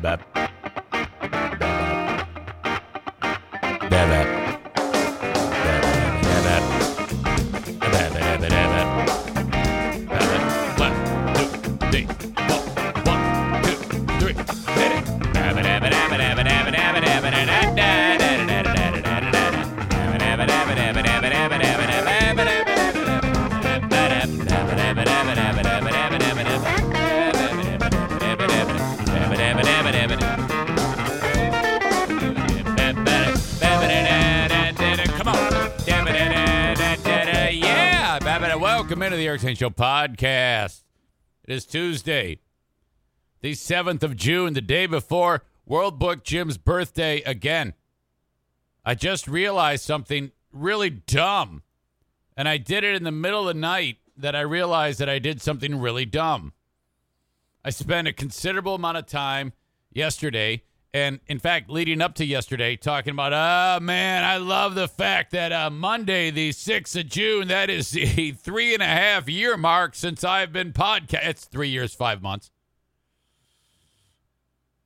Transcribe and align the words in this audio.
bye 0.00 0.16
bye. 0.16 0.31
Show 39.56 39.70
podcast. 39.70 40.84
It 41.44 41.52
is 41.54 41.66
Tuesday, 41.66 42.38
the 43.40 43.52
7th 43.52 44.02
of 44.02 44.16
June, 44.16 44.54
the 44.54 44.60
day 44.60 44.86
before 44.86 45.42
World 45.66 45.98
Book 45.98 46.24
Jim's 46.24 46.56
birthday 46.56 47.20
again. 47.22 47.74
I 48.84 48.94
just 48.94 49.28
realized 49.28 49.84
something 49.84 50.32
really 50.52 50.90
dumb, 50.90 51.62
and 52.36 52.48
I 52.48 52.56
did 52.56 52.84
it 52.84 52.94
in 52.94 53.04
the 53.04 53.12
middle 53.12 53.48
of 53.48 53.54
the 53.54 53.60
night 53.60 53.98
that 54.16 54.34
I 54.34 54.40
realized 54.40 54.98
that 55.00 55.08
I 55.08 55.18
did 55.18 55.42
something 55.42 55.78
really 55.78 56.06
dumb. 56.06 56.52
I 57.64 57.70
spent 57.70 58.08
a 58.08 58.12
considerable 58.12 58.76
amount 58.76 58.98
of 58.98 59.06
time 59.06 59.52
yesterday, 59.92 60.62
and 60.94 61.20
in 61.26 61.38
fact, 61.38 61.70
leading 61.70 62.02
up 62.02 62.14
to 62.16 62.24
yesterday, 62.24 62.76
talking 62.76 63.12
about, 63.12 63.32
oh 63.32 63.82
man, 63.82 64.24
I 64.24 64.36
love 64.36 64.74
the 64.74 64.88
fact 64.88 65.30
that 65.30 65.50
uh, 65.50 65.70
Monday, 65.70 66.30
the 66.30 66.50
6th 66.50 67.00
of 67.00 67.08
June, 67.08 67.48
that 67.48 67.70
is 67.70 67.92
the 67.92 68.32
three 68.42 68.74
and 68.74 68.82
a 68.82 68.86
half 68.86 69.26
year 69.28 69.56
mark 69.56 69.94
since 69.94 70.22
I've 70.22 70.52
been 70.52 70.72
podcast. 70.72 71.26
It's 71.26 71.44
three 71.46 71.70
years, 71.70 71.94
five 71.94 72.20
months. 72.20 72.50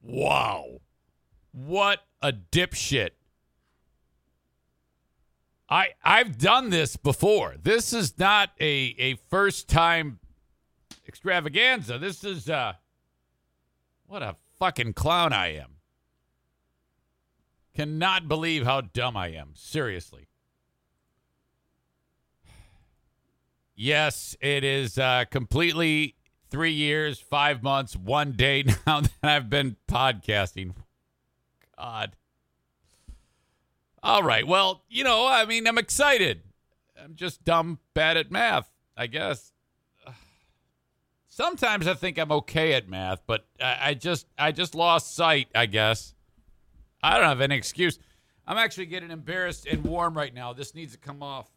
Wow. 0.01 0.81
What 1.51 2.01
a 2.23 2.33
dipshit. 2.33 3.11
I 5.69 5.89
I've 6.05 6.39
done 6.39 6.71
this 6.71 6.97
before. 6.97 7.57
This 7.61 7.93
is 7.93 8.17
not 8.17 8.51
a 8.61 8.95
a 8.99 9.15
first 9.29 9.69
time 9.69 10.21
extravaganza. 11.09 11.99
This 11.99 12.23
is 12.23 12.49
uh 12.49 12.75
what 14.07 14.23
a 14.23 14.37
fucking 14.61 14.93
clown 14.93 15.33
I 15.33 15.55
am. 15.55 15.76
Cannot 17.77 18.27
believe 18.27 18.65
how 18.65 18.81
dumb 18.81 19.19
I 19.19 19.29
am. 19.29 19.51
Seriously. 19.55 20.29
Yes, 23.75 24.35
it 24.41 24.65
is 24.65 24.97
uh 24.97 25.27
completely 25.31 26.15
3 26.49 26.73
years, 26.73 27.21
5 27.21 27.63
months, 27.63 27.95
1 27.95 28.33
day 28.33 28.63
now 28.87 29.03
that 29.03 29.13
I've 29.23 29.51
been 29.51 29.77
podcasting. 29.87 30.75
God. 31.79 32.17
All 34.03 34.23
right. 34.23 34.47
Well, 34.47 34.83
you 34.89 35.05
know, 35.05 35.27
I 35.27 35.45
mean, 35.45 35.67
I'm 35.67 35.77
excited. 35.77 36.41
I'm 36.99 37.15
just 37.15 37.45
dumb, 37.45 37.79
bad 37.93 38.17
at 38.17 38.31
math, 38.31 38.71
I 38.97 39.07
guess. 39.07 39.53
Sometimes 41.29 41.87
I 41.87 41.93
think 41.93 42.19
I'm 42.19 42.33
okay 42.33 42.73
at 42.73 42.89
math, 42.89 43.21
but 43.27 43.45
I, 43.61 43.79
I 43.83 43.95
just 43.95 44.27
I 44.39 44.53
just 44.53 44.75
lost 44.75 45.15
sight, 45.15 45.49
I 45.55 45.67
guess. 45.67 46.15
I 47.03 47.17
don't 47.17 47.29
have 47.29 47.41
any 47.41 47.57
excuse. 47.57 47.99
I'm 48.47 48.59
actually 48.59 48.87
getting 48.87 49.11
embarrassed 49.11 49.67
and 49.67 49.85
warm 49.85 50.17
right 50.17 50.33
now. 50.33 50.53
This 50.53 50.75
needs 50.75 50.93
to 50.93 50.99
come 50.99 51.23
off. 51.23 51.51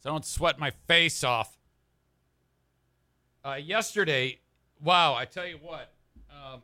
So 0.00 0.10
I 0.10 0.12
don't 0.12 0.24
sweat 0.24 0.58
my 0.58 0.70
face 0.86 1.24
off. 1.24 1.58
Uh, 3.44 3.54
yesterday, 3.54 4.40
wow, 4.80 5.14
I 5.14 5.24
tell 5.24 5.46
you 5.46 5.58
what. 5.60 5.92
Um, 6.30 6.62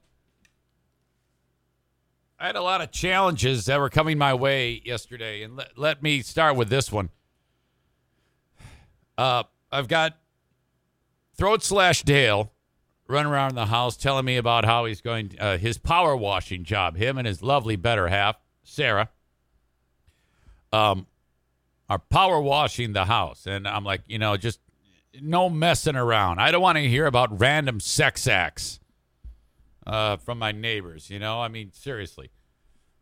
I 2.39 2.47
had 2.47 2.57
a 2.57 2.63
lot 2.63 2.81
of 2.81 2.91
challenges 2.91 3.67
that 3.67 3.79
were 3.79 3.91
coming 3.91 4.17
my 4.17 4.33
way 4.35 4.81
yesterday, 4.85 5.43
and 5.43 5.57
let, 5.57 5.77
let 5.77 6.03
me 6.03 6.23
start 6.23 6.57
with 6.57 6.71
this 6.71 6.91
one. 6.91 7.11
Uh, 9.19 9.43
I've 9.71 9.89
got 9.89 10.19
Throat 11.37 11.63
Slash 11.63 12.03
Dale 12.03 12.51
running 13.10 13.32
around 13.32 13.54
the 13.54 13.66
house 13.66 13.97
telling 13.97 14.25
me 14.25 14.37
about 14.37 14.65
how 14.65 14.84
he's 14.84 15.00
going 15.00 15.34
uh, 15.38 15.59
his 15.59 15.78
power 15.78 16.16
washing 16.16 16.65
job. 16.65 16.97
Him 16.97 17.19
and 17.19 17.26
his 17.26 17.43
lovely 17.43 17.76
better 17.76 18.09
half, 18.09 18.37
Sarah, 18.62 19.10
um, 20.72 21.06
are 21.88 21.98
power 21.98 22.41
washing 22.41 22.93
the 22.93 23.06
house, 23.06 23.47
and 23.47 23.66
I'm 23.66 23.84
like, 23.84 24.03
you 24.06 24.19
know, 24.19 24.37
just 24.37 24.60
no 25.21 25.50
messing 25.50 25.97
around. 25.97 26.38
I 26.38 26.50
don't 26.50 26.62
want 26.62 26.76
to 26.78 26.88
hear 26.88 27.06
about 27.06 27.41
random 27.41 27.81
sex 27.81 28.26
acts 28.26 28.81
uh, 29.87 30.16
from 30.16 30.38
my 30.38 30.53
neighbors. 30.53 31.10
You 31.10 31.19
know, 31.19 31.41
I 31.41 31.48
mean, 31.48 31.72
seriously. 31.72 32.31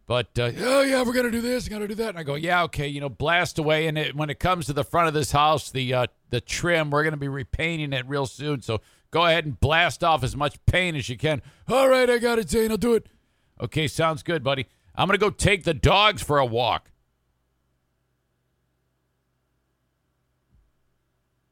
But 0.07 0.39
uh, 0.39 0.53
oh 0.61 0.81
yeah, 0.81 1.03
we're 1.03 1.13
gonna 1.13 1.31
do 1.31 1.43
this, 1.43 1.69
we're 1.69 1.77
gonna 1.77 1.87
do 1.87 1.95
that, 1.97 2.09
and 2.09 2.19
I 2.19 2.23
go, 2.23 2.35
yeah, 2.35 2.63
okay, 2.65 2.89
you 2.89 2.99
know, 2.99 3.11
blast 3.11 3.59
away. 3.59 3.89
And 3.89 3.99
it, 3.99 4.17
when 4.17 4.31
it 4.31 4.41
comes 4.41 4.65
to 4.67 4.73
the 4.73 4.83
front 4.83 5.07
of 5.07 5.13
this 5.13 5.33
house, 5.33 5.71
the 5.71 5.93
uh, 5.93 6.07
the 6.31 6.41
trim, 6.41 6.91
we're 6.91 7.05
gonna 7.05 7.19
be 7.19 7.29
repainting 7.29 7.93
it 7.93 8.09
real 8.09 8.25
soon. 8.25 8.63
So 8.63 8.81
go 9.11 9.27
ahead 9.27 9.45
and 9.45 9.59
blast 9.61 10.05
off 10.05 10.23
as 10.23 10.37
much 10.37 10.59
pain 10.67 10.95
as 10.97 11.09
you 11.09 11.17
can. 11.17 11.43
All 11.69 11.89
right, 11.89 12.09
I 12.09 12.19
got 12.19 12.39
it, 12.39 12.51
Zane. 12.51 12.71
I'll 12.71 12.77
do 12.77 12.95
it. 12.95 13.07
Okay, 13.61 13.89
sounds 13.89 14.23
good, 14.23 14.45
buddy. 14.45 14.67
I'm 14.95 15.07
gonna 15.07 15.19
go 15.19 15.31
take 15.31 15.65
the 15.65 15.75
dogs 15.75 16.23
for 16.23 16.39
a 16.39 16.47
walk. 16.47 16.91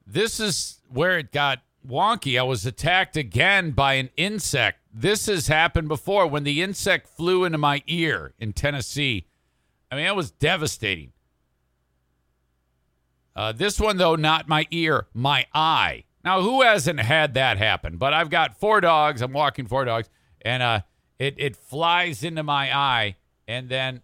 This 0.07 0.39
is 0.39 0.81
where 0.89 1.19
it 1.19 1.33
got 1.33 1.61
wonky. 1.87 2.39
I 2.39 2.43
was 2.43 2.65
attacked 2.65 3.17
again 3.17 3.73
by 3.73 3.95
an 3.95 4.11
insect. 4.17 4.81
This 4.93 5.27
has 5.27 5.49
happened 5.49 5.89
before 5.89 6.27
when 6.27 6.45
the 6.45 6.63
insect 6.63 7.09
flew 7.09 7.45
into 7.45 7.59
my 7.59 7.83
ear 7.87 8.33
in 8.39 8.53
Tennessee. 8.53 9.27
I 9.91 9.97
mean, 9.97 10.05
that 10.05 10.17
was 10.17 10.31
devastating. 10.31 11.13
Uh, 13.35 13.53
this 13.53 13.79
one, 13.79 13.99
though, 13.99 14.17
not 14.17 14.49
my 14.49 14.67
ear, 14.71 15.07
my 15.13 15.47
eye. 15.53 16.05
Now, 16.27 16.41
who 16.43 16.63
hasn't 16.63 16.99
had 16.99 17.35
that 17.35 17.57
happen? 17.57 17.99
But 17.99 18.13
I've 18.13 18.31
got 18.31 18.59
four 18.59 18.81
dogs. 18.81 19.23
I'm 19.23 19.33
walking 19.33 19.69
four 19.69 19.85
dogs, 19.85 20.11
and 20.43 20.61
uh, 20.61 20.81
it 21.21 21.37
it 21.39 21.55
flies 21.55 22.25
into 22.25 22.43
my 22.43 22.77
eye, 22.77 23.15
and 23.47 23.69
then 23.69 24.03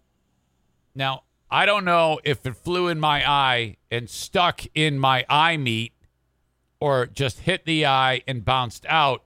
now 0.95 1.23
I 1.51 1.65
don't 1.65 1.83
know 1.83 2.21
if 2.23 2.45
it 2.45 2.55
flew 2.55 2.87
in 2.87 2.97
my 2.97 3.29
eye 3.29 3.75
and 3.91 4.09
stuck 4.09 4.61
in 4.73 4.99
my 4.99 5.25
eye 5.29 5.57
meat 5.57 5.91
or 6.79 7.07
just 7.07 7.41
hit 7.41 7.65
the 7.65 7.85
eye 7.85 8.21
and 8.25 8.45
bounced 8.45 8.85
out. 8.87 9.23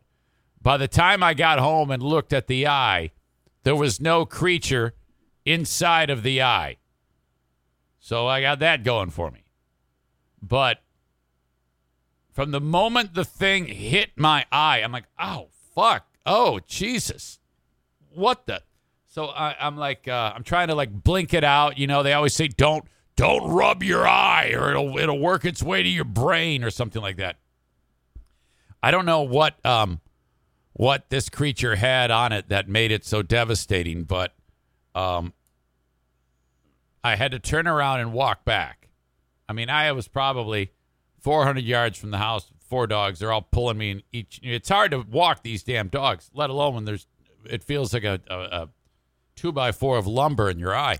By 0.59 0.77
the 0.77 0.87
time 0.87 1.21
I 1.21 1.35
got 1.35 1.59
home 1.59 1.91
and 1.91 2.01
looked 2.01 2.33
at 2.33 2.47
the 2.47 2.65
eye, 2.65 3.11
there 3.61 3.75
was 3.75 4.01
no 4.01 4.25
creature 4.25 4.95
inside 5.45 6.09
of 6.09 6.23
the 6.23 6.41
eye. 6.41 6.77
So 7.99 8.25
I 8.25 8.41
got 8.41 8.57
that 8.57 8.83
going 8.83 9.11
for 9.11 9.29
me. 9.29 9.43
But 10.41 10.81
from 12.37 12.51
the 12.51 12.61
moment 12.61 13.15
the 13.15 13.25
thing 13.25 13.65
hit 13.65 14.11
my 14.15 14.45
eye, 14.51 14.83
I'm 14.83 14.91
like, 14.91 15.05
oh, 15.19 15.47
fuck. 15.73 16.05
Oh, 16.23 16.59
Jesus. 16.67 17.39
What 18.13 18.45
the? 18.45 18.61
So 19.07 19.25
I, 19.25 19.55
I'm 19.59 19.75
like, 19.75 20.07
uh, 20.07 20.33
I'm 20.35 20.43
trying 20.43 20.67
to 20.67 20.75
like 20.75 20.91
blink 20.91 21.33
it 21.33 21.43
out. 21.43 21.79
You 21.79 21.87
know, 21.87 22.03
they 22.03 22.13
always 22.13 22.35
say, 22.35 22.47
don't, 22.47 22.85
don't 23.15 23.49
rub 23.49 23.81
your 23.81 24.07
eye 24.07 24.53
or 24.55 24.69
it'll, 24.69 24.99
it'll 24.99 25.17
work 25.17 25.45
its 25.45 25.63
way 25.63 25.81
to 25.81 25.89
your 25.89 26.05
brain 26.05 26.63
or 26.63 26.69
something 26.69 27.01
like 27.01 27.17
that. 27.17 27.39
I 28.83 28.91
don't 28.91 29.07
know 29.07 29.23
what 29.23 29.55
um, 29.65 29.99
what 30.73 31.09
this 31.09 31.29
creature 31.29 31.75
had 31.75 32.11
on 32.11 32.33
it 32.33 32.49
that 32.49 32.69
made 32.69 32.91
it 32.91 33.03
so 33.03 33.23
devastating, 33.23 34.03
but 34.03 34.35
um, 34.93 35.33
I 37.03 37.15
had 37.15 37.31
to 37.31 37.39
turn 37.39 37.65
around 37.65 38.01
and 38.01 38.13
walk 38.13 38.45
back. 38.45 38.89
I 39.49 39.53
mean, 39.53 39.71
I 39.71 39.91
was 39.93 40.07
probably 40.07 40.69
400 41.19 41.63
yards 41.63 41.97
from 41.97 42.11
the 42.11 42.17
house, 42.17 42.51
four 42.67 42.87
dogs. 42.87 43.19
They're 43.19 43.31
all 43.31 43.41
pulling 43.41 43.77
me 43.77 43.91
in 43.91 44.03
each. 44.11 44.39
It's 44.43 44.69
hard 44.69 44.91
to 44.91 44.99
walk 44.99 45.43
these 45.43 45.63
damn 45.63 45.87
dogs, 45.87 46.29
let 46.33 46.49
alone 46.49 46.75
when 46.75 46.85
there's. 46.85 47.07
It 47.45 47.63
feels 47.63 47.93
like 47.93 48.03
a, 48.03 48.19
a, 48.29 48.35
a 48.35 48.69
two 49.35 49.51
by 49.51 49.71
four 49.71 49.97
of 49.97 50.05
lumber 50.05 50.49
in 50.49 50.59
your 50.59 50.75
eye. 50.75 50.99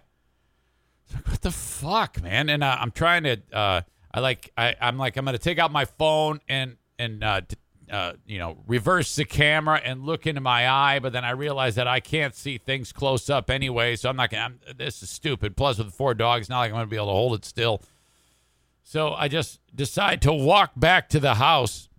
Like, 1.13 1.27
what 1.27 1.41
the 1.41 1.51
fuck, 1.51 2.21
man? 2.21 2.49
And 2.49 2.63
uh, 2.63 2.77
I'm 2.79 2.91
trying 2.91 3.23
to. 3.23 3.37
Uh, 3.51 3.81
I 4.13 4.19
like. 4.19 4.51
I, 4.57 4.75
I'm 4.81 4.97
like. 4.97 5.17
I'm 5.17 5.25
gonna 5.25 5.37
take 5.37 5.59
out 5.59 5.71
my 5.71 5.85
phone 5.85 6.39
and 6.47 6.77
and 6.99 7.23
uh, 7.23 7.41
t- 7.41 7.57
uh, 7.91 8.13
you 8.25 8.39
know 8.39 8.57
reverse 8.67 9.15
the 9.15 9.25
camera 9.25 9.79
and 9.83 10.03
look 10.03 10.27
into 10.27 10.41
my 10.41 10.69
eye, 10.69 10.99
but 10.99 11.13
then 11.13 11.23
I 11.23 11.31
realize 11.31 11.75
that 11.75 11.87
I 11.87 11.99
can't 11.99 12.35
see 12.35 12.57
things 12.57 12.91
close 12.91 13.29
up 13.29 13.49
anyway. 13.49 13.95
So 13.95 14.09
I'm 14.09 14.15
not 14.15 14.29
gonna. 14.29 14.43
I'm, 14.43 14.59
this 14.77 15.03
is 15.03 15.09
stupid. 15.09 15.55
Plus, 15.55 15.77
with 15.77 15.93
four 15.93 16.13
dogs, 16.13 16.49
not 16.49 16.59
like 16.59 16.71
I'm 16.71 16.75
gonna 16.75 16.87
be 16.87 16.97
able 16.97 17.07
to 17.07 17.11
hold 17.13 17.35
it 17.35 17.45
still. 17.45 17.81
So 18.89 19.13
I 19.13 19.27
just 19.27 19.59
decide 19.75 20.21
to 20.21 20.31
walk 20.31 20.71
back 20.77 21.09
to 21.09 21.19
the 21.19 21.33
house 21.33 21.89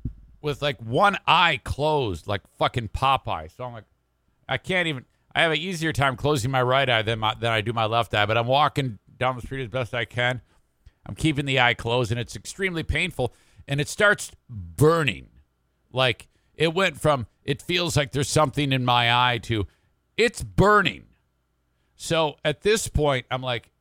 with 0.40 0.62
like 0.62 0.80
one 0.80 1.18
eye 1.26 1.60
closed, 1.62 2.26
like 2.26 2.40
fucking 2.56 2.88
Popeye. 2.88 3.54
So 3.54 3.64
I'm 3.64 3.74
like, 3.74 3.84
I 4.48 4.56
can't 4.56 4.88
even. 4.88 5.04
I 5.34 5.42
have 5.42 5.52
an 5.52 5.58
easier 5.58 5.92
time 5.92 6.16
closing 6.16 6.50
my 6.50 6.62
right 6.62 6.88
eye 6.88 7.02
than 7.02 7.18
my, 7.18 7.34
than 7.34 7.52
I 7.52 7.60
do 7.60 7.74
my 7.74 7.84
left 7.84 8.14
eye. 8.14 8.24
But 8.24 8.38
I'm 8.38 8.46
walking 8.46 8.98
down 9.18 9.36
the 9.36 9.42
street 9.42 9.64
as 9.64 9.68
best 9.68 9.92
I 9.92 10.06
can. 10.06 10.40
I'm 11.04 11.14
keeping 11.14 11.44
the 11.44 11.60
eye 11.60 11.74
closed, 11.74 12.10
and 12.10 12.18
it's 12.18 12.34
extremely 12.34 12.82
painful. 12.82 13.34
And 13.68 13.82
it 13.82 13.88
starts 13.90 14.30
burning, 14.48 15.28
like 15.92 16.28
it 16.54 16.72
went 16.72 16.98
from 16.98 17.26
it 17.44 17.60
feels 17.60 17.98
like 17.98 18.12
there's 18.12 18.30
something 18.30 18.72
in 18.72 18.86
my 18.86 19.12
eye 19.12 19.36
to 19.42 19.66
it's 20.16 20.42
burning. 20.42 21.04
So 21.96 22.36
at 22.46 22.62
this 22.62 22.88
point, 22.88 23.26
I'm 23.30 23.42
like, 23.42 23.72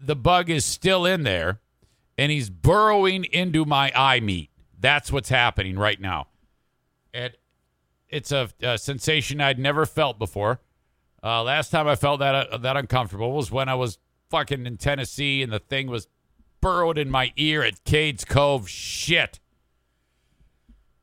the 0.00 0.16
bug 0.16 0.50
is 0.50 0.64
still 0.64 1.04
in 1.04 1.22
there 1.22 1.60
and 2.16 2.32
he's 2.32 2.50
burrowing 2.50 3.24
into 3.24 3.64
my 3.64 3.92
eye 3.94 4.20
meat. 4.20 4.50
That's 4.78 5.12
what's 5.12 5.28
happening 5.28 5.78
right 5.78 6.00
now. 6.00 6.28
And 7.12 7.32
it's 8.08 8.32
a, 8.32 8.48
a 8.62 8.78
sensation 8.78 9.40
I'd 9.40 9.58
never 9.58 9.86
felt 9.86 10.18
before. 10.18 10.60
Uh, 11.22 11.42
last 11.42 11.70
time 11.70 11.86
I 11.86 11.96
felt 11.96 12.20
that 12.20 12.34
uh, 12.34 12.56
that 12.58 12.76
uncomfortable 12.76 13.32
was 13.32 13.50
when 13.50 13.68
I 13.68 13.74
was 13.74 13.98
fucking 14.30 14.64
in 14.64 14.78
Tennessee 14.78 15.42
and 15.42 15.52
the 15.52 15.58
thing 15.58 15.88
was 15.88 16.08
burrowed 16.60 16.98
in 16.98 17.10
my 17.10 17.32
ear 17.36 17.62
at 17.62 17.84
Cades 17.84 18.26
Cove. 18.26 18.68
Shit. 18.68 19.38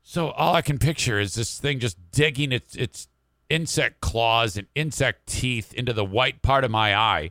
So 0.02 0.30
all 0.30 0.54
I 0.54 0.62
can 0.62 0.78
picture 0.78 1.20
is 1.20 1.34
this 1.34 1.58
thing 1.58 1.78
just 1.78 1.98
digging 2.10 2.50
its 2.50 2.74
its 2.74 3.08
insect 3.48 4.00
claws 4.00 4.56
and 4.56 4.66
insect 4.74 5.26
teeth 5.26 5.72
into 5.74 5.92
the 5.92 6.04
white 6.04 6.42
part 6.42 6.64
of 6.64 6.70
my 6.70 6.94
eye 6.96 7.30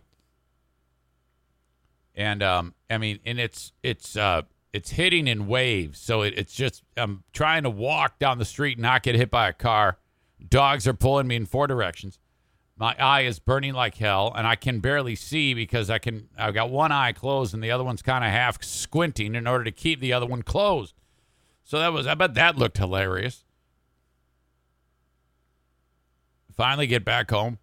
and 2.18 2.42
um, 2.42 2.74
I 2.90 2.98
mean, 2.98 3.20
and 3.26 3.40
it's 3.40 3.72
it's 3.84 4.18
uh, 4.18 4.42
it's 4.74 4.90
hitting 4.90 5.28
in 5.28 5.48
waves. 5.48 6.00
So 6.00 6.24
it, 6.24 6.34
it's 6.36 6.54
just 6.54 6.84
I'm 6.98 7.24
trying 7.32 7.64
to 7.64 7.70
walk 7.70 8.18
down 8.20 8.40
the 8.40 8.46
street, 8.46 8.78
and 8.78 8.82
not 8.82 9.04
get 9.04 9.16
hit 9.16 9.30
by 9.32 9.48
a 9.48 9.54
car. 9.54 10.00
Dogs 10.50 10.88
are 10.88 10.94
pulling 10.94 11.28
me 11.28 11.36
in 11.36 11.46
four 11.46 11.68
directions. 11.68 12.20
My 12.76 12.96
eye 13.00 13.22
is 13.22 13.40
burning 13.40 13.74
like 13.74 13.96
hell, 13.96 14.34
and 14.36 14.46
I 14.46 14.56
can 14.56 14.80
barely 14.80 15.16
see 15.16 15.54
because 15.54 15.90
I 15.92 16.00
can. 16.00 16.28
I've 16.38 16.56
got 16.56 16.72
one 16.72 16.92
eye 16.92 17.14
closed, 17.14 17.54
and 17.54 17.64
the 17.64 17.72
other 17.72 17.84
one's 17.84 18.02
kind 18.02 18.26
of 18.26 18.32
half 18.32 18.62
squinting 18.64 19.36
in 19.36 19.46
order 19.48 19.64
to 19.64 19.72
keep 19.72 20.00
the 20.00 20.12
other 20.14 20.26
one 20.26 20.42
closed. 20.42 20.96
So 21.64 21.78
that 21.78 21.94
was. 21.94 22.08
I 22.08 22.16
bet 22.16 22.34
that 22.34 22.58
looked 22.58 22.78
hilarious. 22.78 23.46
Finally, 26.56 26.88
get 26.88 27.06
back 27.06 27.30
home. 27.30 27.60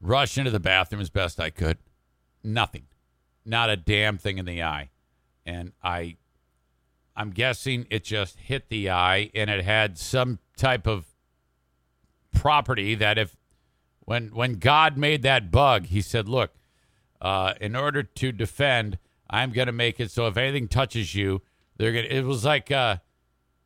Rush 0.00 0.38
into 0.38 0.52
the 0.52 0.60
bathroom 0.60 1.02
as 1.02 1.10
best 1.10 1.40
I 1.40 1.50
could 1.50 1.76
nothing, 2.42 2.86
not 3.44 3.70
a 3.70 3.76
damn 3.76 4.18
thing 4.18 4.38
in 4.38 4.44
the 4.44 4.62
eye, 4.62 4.90
and 5.44 5.72
I, 5.82 6.16
I'm 7.16 7.30
guessing 7.30 7.86
it 7.90 8.04
just 8.04 8.38
hit 8.38 8.68
the 8.68 8.90
eye, 8.90 9.30
and 9.34 9.50
it 9.50 9.64
had 9.64 9.98
some 9.98 10.38
type 10.56 10.86
of 10.86 11.06
property 12.32 12.94
that 12.94 13.18
if 13.18 13.36
when 14.00 14.28
when 14.34 14.54
God 14.54 14.96
made 14.96 15.22
that 15.22 15.50
bug, 15.50 15.86
He 15.86 16.00
said, 16.00 16.28
"Look, 16.28 16.52
uh, 17.20 17.54
in 17.60 17.76
order 17.76 18.02
to 18.02 18.32
defend, 18.32 18.98
I'm 19.28 19.52
going 19.52 19.66
to 19.66 19.72
make 19.72 20.00
it 20.00 20.10
so 20.10 20.26
if 20.26 20.36
anything 20.36 20.68
touches 20.68 21.14
you, 21.14 21.42
they're 21.76 21.92
going." 21.92 22.04
to 22.04 22.16
It 22.16 22.24
was 22.24 22.44
like, 22.44 22.70
uh, 22.70 22.96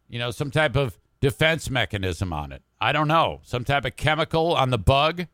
you 0.08 0.18
know, 0.18 0.30
some 0.30 0.50
type 0.50 0.76
of 0.76 0.98
defense 1.20 1.70
mechanism 1.70 2.32
on 2.32 2.52
it. 2.52 2.62
I 2.80 2.92
don't 2.92 3.08
know, 3.08 3.40
some 3.44 3.64
type 3.64 3.84
of 3.84 3.96
chemical 3.96 4.54
on 4.54 4.70
the 4.70 4.78
bug 4.78 5.26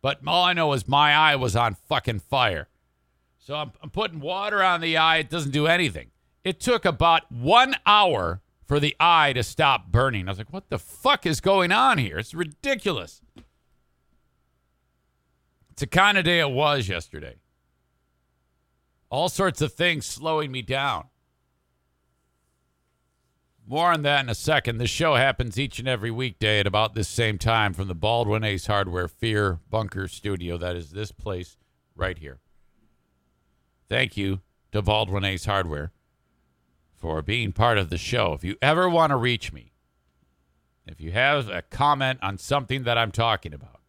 but 0.00 0.20
all 0.26 0.44
I 0.44 0.52
know 0.52 0.72
is 0.72 0.86
my 0.86 1.14
eye 1.14 1.36
was 1.36 1.56
on 1.56 1.74
fucking 1.74 2.20
fire. 2.20 2.68
So 3.38 3.54
I'm, 3.54 3.72
I'm 3.82 3.90
putting 3.90 4.20
water 4.20 4.62
on 4.62 4.80
the 4.80 4.96
eye. 4.96 5.18
It 5.18 5.30
doesn't 5.30 5.52
do 5.52 5.66
anything. 5.66 6.10
It 6.44 6.60
took 6.60 6.84
about 6.84 7.30
one 7.32 7.76
hour 7.86 8.40
for 8.66 8.78
the 8.78 8.94
eye 9.00 9.32
to 9.32 9.42
stop 9.42 9.90
burning. 9.90 10.28
I 10.28 10.32
was 10.32 10.38
like, 10.38 10.52
what 10.52 10.68
the 10.68 10.78
fuck 10.78 11.24
is 11.24 11.40
going 11.40 11.72
on 11.72 11.98
here? 11.98 12.18
It's 12.18 12.34
ridiculous. 12.34 13.22
It's 15.70 15.80
the 15.80 15.86
kind 15.86 16.18
of 16.18 16.24
day 16.24 16.40
it 16.40 16.50
was 16.50 16.88
yesterday. 16.88 17.36
All 19.10 19.28
sorts 19.28 19.62
of 19.62 19.72
things 19.72 20.04
slowing 20.04 20.52
me 20.52 20.60
down. 20.60 21.06
More 23.70 23.92
on 23.92 24.00
that 24.00 24.24
in 24.24 24.30
a 24.30 24.34
second. 24.34 24.78
This 24.78 24.88
show 24.88 25.16
happens 25.16 25.58
each 25.58 25.78
and 25.78 25.86
every 25.86 26.10
weekday 26.10 26.58
at 26.58 26.66
about 26.66 26.94
this 26.94 27.06
same 27.06 27.36
time 27.36 27.74
from 27.74 27.86
the 27.86 27.94
Baldwin 27.94 28.42
Ace 28.42 28.66
Hardware 28.66 29.08
Fear 29.08 29.60
Bunker 29.68 30.08
Studio. 30.08 30.56
That 30.56 30.74
is 30.74 30.92
this 30.92 31.12
place 31.12 31.58
right 31.94 32.16
here. 32.16 32.38
Thank 33.86 34.16
you 34.16 34.40
to 34.72 34.80
Baldwin 34.80 35.22
Ace 35.22 35.44
Hardware 35.44 35.92
for 36.96 37.20
being 37.20 37.52
part 37.52 37.76
of 37.76 37.90
the 37.90 37.98
show. 37.98 38.32
If 38.32 38.42
you 38.42 38.56
ever 38.62 38.88
want 38.88 39.10
to 39.10 39.16
reach 39.16 39.52
me, 39.52 39.72
if 40.86 40.98
you 40.98 41.12
have 41.12 41.50
a 41.50 41.60
comment 41.60 42.20
on 42.22 42.38
something 42.38 42.84
that 42.84 42.96
I'm 42.96 43.12
talking 43.12 43.52
about, 43.52 43.80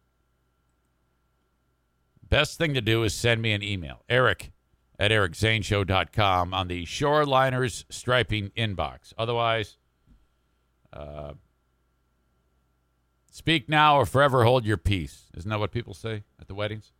best 2.28 2.58
thing 2.58 2.74
to 2.74 2.82
do 2.82 3.02
is 3.02 3.14
send 3.14 3.40
me 3.40 3.52
an 3.52 3.62
email. 3.62 4.02
Eric 4.10 4.52
at 5.00 5.10
ericzaneshow.com 5.10 6.52
on 6.52 6.68
the 6.68 6.84
Shoreliners 6.84 7.84
striping 7.88 8.50
inbox. 8.50 9.14
Otherwise, 9.16 9.78
uh, 10.92 11.32
speak 13.30 13.66
now 13.66 13.96
or 13.96 14.04
forever 14.04 14.44
hold 14.44 14.66
your 14.66 14.76
peace. 14.76 15.30
Isn't 15.34 15.48
that 15.48 15.58
what 15.58 15.72
people 15.72 15.94
say 15.94 16.24
at 16.38 16.48
the 16.48 16.54
weddings? 16.54 16.92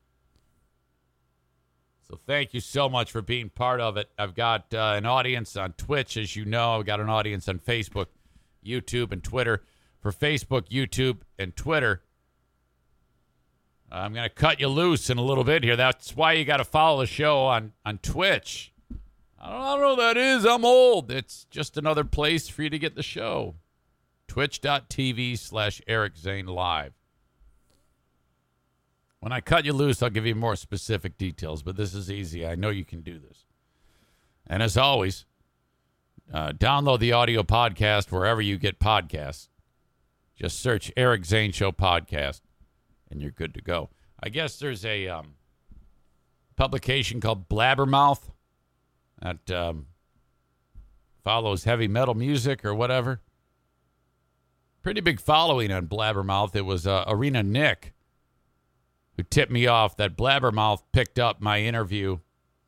So 2.08 2.18
thank 2.26 2.54
you 2.54 2.60
so 2.60 2.88
much 2.88 3.12
for 3.12 3.20
being 3.20 3.50
part 3.50 3.80
of 3.80 3.98
it. 3.98 4.10
I've 4.18 4.34
got 4.34 4.72
uh, 4.72 4.94
an 4.96 5.04
audience 5.04 5.54
on 5.54 5.74
Twitch, 5.74 6.16
as 6.16 6.34
you 6.34 6.46
know. 6.46 6.78
I've 6.78 6.86
got 6.86 7.00
an 7.00 7.10
audience 7.10 7.48
on 7.48 7.58
Facebook, 7.58 8.06
YouTube, 8.64 9.12
and 9.12 9.22
Twitter. 9.22 9.62
For 10.00 10.10
Facebook, 10.10 10.70
YouTube, 10.70 11.18
and 11.38 11.54
Twitter, 11.54 12.02
I'm 13.92 14.12
going 14.12 14.28
to 14.28 14.34
cut 14.34 14.60
you 14.60 14.68
loose 14.68 15.10
in 15.10 15.18
a 15.18 15.22
little 15.22 15.44
bit 15.44 15.64
here. 15.64 15.76
That's 15.76 16.14
why 16.14 16.34
you 16.34 16.44
got 16.44 16.58
to 16.58 16.64
follow 16.64 17.00
the 17.00 17.06
show 17.06 17.40
on, 17.40 17.72
on 17.84 17.98
Twitch. 17.98 18.72
I 19.40 19.50
don't, 19.50 19.60
I 19.60 19.70
don't 19.72 19.80
know 19.80 19.96
that 19.96 20.16
is. 20.16 20.44
I'm 20.44 20.64
old. 20.64 21.10
It's 21.10 21.46
just 21.50 21.76
another 21.76 22.04
place 22.04 22.48
for 22.48 22.62
you 22.62 22.70
to 22.70 22.78
get 22.78 22.94
the 22.94 23.02
show. 23.02 23.56
Twitch.tv 24.28 25.38
slash 25.38 25.82
Eric 25.88 26.16
Zane 26.16 26.46
Live. 26.46 26.92
When 29.18 29.32
I 29.32 29.40
cut 29.40 29.64
you 29.64 29.72
loose, 29.72 30.02
I'll 30.02 30.10
give 30.10 30.24
you 30.24 30.34
more 30.34 30.56
specific 30.56 31.18
details, 31.18 31.62
but 31.62 31.76
this 31.76 31.92
is 31.94 32.10
easy. 32.10 32.46
I 32.46 32.54
know 32.54 32.70
you 32.70 32.84
can 32.84 33.00
do 33.00 33.18
this. 33.18 33.44
And 34.46 34.62
as 34.62 34.76
always, 34.76 35.26
uh, 36.32 36.52
download 36.52 37.00
the 37.00 37.12
audio 37.12 37.42
podcast 37.42 38.12
wherever 38.12 38.40
you 38.40 38.56
get 38.56 38.78
podcasts. 38.78 39.48
Just 40.36 40.60
search 40.60 40.92
Eric 40.96 41.26
Zane 41.26 41.52
Show 41.52 41.70
Podcast 41.72 42.40
and 43.10 43.20
you're 43.20 43.30
good 43.30 43.54
to 43.54 43.60
go. 43.60 43.90
I 44.22 44.28
guess 44.28 44.58
there's 44.58 44.84
a 44.84 45.08
um, 45.08 45.34
publication 46.56 47.20
called 47.20 47.48
Blabbermouth 47.48 48.30
that 49.22 49.50
um, 49.50 49.86
follows 51.24 51.64
heavy 51.64 51.88
metal 51.88 52.14
music 52.14 52.64
or 52.64 52.74
whatever. 52.74 53.20
Pretty 54.82 55.00
big 55.00 55.20
following 55.20 55.70
on 55.72 55.86
Blabbermouth. 55.86 56.54
It 56.56 56.64
was 56.64 56.86
uh, 56.86 57.04
Arena 57.06 57.42
Nick 57.42 57.92
who 59.16 59.22
tipped 59.24 59.52
me 59.52 59.66
off 59.66 59.96
that 59.98 60.16
Blabbermouth 60.16 60.82
picked 60.92 61.18
up 61.18 61.42
my 61.42 61.60
interview 61.60 62.18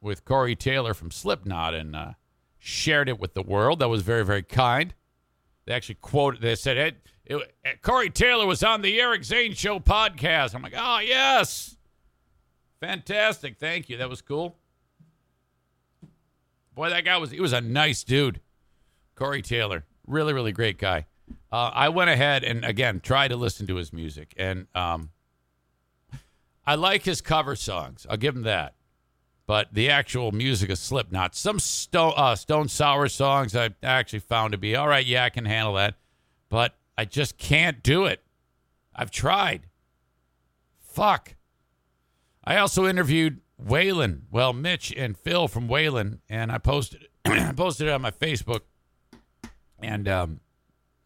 with 0.03 0.25
Corey 0.25 0.55
Taylor 0.55 0.93
from 0.93 1.11
Slipknot 1.11 1.73
and 1.73 1.97
uh, 1.97 2.13
shared 2.59 3.09
it 3.09 3.19
with 3.19 3.33
the 3.33 3.43
world. 3.43 3.79
That 3.79 3.89
was 3.89 4.03
very, 4.03 4.25
very 4.25 4.43
kind. 4.43 4.93
They 5.65 5.73
actually 5.73 5.95
quoted, 5.97 6.43
they 6.43 6.55
said, 6.55 6.77
hey, 6.77 6.93
it, 7.41 7.83
Corey 7.83 8.11
Taylor 8.11 8.47
was 8.47 8.63
on 8.63 8.83
the 8.83 9.01
Eric 9.01 9.25
Zane 9.25 9.55
Show 9.55 9.81
podcast. 9.81 10.55
I'm 10.55 10.63
like, 10.63 10.75
oh, 10.77 10.99
yes. 10.99 11.77
Fantastic. 12.81 13.59
Thank 13.59 13.89
you. 13.89 13.97
That 13.97 14.09
was 14.11 14.21
cool. 14.21 14.57
Boy, 16.75 16.91
that 16.91 17.05
guy 17.05 17.17
was, 17.19 17.31
he 17.31 17.41
was 17.41 17.53
a 17.53 17.61
nice 17.61 18.03
dude. 18.03 18.41
Corey 19.15 19.43
Taylor. 19.43 19.85
Really, 20.07 20.33
really 20.33 20.53
great 20.53 20.79
guy. 20.79 21.07
Uh, 21.53 21.71
I 21.73 21.91
went 21.91 22.11
ahead 22.11 22.45
and, 22.45 22.65
again, 22.65 23.01
tried 23.01 23.29
to 23.29 23.37
listen 23.37 23.67
to 23.69 23.77
his 23.77 23.93
music. 23.93 24.35
And 24.37 24.67
um, 24.75 25.11
I 26.67 26.75
like 26.75 27.05
his 27.05 27.21
cover 27.21 27.55
songs. 27.57 28.07
I'll 28.11 28.17
give 28.17 28.35
him 28.35 28.43
that. 28.43 28.75
but 29.47 29.69
the 29.73 29.91
actual 29.91 30.33
music 30.33 30.71
of 30.71 30.79
Slipknot, 30.79 31.35
some 31.35 31.57
uh, 31.57 32.35
Stone 32.35 32.69
Sour 32.69 33.09
songs 33.09 33.55
I 33.55 33.71
actually 33.83 34.21
found 34.21 34.53
to 34.53 34.59
be 34.59 34.75
all 34.77 34.89
right. 34.89 35.05
Yeah, 35.05 35.25
I 35.25 35.31
can 35.31 35.45
handle 35.45 35.75
that, 35.75 35.97
but 36.49 36.75
I 37.03 37.05
just 37.05 37.37
can't 37.37 37.83
do 37.83 38.05
it. 38.05 38.23
I've 38.95 39.11
tried. 39.11 39.63
Fuck. 40.79 41.35
I 42.45 42.59
also 42.59 42.87
interviewed 42.87 43.41
Wayland, 43.59 44.27
well, 44.31 44.53
Mitch 44.53 44.95
and 44.97 45.19
Phil 45.19 45.49
from 45.49 45.67
Wayland, 45.67 46.21
and 46.29 46.53
I 46.53 46.59
posted 46.59 47.09
it, 47.25 47.57
posted 47.57 47.89
it 47.89 47.91
on 47.91 48.03
my 48.03 48.13
Facebook, 48.13 48.61
and 49.83 50.07
um, 50.07 50.39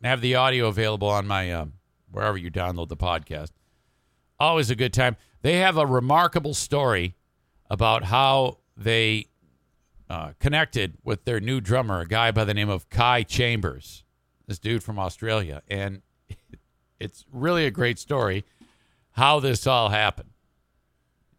have 0.05 0.21
the 0.21 0.35
audio 0.35 0.67
available 0.67 1.09
on 1.09 1.27
my 1.27 1.51
um, 1.51 1.73
wherever 2.11 2.37
you 2.37 2.51
download 2.51 2.91
the 2.91 2.97
podcast. 2.99 3.53
Always 4.39 4.69
a 4.69 4.77
good 4.77 4.93
time. 4.93 5.17
They 5.41 5.61
have 5.61 5.79
a 5.79 5.87
remarkable 5.87 6.53
story 6.53 7.15
about 7.71 8.05
how 8.05 8.59
they 8.77 9.29
uh, 10.11 10.33
connected 10.41 10.99
with 11.03 11.25
their 11.25 11.41
new 11.41 11.59
drummer, 11.63 12.01
a 12.01 12.07
guy 12.07 12.33
by 12.33 12.45
the 12.45 12.53
name 12.53 12.69
of 12.69 12.91
Kai 12.91 13.23
Chambers, 13.23 14.05
this 14.47 14.59
dude 14.59 14.83
from 14.83 14.99
Australia, 14.99 15.63
and 15.69 16.03
it's 17.01 17.25
really 17.33 17.67
a 17.67 17.71
great 17.71 17.99
story 17.99 18.45
how 19.13 19.41
this 19.41 19.67
all 19.67 19.89
happened. 19.89 20.31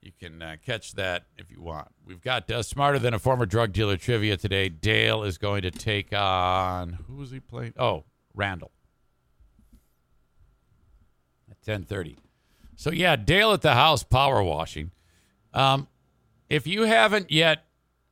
You 0.02 0.12
can 0.20 0.42
uh, 0.42 0.56
catch 0.66 0.94
that 0.94 1.26
if 1.38 1.52
you 1.52 1.62
want. 1.62 1.90
We've 2.06 2.22
got 2.22 2.50
uh, 2.50 2.64
Smarter 2.64 2.98
Than 2.98 3.14
a 3.14 3.20
Former 3.20 3.46
Drug 3.46 3.74
Dealer 3.74 3.98
trivia 3.98 4.38
today. 4.38 4.70
Dale 4.70 5.24
is 5.24 5.38
going 5.38 5.64
to 5.64 5.72
take 5.72 6.14
on. 6.14 7.00
Who 7.08 7.22
is 7.22 7.32
he 7.32 7.40
playing? 7.40 7.74
Oh, 7.78 8.06
Randall. 8.34 8.72
At 11.52 11.62
10.30. 11.62 12.16
So, 12.76 12.90
yeah, 12.90 13.16
Dale 13.16 13.52
at 13.52 13.62
the 13.62 13.74
house 13.74 14.04
power 14.04 14.42
washing. 14.42 14.92
Um, 15.54 15.88
if 16.50 16.66
you 16.66 16.84
haven't 16.84 17.30
yet 17.30 17.66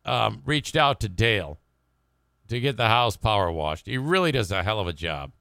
um, 0.03 0.41
reached 0.45 0.75
out 0.75 0.99
to 0.99 1.09
Dale 1.09 1.59
to 2.47 2.59
get 2.59 2.77
the 2.77 2.87
house 2.87 3.17
power 3.17 3.51
washed, 3.51 3.85
he 3.85 3.97
really 3.97 4.31
does 4.31 4.51
a 4.51 4.63
hell 4.63 4.79
of 4.79 4.87
a 4.87 4.93
job. 4.93 5.31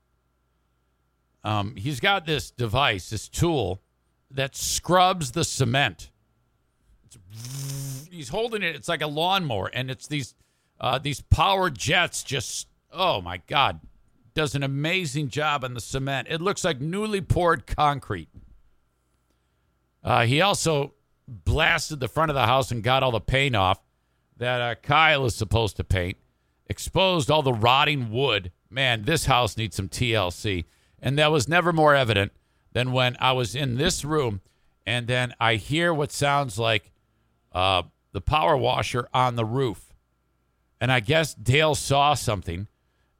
Um, 1.42 1.76
he's 1.76 2.00
got 2.00 2.24
this 2.24 2.50
device, 2.50 3.10
this 3.10 3.28
tool 3.28 3.82
that 4.30 4.56
scrubs 4.56 5.32
the 5.32 5.44
cement 5.44 6.10
he's 8.14 8.28
holding 8.28 8.62
it. 8.62 8.74
It's 8.74 8.88
like 8.88 9.02
a 9.02 9.06
lawnmower, 9.06 9.70
and 9.72 9.90
it's 9.90 10.06
these 10.06 10.34
uh, 10.80 10.98
these 10.98 11.20
power 11.20 11.70
jets. 11.70 12.22
Just 12.22 12.68
oh 12.92 13.20
my 13.20 13.38
god, 13.46 13.80
does 14.34 14.54
an 14.54 14.62
amazing 14.62 15.28
job 15.28 15.64
on 15.64 15.74
the 15.74 15.80
cement. 15.80 16.28
It 16.30 16.40
looks 16.40 16.64
like 16.64 16.80
newly 16.80 17.20
poured 17.20 17.66
concrete. 17.66 18.28
Uh, 20.02 20.26
he 20.26 20.40
also 20.40 20.94
blasted 21.26 22.00
the 22.00 22.08
front 22.08 22.30
of 22.30 22.34
the 22.34 22.46
house 22.46 22.70
and 22.70 22.82
got 22.82 23.02
all 23.02 23.12
the 23.12 23.20
paint 23.20 23.56
off 23.56 23.80
that 24.36 24.60
uh, 24.60 24.74
Kyle 24.76 25.24
is 25.24 25.34
supposed 25.34 25.76
to 25.76 25.84
paint. 25.84 26.18
Exposed 26.66 27.30
all 27.30 27.42
the 27.42 27.52
rotting 27.52 28.10
wood. 28.10 28.50
Man, 28.70 29.04
this 29.04 29.26
house 29.26 29.56
needs 29.56 29.76
some 29.76 29.88
TLC. 29.88 30.64
And 31.00 31.18
that 31.18 31.30
was 31.30 31.48
never 31.48 31.72
more 31.72 31.94
evident 31.94 32.32
than 32.72 32.92
when 32.92 33.16
I 33.20 33.32
was 33.32 33.54
in 33.54 33.76
this 33.76 34.04
room 34.04 34.40
and 34.86 35.06
then 35.06 35.34
I 35.40 35.56
hear 35.56 35.94
what 35.94 36.12
sounds 36.12 36.58
like 36.58 36.92
uh, 37.52 37.82
the 38.12 38.20
power 38.20 38.56
washer 38.56 39.08
on 39.14 39.36
the 39.36 39.44
roof. 39.44 39.94
And 40.80 40.92
I 40.92 41.00
guess 41.00 41.34
Dale 41.34 41.74
saw 41.74 42.14
something. 42.14 42.68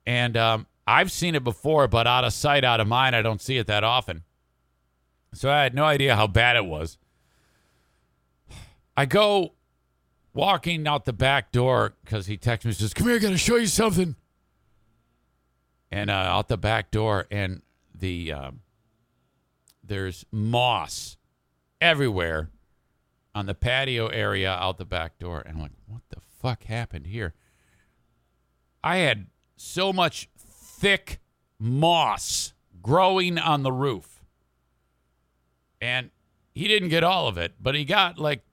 And 0.06 0.36
um, 0.36 0.66
I've 0.86 1.10
seen 1.10 1.34
it 1.34 1.44
before, 1.44 1.88
but 1.88 2.06
out 2.06 2.24
of 2.24 2.32
sight, 2.32 2.64
out 2.64 2.80
of 2.80 2.86
mind. 2.86 3.16
I 3.16 3.22
don't 3.22 3.40
see 3.40 3.56
it 3.56 3.66
that 3.68 3.84
often. 3.84 4.24
So 5.32 5.50
I 5.50 5.62
had 5.62 5.74
no 5.74 5.84
idea 5.84 6.16
how 6.16 6.26
bad 6.26 6.56
it 6.56 6.66
was. 6.66 6.98
I 8.96 9.06
go 9.06 9.54
walking 10.34 10.86
out 10.86 11.04
the 11.06 11.12
back 11.12 11.52
door 11.52 11.94
because 12.04 12.26
he 12.26 12.36
texts 12.36 12.66
me, 12.66 12.72
says, 12.72 12.92
Come 12.92 13.06
here, 13.06 13.16
I 13.16 13.20
got 13.20 13.30
to 13.30 13.38
show 13.38 13.56
you 13.56 13.66
something. 13.66 14.16
And 15.90 16.10
uh, 16.10 16.14
out 16.14 16.48
the 16.48 16.58
back 16.58 16.90
door, 16.90 17.26
and 17.30 17.62
the 17.94 18.32
um, 18.32 18.60
there's 19.86 20.26
moss 20.32 21.16
everywhere 21.80 22.50
on 23.34 23.46
the 23.46 23.54
patio 23.54 24.06
area 24.08 24.50
out 24.50 24.78
the 24.78 24.84
back 24.84 25.18
door. 25.18 25.40
And 25.40 25.56
I'm 25.56 25.62
like, 25.62 25.72
what 25.86 26.02
the 26.10 26.20
fuck 26.40 26.64
happened 26.64 27.06
here? 27.06 27.34
I 28.82 28.98
had 28.98 29.26
so 29.56 29.92
much 29.92 30.28
thick 30.36 31.20
moss 31.58 32.54
growing 32.82 33.38
on 33.38 33.62
the 33.62 33.72
roof. 33.72 34.22
And 35.80 36.10
he 36.54 36.68
didn't 36.68 36.88
get 36.88 37.02
all 37.02 37.28
of 37.28 37.36
it, 37.36 37.54
but 37.60 37.74
he 37.74 37.84
got 37.84 38.18
like 38.18 38.43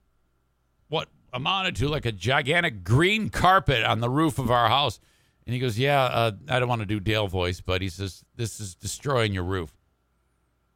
amounted 1.33 1.75
to 1.77 1.87
like 1.87 2.05
a 2.05 2.11
gigantic 2.11 2.83
green 2.83 3.29
carpet 3.29 3.83
on 3.83 3.99
the 3.99 4.09
roof 4.09 4.39
of 4.39 4.51
our 4.51 4.69
house. 4.69 4.99
And 5.45 5.53
he 5.53 5.59
goes, 5.59 5.77
Yeah, 5.79 6.03
uh, 6.03 6.31
I 6.49 6.59
don't 6.59 6.69
want 6.69 6.81
to 6.81 6.85
do 6.85 6.99
Dale 6.99 7.27
voice, 7.27 7.61
but 7.61 7.81
he 7.81 7.89
says, 7.89 8.23
This 8.35 8.59
is 8.59 8.75
destroying 8.75 9.33
your 9.33 9.43
roof. 9.43 9.75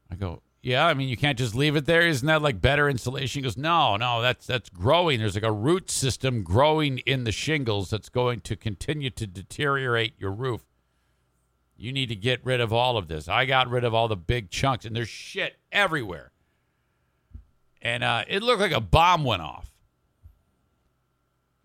I 0.10 0.16
go, 0.16 0.42
yeah, 0.66 0.88
I 0.88 0.96
mean, 0.96 1.10
you 1.10 1.16
can't 1.16 1.38
just 1.38 1.54
leave 1.54 1.76
it 1.76 1.86
there. 1.86 2.02
Isn't 2.02 2.26
that 2.26 2.42
like 2.42 2.60
better 2.60 2.90
insulation? 2.90 3.40
He 3.40 3.44
goes, 3.44 3.56
no, 3.56 3.98
no, 3.98 4.24
that's 4.24 4.48
that's 4.48 4.68
growing. 4.68 5.20
There's 5.20 5.36
like 5.36 5.44
a 5.44 5.52
root 5.52 5.92
system 5.92 6.42
growing 6.42 6.98
in 7.00 7.24
the 7.24 7.32
shingles 7.32 7.92
that's 7.92 8.10
going 8.10 8.40
to 8.42 8.56
continue 8.56 9.12
to 9.12 9.28
deteriorate 9.28 10.16
your 10.18 10.32
roof. 10.32 10.66
You 11.78 11.94
need 11.94 12.08
to 12.08 12.16
get 12.16 12.44
rid 12.44 12.62
of 12.62 12.74
all 12.74 12.98
of 12.98 13.08
this. 13.08 13.28
I 13.28 13.46
got 13.46 13.70
rid 13.70 13.84
of 13.84 13.94
all 13.94 14.08
the 14.08 14.16
big 14.16 14.50
chunks, 14.50 14.86
and 14.86 14.96
there's 14.96 15.08
shit 15.08 15.58
everywhere. 15.72 16.32
And 17.80 18.04
uh, 18.04 18.24
it 18.28 18.42
looked 18.42 18.62
like 18.62 18.72
a 18.72 18.82
bomb 18.82 19.24
went 19.24 19.44
off. 19.44 19.75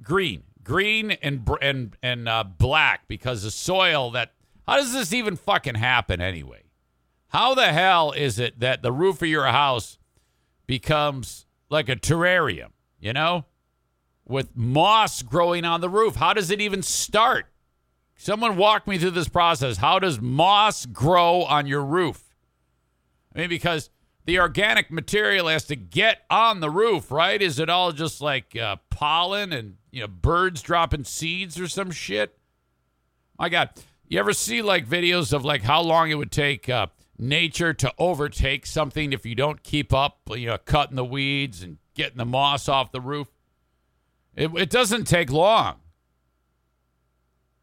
Green, 0.02 0.44
green, 0.62 1.10
and 1.10 1.48
and 1.60 1.96
and 2.02 2.28
uh, 2.28 2.44
black 2.44 3.08
because 3.08 3.42
the 3.42 3.50
soil 3.50 4.10
that. 4.12 4.32
How 4.66 4.76
does 4.76 4.92
this 4.92 5.12
even 5.12 5.34
fucking 5.34 5.74
happen 5.74 6.20
anyway? 6.20 6.62
How 7.28 7.54
the 7.54 7.72
hell 7.72 8.12
is 8.12 8.38
it 8.38 8.60
that 8.60 8.82
the 8.82 8.92
roof 8.92 9.20
of 9.22 9.28
your 9.28 9.46
house 9.46 9.98
becomes 10.66 11.46
like 11.68 11.88
a 11.88 11.96
terrarium, 11.96 12.70
you 13.00 13.12
know, 13.12 13.46
with 14.26 14.56
moss 14.56 15.22
growing 15.22 15.64
on 15.64 15.80
the 15.80 15.88
roof? 15.88 16.16
How 16.16 16.32
does 16.32 16.50
it 16.50 16.60
even 16.60 16.82
start? 16.82 17.46
Someone 18.16 18.56
walk 18.56 18.86
me 18.86 18.98
through 18.98 19.12
this 19.12 19.28
process. 19.28 19.78
How 19.78 19.98
does 19.98 20.20
moss 20.20 20.86
grow 20.86 21.42
on 21.42 21.66
your 21.66 21.84
roof? 21.84 22.34
I 23.34 23.38
mean, 23.38 23.48
because 23.48 23.90
the 24.24 24.38
organic 24.38 24.90
material 24.90 25.48
has 25.48 25.64
to 25.64 25.76
get 25.76 26.18
on 26.28 26.60
the 26.60 26.70
roof, 26.70 27.10
right? 27.10 27.40
Is 27.40 27.58
it 27.58 27.70
all 27.70 27.92
just 27.92 28.20
like 28.20 28.56
uh, 28.56 28.76
pollen 28.90 29.52
and 29.52 29.76
you 29.90 30.00
know 30.00 30.08
birds 30.08 30.62
dropping 30.62 31.04
seeds 31.04 31.58
or 31.58 31.68
some 31.68 31.90
shit? 31.90 32.38
My 33.38 33.48
God, 33.48 33.70
you 34.06 34.18
ever 34.18 34.32
see 34.32 34.62
like 34.62 34.86
videos 34.86 35.32
of 35.32 35.44
like 35.44 35.62
how 35.62 35.82
long 35.82 36.10
it 36.10 36.14
would 36.14 36.32
take 36.32 36.68
uh, 36.68 36.88
nature 37.18 37.72
to 37.74 37.92
overtake 37.98 38.66
something 38.66 39.12
if 39.12 39.24
you 39.24 39.34
don't 39.34 39.62
keep 39.62 39.92
up, 39.92 40.18
you 40.30 40.46
know, 40.46 40.58
cutting 40.58 40.96
the 40.96 41.04
weeds 41.04 41.62
and 41.62 41.78
getting 41.94 42.18
the 42.18 42.24
moss 42.24 42.68
off 42.68 42.92
the 42.92 43.00
roof. 43.00 43.28
It, 44.34 44.50
it 44.56 44.70
doesn't 44.70 45.04
take 45.04 45.30
long. 45.30 45.76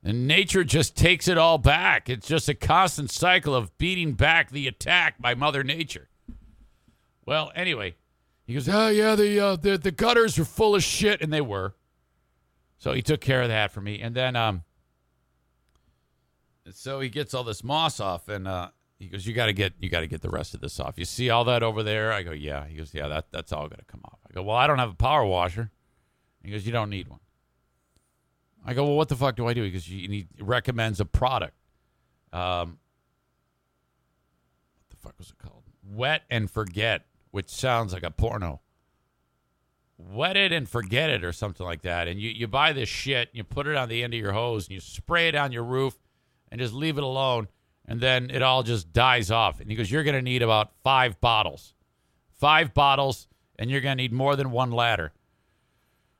And 0.04 0.28
nature 0.28 0.64
just 0.64 0.96
takes 0.96 1.28
it 1.28 1.38
all 1.38 1.58
back. 1.58 2.10
It's 2.10 2.28
just 2.28 2.48
a 2.48 2.54
constant 2.54 3.12
cycle 3.12 3.54
of 3.54 3.78
beating 3.78 4.14
back 4.14 4.52
the 4.52 4.68
attack 4.68 5.16
by 5.20 5.34
Mother 5.34 5.64
Nature. 5.64 6.08
Well, 7.26 7.52
anyway, 7.56 7.96
he 8.46 8.54
goes, 8.54 8.70
"Oh 8.70 8.88
yeah, 8.88 9.16
the 9.16 9.40
uh, 9.40 9.56
the 9.58 9.78
the 9.78 9.92
gutters 9.92 10.40
are 10.40 10.46
full 10.46 10.76
of 10.76 10.84
shit," 10.84 11.22
and 11.22 11.34
they 11.34 11.42
were. 11.42 11.76
So 12.78 12.94
he 12.94 13.02
took 13.02 13.22
care 13.22 13.42
of 13.42 13.48
that 13.50 13.72
for 13.72 13.82
me, 13.82 14.02
and 14.02 14.16
then 14.16 14.36
um, 14.36 14.64
so 16.72 17.00
he 17.00 17.10
gets 17.10 17.34
all 17.34 17.44
this 17.44 17.64
moss 17.64 18.00
off, 18.00 18.30
and 18.30 18.48
uh, 18.48 18.70
he 19.00 19.08
goes, 19.08 19.26
"You 19.26 19.34
got 19.34 19.48
to 19.48 19.54
get 19.54 19.74
you 19.80 19.90
got 19.90 20.02
to 20.02 20.08
get 20.08 20.22
the 20.22 20.30
rest 20.30 20.54
of 20.54 20.62
this 20.62 20.80
off. 20.80 20.98
You 20.98 21.06
see 21.06 21.30
all 21.30 21.44
that 21.46 21.64
over 21.64 21.84
there?" 21.84 22.12
I 22.12 22.24
go, 22.24 22.32
"Yeah." 22.32 22.66
He 22.68 22.76
goes, 22.76 22.94
"Yeah, 22.94 23.08
that 23.08 23.32
that's 23.32 23.52
all 23.52 23.68
going 23.68 23.80
to 23.80 23.86
come 23.86 24.02
off." 24.06 24.20
I 24.30 24.34
go, 24.34 24.44
"Well, 24.44 24.56
I 24.56 24.68
don't 24.68 24.80
have 24.80 24.92
a 24.92 24.96
power 24.96 25.26
washer." 25.26 25.72
He 26.44 26.52
goes, 26.52 26.66
"You 26.66 26.72
don't 26.72 26.90
need 26.90 27.08
one." 27.08 27.20
I 28.66 28.74
go, 28.74 28.84
"Well, 28.84 28.96
what 28.96 29.10
the 29.10 29.16
fuck 29.16 29.36
do 29.36 29.48
I 29.48 29.54
do?" 29.54 29.64
He 29.64 29.72
goes, 29.72 29.86
"He 29.86 30.28
recommends 30.40 31.00
a 31.00 31.06
product." 31.06 31.56
Um, 32.32 32.80
what 34.80 34.90
the 34.90 34.98
fuck 34.98 35.18
was 35.18 35.30
it 35.30 35.38
called? 35.38 35.64
Wet 35.84 36.24
and 36.30 36.52
forget, 36.52 37.06
which 37.32 37.50
sounds 37.50 37.94
like 37.94 38.04
a 38.04 38.12
porno. 38.12 38.62
Wet 39.98 40.38
it 40.38 40.52
and 40.52 40.70
forget 40.70 41.10
it, 41.10 41.24
or 41.24 41.32
something 41.32 41.66
like 41.66 41.82
that. 41.82 42.08
And 42.08 42.20
you 42.20 42.30
you 42.30 42.48
buy 42.48 42.74
this 42.74 42.90
shit, 42.90 43.30
and 43.30 43.38
you 43.38 43.44
put 43.44 43.68
it 43.68 43.76
on 43.76 43.90
the 43.90 44.04
end 44.04 44.14
of 44.14 44.20
your 44.20 44.34
hose, 44.34 44.68
and 44.68 44.76
you 44.76 44.80
spray 44.80 45.28
it 45.28 45.36
on 45.36 45.52
your 45.52 45.64
roof, 45.64 45.98
and 46.52 46.62
just 46.62 46.74
leave 46.74 46.98
it 46.98 47.04
alone 47.04 47.48
and 47.88 48.02
then 48.02 48.30
it 48.30 48.42
all 48.42 48.64
just 48.64 48.92
dies 48.92 49.32
off. 49.32 49.60
And 49.60 49.70
he 49.70 49.76
goes, 49.76 49.90
You're 49.90 50.04
going 50.04 50.16
to 50.16 50.22
need 50.22 50.42
about 50.42 50.72
five 50.84 51.20
bottles. 51.22 51.74
Five 52.34 52.74
bottles, 52.74 53.28
and 53.58 53.72
you're 53.72 53.82
going 53.82 53.98
to 53.98 54.04
need 54.04 54.12
more 54.12 54.36
than 54.36 54.52
one 54.52 54.72
ladder. 54.72 55.14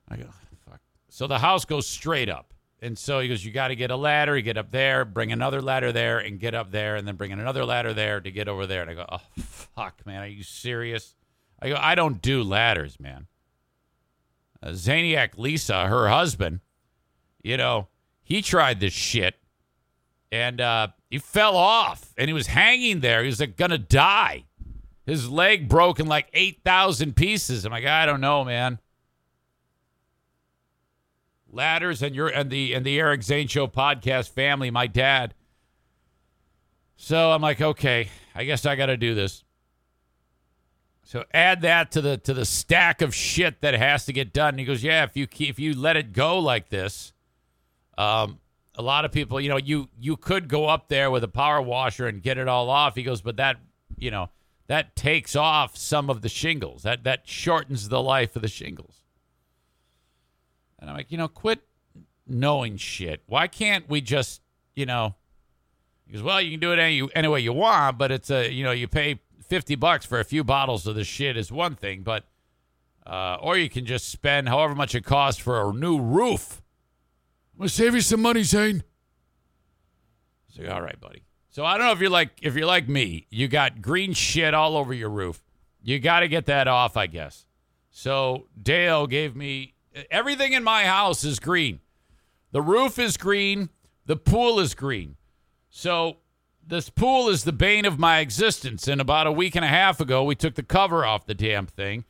I 0.08 0.16
go, 0.16 0.30
Fuck. 0.66 0.80
So 1.10 1.28
the 1.28 1.40
house 1.40 1.66
goes 1.66 1.86
straight 1.86 2.30
up. 2.30 2.54
And 2.80 2.98
so 2.98 3.20
he 3.20 3.28
goes, 3.28 3.44
You 3.44 3.52
got 3.52 3.68
to 3.68 3.76
get 3.76 3.92
a 3.92 3.98
ladder, 3.98 4.38
you 4.38 4.44
get 4.44 4.58
up 4.58 4.72
there, 4.72 5.04
bring 5.04 5.32
another 5.32 5.62
ladder 5.62 5.92
there, 5.92 6.20
and 6.20 6.40
get 6.40 6.56
up 6.56 6.72
there, 6.72 6.96
and 6.96 7.08
then 7.08 7.16
bring 7.16 7.34
another 7.34 7.66
ladder 7.66 7.94
there 7.94 8.22
to 8.22 8.32
get 8.32 8.48
over 8.48 8.66
there. 8.66 8.82
And 8.82 8.92
I 8.92 8.94
go, 8.94 9.06
Oh, 9.12 9.22
fuck, 9.38 10.06
man. 10.06 10.22
Are 10.22 10.28
you 10.28 10.44
serious? 10.44 11.16
I 11.62 11.70
go, 11.70 11.78
I 11.78 11.96
don't 11.96 12.22
do 12.22 12.44
ladders, 12.44 13.00
man. 13.00 13.28
Uh, 14.62 14.70
Zaniac 14.70 15.38
Lisa, 15.38 15.88
her 15.88 16.10
husband, 16.10 16.60
you 17.42 17.58
know, 17.58 17.88
he 18.24 18.42
tried 18.42 18.80
this 18.80 18.94
shit 18.94 19.36
and 20.32 20.60
uh, 20.60 20.88
he 21.10 21.18
fell 21.18 21.56
off 21.56 22.14
and 22.18 22.28
he 22.28 22.34
was 22.34 22.48
hanging 22.48 23.00
there. 23.00 23.22
He 23.22 23.28
was 23.28 23.40
like 23.40 23.56
gonna 23.58 23.78
die. 23.78 24.46
His 25.06 25.30
leg 25.30 25.70
broke 25.70 26.00
in 26.00 26.08
like 26.08 26.28
eight 26.34 26.62
thousand 26.66 27.16
pieces. 27.16 27.66
I'm 27.66 27.72
like, 27.72 27.86
I 27.86 28.06
don't 28.06 28.22
know, 28.22 28.44
man. 28.44 28.80
Ladders 31.50 32.04
and 32.04 32.14
your 32.14 32.28
and 32.28 32.50
the 32.50 32.74
and 32.74 32.86
the 32.86 33.00
Eric 33.00 33.24
Zane 33.24 33.48
Show 33.48 33.68
podcast 33.68 34.30
family, 34.30 34.70
my 34.70 34.88
dad. 34.88 35.34
So 36.98 37.32
I'm 37.32 37.42
like, 37.42 37.62
okay, 37.62 38.10
I 38.36 38.44
guess 38.44 38.66
I 38.66 38.76
got 38.76 38.88
to 38.88 38.98
do 38.98 39.16
this. 39.16 39.44
So 41.08 41.24
add 41.34 41.62
that 41.62 41.92
to 41.92 42.02
the 42.02 42.18
to 42.18 42.34
the 42.34 42.44
stack 42.44 43.02
of 43.02 43.16
shit 43.16 43.62
that 43.62 43.74
has 43.74 44.06
to 44.08 44.14
get 44.14 44.34
done. 44.34 44.50
And 44.50 44.60
he 44.60 44.66
goes, 44.66 44.84
yeah, 44.84 45.06
if 45.06 45.16
you 45.16 45.26
if 45.40 45.58
you 45.58 45.74
let 45.74 45.96
it 45.96 46.12
go 46.12 46.38
like 46.38 46.68
this, 46.68 47.14
um, 47.98 48.40
a 48.76 48.82
lot 48.82 49.06
of 49.06 49.14
people, 49.14 49.40
you 49.40 49.48
know, 49.48 49.56
you 49.56 49.88
you 49.98 50.18
could 50.18 50.50
go 50.50 50.66
up 50.66 50.90
there 50.90 51.10
with 51.10 51.24
a 51.24 51.30
power 51.30 51.62
washer 51.62 52.08
and 52.08 52.22
get 52.22 52.38
it 52.38 52.50
all 52.50 52.70
off. 52.70 52.96
He 52.96 53.04
goes, 53.04 53.22
but 53.22 53.38
that, 53.38 53.56
you 53.98 54.12
know, 54.12 54.32
that 54.68 54.98
takes 54.98 55.34
off 55.34 55.78
some 55.78 56.10
of 56.10 56.24
the 56.24 56.28
shingles. 56.28 56.84
That 56.84 57.06
that 57.06 57.26
shortens 57.26 57.88
the 57.88 58.04
life 58.04 58.36
of 58.36 58.42
the 58.42 58.50
shingles. 58.50 59.06
And 60.78 60.90
I'm 60.90 60.98
like, 60.98 61.10
you 61.10 61.18
know, 61.18 61.30
quit 61.30 61.62
knowing 62.28 62.76
shit. 62.76 63.22
Why 63.28 63.48
can't 63.48 63.88
we 63.88 64.02
just, 64.02 64.42
you 64.76 64.86
know? 64.86 65.16
He 66.06 66.12
goes, 66.12 66.22
well, 66.22 66.42
you 66.42 66.52
can 66.52 66.60
do 66.60 66.74
it 66.74 66.80
any 66.80 67.08
any 67.16 67.30
way 67.30 67.40
you 67.40 67.54
want, 67.54 67.98
but 67.98 68.12
it's 68.12 68.30
a, 68.30 68.52
you 68.52 68.66
know, 68.66 68.72
you 68.72 68.90
pay 68.90 69.22
50 69.48 69.76
bucks 69.76 70.06
for 70.06 70.20
a 70.20 70.24
few 70.24 70.44
bottles 70.44 70.86
of 70.88 70.96
the 70.96 71.04
shit 71.04 71.38
is 71.38 71.52
one 71.52 71.76
thing, 71.76 72.04
but 72.04 72.26
uh, 73.06 73.38
or 73.42 73.58
you 73.58 73.70
can 73.70 73.86
just 73.86 74.10
spend 74.10 74.50
however 74.50 74.76
much 74.76 74.94
it 74.94 75.06
costs 75.06 75.42
for 75.42 75.70
a 75.70 75.74
new 75.74 76.00
roof. 76.00 76.62
I'm 77.54 77.60
gonna 77.60 77.70
save 77.70 77.96
you 77.96 78.02
some 78.02 78.22
money, 78.22 78.44
Zane. 78.44 78.84
So 80.50 80.70
all 80.70 80.82
right, 80.82 81.00
buddy. 81.00 81.24
So 81.50 81.66
I 81.66 81.78
don't 81.78 81.88
know 81.88 81.94
if 81.94 82.00
you're 82.00 82.10
like 82.10 82.32
if 82.42 82.56
you're 82.56 82.68
like 82.68 82.88
me, 82.88 83.28
you 83.30 83.48
got 83.48 83.82
green 83.82 84.14
shit 84.14 84.54
all 84.54 84.78
over 84.78 84.94
your 84.94 85.10
roof. 85.10 85.42
You 85.82 86.00
got 86.00 86.20
to 86.20 86.28
get 86.28 86.46
that 86.48 86.68
off, 86.68 86.98
I 86.98 87.08
guess. 87.08 87.46
So 87.90 88.48
Dale 88.62 89.08
gave 89.08 89.36
me 89.36 89.74
everything 90.12 90.54
in 90.54 90.64
my 90.64 90.84
house 90.84 91.24
is 91.24 91.40
green. 91.40 91.80
The 92.52 92.62
roof 92.62 93.00
is 93.00 93.18
green. 93.18 93.70
The 94.06 94.18
pool 94.18 94.60
is 94.60 94.76
green. 94.76 95.16
So 95.70 96.18
this 96.68 96.90
pool 96.90 97.30
is 97.30 97.44
the 97.44 97.54
bane 97.54 97.86
of 97.86 97.98
my 97.98 98.20
existence. 98.20 98.88
And 98.88 99.00
about 99.00 99.28
a 99.28 99.32
week 99.32 99.56
and 99.56 99.64
a 99.64 99.70
half 99.70 100.00
ago, 100.00 100.24
we 100.24 100.36
took 100.36 100.56
the 100.56 100.64
cover 100.64 101.06
off 101.06 101.26
the 101.26 101.34
damn 101.34 101.66
thing. 101.66 102.04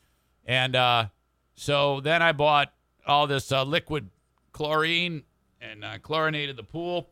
And 0.45 0.75
uh, 0.75 1.07
so 1.55 2.01
then 2.01 2.21
I 2.21 2.31
bought 2.31 2.73
all 3.05 3.27
this 3.27 3.51
uh, 3.51 3.63
liquid 3.63 4.09
chlorine 4.51 5.23
and 5.61 5.85
uh, 5.85 5.99
chlorinated 5.99 6.57
the 6.57 6.63
pool. 6.63 7.09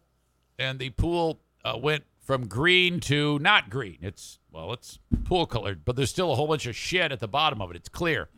And 0.57 0.79
the 0.79 0.89
pool 0.91 1.39
uh, 1.63 1.77
went 1.77 2.03
from 2.19 2.47
green 2.47 2.99
to 3.01 3.37
not 3.39 3.69
green. 3.69 3.97
It's, 4.01 4.39
well, 4.51 4.73
it's 4.73 4.97
pool 5.25 5.45
colored, 5.45 5.85
but 5.85 5.95
there's 5.95 6.09
still 6.09 6.31
a 6.31 6.35
whole 6.35 6.47
bunch 6.47 6.65
of 6.65 6.75
shit 6.75 7.11
at 7.11 7.19
the 7.19 7.27
bottom 7.27 7.61
of 7.61 7.69
it. 7.69 7.75
It's 7.75 7.89
clear. 7.89 8.29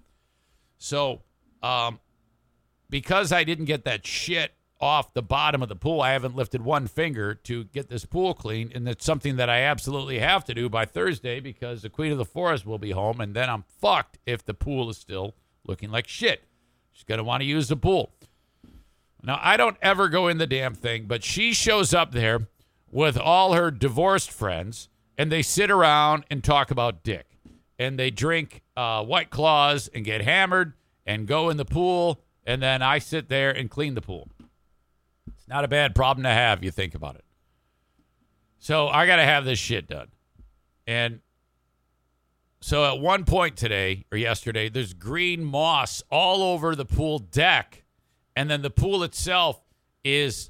So, 0.78 1.22
um, 1.64 2.00
because 2.90 3.32
I 3.32 3.44
didn't 3.44 3.66
get 3.66 3.86
that 3.86 4.06
shit 4.06 4.54
off 4.80 5.14
the 5.14 5.22
bottom 5.22 5.64
of 5.64 5.70
the 5.70 5.76
pool. 5.76 6.02
I 6.02 6.12
haven't 6.12 6.36
lifted 6.36 6.62
one 6.62 6.88
finger 6.88 7.34
to 7.34 7.66
get 7.66 7.90
this 7.90 8.06
pool 8.06 8.34
clean, 8.34 8.72
and 8.74 8.88
it's 8.88 9.06
something 9.06 9.36
that 9.38 9.50
I 9.50 9.62
absolutely 9.62 10.20
have 10.20 10.44
to 10.46 10.54
do 10.54 10.70
by 10.70 10.86
Thursday 10.86 11.40
because 11.40 11.82
the 11.82 11.90
Queen 11.90 12.12
of 12.12 12.18
the 12.18 12.26
Forest 12.26 12.66
will 12.66 12.78
be 12.78 12.92
home, 12.92 13.20
and 13.20 13.34
then 13.34 13.50
I'm 13.50 13.64
fucked 13.80 14.20
if 14.26 14.46
the 14.46 14.54
pool 14.54 14.90
is 14.90 14.98
still 14.98 15.36
looking 15.66 15.90
like 15.90 16.08
shit. 16.08 16.44
She's 16.92 17.04
gonna 17.04 17.24
want 17.24 17.42
to 17.42 17.48
use 17.48 17.68
the 17.68 17.76
pool. 17.76 18.12
Now 19.24 19.40
I 19.42 19.58
don't 19.58 19.78
ever 19.82 20.10
go 20.10 20.28
in 20.28 20.38
the 20.38 20.48
damn 20.48 20.76
thing, 20.76 21.06
but 21.06 21.24
she 21.24 21.54
shows 21.54 21.94
up 21.94 22.12
there 22.12 22.48
with 22.90 23.18
all 23.18 23.54
her 23.54 23.72
divorced 23.72 24.32
friends, 24.32 24.90
and 25.18 25.32
they 25.32 25.42
sit 25.42 25.70
around 25.72 26.24
and 26.30 26.44
talk 26.44 26.72
about 26.72 27.04
dick, 27.04 27.26
and 27.78 27.98
they 27.98 28.10
drink 28.10 28.62
uh, 28.76 29.04
White 29.04 29.30
Claws 29.30 29.90
and 29.94 30.06
get 30.06 30.22
hammered 30.22 30.74
and 31.06 31.28
go 31.28 31.50
in 31.50 31.58
the 31.58 31.66
pool, 31.66 32.22
and 32.46 32.62
then 32.62 32.82
I 32.82 33.00
sit 33.00 33.28
there 33.28 33.52
and 33.52 33.70
clean 33.70 33.96
the 33.96 34.02
pool. 34.02 34.30
Not 35.48 35.64
a 35.64 35.68
bad 35.68 35.96
problem 35.96 36.24
to 36.24 36.30
have, 36.30 36.64
you 36.64 36.72
think 36.72 36.94
about 36.94 37.16
it. 37.16 37.24
So 38.60 38.88
I 38.88 39.06
got 39.06 39.18
to 39.18 39.24
have 39.24 39.46
this 39.46 39.60
shit 39.60 39.88
done. 39.88 40.08
And 40.86 41.22
so 42.60 42.86
at 42.86 43.00
one 43.00 43.24
point 43.24 43.56
today 43.56 44.06
or 44.12 44.18
yesterday, 44.18 44.68
there's 44.70 44.94
green 44.94 45.44
moss 45.44 46.04
all 46.10 46.42
over 46.42 46.76
the 46.76 46.86
pool 46.86 47.20
deck. 47.20 47.84
And 48.36 48.50
then 48.50 48.62
the 48.62 48.70
pool 48.70 49.04
itself 49.04 49.62
is 50.04 50.50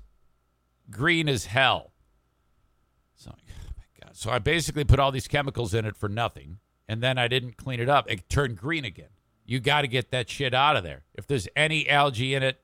green 0.90 1.30
as 1.30 1.46
hell. 1.46 1.92
So, 3.16 3.32
oh 3.34 3.72
my 3.78 4.06
God. 4.06 4.16
So 4.16 4.32
I 4.32 4.40
basically 4.40 4.84
put 4.84 5.00
all 5.00 5.12
these 5.12 5.28
chemicals 5.28 5.74
in 5.74 5.86
it 5.86 5.96
for 5.96 6.10
nothing. 6.10 6.60
And 6.88 7.02
then 7.02 7.18
I 7.18 7.28
didn't 7.28 7.58
clean 7.58 7.80
it 7.80 7.90
up. 7.90 8.10
It 8.10 8.30
turned 8.30 8.58
green 8.58 8.86
again. 8.86 9.10
You 9.46 9.60
got 9.60 9.82
to 9.82 9.88
get 9.88 10.12
that 10.12 10.30
shit 10.30 10.54
out 10.54 10.76
of 10.76 10.84
there. 10.84 11.04
If 11.14 11.28
there's 11.28 11.48
any 11.56 11.90
algae 11.90 12.36
in 12.36 12.44
it, 12.44 12.62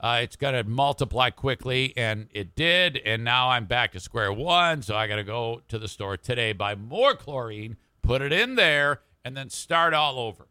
uh, 0.00 0.20
it's 0.22 0.36
going 0.36 0.54
to 0.54 0.64
multiply 0.64 1.30
quickly, 1.30 1.94
and 1.96 2.28
it 2.32 2.54
did. 2.54 2.98
And 3.04 3.24
now 3.24 3.50
I'm 3.50 3.64
back 3.66 3.92
to 3.92 4.00
square 4.00 4.32
one. 4.32 4.82
So 4.82 4.96
I 4.96 5.06
got 5.06 5.16
to 5.16 5.24
go 5.24 5.62
to 5.68 5.78
the 5.78 5.88
store 5.88 6.16
today, 6.16 6.52
buy 6.52 6.74
more 6.74 7.14
chlorine, 7.14 7.76
put 8.02 8.20
it 8.20 8.32
in 8.32 8.56
there, 8.56 9.00
and 9.24 9.36
then 9.36 9.50
start 9.50 9.94
all 9.94 10.18
over. 10.18 10.46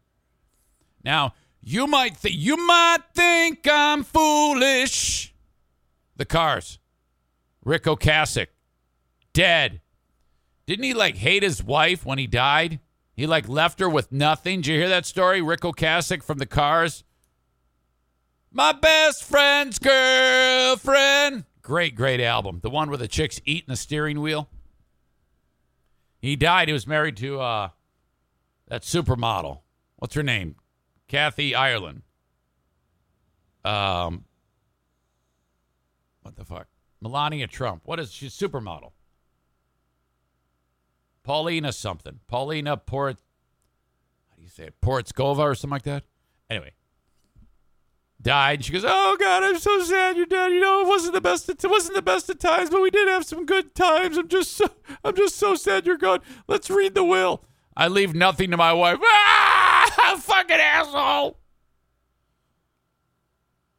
Now 1.04 1.34
you 1.60 1.86
might 1.86 2.16
think 2.16 2.36
you 2.36 2.56
might 2.56 2.98
think 3.14 3.66
I'm 3.70 4.04
foolish. 4.04 5.34
The 6.16 6.24
cars, 6.24 6.78
Ric 7.64 7.84
Ocasek, 7.84 8.48
dead. 9.32 9.80
Didn't 10.66 10.84
he 10.84 10.94
like 10.94 11.16
hate 11.16 11.42
his 11.42 11.62
wife 11.62 12.06
when 12.06 12.18
he 12.18 12.26
died? 12.26 12.80
He 13.14 13.26
like 13.26 13.48
left 13.48 13.80
her 13.80 13.88
with 13.88 14.12
nothing. 14.12 14.60
Did 14.60 14.66
you 14.68 14.78
hear 14.78 14.88
that 14.88 15.06
story? 15.06 15.40
Ric 15.40 15.60
Ocasek 15.60 16.22
from 16.22 16.38
the 16.38 16.46
Cars 16.46 17.04
my 18.54 18.72
best 18.72 19.24
friend's 19.24 19.78
girlfriend. 19.78 21.44
Great, 21.60 21.94
great 21.94 22.20
album. 22.20 22.60
The 22.62 22.70
one 22.70 22.88
where 22.88 22.96
the 22.96 23.08
chick's 23.08 23.40
eating 23.44 23.68
the 23.68 23.76
steering 23.76 24.20
wheel. 24.20 24.48
He 26.20 26.36
died. 26.36 26.68
He 26.68 26.72
was 26.72 26.86
married 26.86 27.16
to 27.18 27.40
uh, 27.40 27.68
that 28.68 28.82
supermodel. 28.82 29.60
What's 29.96 30.14
her 30.14 30.22
name? 30.22 30.56
Kathy 31.08 31.54
Ireland. 31.54 32.02
Um, 33.64 34.24
what 36.22 36.36
the 36.36 36.44
fuck? 36.44 36.68
Melania 37.00 37.46
Trump. 37.46 37.82
What 37.84 37.98
is 37.98 38.12
she? 38.12 38.26
Supermodel. 38.28 38.92
Paulina 41.22 41.72
something. 41.72 42.20
Paulina 42.28 42.76
Port. 42.76 43.16
How 44.30 44.36
do 44.36 44.42
you 44.42 44.48
say 44.48 44.64
it? 44.64 44.80
Portskova 44.80 45.38
or 45.38 45.54
something 45.54 45.72
like 45.72 45.82
that. 45.82 46.04
Anyway, 46.48 46.72
died. 48.24 48.64
She 48.64 48.72
goes, 48.72 48.84
"Oh 48.84 49.16
God, 49.20 49.44
I'm 49.44 49.58
so 49.58 49.80
sad 49.84 50.16
you're 50.16 50.26
dead. 50.26 50.52
You 50.52 50.58
know, 50.58 50.80
it 50.80 50.88
wasn't 50.88 51.14
the 51.14 51.20
best. 51.20 51.48
It 51.48 51.62
wasn't 51.64 51.94
the 51.94 52.02
best 52.02 52.28
of 52.28 52.40
times, 52.40 52.70
but 52.70 52.82
we 52.82 52.90
did 52.90 53.06
have 53.06 53.24
some 53.24 53.46
good 53.46 53.76
times. 53.76 54.16
I'm 54.18 54.26
just, 54.26 54.56
so, 54.56 54.66
I'm 55.04 55.14
just 55.14 55.36
so 55.36 55.54
sad 55.54 55.86
you're 55.86 55.96
gone. 55.96 56.20
Let's 56.48 56.68
read 56.68 56.94
the 56.94 57.04
will. 57.04 57.44
I 57.76 57.86
leave 57.86 58.14
nothing 58.14 58.50
to 58.50 58.56
my 58.56 58.72
wife. 58.72 58.98
Ah, 59.96 60.16
fucking 60.18 60.56
asshole. 60.56 61.38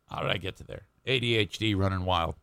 How 0.10 0.22
did 0.22 0.32
I 0.32 0.38
get 0.38 0.56
to 0.58 0.64
there? 0.64 0.84
ADHD 1.06 1.76
running 1.76 2.06
wild. 2.06 2.36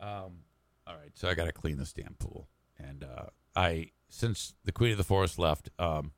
Um, 0.00 0.44
all 0.86 0.94
right, 0.94 1.10
so 1.14 1.28
I 1.28 1.34
got 1.34 1.44
to 1.44 1.52
clean 1.52 1.76
this 1.78 1.92
damn 1.92 2.14
pool, 2.18 2.48
and 2.78 3.04
uh, 3.04 3.26
I 3.56 3.90
since 4.08 4.54
the 4.64 4.72
Queen 4.72 4.92
of 4.92 4.98
the 4.98 5.04
Forest 5.04 5.38
left, 5.38 5.70
um, 5.78 6.12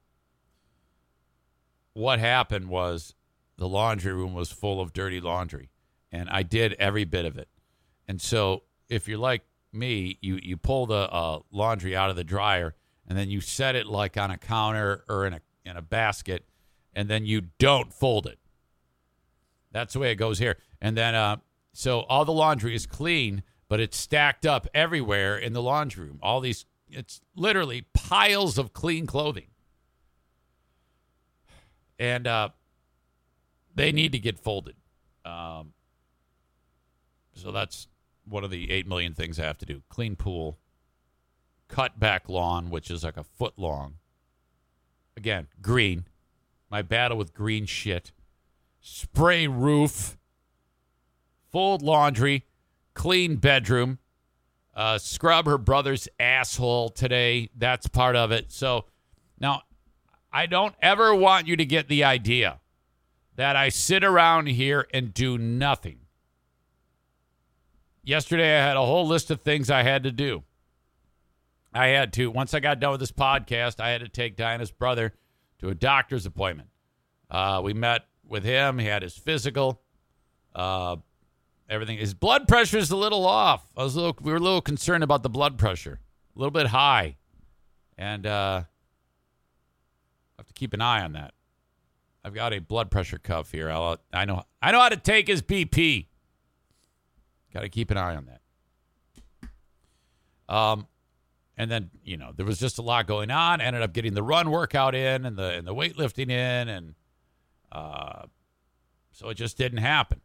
what 1.97 2.19
happened 2.19 2.69
was 2.69 3.15
the 3.57 3.67
laundry 3.67 4.13
room 4.13 4.35
was 4.35 4.53
full 4.53 4.83
of 4.83 4.93
dirty 4.93 5.19
laundry, 5.19 5.71
and 6.13 6.29
I 6.29 6.43
did 6.43 6.75
every 6.75 7.05
bit 7.05 7.25
of 7.25 7.39
it. 7.39 7.49
And 8.07 8.21
so, 8.21 8.65
if 8.91 9.09
you're 9.09 9.19
like 9.19 9.43
me, 9.73 10.19
you 10.21 10.39
you 10.43 10.59
pull 10.59 10.85
the 10.85 11.11
uh, 11.11 11.41
laundry 11.51 11.97
out 11.97 12.11
of 12.11 12.17
the 12.17 12.23
dryer, 12.23 12.75
and 13.09 13.17
then 13.17 13.31
you 13.31 13.41
set 13.41 13.77
it 13.77 13.87
like 13.87 14.19
on 14.19 14.31
a 14.31 14.37
counter 14.37 15.05
or 15.09 15.27
in 15.27 15.33
a 15.33 15.41
in 15.65 15.79
a 15.79 15.83
basket, 15.83 16.45
and 16.93 17.09
then 17.09 17.25
you 17.25 17.45
don't 17.59 17.95
fold 17.95 18.27
it. 18.27 18.39
That's 19.73 19.95
the 19.95 19.99
way 19.99 20.11
it 20.11 20.17
goes 20.17 20.39
here. 20.39 20.59
And 20.83 20.99
then, 20.99 21.15
uh, 21.15 21.39
so 21.73 22.01
all 22.01 22.27
the 22.27 22.33
laundry 22.33 22.75
is 22.75 22.87
clean, 22.87 23.43
but 23.69 23.81
it's 23.81 23.97
stacked 23.97 24.45
up 24.45 24.67
everywhere 24.75 25.39
in 25.39 25.55
the 25.55 25.63
laundry 25.63 26.07
room. 26.07 26.19
All 26.23 26.41
these, 26.41 26.67
it's 26.91 27.23
literally 27.35 27.87
piles 27.95 28.59
of 28.59 28.73
clean 28.75 29.07
clothing 29.07 29.49
and 31.99 32.27
uh, 32.27 32.51
they 33.75 33.93
need 33.93 34.13
to 34.13 34.19
get 34.19 34.39
folded. 34.39 34.77
Um, 35.25 35.73
so 37.35 37.53
that's 37.53 37.89
one 38.25 38.45
of 38.45 38.51
the 38.51 38.71
eight 38.71 38.87
million 38.87 39.15
things 39.15 39.39
I 39.39 39.45
have 39.45 39.59
to 39.59 39.67
do: 39.67 39.83
clean 39.89 40.17
pool, 40.17 40.59
cut 41.69 41.99
back 41.99 42.29
lawn, 42.29 42.71
which 42.71 42.91
is 42.91 43.05
like 43.05 43.17
a 43.17 43.25
foot 43.25 43.55
long. 43.57 43.95
Again, 45.17 45.49
green, 45.63 46.07
my 46.71 46.83
battle 46.83 47.17
with 47.17 47.35
green 47.35 47.67
shit. 47.67 48.13
Spray 48.81 49.49
roof, 49.49 50.17
fold 51.51 51.83
laundry, 51.83 52.45
clean 52.95 53.37
bedroom, 53.37 53.99
uh, 54.75 54.99
scrub 54.99 55.47
her 55.47 55.59
brother's 55.59 56.07
asshole 56.21 56.91
today. 56.91 57.49
That's 57.57 57.89
part 57.89 58.15
of 58.15 58.31
it. 58.31 58.53
So 58.53 58.85
now 59.41 59.63
I 60.37 60.45
don't 60.45 60.75
ever 60.83 61.15
want 61.15 61.47
you 61.47 61.57
to 61.57 61.65
get 61.65 61.89
the 61.89 62.05
idea 62.05 62.61
that 63.37 63.57
I 63.57 63.71
sit 63.71 64.05
around 64.05 64.49
here 64.49 64.87
and 64.93 65.15
do 65.15 65.39
nothing. 65.39 66.01
Yesterday, 68.05 68.55
I 68.55 68.63
had 68.63 68.77
a 68.77 68.85
whole 68.85 69.07
list 69.07 69.31
of 69.31 69.41
things 69.41 69.71
I 69.71 69.83
had 69.83 70.03
to 70.03 70.13
do. 70.13 70.43
I 71.73 71.87
had 71.87 72.13
to, 72.13 72.31
once 72.31 72.53
I 72.53 72.61
got 72.61 72.81
done 72.81 72.91
with 72.91 73.01
this 73.01 73.13
podcast, 73.13 73.81
I 73.81 73.89
had 73.89 74.03
to 74.03 74.11
take 74.11 74.37
Diana's 74.37 74.71
brother 74.71 75.15
to 75.61 75.71
a 75.71 75.75
doctor's 75.75 76.27
appointment. 76.27 76.69
Uh, 77.31 77.63
we 77.65 77.73
met 77.73 78.03
with 78.23 78.45
him. 78.45 78.79
He 78.79 78.85
had 78.85 79.01
his 79.01 79.17
physical. 79.17 79.81
Uh, 80.55 80.97
everything. 81.67 81.97
His 81.97 82.13
blood 82.13 82.47
pressure 82.47 82.77
is 82.77 82.91
a 82.91 82.97
little 82.97 83.27
off. 83.27 83.65
I 83.75 83.85
was 83.85 83.95
a 83.95 84.01
little, 84.01 84.19
we 84.21 84.33
were 84.33 84.37
a 84.37 84.41
little 84.41 84.61
concerned 84.61 85.03
about 85.03 85.23
the 85.23 85.31
blood 85.31 85.57
pressure, 85.57 85.99
a 86.35 86.39
little 86.39 86.51
bit 86.51 86.67
high, 86.67 87.17
and 87.97 88.27
uh, 88.27 88.65
I 90.39 90.43
have 90.43 90.47
to 90.47 90.55
keep 90.55 90.73
an 90.75 90.81
eye 90.81 91.03
on 91.03 91.13
that. 91.13 91.35
I've 92.25 92.35
got 92.35 92.53
a 92.53 92.59
blood 92.59 92.91
pressure 92.91 93.19
cuff 93.19 93.53
here. 93.53 93.71
I'll, 93.71 93.99
I 94.13 94.25
know 94.25 94.43
I 94.61 94.73
know 94.73 94.81
how 94.81 94.89
to 94.89 94.97
take 94.97 95.29
his 95.29 95.43
BP. 95.43 96.07
Got 97.55 97.61
to 97.61 97.69
keep 97.69 97.91
an 97.91 97.97
eye 97.97 98.17
on 98.17 98.27
that. 98.27 98.41
Um, 100.49 100.87
and 101.57 101.71
then 101.71 101.91
you 102.05 102.17
know 102.17 102.33
there 102.37 102.45
was 102.45 102.59
just 102.59 102.79
a 102.79 102.83
lot 102.83 103.07
going 103.07 103.31
on. 103.31 103.61
Ended 103.61 103.83
up 103.83 103.93
getting 103.93 104.15
the 104.15 104.23
run 104.23 104.51
workout 104.51 104.95
in 104.95 105.25
and 105.25 105.37
the 105.37 105.53
and 105.53 105.67
the 105.67 105.75
weightlifting 105.75 106.31
in, 106.31 106.69
and 106.69 106.95
uh, 107.73 108.23
so 109.13 109.29
it 109.29 109.35
just 109.35 109.57
didn't 109.57 109.79
happen. 109.79 110.21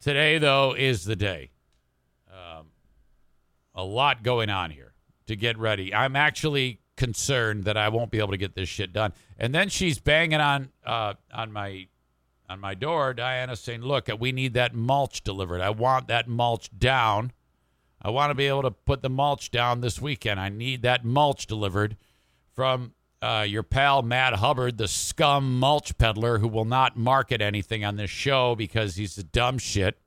Today 0.00 0.38
though 0.38 0.74
is 0.76 1.04
the 1.04 1.16
day. 1.16 1.50
Um, 2.30 2.66
a 3.74 3.84
lot 3.84 4.22
going 4.22 4.50
on 4.50 4.70
here 4.70 4.94
to 5.26 5.36
get 5.36 5.58
ready. 5.58 5.94
I'm 5.94 6.16
actually 6.16 6.80
concerned 6.96 7.64
that 7.64 7.76
I 7.76 7.88
won't 7.88 8.10
be 8.10 8.18
able 8.18 8.30
to 8.30 8.36
get 8.36 8.54
this 8.54 8.68
shit 8.68 8.92
done. 8.92 9.12
And 9.38 9.54
then 9.54 9.68
she's 9.68 9.98
banging 9.98 10.40
on 10.40 10.70
uh, 10.84 11.14
on 11.32 11.52
my 11.52 11.88
on 12.48 12.60
my 12.60 12.74
door, 12.74 13.14
Diana 13.14 13.56
saying, 13.56 13.82
"Look, 13.82 14.08
we 14.18 14.32
need 14.32 14.54
that 14.54 14.74
mulch 14.74 15.22
delivered. 15.22 15.60
I 15.60 15.70
want 15.70 16.08
that 16.08 16.28
mulch 16.28 16.70
down. 16.76 17.32
I 18.00 18.10
want 18.10 18.30
to 18.30 18.34
be 18.34 18.46
able 18.46 18.62
to 18.62 18.70
put 18.70 19.02
the 19.02 19.10
mulch 19.10 19.50
down 19.50 19.80
this 19.80 20.00
weekend. 20.00 20.38
I 20.38 20.50
need 20.50 20.82
that 20.82 21.04
mulch 21.04 21.46
delivered 21.46 21.96
from 22.52 22.92
uh, 23.22 23.46
your 23.48 23.62
pal 23.62 24.02
Matt 24.02 24.34
Hubbard, 24.34 24.76
the 24.76 24.88
scum 24.88 25.58
mulch 25.58 25.96
peddler 25.96 26.38
who 26.38 26.48
will 26.48 26.66
not 26.66 26.98
market 26.98 27.40
anything 27.40 27.84
on 27.84 27.96
this 27.96 28.10
show 28.10 28.54
because 28.54 28.96
he's 28.96 29.18
a 29.18 29.24
dumb 29.24 29.58
shit." 29.58 29.98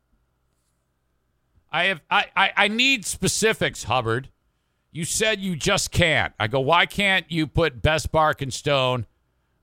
I 1.70 1.86
have 1.86 2.02
I, 2.10 2.26
I, 2.36 2.52
I 2.56 2.68
need 2.70 3.06
specifics, 3.06 3.84
Hubbard. 3.84 4.30
You 4.98 5.06
said 5.06 5.42
you 5.42 5.56
just 5.56 5.92
can't. 5.92 6.34
I 6.40 6.48
go, 6.48 6.60
why 6.60 6.88
can't 6.88 7.32
you 7.32 7.46
put 7.46 7.84
Best 7.84 8.12
Bark 8.12 8.42
and 8.42 8.52
Stone 8.52 9.06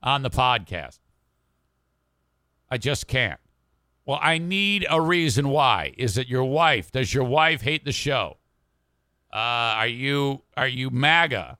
on 0.00 0.22
the 0.22 0.30
podcast? 0.30 1.00
I 2.70 2.78
just 2.78 3.08
can't. 3.08 3.40
Well, 4.06 4.20
I 4.22 4.38
need 4.38 4.86
a 4.88 5.00
reason 5.00 5.48
why. 5.48 5.92
Is 5.98 6.16
it 6.18 6.28
your 6.28 6.44
wife? 6.44 6.92
Does 6.92 7.12
your 7.12 7.24
wife 7.24 7.62
hate 7.62 7.84
the 7.84 7.90
show? 7.90 8.36
Uh, 9.32 9.82
are 9.82 9.88
you 9.88 10.42
are 10.56 10.68
you 10.68 10.90
MAGA? 10.90 11.58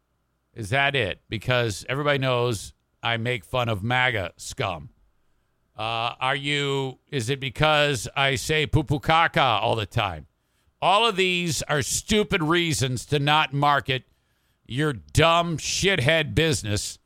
Is 0.54 0.70
that 0.70 0.94
it? 0.94 1.22
Because 1.28 1.84
everybody 1.88 2.18
knows 2.18 2.74
I 3.02 3.16
make 3.16 3.44
fun 3.44 3.68
of 3.68 3.82
MAGA 3.82 4.34
scum. 4.36 4.90
Uh, 5.76 6.14
are 6.20 6.36
you? 6.36 7.00
Is 7.10 7.28
it 7.28 7.40
because 7.40 8.06
I 8.14 8.36
say 8.36 8.68
poo 8.68 8.84
poo 8.84 9.00
caca 9.00 9.60
all 9.60 9.74
the 9.74 9.84
time? 9.84 10.28
All 10.84 11.06
of 11.06 11.16
these 11.16 11.62
are 11.62 11.80
stupid 11.80 12.42
reasons 12.42 13.06
to 13.06 13.18
not 13.18 13.54
market 13.54 14.02
your 14.66 14.92
dumb 14.92 15.56
shithead 15.56 16.34
business. 16.34 16.98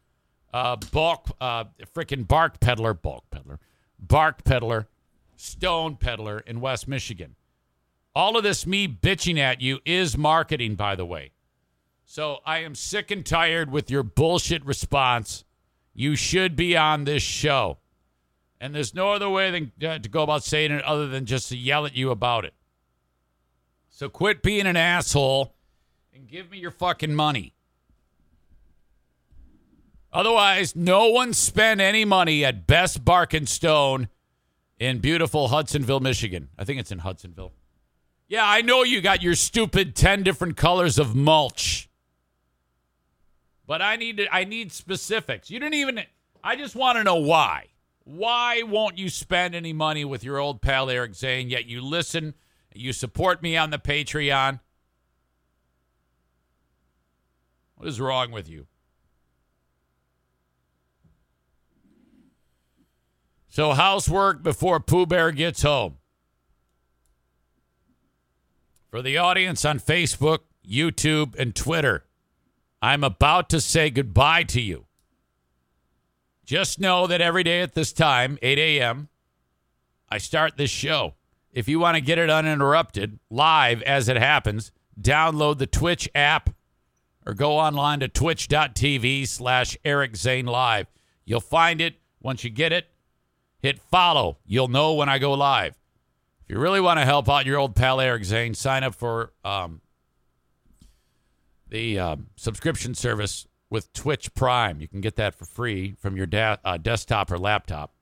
Uh, 0.52 0.74
bulk, 0.90 1.28
uh, 1.40 1.62
freaking 1.94 2.26
bark 2.26 2.58
peddler, 2.58 2.92
bulk 2.92 3.30
peddler, 3.30 3.60
bark 3.96 4.42
peddler, 4.42 4.88
stone 5.36 5.94
peddler 5.94 6.40
in 6.40 6.60
West 6.60 6.88
Michigan. 6.88 7.36
All 8.16 8.36
of 8.36 8.42
this, 8.42 8.66
me 8.66 8.88
bitching 8.88 9.38
at 9.38 9.60
you, 9.60 9.78
is 9.84 10.18
marketing, 10.18 10.74
by 10.74 10.96
the 10.96 11.06
way. 11.06 11.30
So 12.04 12.38
I 12.44 12.58
am 12.64 12.74
sick 12.74 13.12
and 13.12 13.24
tired 13.24 13.70
with 13.70 13.92
your 13.92 14.02
bullshit 14.02 14.66
response. 14.66 15.44
You 15.94 16.16
should 16.16 16.56
be 16.56 16.76
on 16.76 17.04
this 17.04 17.22
show. 17.22 17.78
And 18.60 18.74
there's 18.74 18.92
no 18.92 19.12
other 19.12 19.30
way 19.30 19.52
than, 19.52 19.88
uh, 19.88 20.00
to 20.00 20.08
go 20.08 20.24
about 20.24 20.42
saying 20.42 20.72
it 20.72 20.82
other 20.82 21.06
than 21.06 21.26
just 21.26 21.48
to 21.50 21.56
yell 21.56 21.86
at 21.86 21.94
you 21.94 22.10
about 22.10 22.44
it. 22.44 22.54
So 23.98 24.08
quit 24.08 24.44
being 24.44 24.68
an 24.68 24.76
asshole 24.76 25.56
and 26.14 26.28
give 26.28 26.52
me 26.52 26.58
your 26.58 26.70
fucking 26.70 27.16
money. 27.16 27.52
Otherwise, 30.12 30.76
no 30.76 31.08
one 31.08 31.34
spend 31.34 31.80
any 31.80 32.04
money 32.04 32.44
at 32.44 32.64
Best 32.64 33.04
Bark 33.04 33.34
and 33.34 33.48
Stone 33.48 34.06
in 34.78 35.00
beautiful 35.00 35.48
Hudsonville, 35.48 35.98
Michigan. 35.98 36.48
I 36.56 36.62
think 36.62 36.78
it's 36.78 36.92
in 36.92 37.00
Hudsonville. 37.00 37.50
Yeah, 38.28 38.44
I 38.46 38.62
know 38.62 38.84
you 38.84 39.00
got 39.00 39.20
your 39.20 39.34
stupid 39.34 39.96
10 39.96 40.22
different 40.22 40.56
colors 40.56 41.00
of 41.00 41.16
mulch. 41.16 41.90
But 43.66 43.82
I 43.82 43.96
need 43.96 44.18
to, 44.18 44.32
I 44.32 44.44
need 44.44 44.70
specifics. 44.70 45.50
You 45.50 45.58
didn't 45.58 45.74
even 45.74 46.04
I 46.44 46.54
just 46.54 46.76
want 46.76 46.98
to 46.98 47.02
know 47.02 47.16
why. 47.16 47.66
Why 48.04 48.62
won't 48.62 48.96
you 48.96 49.08
spend 49.08 49.56
any 49.56 49.72
money 49.72 50.04
with 50.04 50.22
your 50.22 50.38
old 50.38 50.62
pal 50.62 50.88
Eric 50.88 51.16
Zane 51.16 51.50
yet 51.50 51.66
you 51.66 51.80
listen 51.80 52.34
you 52.78 52.92
support 52.92 53.42
me 53.42 53.56
on 53.56 53.70
the 53.70 53.78
Patreon. 53.78 54.60
What 57.76 57.88
is 57.88 58.00
wrong 58.00 58.30
with 58.30 58.48
you? 58.48 58.66
So, 63.48 63.72
housework 63.72 64.42
before 64.42 64.78
Pooh 64.78 65.06
Bear 65.06 65.32
gets 65.32 65.62
home. 65.62 65.96
For 68.90 69.02
the 69.02 69.18
audience 69.18 69.64
on 69.64 69.80
Facebook, 69.80 70.40
YouTube, 70.66 71.34
and 71.38 71.54
Twitter, 71.54 72.04
I'm 72.80 73.02
about 73.02 73.50
to 73.50 73.60
say 73.60 73.90
goodbye 73.90 74.44
to 74.44 74.60
you. 74.60 74.86
Just 76.44 76.80
know 76.80 77.06
that 77.06 77.20
every 77.20 77.42
day 77.42 77.60
at 77.60 77.74
this 77.74 77.92
time, 77.92 78.38
8 78.40 78.58
a.m., 78.58 79.08
I 80.08 80.18
start 80.18 80.56
this 80.56 80.70
show. 80.70 81.14
If 81.58 81.68
you 81.68 81.80
want 81.80 81.96
to 81.96 82.00
get 82.00 82.18
it 82.18 82.30
uninterrupted, 82.30 83.18
live 83.30 83.82
as 83.82 84.08
it 84.08 84.16
happens, 84.16 84.70
download 85.00 85.58
the 85.58 85.66
Twitch 85.66 86.08
app 86.14 86.50
or 87.26 87.34
go 87.34 87.58
online 87.58 87.98
to 87.98 88.06
twitch.tv 88.06 89.26
slash 89.26 89.76
Eric 89.84 90.14
Zane 90.14 90.46
Live. 90.46 90.86
You'll 91.24 91.40
find 91.40 91.80
it. 91.80 91.96
Once 92.20 92.44
you 92.44 92.50
get 92.50 92.72
it, 92.72 92.86
hit 93.58 93.80
follow. 93.80 94.38
You'll 94.46 94.68
know 94.68 94.94
when 94.94 95.08
I 95.08 95.18
go 95.18 95.32
live. 95.32 95.74
If 96.44 96.50
you 96.50 96.60
really 96.60 96.80
want 96.80 97.00
to 97.00 97.04
help 97.04 97.28
out 97.28 97.44
your 97.44 97.58
old 97.58 97.74
pal 97.74 98.00
Eric 98.00 98.22
Zane, 98.22 98.54
sign 98.54 98.84
up 98.84 98.94
for 98.94 99.32
um, 99.44 99.80
the 101.68 101.98
um, 101.98 102.28
subscription 102.36 102.94
service 102.94 103.48
with 103.68 103.92
Twitch 103.92 104.32
Prime. 104.32 104.80
You 104.80 104.86
can 104.86 105.00
get 105.00 105.16
that 105.16 105.34
for 105.34 105.44
free 105.44 105.96
from 105.98 106.16
your 106.16 106.26
da- 106.26 106.58
uh, 106.64 106.76
desktop 106.76 107.32
or 107.32 107.38
laptop 107.38 107.94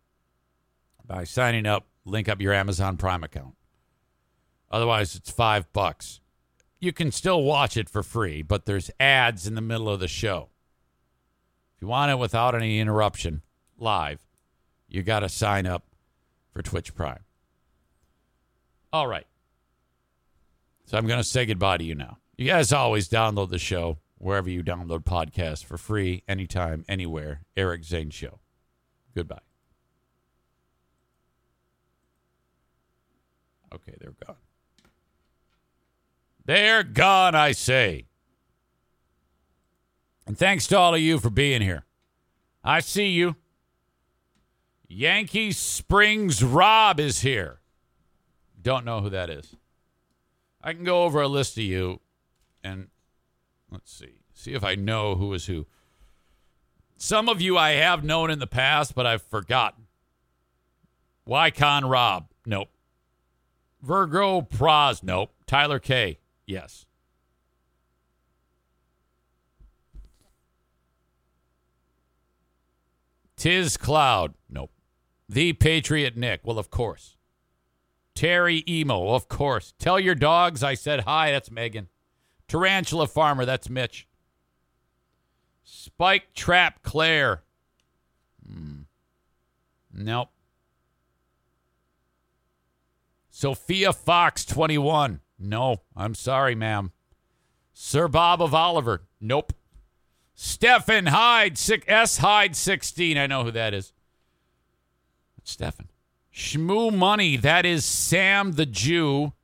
by 1.07 1.25
signing 1.25 1.65
up 1.65 1.87
link 2.07 2.29
up 2.29 2.41
your 2.41 2.55
Amazon 2.55 2.97
Prime 2.97 3.23
account. 3.25 3.55
Otherwise, 4.71 5.15
it's 5.15 5.31
five 5.31 5.71
bucks. 5.73 6.21
You 6.81 6.93
can 6.93 7.11
still 7.11 7.43
watch 7.43 7.77
it 7.77 7.89
for 7.89 8.03
free, 8.03 8.43
but 8.43 8.67
there's 8.67 8.91
ads 8.99 9.47
in 9.47 9.55
the 9.55 9.61
middle 9.61 9.89
of 9.89 10.01
the 10.01 10.09
show. 10.09 10.49
If 11.77 11.83
you 11.83 11.89
want 11.89 12.11
it 12.11 12.19
without 12.19 12.55
any 12.55 12.81
interruption, 12.81 13.43
live, 13.79 14.27
you 14.89 15.03
got 15.03 15.21
to 15.21 15.29
sign 15.29 15.67
up 15.67 15.87
for 16.53 16.63
Twitch 16.63 16.95
Prime. 16.95 17.25
All 18.93 19.07
right. 19.07 19.27
So 20.85 20.97
I'm 20.97 21.07
going 21.07 21.21
to 21.21 21.25
say 21.25 21.45
goodbye 21.45 21.79
to 21.79 21.85
you 21.85 21.95
now. 21.95 22.19
You 22.37 22.47
guys 22.47 22.73
always 22.73 23.09
download 23.09 23.51
the 23.51 23.59
show 23.59 23.99
wherever 24.19 24.49
you 24.49 24.63
download 24.63 25.05
podcasts 25.05 25.65
for 25.65 25.77
free, 25.77 26.23
anytime, 26.29 26.85
anywhere. 26.89 27.43
Eric 27.57 27.85
Zane 27.85 28.11
Show. 28.11 28.41
Goodbye. 29.15 29.46
Okay, 33.77 33.95
they're 34.01 34.15
gone. 34.27 34.37
They're 36.47 36.83
gone, 36.83 37.35
I 37.35 37.53
say. 37.53 38.07
And 40.27 40.39
thanks 40.39 40.67
to 40.69 40.79
all 40.79 40.95
of 40.95 41.01
you 41.01 41.19
for 41.19 41.31
being 41.31 41.61
here. 41.61 41.85
I 42.65 42.81
see 42.81 43.09
you. 43.09 43.37
Yankee 44.89 45.53
Springs 45.53 46.43
Rob 46.43 46.99
is 46.99 47.21
here. 47.21 47.61
Don't 48.61 48.85
know 48.85 49.01
who 49.01 49.11
that 49.11 49.29
is. 49.29 49.55
I 50.63 50.73
can 50.73 50.85
go 50.85 51.05
over 51.05 51.21
a 51.21 51.29
list 51.29 51.57
of 51.59 51.65
you 51.65 52.01
and 52.65 52.89
let's 53.71 53.93
see. 53.93 54.21
See 54.33 54.55
if 54.55 54.65
I 54.65 54.75
know 54.75 55.17
who 55.17 55.33
is 55.35 55.47
who. 55.47 55.67
Some 56.97 57.29
of 57.29 57.41
you 57.41 57.59
I 57.59 57.73
have 57.73 58.03
known 58.03 58.31
in 58.31 58.39
the 58.39 58.47
past, 58.47 58.95
but 58.95 59.07
I've 59.07 59.23
forgotten. 59.23 59.87
Wycon 61.29 61.91
Rob, 61.91 62.29
nope. 62.47 62.69
Virgo 63.83 64.41
Praz, 64.43 65.03
nope. 65.03 65.33
Tyler 65.47 65.79
K, 65.79 66.19
yes. 66.47 66.87
Tiz 73.37 73.77
Cloud, 73.77 74.35
nope. 74.49 74.71
The 75.29 75.53
Patriot 75.53 76.17
Nick, 76.17 76.41
well, 76.45 76.59
of 76.59 76.71
course. 76.71 77.17
Terry 78.15 78.65
Emo, 78.67 79.11
of 79.11 79.29
course. 79.29 79.75
Tell 79.79 80.01
your 80.01 80.15
dogs 80.15 80.63
I 80.63 80.75
said 80.75 81.01
hi, 81.01 81.33
that's 81.33 81.51
Megan. 81.51 81.89
Tarantula 82.49 83.07
Farmer, 83.07 83.45
that's 83.45 83.69
Mitch. 83.69 84.09
Spike 85.63 86.33
Trap 86.33 86.83
Claire. 86.83 87.43
Hmm. 88.47 88.83
Nope. 89.93 90.31
Sophia 93.39 93.93
Fox 93.93 94.47
21. 94.47 95.21
No, 95.39 95.83
I'm 95.95 96.15
sorry, 96.15 96.55
ma'am. 96.55 96.93
Sir 97.75 98.09
Bob 98.09 98.41
of 98.41 98.55
Oliver. 98.55 99.03
Nope. 99.21 99.53
Stephen 100.35 101.05
Hyde, 101.05 101.59
six, 101.59 101.85
S 101.87 102.17
Hyde 102.17 102.57
16. 102.57 103.19
I 103.19 103.27
know 103.27 103.45
who 103.45 103.51
that 103.51 103.75
is. 103.75 103.93
Stephen. 105.45 105.91
Shmoo 106.33 106.97
Money. 106.97 107.37
That 107.37 107.67
is 107.67 107.85
Sam 107.85 108.53
the 108.53 108.65
Jew. 108.65 109.35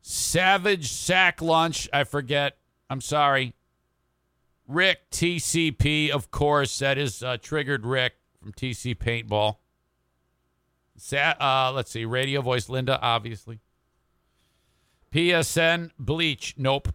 Savage 0.00 0.90
Sack 0.90 1.42
Lunch. 1.42 1.86
I 1.92 2.04
forget. 2.04 2.56
I'm 2.88 3.02
sorry. 3.02 3.52
Rick 4.66 5.10
TCP, 5.10 6.08
of 6.08 6.30
course. 6.30 6.78
That 6.78 6.96
is 6.96 7.22
uh, 7.22 7.36
Triggered 7.36 7.84
Rick 7.84 8.14
from 8.40 8.54
TC 8.54 8.96
Paintball. 8.96 9.56
Uh, 11.12 11.72
let's 11.74 11.90
see. 11.90 12.04
Radio 12.04 12.40
voice 12.40 12.68
Linda, 12.68 12.98
obviously. 13.00 13.60
PSN 15.12 15.90
Bleach. 15.98 16.54
Nope. 16.56 16.92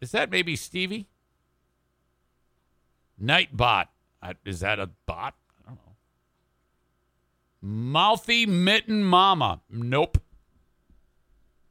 Is 0.00 0.12
that 0.12 0.30
maybe 0.30 0.56
Stevie? 0.56 1.08
Nightbot. 3.20 3.86
Uh, 4.22 4.34
is 4.44 4.60
that 4.60 4.78
a 4.78 4.90
bot? 5.06 5.34
I 5.64 5.70
don't 5.70 5.76
know. 5.76 5.96
Mouthy 7.62 8.46
Mitten 8.46 9.02
Mama. 9.02 9.62
Nope. 9.70 10.18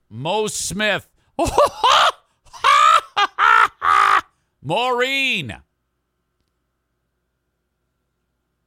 Mo 0.10 0.48
Smith. 0.48 1.10
Maureen. 4.62 5.58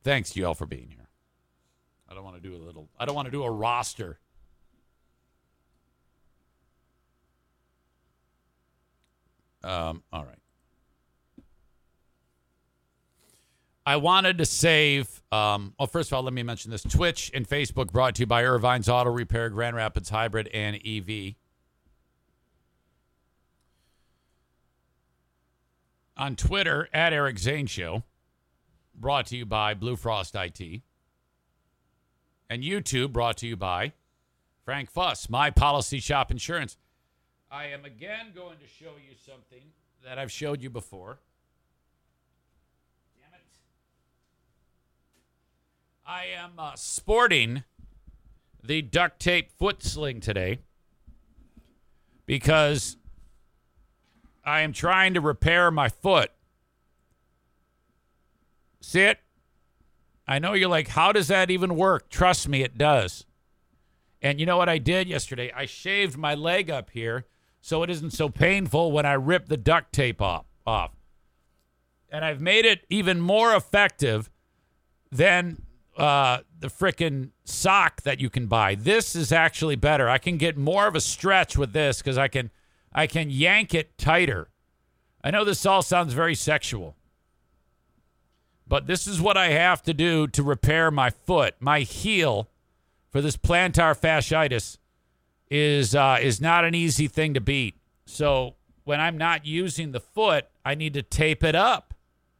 Thanks, 0.03 0.31
to 0.31 0.41
you 0.41 0.47
all, 0.47 0.55
for 0.55 0.67
being 0.67 0.89
here. 0.91 0.96
I 2.17 2.19
don't 2.19 2.25
want 2.25 2.43
to 2.43 2.49
do 2.49 2.57
a 2.57 2.63
little, 2.63 2.89
I 2.99 3.05
don't 3.05 3.15
want 3.15 3.27
to 3.27 3.33
do 3.33 3.43
a 3.43 3.51
roster. 3.51 4.19
Um, 9.63 10.03
all 10.11 10.25
right. 10.25 10.39
I 13.85 13.97
wanted 13.97 14.39
to 14.39 14.47
save. 14.47 15.23
Um, 15.31 15.75
well, 15.79 15.89
first 15.89 16.11
of 16.11 16.17
all, 16.17 16.23
let 16.23 16.33
me 16.33 16.43
mention 16.43 16.71
this 16.71 16.83
Twitch 16.83 17.31
and 17.35 17.47
Facebook 17.47 17.93
brought 17.93 18.15
to 18.15 18.21
you 18.21 18.27
by 18.27 18.45
Irvine's 18.45 18.89
Auto 18.89 19.11
Repair, 19.11 19.51
Grand 19.51 19.77
Rapids 19.77 20.09
Hybrid, 20.09 20.49
and 20.55 20.81
EV. 20.87 21.35
on 26.17 26.35
Twitter 26.35 26.89
at 26.95 27.13
Eric 27.13 27.39
Zane 27.39 27.67
Show, 27.67 28.03
brought 28.95 29.27
to 29.27 29.37
you 29.37 29.45
by 29.45 29.75
Blue 29.75 29.97
Frost 29.97 30.35
IT, 30.35 30.81
and 32.49 32.63
YouTube 32.63 33.13
brought 33.13 33.37
to 33.39 33.47
you 33.47 33.57
by 33.57 33.93
Frank 34.65 34.91
Fuss, 34.91 35.29
My 35.29 35.51
Policy 35.51 36.01
Shop 36.01 36.31
Insurance. 36.31 36.77
I 37.51 37.67
am 37.67 37.85
again 37.85 38.33
going 38.35 38.59
to 38.59 38.67
show 38.67 38.93
you 38.97 39.15
something 39.15 39.63
that 40.05 40.19
I've 40.19 40.33
showed 40.33 40.63
you 40.63 40.71
before. 40.71 41.19
Damn 43.17 43.35
it. 43.35 43.47
I 46.07 46.27
am 46.27 46.53
uh, 46.59 46.73
sporting 46.75 47.65
the 48.63 48.83
duct 48.83 49.21
tape 49.21 49.51
foot 49.53 49.83
sling 49.83 50.21
today 50.21 50.59
because 52.27 52.97
I 54.45 54.61
am 54.61 54.73
trying 54.73 55.15
to 55.15 55.21
repair 55.21 55.71
my 55.71 55.89
foot. 55.89 56.31
See 58.81 59.03
it? 59.03 59.19
I 60.27 60.39
know 60.39 60.55
you're 60.55 60.69
like, 60.69 60.89
how 60.89 61.13
does 61.13 61.29
that 61.29 61.51
even 61.51 61.77
work? 61.77 62.11
Trust 62.11 62.49
me, 62.49 62.63
it 62.63 62.77
does. 62.77 63.25
And 64.21 64.41
you 64.41 64.47
know 64.47 64.57
what 64.57 64.69
I 64.69 64.79
did 64.79 65.09
yesterday? 65.09 65.53
I 65.55 65.67
shaved 65.67 66.17
my 66.17 66.35
leg 66.35 66.71
up 66.71 66.91
here 66.91 67.27
so 67.61 67.83
it 67.83 67.91
isn't 67.91 68.13
so 68.13 68.29
painful 68.29 68.93
when 68.93 69.07
I 69.07 69.13
rip 69.13 69.47
the 69.47 69.57
duct 69.57 69.93
tape 69.93 70.21
off. 70.21 70.47
off. 70.67 70.93
And 72.11 72.25
I've 72.25 72.41
made 72.41 72.65
it 72.65 72.85
even 72.89 73.21
more 73.21 73.55
effective 73.55 74.31
than 75.11 75.63
uh, 75.97 76.39
the 76.59 76.69
freaking 76.69 77.31
sock 77.45 78.03
that 78.03 78.21
you 78.21 78.31
can 78.31 78.47
buy. 78.47 78.75
This 78.75 79.17
is 79.17 79.33
actually 79.33 79.77
better. 79.77 80.09
I 80.09 80.19
can 80.19 80.37
get 80.37 80.57
more 80.57 80.87
of 80.87 80.95
a 80.95 81.01
stretch 81.01 81.57
with 81.57 81.73
this 81.73 81.99
because 81.99 82.19
I 82.19 82.29
can 82.29 82.51
I 82.93 83.07
can 83.07 83.31
yank 83.31 83.75
it 83.75 83.99
tighter. 83.99 84.49
I 85.23 85.31
know 85.31 85.45
this 85.45 85.67
all 85.67 85.83
sounds 85.83 86.13
very 86.15 86.35
sexual, 86.35 86.97
but 88.67 88.87
this 88.87 89.07
is 89.07 89.21
what 89.21 89.37
I 89.37 89.49
have 89.49 89.83
to 89.83 89.95
do 89.95 90.27
to 90.29 90.43
repair 90.43 90.91
my 90.91 91.11
foot. 91.11 91.55
My 91.61 91.81
heel 91.81 92.49
for 93.11 93.21
this 93.21 93.37
plantar 93.37 93.97
fasciitis 93.99 94.79
is 95.51 95.95
uh, 95.95 96.19
is 96.21 96.41
not 96.41 96.65
an 96.65 96.75
easy 96.75 97.07
thing 97.07 97.35
to 97.35 97.41
beat. 97.41 97.77
So 98.05 98.57
when 98.85 99.01
I'm 99.01 99.17
not 99.17 99.47
using 99.47 99.93
the 99.93 100.01
foot, 100.01 100.47
I 100.65 100.75
need 100.75 100.95
to 100.95 101.03
tape 101.03 101.45
it 101.45 101.55
up, 101.55 101.95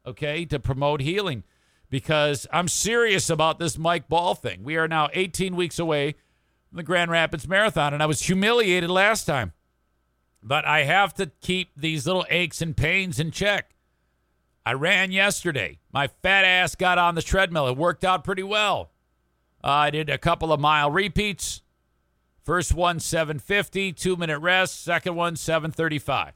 okay, 0.05 0.45
to 0.47 0.59
promote 0.59 1.01
healing. 1.01 1.45
Because 1.89 2.49
I'm 2.53 2.67
serious 2.67 3.31
about 3.31 3.61
this 3.61 3.79
Mike 3.79 4.09
Ball 4.09 4.35
thing. 4.35 4.65
We 4.65 4.77
are 4.77 4.89
now 4.89 5.09
18 5.13 5.55
weeks 5.55 5.79
away 5.79 6.17
from 6.69 6.79
the 6.79 6.83
Grand 6.83 7.13
Rapids 7.13 7.47
Marathon, 7.47 7.95
and 7.95 8.03
I 8.03 8.07
was 8.07 8.23
humiliated 8.23 8.91
last 8.91 9.25
time. 9.25 9.53
But 10.43 10.65
I 10.65 10.83
have 10.83 11.15
to 11.15 11.31
keep 11.41 11.71
these 11.77 12.05
little 12.05 12.27
aches 12.29 12.61
and 12.61 12.77
pains 12.77 13.21
in 13.21 13.31
check. 13.31 13.76
I 14.67 14.73
ran 14.73 15.13
yesterday. 15.13 15.79
My 15.93 16.09
fat 16.09 16.45
ass 16.45 16.75
got 16.75 16.99
on 16.99 17.15
the 17.15 17.23
treadmill. 17.23 17.69
It 17.69 17.77
worked 17.77 18.05
out 18.05 18.25
pretty 18.25 18.43
well. 18.43 18.91
Uh, 19.63 19.69
I 19.69 19.91
did 19.91 20.11
a 20.11 20.19
couple 20.19 20.53
of 20.53 20.59
mile 20.59 20.91
repeats. 20.91 21.63
First 22.43 22.75
one 22.75 22.99
750, 22.99 23.93
2 23.93 24.17
minute 24.17 24.41
rest, 24.41 24.83
second 24.83 25.15
one 25.15 25.37
735. 25.37 26.33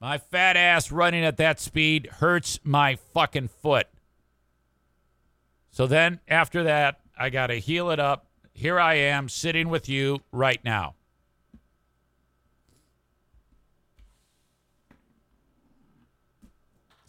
My 0.00 0.18
fat 0.18 0.56
ass 0.56 0.92
running 0.92 1.24
at 1.24 1.36
that 1.38 1.58
speed 1.58 2.08
hurts 2.20 2.60
my 2.62 2.94
fucking 2.94 3.48
foot. 3.48 3.88
So 5.72 5.88
then 5.88 6.20
after 6.28 6.62
that, 6.62 7.00
I 7.18 7.30
got 7.30 7.48
to 7.48 7.56
heal 7.56 7.90
it 7.90 7.98
up. 7.98 8.26
Here 8.52 8.78
I 8.78 8.94
am 8.94 9.28
sitting 9.28 9.68
with 9.68 9.88
you 9.88 10.20
right 10.30 10.64
now. 10.64 10.94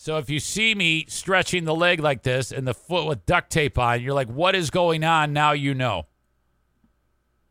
So 0.03 0.17
if 0.17 0.31
you 0.31 0.39
see 0.39 0.73
me 0.73 1.05
stretching 1.07 1.65
the 1.65 1.75
leg 1.75 1.99
like 1.99 2.23
this 2.23 2.51
and 2.51 2.67
the 2.67 2.73
foot 2.73 3.05
with 3.05 3.23
duct 3.27 3.51
tape 3.51 3.77
on, 3.77 4.01
you're 4.01 4.15
like, 4.15 4.29
what 4.29 4.55
is 4.55 4.71
going 4.71 5.03
on? 5.03 5.31
Now 5.31 5.51
you 5.51 5.75
know. 5.75 6.07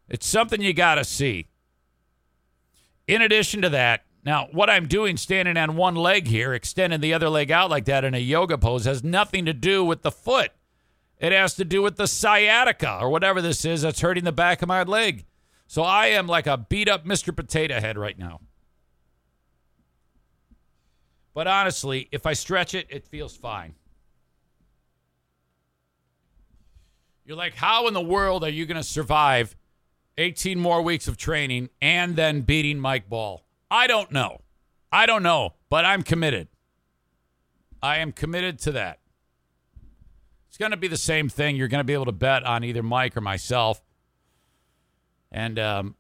It's 0.09 0.27
something 0.27 0.61
you 0.61 0.73
got 0.73 0.97
to 0.97 1.05
see. 1.05 1.47
In 3.07 3.23
addition 3.23 3.63
to 3.63 3.69
that, 3.69 4.03
now 4.25 4.49
what 4.51 4.69
I'm 4.69 4.89
doing 4.89 5.17
standing 5.17 5.57
on 5.57 5.77
one 5.77 5.95
leg 5.95 6.27
here, 6.27 6.53
extending 6.53 7.01
the 7.01 7.15
other 7.15 7.29
leg 7.29 7.53
out 7.53 7.71
like 7.71 7.85
that 7.85 8.05
in 8.05 8.15
a 8.15 8.19
yoga 8.19 8.59
pose, 8.59 8.85
has 8.85 9.05
nothing 9.05 9.45
to 9.45 9.53
do 9.53 9.85
with 9.85 10.03
the 10.03 10.11
foot. 10.11 10.51
It 11.19 11.31
has 11.31 11.55
to 11.55 11.65
do 11.65 11.83
with 11.83 11.99
the 11.99 12.09
sciatica 12.09 12.99
or 13.01 13.11
whatever 13.11 13.41
this 13.41 13.65
is 13.65 13.83
that's 13.83 14.01
hurting 14.01 14.25
the 14.25 14.33
back 14.33 14.61
of 14.61 14.67
my 14.67 14.83
leg. 14.83 15.25
So 15.69 15.83
I 15.83 16.09
am 16.09 16.27
like 16.27 16.49
a 16.49 16.59
beat 16.59 16.89
up 16.89 17.07
Mr. 17.07 17.35
Potato 17.35 17.79
Head 17.79 17.97
right 17.97 18.19
now. 18.19 18.41
But 21.35 21.47
honestly, 21.47 22.09
if 22.11 22.27
I 22.27 22.33
stretch 22.33 22.75
it, 22.75 22.87
it 22.91 23.07
feels 23.07 23.37
fine. 23.37 23.75
You're 27.25 27.37
like, 27.37 27.55
how 27.55 27.87
in 27.87 27.95
the 27.95 28.01
world 28.01 28.43
are 28.43 28.51
you 28.51 28.67
going 28.67 28.77
to 28.77 28.83
survive 28.83 29.57
18 30.19 30.59
more 30.59 30.83
weeks 30.83 31.07
of 31.07 31.17
training 31.17 31.71
and 31.81 32.17
then 32.17 32.41
beating 32.41 32.81
Mike 32.81 33.09
Ball? 33.09 33.45
I 33.71 33.87
don't 33.87 34.11
know. 34.11 34.41
I 34.91 35.07
don't 35.07 35.23
know, 35.23 35.55
but 35.69 35.85
I'm 35.85 36.03
committed. 36.03 36.49
I 37.83 37.99
am 37.99 38.11
committed 38.11 38.59
to 38.61 38.73
that. 38.73 38.99
It's 40.49 40.59
going 40.59 40.73
to 40.73 40.77
be 40.77 40.89
the 40.89 40.97
same 40.97 41.29
thing. 41.29 41.55
You're 41.55 41.69
going 41.69 41.79
to 41.79 41.85
be 41.85 41.95
able 41.95 42.07
to 42.07 42.13
bet 42.13 42.45
on 42.45 42.65
either 42.65 42.83
Mike 42.83 43.17
or 43.17 43.21
myself. 43.21 43.81
And 45.31 45.59
um, 45.61 45.95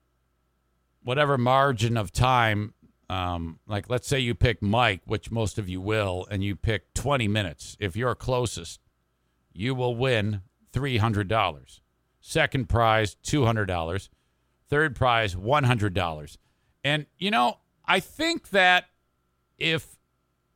whatever 1.04 1.38
margin 1.38 1.96
of 1.96 2.10
time 2.10 2.74
um, 3.10 3.58
like 3.66 3.90
let's 3.90 4.06
say 4.06 4.20
you 4.20 4.36
pick 4.36 4.62
Mike, 4.62 5.00
which 5.04 5.32
most 5.32 5.58
of 5.58 5.68
you 5.68 5.80
will, 5.80 6.28
and 6.30 6.44
you 6.44 6.54
pick 6.54 6.94
20 6.94 7.26
minutes. 7.26 7.76
If 7.80 7.96
you're 7.96 8.14
closest, 8.14 8.78
you 9.52 9.74
will 9.74 9.96
win 9.96 10.42
$300. 10.72 11.80
Second 12.20 12.68
prize, 12.68 13.16
$200. 13.24 14.08
Third 14.68 14.94
prize, 14.94 15.34
$100. 15.34 16.36
And, 16.84 17.06
you 17.18 17.32
know, 17.32 17.58
I 17.84 17.98
think 17.98 18.50
that 18.50 18.84
if 19.58 19.98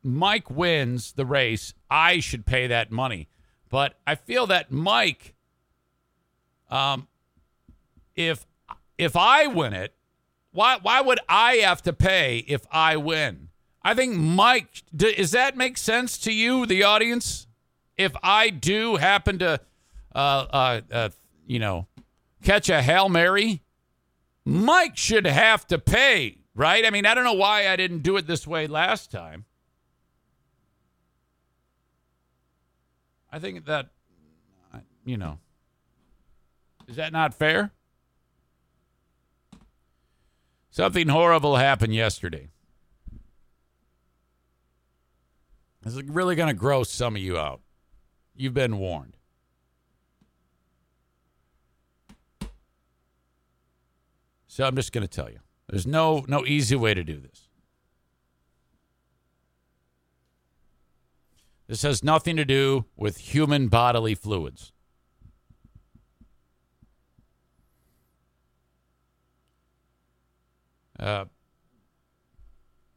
Mike 0.04 0.48
wins 0.48 1.10
the 1.14 1.26
race, 1.26 1.74
I 1.90 2.20
should 2.20 2.46
pay 2.46 2.68
that 2.68 2.92
money. 2.92 3.28
But 3.68 3.98
I 4.06 4.14
feel 4.14 4.46
that 4.46 4.70
Mike, 4.70 5.34
um, 6.70 7.08
if 8.14 8.46
if 8.96 9.16
I 9.16 9.48
win 9.48 9.72
it, 9.72 9.92
why 10.54 10.78
why 10.80 11.00
would 11.00 11.18
I 11.28 11.56
have 11.56 11.82
to 11.82 11.92
pay 11.92 12.38
if 12.46 12.64
I 12.70 12.96
win? 12.96 13.48
I 13.82 13.92
think 13.94 14.14
Mike. 14.16 14.84
Does 14.94 15.32
that 15.32 15.56
make 15.56 15.76
sense 15.76 16.16
to 16.18 16.32
you, 16.32 16.64
the 16.64 16.84
audience? 16.84 17.48
If 17.96 18.12
I 18.22 18.50
do 18.50 18.96
happen 18.96 19.38
to, 19.40 19.60
uh, 20.14 20.18
uh, 20.18 20.80
uh, 20.90 21.08
you 21.46 21.58
know, 21.58 21.86
catch 22.42 22.68
a 22.68 22.82
hail 22.82 23.08
mary, 23.08 23.62
Mike 24.44 24.96
should 24.96 25.26
have 25.26 25.66
to 25.68 25.78
pay, 25.78 26.38
right? 26.54 26.86
I 26.86 26.90
mean, 26.90 27.04
I 27.04 27.14
don't 27.14 27.24
know 27.24 27.34
why 27.34 27.68
I 27.68 27.76
didn't 27.76 28.02
do 28.02 28.16
it 28.16 28.26
this 28.26 28.46
way 28.46 28.66
last 28.66 29.10
time. 29.10 29.44
I 33.30 33.40
think 33.40 33.66
that, 33.66 33.88
you 35.04 35.16
know, 35.16 35.38
is 36.86 36.96
that 36.96 37.12
not 37.12 37.34
fair? 37.34 37.72
Something 40.74 41.06
horrible 41.06 41.54
happened 41.54 41.94
yesterday. 41.94 42.48
This 45.82 45.94
is 45.94 46.02
really 46.02 46.34
going 46.34 46.48
to 46.48 46.52
gross 46.52 46.90
some 46.90 47.14
of 47.14 47.22
you 47.22 47.38
out. 47.38 47.60
You've 48.34 48.54
been 48.54 48.78
warned. 48.78 49.16
So 54.48 54.64
I'm 54.64 54.74
just 54.74 54.90
going 54.92 55.06
to 55.06 55.08
tell 55.08 55.30
you. 55.30 55.38
There's 55.68 55.86
no 55.86 56.24
no 56.26 56.44
easy 56.44 56.74
way 56.74 56.92
to 56.92 57.04
do 57.04 57.20
this. 57.20 57.46
This 61.68 61.82
has 61.82 62.02
nothing 62.02 62.34
to 62.34 62.44
do 62.44 62.86
with 62.96 63.18
human 63.18 63.68
bodily 63.68 64.16
fluids. 64.16 64.73
Uh, 71.04 71.26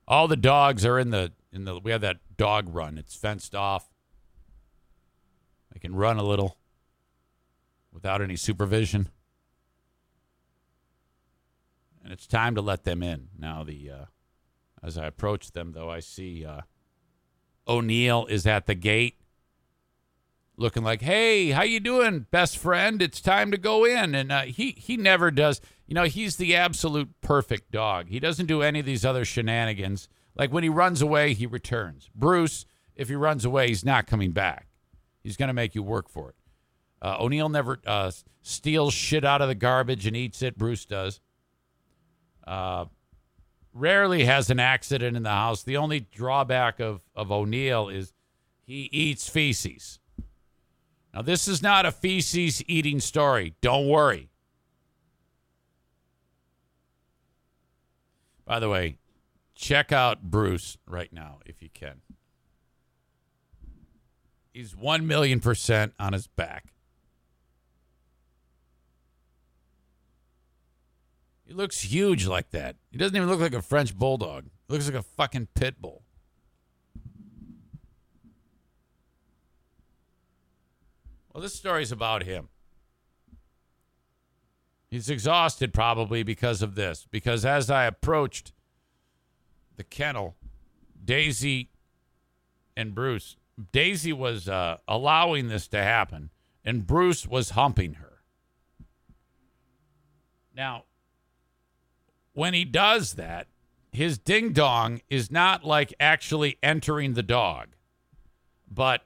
all 0.07 0.29
the 0.29 0.37
dogs 0.37 0.85
are 0.85 0.97
in 0.97 1.09
the 1.09 1.33
in 1.51 1.65
the. 1.65 1.77
We 1.77 1.91
have 1.91 1.99
that 1.99 2.19
dog 2.37 2.73
run. 2.73 2.97
It's 2.97 3.13
fenced 3.13 3.53
off. 3.53 3.89
They 5.73 5.79
can 5.79 5.93
run 5.93 6.17
a 6.17 6.23
little 6.23 6.57
without 7.91 8.21
any 8.21 8.37
supervision, 8.37 9.09
and 12.01 12.13
it's 12.13 12.25
time 12.25 12.55
to 12.55 12.61
let 12.61 12.85
them 12.85 13.03
in. 13.03 13.27
Now, 13.37 13.65
the 13.65 13.91
uh, 13.91 14.05
as 14.81 14.97
I 14.97 15.05
approach 15.05 15.51
them, 15.51 15.73
though, 15.73 15.89
I 15.89 15.99
see 15.99 16.45
uh, 16.45 16.61
O'Neill 17.67 18.25
is 18.27 18.47
at 18.47 18.67
the 18.67 18.75
gate, 18.75 19.19
looking 20.55 20.83
like, 20.83 21.01
"Hey, 21.01 21.49
how 21.49 21.63
you 21.63 21.81
doing, 21.81 22.27
best 22.31 22.57
friend? 22.57 23.01
It's 23.01 23.19
time 23.19 23.51
to 23.51 23.57
go 23.57 23.83
in." 23.83 24.15
And 24.15 24.31
uh, 24.31 24.43
he 24.43 24.71
he 24.77 24.95
never 24.95 25.29
does. 25.29 25.59
You 25.87 25.95
know, 25.95 26.03
he's 26.03 26.35
the 26.35 26.55
absolute 26.55 27.09
perfect 27.21 27.71
dog. 27.71 28.09
He 28.09 28.19
doesn't 28.19 28.45
do 28.45 28.61
any 28.61 28.81
of 28.81 28.85
these 28.85 29.05
other 29.05 29.23
shenanigans. 29.23 30.09
Like 30.35 30.51
when 30.51 30.63
he 30.63 30.69
runs 30.69 31.01
away, 31.01 31.33
he 31.33 31.47
returns. 31.47 32.09
Bruce, 32.13 32.65
if 32.95 33.07
he 33.07 33.15
runs 33.15 33.45
away, 33.45 33.69
he's 33.69 33.85
not 33.85 34.05
coming 34.05 34.31
back. 34.31 34.67
He's 35.23 35.37
going 35.37 35.47
to 35.47 35.53
make 35.53 35.75
you 35.75 35.81
work 35.81 36.09
for 36.09 36.29
it. 36.29 36.35
Uh, 37.01 37.17
O'Neill 37.19 37.49
never 37.49 37.79
uh, 37.87 38.11
steals 38.41 38.93
shit 38.93 39.23
out 39.23 39.41
of 39.41 39.47
the 39.47 39.55
garbage 39.55 40.05
and 40.05 40.15
eats 40.15 40.41
it. 40.41 40.57
Bruce 40.57 40.85
does. 40.85 41.21
Uh, 42.45 42.85
rarely 43.73 44.25
has 44.25 44.49
an 44.49 44.59
accident 44.59 45.15
in 45.15 45.23
the 45.23 45.29
house. 45.29 45.63
The 45.63 45.77
only 45.77 46.01
drawback 46.01 46.79
of, 46.79 47.01
of 47.15 47.31
O'Neill 47.31 47.87
is 47.87 48.13
he 48.61 48.89
eats 48.91 49.29
feces. 49.29 49.99
Now, 51.13 51.21
this 51.21 51.47
is 51.47 51.61
not 51.61 51.85
a 51.85 51.91
feces 51.91 52.63
eating 52.67 52.99
story. 52.99 53.55
Don't 53.61 53.87
worry. 53.87 54.29
By 58.47 58.59
the 58.61 58.69
way, 58.69 58.97
check 59.55 59.91
out 59.91 60.23
Bruce 60.23 60.77
right 60.87 61.11
now 61.11 61.39
if 61.45 61.61
you 61.61 61.69
can. 61.71 62.01
He's 64.53 64.75
1 64.75 65.05
million 65.05 65.41
percent 65.41 65.93
on 65.99 66.13
his 66.13 66.27
back. 66.27 66.73
He 71.45 71.53
looks 71.53 71.81
huge 71.81 72.25
like 72.25 72.51
that. 72.51 72.77
He 72.89 72.97
doesn't 72.97 73.15
even 73.15 73.29
look 73.29 73.41
like 73.41 73.53
a 73.53 73.61
French 73.61 73.95
bulldog. 73.95 74.45
He 74.67 74.73
looks 74.73 74.85
like 74.85 74.95
a 74.95 75.03
fucking 75.03 75.49
pit 75.53 75.81
bull. 75.81 76.03
Well, 81.33 81.41
this 81.41 81.53
story's 81.53 81.91
about 81.91 82.23
him. 82.23 82.49
He's 84.89 85.09
exhausted 85.09 85.73
probably 85.73 86.23
because 86.23 86.61
of 86.61 86.75
this. 86.75 87.07
Because 87.11 87.45
as 87.45 87.69
I 87.69 87.85
approached 87.85 88.53
the 89.75 89.83
kennel, 89.83 90.35
Daisy 91.03 91.69
and 92.75 92.95
Bruce, 92.95 93.35
Daisy 93.71 94.13
was 94.13 94.47
uh, 94.47 94.77
allowing 94.87 95.47
this 95.47 95.67
to 95.69 95.81
happen, 95.81 96.29
and 96.63 96.85
Bruce 96.85 97.27
was 97.27 97.51
humping 97.51 97.95
her. 97.95 98.19
Now, 100.55 100.83
when 102.33 102.53
he 102.53 102.65
does 102.65 103.13
that, 103.13 103.47
his 103.91 104.17
ding 104.17 104.53
dong 104.53 105.01
is 105.09 105.31
not 105.31 105.63
like 105.63 105.93
actually 105.99 106.57
entering 106.61 107.13
the 107.13 107.23
dog, 107.23 107.69
but 108.69 109.05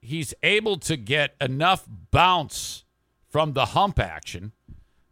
he's 0.00 0.34
able 0.42 0.76
to 0.78 0.96
get 0.96 1.34
enough 1.40 1.84
bounce 2.10 2.84
from 3.28 3.54
the 3.54 3.66
hump 3.66 3.98
action 3.98 4.52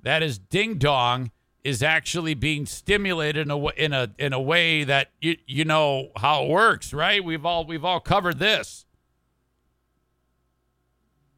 that 0.02 0.22
his 0.22 0.38
ding 0.38 0.78
dong 0.78 1.30
is 1.64 1.82
actually 1.82 2.34
being 2.34 2.66
stimulated 2.66 3.46
in 3.46 3.50
a 3.50 3.66
in 3.70 3.92
a 3.92 4.10
in 4.18 4.32
a 4.32 4.40
way 4.40 4.84
that 4.84 5.10
you 5.20 5.36
you 5.46 5.64
know 5.64 6.10
how 6.16 6.44
it 6.44 6.50
works, 6.50 6.92
right? 6.92 7.24
We've 7.24 7.46
all 7.46 7.64
we've 7.64 7.84
all 7.84 8.00
covered 8.00 8.38
this. 8.38 8.84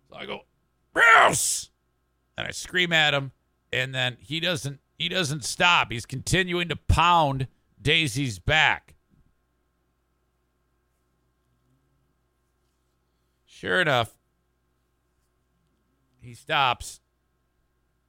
So 0.08 0.16
I 0.16 0.26
go, 0.26 0.40
Bruce, 0.92 1.70
and 2.38 2.46
I 2.46 2.50
scream 2.52 2.92
at 2.92 3.12
him, 3.12 3.32
and 3.72 3.94
then 3.94 4.16
he 4.18 4.40
doesn't 4.40 4.80
he 4.98 5.08
doesn't 5.08 5.44
stop. 5.44 5.92
He's 5.92 6.06
continuing 6.06 6.68
to 6.68 6.76
pound 6.76 7.48
Daisy's 7.80 8.38
back. 8.38 8.94
Sure 13.44 13.80
enough, 13.80 14.16
he 16.20 16.34
stops 16.34 17.00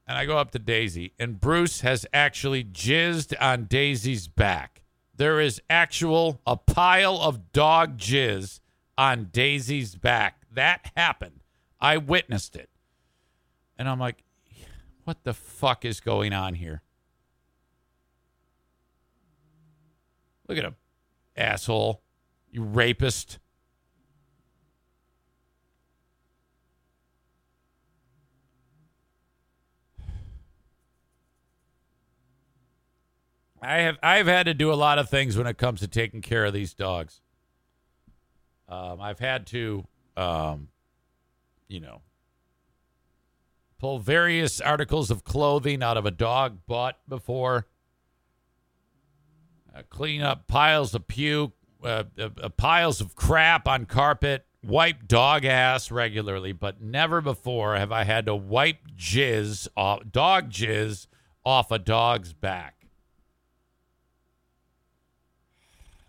and 0.07 0.17
I 0.17 0.25
go 0.25 0.37
up 0.37 0.51
to 0.51 0.59
Daisy, 0.59 1.13
and 1.19 1.39
Bruce 1.39 1.81
has 1.81 2.05
actually 2.13 2.63
jizzed 2.63 3.33
on 3.41 3.65
Daisy's 3.65 4.27
back. 4.27 4.83
There 5.15 5.39
is 5.39 5.61
actual 5.69 6.41
a 6.45 6.57
pile 6.57 7.17
of 7.21 7.51
dog 7.51 7.97
jizz 7.97 8.59
on 8.97 9.29
Daisy's 9.31 9.95
back. 9.95 10.43
That 10.51 10.91
happened. 10.95 11.41
I 11.79 11.97
witnessed 11.97 12.55
it. 12.55 12.69
And 13.77 13.89
I'm 13.89 13.99
like, 13.99 14.23
what 15.05 15.23
the 15.23 15.33
fuck 15.33 15.85
is 15.85 15.99
going 15.99 16.33
on 16.33 16.55
here? 16.55 16.81
Look 20.47 20.57
at 20.57 20.63
him. 20.63 20.75
Asshole. 21.35 22.01
You 22.51 22.63
rapist. 22.63 23.39
I 33.65 33.77
have 33.79 33.97
I've 34.03 34.27
had 34.27 34.45
to 34.45 34.53
do 34.53 34.71
a 34.71 34.75
lot 34.75 34.99
of 34.99 35.09
things 35.09 35.37
when 35.37 35.47
it 35.47 35.57
comes 35.57 35.79
to 35.81 35.87
taking 35.87 36.21
care 36.21 36.45
of 36.45 36.53
these 36.53 36.73
dogs. 36.73 37.21
Um, 38.67 38.99
I've 39.01 39.19
had 39.19 39.45
to, 39.47 39.85
um, 40.17 40.69
you 41.67 41.79
know, 41.79 42.01
pull 43.79 43.99
various 43.99 44.61
articles 44.61 45.11
of 45.11 45.23
clothing 45.23 45.83
out 45.83 45.97
of 45.97 46.05
a 46.05 46.11
dog 46.11 46.59
butt 46.67 46.99
before, 47.07 47.67
uh, 49.75 49.83
clean 49.89 50.21
up 50.21 50.47
piles 50.47 50.95
of 50.95 51.07
puke, 51.07 51.53
uh, 51.83 52.05
uh, 52.17 52.29
uh 52.41 52.49
piles 52.49 53.01
of 53.01 53.15
crap 53.15 53.67
on 53.67 53.85
carpet, 53.85 54.45
wipe 54.63 55.07
dog 55.07 55.45
ass 55.45 55.91
regularly, 55.91 56.53
but 56.53 56.81
never 56.81 57.21
before 57.21 57.75
have 57.75 57.91
I 57.91 58.03
had 58.03 58.25
to 58.25 58.35
wipe 58.35 58.79
jizz 58.97 59.67
off, 59.77 60.01
dog 60.11 60.49
jizz 60.49 61.07
off 61.45 61.69
a 61.71 61.77
dog's 61.77 62.33
back. 62.33 62.74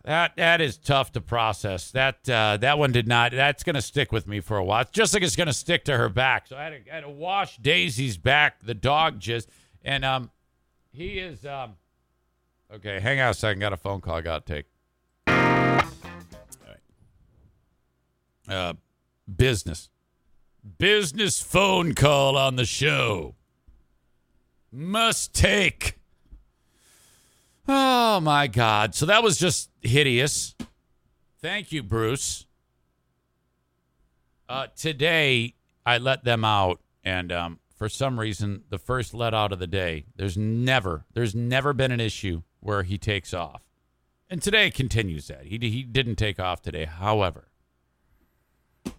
That 0.06 0.36
that 0.36 0.60
is 0.60 0.78
tough 0.78 1.10
to 1.12 1.20
process. 1.20 1.90
That 1.90 2.30
uh, 2.30 2.58
that 2.58 2.78
one 2.78 2.92
did 2.92 3.08
not. 3.08 3.32
That's 3.32 3.64
going 3.64 3.74
to 3.74 3.82
stick 3.82 4.12
with 4.12 4.28
me 4.28 4.38
for 4.38 4.56
a 4.56 4.64
while. 4.64 4.82
It's 4.82 4.92
just 4.92 5.12
like 5.12 5.24
it's 5.24 5.34
going 5.34 5.48
to 5.48 5.52
stick 5.52 5.84
to 5.86 5.96
her 5.96 6.08
back. 6.08 6.46
So 6.46 6.56
I 6.56 6.62
had, 6.62 6.70
to, 6.70 6.92
I 6.92 6.94
had 6.94 7.00
to 7.00 7.10
wash 7.10 7.56
Daisy's 7.56 8.16
back, 8.16 8.64
the 8.64 8.72
dog 8.72 9.18
just, 9.18 9.48
and 9.84 10.04
um, 10.04 10.30
he 10.92 11.18
is 11.18 11.44
um, 11.44 11.74
okay. 12.72 13.00
Hang 13.00 13.20
on 13.20 13.30
a 13.30 13.34
second. 13.34 13.58
Got 13.58 13.72
a 13.72 13.76
phone 13.76 14.00
call. 14.00 14.14
I 14.14 14.20
got 14.20 14.46
to 14.46 14.54
take. 14.54 14.66
Uh, 18.48 18.74
business, 19.36 19.90
business 20.78 21.42
phone 21.42 21.94
call 21.94 22.36
on 22.36 22.54
the 22.54 22.64
show. 22.64 23.34
Must 24.70 25.34
take. 25.34 25.95
Oh 27.68 28.20
my 28.20 28.46
God. 28.46 28.94
So 28.94 29.06
that 29.06 29.22
was 29.22 29.38
just 29.38 29.70
hideous. 29.82 30.54
Thank 31.40 31.72
you, 31.72 31.82
Bruce. 31.82 32.46
Uh, 34.48 34.68
today, 34.76 35.54
I 35.84 35.98
let 35.98 36.24
them 36.24 36.44
out, 36.44 36.80
and 37.02 37.32
um, 37.32 37.58
for 37.74 37.88
some 37.88 38.20
reason, 38.20 38.62
the 38.70 38.78
first 38.78 39.12
let 39.12 39.34
out 39.34 39.52
of 39.52 39.58
the 39.58 39.66
day, 39.66 40.06
there's 40.14 40.36
never, 40.36 41.04
there's 41.14 41.34
never 41.34 41.72
been 41.72 41.90
an 41.90 42.00
issue 42.00 42.42
where 42.60 42.84
he 42.84 42.96
takes 42.96 43.34
off. 43.34 43.62
And 44.30 44.40
today 44.40 44.70
continues 44.70 45.28
that. 45.28 45.46
He, 45.46 45.58
he 45.58 45.82
didn't 45.82 46.16
take 46.16 46.38
off 46.38 46.62
today. 46.62 46.84
However, 46.84 47.48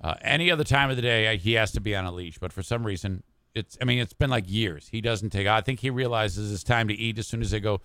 uh, 0.01 0.15
any 0.21 0.51
other 0.51 0.63
time 0.63 0.89
of 0.89 0.95
the 0.95 1.01
day, 1.01 1.35
he 1.37 1.53
has 1.53 1.71
to 1.71 1.81
be 1.81 1.95
on 1.95 2.05
a 2.05 2.11
leash. 2.11 2.37
But 2.37 2.53
for 2.53 2.63
some 2.63 2.85
reason, 2.85 3.23
it's, 3.55 3.77
I 3.81 3.85
mean, 3.85 3.99
it's 3.99 4.13
been 4.13 4.29
like 4.29 4.45
years. 4.47 4.89
He 4.89 5.01
doesn't 5.01 5.31
take 5.31 5.47
I 5.47 5.61
think 5.61 5.79
he 5.79 5.89
realizes 5.89 6.51
it's 6.51 6.63
time 6.63 6.87
to 6.89 6.93
eat 6.93 7.17
as 7.17 7.27
soon 7.27 7.41
as 7.41 7.51
they 7.51 7.59
go 7.59 7.81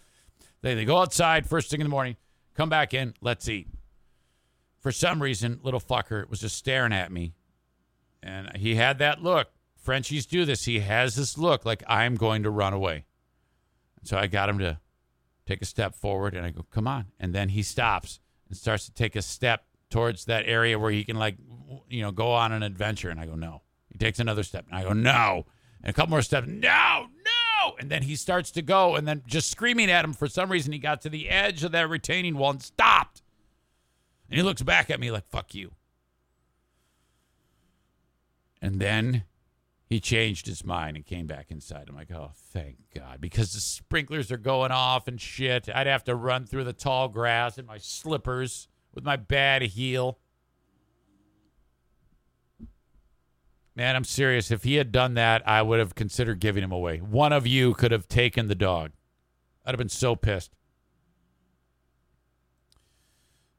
they, 0.63 0.75
they 0.75 0.85
go 0.85 0.99
outside 0.99 1.47
first 1.47 1.71
thing 1.71 1.81
in 1.81 1.85
the 1.85 1.91
morning, 1.91 2.17
come 2.55 2.69
back 2.69 2.95
in, 2.95 3.15
let's 3.21 3.49
eat. 3.49 3.69
For 4.81 4.91
some 4.91 5.23
reason, 5.23 5.61
little 5.63 5.81
fucker 5.81 6.29
was 6.29 6.41
just 6.41 6.57
staring 6.57 6.93
at 6.93 7.13
me. 7.13 7.35
And 8.23 8.57
he 8.57 8.77
had 8.77 8.99
that 8.99 9.23
look. 9.23 9.49
Frenchies 9.77 10.27
do 10.27 10.45
this. 10.45 10.65
He 10.65 10.81
has 10.81 11.17
this 11.17 11.37
look 11.37 11.65
like 11.65 11.83
I'm 11.89 12.15
going 12.15 12.45
to 12.45 12.51
run 12.51 12.73
away. 12.73 13.05
So 14.05 14.17
I 14.17 14.27
got 14.27 14.49
him 14.49 14.59
to 14.59 14.79
take 15.47 15.63
a 15.63 15.65
step 15.67 15.95
forward 15.95 16.35
and 16.35 16.47
I 16.47 16.51
go, 16.51 16.65
come 16.71 16.87
on. 16.89 17.07
And 17.19 17.35
then 17.35 17.51
he 17.51 17.63
stops 17.63 18.21
and 18.49 18.57
starts 18.57 18.87
to 18.87 18.93
take 18.93 19.17
a 19.17 19.23
step 19.23 19.65
towards 19.91 20.25
that 20.27 20.45
area 20.47 20.79
where 20.79 20.91
he 20.91 21.05
can, 21.05 21.17
like, 21.17 21.37
you 21.89 22.03
know, 22.03 22.11
go 22.11 22.33
on 22.33 22.53
an 22.53 22.63
adventure. 22.63 23.11
And 23.11 23.21
I 23.21 23.27
go, 23.27 23.35
no. 23.35 23.63
He 23.91 23.99
takes 23.99 24.19
another 24.19 24.43
step 24.43 24.67
and 24.69 24.79
I 24.79 24.85
go, 24.85 24.93
no. 24.93 25.47
And 25.83 25.91
a 25.91 25.93
couple 25.93 26.11
more 26.11 26.23
steps, 26.23 26.47
no, 26.49 27.07
and 27.79 27.91
then 27.91 28.03
he 28.03 28.17
starts 28.17 28.51
to 28.53 28.63
go, 28.63 28.97
and 28.97 29.07
then 29.07 29.23
just 29.27 29.51
screaming 29.51 29.91
at 29.91 30.05
him 30.05 30.13
for 30.13 30.29
some 30.29 30.51
reason, 30.51 30.73
he 30.73 30.79
got 30.79 31.01
to 31.03 31.09
the 31.09 31.29
edge 31.29 31.65
of 31.65 31.73
that 31.73 31.89
retaining 31.89 32.37
wall 32.37 32.51
and 32.51 32.63
stopped. 32.63 33.23
And 34.29 34.37
he 34.37 34.43
looks 34.43 34.63
back 34.63 34.91
at 34.91 35.01
me 35.01 35.11
like, 35.11 35.27
fuck 35.27 35.55
you. 35.55 35.73
And 38.61 38.81
then 38.81 39.25
he 39.87 40.01
changed 40.01 40.47
his 40.47 40.65
mind 40.65 40.97
and 40.97 41.05
came 41.05 41.27
back 41.27 41.51
inside. 41.51 41.87
I'm 41.89 41.97
like, 41.97 42.11
oh, 42.13 42.31
thank 42.35 42.77
God. 42.95 43.21
Because 43.21 43.53
the 43.53 43.61
sprinklers 43.61 44.33
are 44.33 44.39
going 44.39 44.71
off 44.71 45.07
and 45.07 45.21
shit. 45.21 45.69
I'd 45.69 45.87
have 45.87 46.05
to 46.05 46.15
run 46.15 46.47
through 46.47 46.65
the 46.65 46.73
tall 46.73 47.09
grass 47.09 47.59
in 47.59 47.67
my 47.67 47.77
slippers 47.77 48.69
with 48.95 49.05
my 49.05 49.17
bad 49.17 49.63
heel. 49.63 50.19
Man, 53.75 53.97
I'm 53.97 54.05
serious. 54.05 54.51
If 54.51 54.65
he 54.65 54.75
had 54.75 54.93
done 54.93 55.15
that, 55.15 55.47
I 55.49 55.63
would 55.63 55.79
have 55.79 55.95
considered 55.95 56.41
giving 56.41 56.63
him 56.63 56.73
away. 56.73 56.99
One 56.99 57.33
of 57.33 57.47
you 57.47 57.73
could 57.75 57.91
have 57.91 58.07
taken 58.07 58.49
the 58.49 58.55
dog. 58.55 58.93
I'd 59.65 59.71
have 59.71 59.79
been 59.79 59.89
so 59.89 60.15
pissed. 60.15 60.55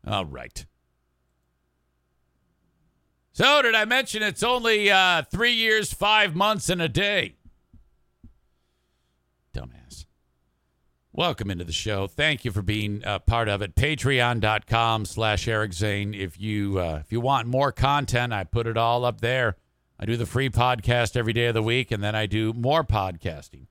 All 0.05 0.25
right. 0.25 0.65
So, 3.31 3.63
did 3.63 3.73
I 3.73 3.85
mention 3.85 4.21
it's 4.21 4.43
only 4.43 4.91
uh, 4.91 5.23
three 5.23 5.53
years, 5.53 5.91
five 5.91 6.35
months, 6.35 6.69
and 6.69 6.81
a 6.81 6.89
day? 6.89 7.35
Dumbass. 9.55 10.05
Welcome 11.11 11.49
into 11.49 11.63
the 11.63 11.71
show. 11.71 12.05
Thank 12.05 12.45
you 12.45 12.51
for 12.51 12.61
being 12.61 13.01
a 13.05 13.19
part 13.19 13.49
of 13.49 13.63
it. 13.63 13.75
Patreon.com 13.75 15.05
slash 15.05 15.47
Eric 15.47 15.73
Zane. 15.73 16.13
If 16.13 16.39
you, 16.39 16.77
uh, 16.77 16.99
if 17.01 17.11
you 17.11 17.21
want 17.21 17.47
more 17.47 17.71
content, 17.71 18.33
I 18.33 18.43
put 18.43 18.67
it 18.67 18.77
all 18.77 19.03
up 19.03 19.21
there. 19.21 19.55
I 19.99 20.05
do 20.05 20.17
the 20.17 20.25
free 20.25 20.49
podcast 20.49 21.15
every 21.15 21.33
day 21.33 21.45
of 21.45 21.53
the 21.53 21.63
week, 21.63 21.91
and 21.91 22.03
then 22.03 22.15
I 22.15 22.25
do 22.25 22.51
more 22.53 22.83
podcasting. 22.83 23.67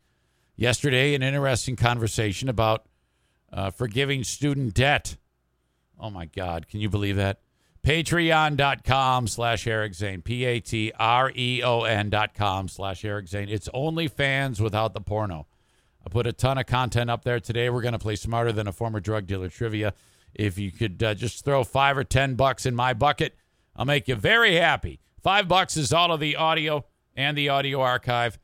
Yesterday, 0.57 1.15
an 1.15 1.23
interesting 1.23 1.77
conversation 1.77 2.49
about 2.49 2.87
uh, 3.53 3.71
forgiving 3.71 4.25
student 4.25 4.75
debt. 4.75 5.17
Oh 5.99 6.11
my 6.11 6.27
God, 6.27 6.69
can 6.69 6.81
you 6.81 6.89
believe 6.89 7.17
that? 7.17 7.41
Patreon.com 7.85 9.27
slash 9.27 9.67
Eric 9.67 9.95
Zane. 9.95 10.23
P 10.23 10.45
A 10.45 10.61
T 10.61 10.93
R 10.99 11.33
E 11.35 11.63
O 11.65 11.83
N 11.83 12.11
dot 12.11 12.33
com 12.33 12.69
slash 12.69 13.05
Eric 13.05 13.27
Zane. 13.27 13.49
It's 13.49 13.69
only 13.75 14.07
fans 14.07 14.61
without 14.61 14.95
the 14.95 15.01
porno. 15.01 15.49
I 16.07 16.09
put 16.09 16.27
a 16.27 16.33
ton 16.33 16.59
of 16.59 16.67
content 16.67 17.11
up 17.11 17.25
there 17.25 17.41
today. 17.41 17.71
We're 17.71 17.83
going 17.83 17.93
to 17.93 17.99
play 17.99 18.17
Smarter 18.17 18.53
Than 18.53 18.69
a 18.69 18.73
Former 18.73 19.01
Drug 19.01 19.27
Dealer 19.27 19.49
trivia. 19.49 19.95
If 20.33 20.59
you 20.59 20.71
could 20.71 21.03
uh, 21.03 21.15
just 21.15 21.45
throw 21.45 21.65
five 21.65 21.99
or 21.99 22.05
ten 22.05 22.37
bucks 22.37 22.67
in 22.67 22.75
my 22.75 22.95
bucket, 22.95 23.35
I'll 23.75 23.85
make 23.85 24.07
you 24.07 24.15
very 24.15 24.55
happy. 24.57 25.01
Five 25.23 25.47
bucks 25.47 25.77
is 25.77 25.93
all 25.93 26.13
of 26.13 26.19
the 26.19 26.35
audio 26.35 26.85
and 27.15 27.37
the 27.37 27.49
audio 27.49 27.81
archive. 27.81 28.39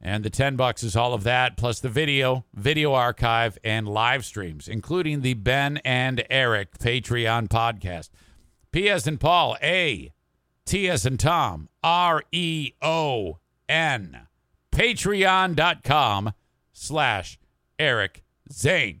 And 0.00 0.24
the 0.24 0.30
10 0.30 0.56
bucks 0.56 0.82
is 0.82 0.96
all 0.96 1.12
of 1.12 1.24
that, 1.24 1.56
plus 1.56 1.80
the 1.80 1.88
video, 1.88 2.44
video 2.54 2.94
archive, 2.94 3.58
and 3.64 3.86
live 3.88 4.24
streams, 4.24 4.68
including 4.68 5.20
the 5.20 5.34
Ben 5.34 5.78
and 5.78 6.24
Eric 6.30 6.78
Patreon 6.78 7.48
podcast. 7.48 8.10
P 8.70 8.88
as 8.88 9.06
in 9.06 9.18
Paul, 9.18 9.56
A, 9.60 10.12
T 10.64 10.88
as 10.88 11.04
in 11.04 11.18
Tom, 11.18 11.68
R 11.82 12.22
E 12.30 12.72
O 12.80 13.38
N. 13.68 14.28
Patreon.com 14.70 16.32
slash 16.72 17.38
Eric 17.78 18.22
Zane. 18.52 19.00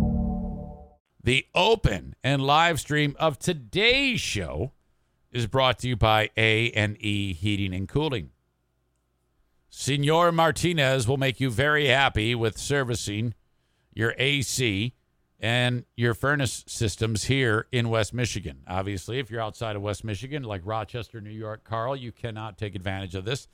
The 1.23 1.45
open 1.53 2.15
and 2.23 2.41
live 2.41 2.79
stream 2.79 3.15
of 3.19 3.37
today's 3.37 4.19
show 4.19 4.71
is 5.31 5.45
brought 5.45 5.77
to 5.79 5.87
you 5.87 5.95
by 5.95 6.31
A&E 6.35 7.33
Heating 7.33 7.75
and 7.75 7.87
Cooling. 7.87 8.31
Senor 9.69 10.31
Martinez 10.31 11.07
will 11.07 11.17
make 11.17 11.39
you 11.39 11.51
very 11.51 11.87
happy 11.87 12.33
with 12.33 12.57
servicing 12.57 13.35
your 13.93 14.15
AC 14.17 14.95
and 15.39 15.85
your 15.95 16.15
furnace 16.15 16.63
systems 16.67 17.25
here 17.25 17.67
in 17.71 17.89
West 17.89 18.15
Michigan. 18.15 18.63
Obviously, 18.67 19.19
if 19.19 19.29
you're 19.29 19.41
outside 19.41 19.75
of 19.75 19.83
West 19.83 20.03
Michigan, 20.03 20.41
like 20.43 20.61
Rochester, 20.65 21.21
New 21.21 21.29
York, 21.29 21.63
Carl, 21.63 21.95
you 21.95 22.11
cannot 22.11 22.57
take 22.57 22.73
advantage 22.73 23.13
of 23.13 23.25
this. 23.25 23.47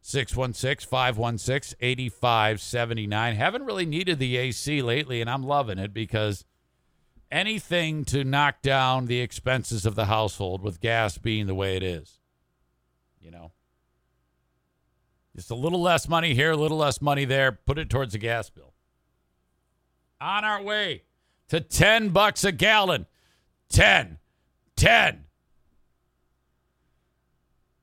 616 0.00 0.88
516 0.88 1.76
8579. 1.80 3.36
Haven't 3.36 3.64
really 3.64 3.86
needed 3.86 4.18
the 4.18 4.36
AC 4.36 4.82
lately, 4.82 5.20
and 5.20 5.30
I'm 5.30 5.44
loving 5.44 5.78
it 5.78 5.94
because 5.94 6.44
anything 7.34 8.04
to 8.04 8.22
knock 8.22 8.62
down 8.62 9.06
the 9.06 9.20
expenses 9.20 9.84
of 9.84 9.96
the 9.96 10.04
household 10.04 10.62
with 10.62 10.80
gas 10.80 11.18
being 11.18 11.46
the 11.46 11.54
way 11.54 11.76
it 11.76 11.82
is. 11.82 12.20
You 13.20 13.32
know, 13.32 13.52
just 15.34 15.50
a 15.50 15.54
little 15.54 15.82
less 15.82 16.08
money 16.08 16.34
here, 16.34 16.52
a 16.52 16.56
little 16.56 16.78
less 16.78 17.02
money 17.02 17.24
there. 17.24 17.50
Put 17.52 17.78
it 17.78 17.90
towards 17.90 18.12
the 18.12 18.18
gas 18.18 18.48
bill. 18.50 18.72
On 20.20 20.44
our 20.44 20.62
way 20.62 21.02
to 21.48 21.60
10 21.60 22.10
bucks 22.10 22.44
a 22.44 22.52
gallon. 22.52 23.06
10. 23.70 24.18
10. 24.76 25.24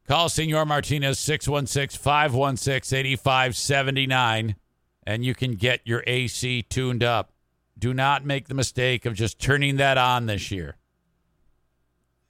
Call 0.07 0.29
Senor 0.29 0.65
Martinez 0.65 1.19
616 1.19 2.01
516 2.01 2.97
8579 2.97 4.55
and 5.03 5.25
you 5.25 5.35
can 5.35 5.55
get 5.55 5.81
your 5.83 6.03
AC 6.07 6.61
tuned 6.63 7.03
up. 7.03 7.33
Do 7.77 7.93
not 7.93 8.25
make 8.25 8.47
the 8.47 8.53
mistake 8.53 9.05
of 9.05 9.13
just 9.13 9.39
turning 9.39 9.77
that 9.77 9.97
on 9.97 10.25
this 10.25 10.51
year. 10.51 10.77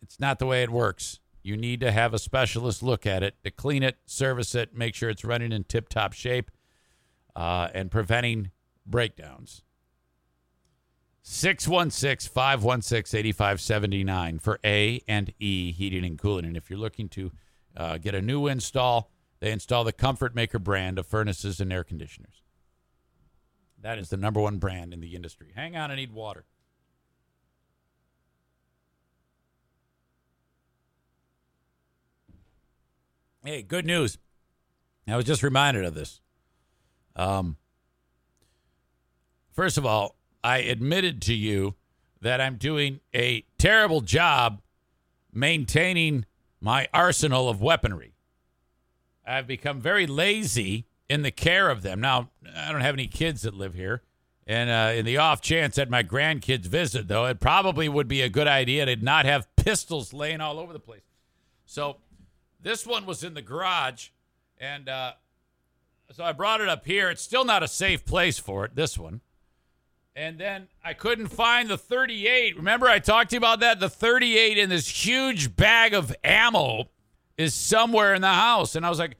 It's 0.01 0.19
not 0.19 0.39
the 0.39 0.45
way 0.45 0.63
it 0.63 0.69
works. 0.69 1.19
You 1.43 1.57
need 1.57 1.79
to 1.81 1.91
have 1.91 2.13
a 2.13 2.19
specialist 2.19 2.83
look 2.83 3.05
at 3.05 3.23
it 3.23 3.35
to 3.43 3.51
clean 3.51 3.83
it, 3.83 3.97
service 4.05 4.53
it, 4.55 4.75
make 4.75 4.93
sure 4.93 5.09
it's 5.09 5.25
running 5.25 5.51
in 5.51 5.63
tip 5.63 5.89
top 5.89 6.13
shape, 6.13 6.51
uh, 7.35 7.69
and 7.73 7.89
preventing 7.89 8.51
breakdowns. 8.85 9.63
616 11.23 12.31
516 12.31 13.19
8579 13.19 14.39
for 14.39 14.59
A 14.63 15.01
and 15.07 15.33
E 15.39 15.71
Heating 15.71 16.03
and 16.03 16.17
Cooling. 16.17 16.45
And 16.45 16.57
if 16.57 16.69
you're 16.69 16.79
looking 16.79 17.09
to 17.09 17.31
uh, 17.77 17.97
get 17.97 18.15
a 18.15 18.21
new 18.21 18.47
install, 18.47 19.11
they 19.39 19.51
install 19.51 19.83
the 19.83 19.93
Comfort 19.93 20.35
Maker 20.35 20.59
brand 20.59 20.97
of 20.99 21.05
furnaces 21.05 21.59
and 21.59 21.71
air 21.71 21.83
conditioners. 21.83 22.40
That 23.81 23.97
is 23.97 24.09
the 24.09 24.17
number 24.17 24.39
one 24.39 24.57
brand 24.57 24.93
in 24.93 25.01
the 25.01 25.15
industry. 25.15 25.47
Hang 25.55 25.75
on, 25.75 25.91
I 25.91 25.95
need 25.95 26.11
water. 26.11 26.45
Hey, 33.43 33.63
good 33.63 33.87
news. 33.87 34.19
I 35.07 35.15
was 35.15 35.25
just 35.25 35.41
reminded 35.41 35.83
of 35.83 35.95
this. 35.95 36.21
Um, 37.15 37.57
first 39.51 39.79
of 39.79 39.85
all, 39.85 40.15
I 40.43 40.59
admitted 40.59 41.21
to 41.23 41.33
you 41.33 41.73
that 42.21 42.39
I'm 42.39 42.57
doing 42.57 42.99
a 43.15 43.43
terrible 43.57 44.01
job 44.01 44.61
maintaining 45.33 46.25
my 46.59 46.87
arsenal 46.93 47.49
of 47.49 47.61
weaponry. 47.61 48.13
I've 49.25 49.47
become 49.47 49.81
very 49.81 50.05
lazy 50.05 50.85
in 51.11 51.23
the 51.23 51.31
care 51.31 51.69
of 51.69 51.81
them. 51.81 51.99
Now, 51.99 52.29
I 52.55 52.71
don't 52.71 52.79
have 52.79 52.95
any 52.95 53.07
kids 53.07 53.41
that 53.41 53.53
live 53.53 53.73
here. 53.73 54.01
And 54.47 54.69
uh, 54.69 54.93
in 54.97 55.03
the 55.03 55.17
off 55.17 55.41
chance 55.41 55.75
that 55.75 55.89
my 55.89 56.03
grandkids 56.03 56.65
visit, 56.67 57.09
though, 57.09 57.25
it 57.25 57.41
probably 57.41 57.89
would 57.89 58.07
be 58.07 58.21
a 58.21 58.29
good 58.29 58.47
idea 58.47 58.85
to 58.85 58.95
not 58.95 59.25
have 59.25 59.53
pistols 59.57 60.13
laying 60.13 60.39
all 60.39 60.57
over 60.57 60.71
the 60.71 60.79
place. 60.79 61.01
So 61.65 61.97
this 62.61 62.87
one 62.87 63.05
was 63.05 63.25
in 63.25 63.33
the 63.33 63.41
garage, 63.41 64.07
and 64.57 64.87
uh, 64.87 65.13
so 66.13 66.23
I 66.23 66.31
brought 66.31 66.61
it 66.61 66.69
up 66.69 66.85
here. 66.85 67.09
It's 67.09 67.21
still 67.21 67.43
not 67.43 67.61
a 67.61 67.67
safe 67.67 68.05
place 68.05 68.39
for 68.39 68.63
it, 68.63 68.75
this 68.75 68.97
one. 68.97 69.19
And 70.15 70.39
then 70.39 70.69
I 70.83 70.93
couldn't 70.93 71.27
find 71.27 71.69
the 71.69 71.77
38. 71.77 72.55
Remember, 72.55 72.87
I 72.87 72.99
talked 72.99 73.31
to 73.31 73.35
you 73.35 73.39
about 73.39 73.59
that? 73.59 73.81
The 73.81 73.89
38 73.89 74.57
in 74.57 74.69
this 74.69 74.87
huge 74.87 75.57
bag 75.57 75.93
of 75.93 76.15
ammo 76.23 76.85
is 77.37 77.53
somewhere 77.53 78.13
in 78.13 78.21
the 78.21 78.27
house. 78.27 78.75
And 78.75 78.85
I 78.85 78.89
was 78.89 78.99
like, 78.99 79.17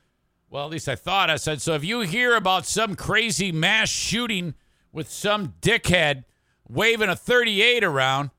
well, 0.52 0.66
at 0.66 0.72
least 0.72 0.89
I 0.89 0.95
thought. 0.95 1.30
I 1.30 1.38
said, 1.38 1.62
so 1.62 1.74
if 1.74 1.84
you 1.84 2.02
hear 2.02 2.36
about 2.36 2.66
some 2.66 2.95
crazy 2.95 3.54
mass 3.54 3.88
shooting 3.89 4.54
with 4.91 5.10
some 5.10 5.56
dickhead 5.62 6.26
waving 6.68 7.08
a 7.08 7.16
38 7.16 7.86
around, 7.86 8.32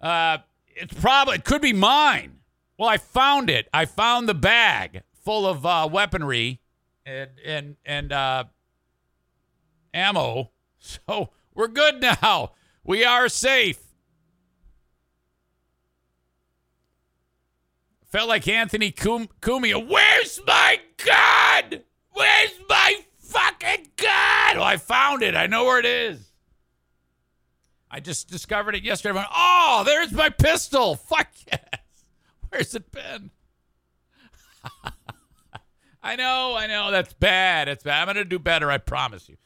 uh, 0.00 0.38
it's 0.68 0.94
probably, 0.94 1.36
it 1.36 1.44
could 1.44 1.60
be 1.60 1.74
mine. 1.74 2.38
Well, 2.78 2.88
I 2.88 2.96
found 2.96 3.50
it. 3.50 3.68
I 3.74 3.84
found 3.84 4.26
the 4.26 4.34
bag 4.34 5.02
full 5.12 5.46
of 5.46 5.64
uh, 5.64 5.86
weaponry 5.90 6.60
and 7.06 7.30
and 7.44 7.76
and 7.84 8.12
uh, 8.12 8.44
ammo. 9.92 10.50
So 11.06 11.30
we're 11.54 11.68
good 11.68 12.02
now. 12.02 12.52
We 12.84 13.06
are 13.06 13.30
safe. 13.30 13.83
Felt 18.14 18.28
like 18.28 18.46
Anthony 18.46 18.92
Cum- 18.92 19.28
Cumia. 19.40 19.84
Where's 19.84 20.38
my 20.46 20.78
gun? 21.04 21.80
Where's 22.12 22.52
my 22.68 22.98
fucking 23.18 23.88
gun? 23.96 24.54
Well, 24.54 24.62
I 24.62 24.76
found 24.76 25.24
it. 25.24 25.34
I 25.34 25.48
know 25.48 25.64
where 25.64 25.80
it 25.80 25.84
is. 25.84 26.30
I 27.90 27.98
just 27.98 28.30
discovered 28.30 28.76
it 28.76 28.84
yesterday. 28.84 29.16
Went, 29.16 29.26
oh, 29.34 29.82
there's 29.84 30.12
my 30.12 30.28
pistol. 30.28 30.94
Fuck 31.08 31.26
yes. 31.50 31.80
Where's 32.50 32.72
it 32.76 32.92
been? 32.92 33.32
I 36.00 36.14
know, 36.14 36.54
I 36.56 36.68
know. 36.68 36.92
That's 36.92 37.14
bad. 37.14 37.66
It's 37.66 37.82
bad. 37.82 38.00
I'm 38.00 38.06
going 38.06 38.14
to 38.14 38.24
do 38.24 38.38
better. 38.38 38.70
I 38.70 38.78
promise 38.78 39.28
you. 39.28 39.38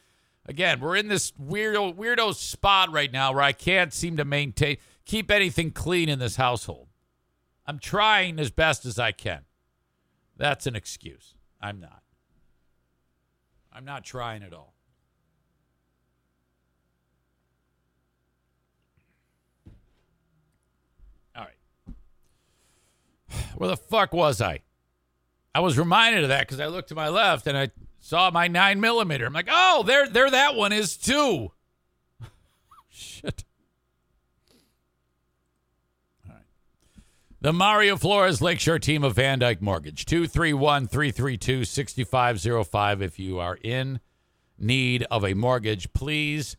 Again, 0.45 0.81
we're 0.81 0.97
in 0.97 1.09
this 1.09 1.31
weirdo 1.43 1.97
weirdo 1.97 2.35
spot 2.35 2.93
right 2.93 3.11
now 3.11 3.33
where 3.33 3.43
I 3.43 3.53
can't 3.53 3.95
seem 3.95 4.19
to 4.19 4.27
maintain 4.27 4.77
keep 5.07 5.31
anything 5.31 5.71
clean 5.71 6.11
in 6.11 6.19
this 6.19 6.37
household. 6.37 6.88
I'm 7.69 7.79
trying 7.79 8.41
as 8.41 8.51
best 8.51 8.87
as 8.87 8.99
I 8.99 9.12
can. 9.12 9.43
That's 10.39 10.66
an 10.66 10.75
excuse. 10.75 11.35
I'm 11.61 11.79
not. 11.79 12.03
I'm 13.71 13.85
not 13.85 14.05
trying 14.05 14.43
at 14.43 14.55
all. 14.55 14.73
All 21.37 21.45
right. 21.45 21.95
Where 23.57 23.69
the 23.69 23.77
fuck 23.77 24.14
was 24.14 24.41
I? 24.41 24.61
I 25.55 25.61
was 25.61 25.77
reminded 25.77 26.23
of 26.23 26.31
that 26.31 26.41
because 26.41 26.61
I 26.61 26.66
looked 26.66 26.89
to 26.89 26.95
my 26.95 27.09
left 27.09 27.47
and 27.47 27.59
I 27.59 27.69
saw 28.01 28.31
my 28.31 28.49
nine 28.49 28.81
millimeter. 28.81 29.27
I'm 29.27 29.35
like, 29.35 29.49
oh, 29.51 29.83
there, 29.87 30.09
there, 30.09 30.31
that 30.31 30.55
one 30.55 30.73
is 30.73 30.97
too. 30.97 31.53
Shit. 32.89 33.45
All 36.27 36.35
right. 36.35 36.45
The 37.41 37.53
Mario 37.53 37.97
Flores 37.97 38.43
Lakeshore 38.43 38.80
team 38.80 39.05
of 39.05 39.14
VanDyk 39.14 39.61
Mortgage, 39.61 40.05
231 40.07 40.89
332 40.89 41.64
6505. 41.64 43.01
If 43.01 43.20
you 43.20 43.39
are 43.39 43.57
in 43.62 44.01
need 44.59 45.05
of 45.09 45.24
a 45.24 45.34
mortgage, 45.34 45.93
please 45.93 46.57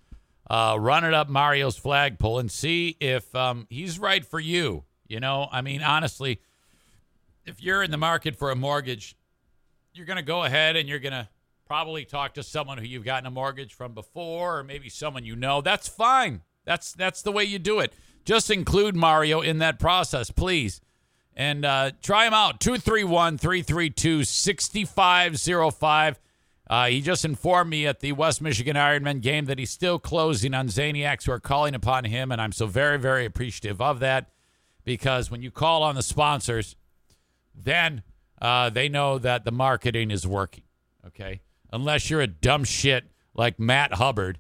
uh, 0.50 0.78
run 0.80 1.04
it 1.04 1.14
up 1.14 1.28
Mario's 1.28 1.76
flagpole 1.76 2.40
and 2.40 2.50
see 2.50 2.96
if 3.02 3.36
um, 3.36 3.68
he's 3.70 4.00
right 4.00 4.24
for 4.24 4.40
you. 4.40 4.86
You 5.06 5.20
know, 5.20 5.50
I 5.52 5.60
mean, 5.60 5.84
honestly, 5.84 6.40
if 7.46 7.62
you're 7.62 7.84
in 7.84 7.92
the 7.92 7.98
market 7.98 8.38
for 8.38 8.50
a 8.50 8.56
mortgage, 8.56 9.18
you're 9.94 10.06
going 10.06 10.16
to 10.16 10.24
go 10.24 10.46
ahead 10.46 10.78
and 10.78 10.88
you're 10.88 11.00
going 11.00 11.12
to 11.12 11.28
probably 11.68 12.06
talk 12.06 12.36
to 12.36 12.44
someone 12.44 12.78
who 12.78 12.86
you've 12.86 13.04
gotten 13.04 13.26
a 13.26 13.32
mortgage 13.32 13.74
from 13.74 13.94
before 13.94 14.60
or 14.60 14.64
maybe 14.64 14.88
someone 14.88 15.26
you 15.26 15.36
know. 15.36 15.60
That's 15.60 15.90
fine. 15.90 16.40
That's 16.64 16.94
that's 16.94 17.22
the 17.22 17.34
way 17.34 17.44
you 17.44 17.60
do 17.60 17.82
it. 17.82 17.92
Just 18.30 18.52
include 18.52 18.96
Mario 18.96 19.42
in 19.42 19.58
that 19.58 19.80
process, 19.80 20.30
please. 20.30 20.82
And 21.36 21.66
uh, 21.66 21.94
try 22.04 22.28
him 22.28 22.34
out. 22.36 22.60
231 22.60 23.40
332 23.40 24.24
6505. 24.24 26.20
Uh, 26.70 26.86
he 26.90 27.02
just 27.02 27.26
informed 27.26 27.72
me 27.72 27.88
at 27.88 28.02
the 28.02 28.12
West 28.12 28.40
Michigan 28.40 28.76
Ironmen 28.76 29.22
game 29.22 29.46
that 29.46 29.58
he's 29.58 29.72
still 29.72 29.98
closing 29.98 30.54
on 30.54 30.68
Zaniacs 30.68 31.26
who 31.26 31.32
are 31.32 31.40
calling 31.40 31.74
upon 31.74 32.04
him. 32.04 32.32
And 32.32 32.40
I'm 32.40 32.52
so 32.52 32.68
very, 32.68 33.00
very 33.00 33.26
appreciative 33.26 33.82
of 33.82 34.00
that 34.02 34.30
because 34.86 35.32
when 35.32 35.42
you 35.42 35.50
call 35.50 35.82
on 35.82 35.96
the 35.96 36.04
sponsors, 36.04 36.76
then 37.56 38.04
uh, 38.40 38.70
they 38.70 38.90
know 38.90 39.18
that 39.18 39.44
the 39.44 39.52
marketing 39.52 40.12
is 40.12 40.28
working. 40.28 40.66
Okay. 41.04 41.42
Unless 41.74 42.12
you're 42.12 42.22
a 42.22 42.28
dumb 42.28 42.64
shit 42.64 43.06
like 43.34 43.60
Matt 43.60 43.96
Hubbard, 43.96 44.38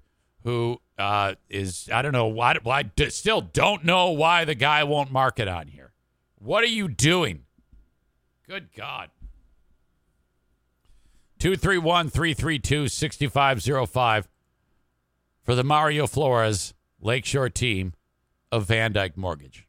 who 0.49 0.81
uh, 0.97 1.35
is, 1.49 1.89
I 1.93 2.01
don't 2.01 2.11
know 2.11 2.27
why, 2.27 2.57
why, 2.63 2.89
still 3.09 3.41
don't 3.41 3.85
know 3.85 4.09
why 4.09 4.45
the 4.45 4.55
guy 4.55 4.83
won't 4.83 5.11
market 5.11 5.47
on 5.47 5.67
here. 5.67 5.91
What 6.39 6.63
are 6.63 6.67
you 6.67 6.87
doing? 6.87 7.43
Good 8.47 8.73
God. 8.75 9.11
231 11.37 12.09
332 12.09 12.87
6505 12.87 14.27
for 15.43 15.55
the 15.55 15.63
Mario 15.63 16.07
Flores 16.07 16.73
Lakeshore 16.99 17.49
team 17.49 17.93
of 18.51 18.67
VanDyk 18.67 19.15
Mortgage. 19.15 19.67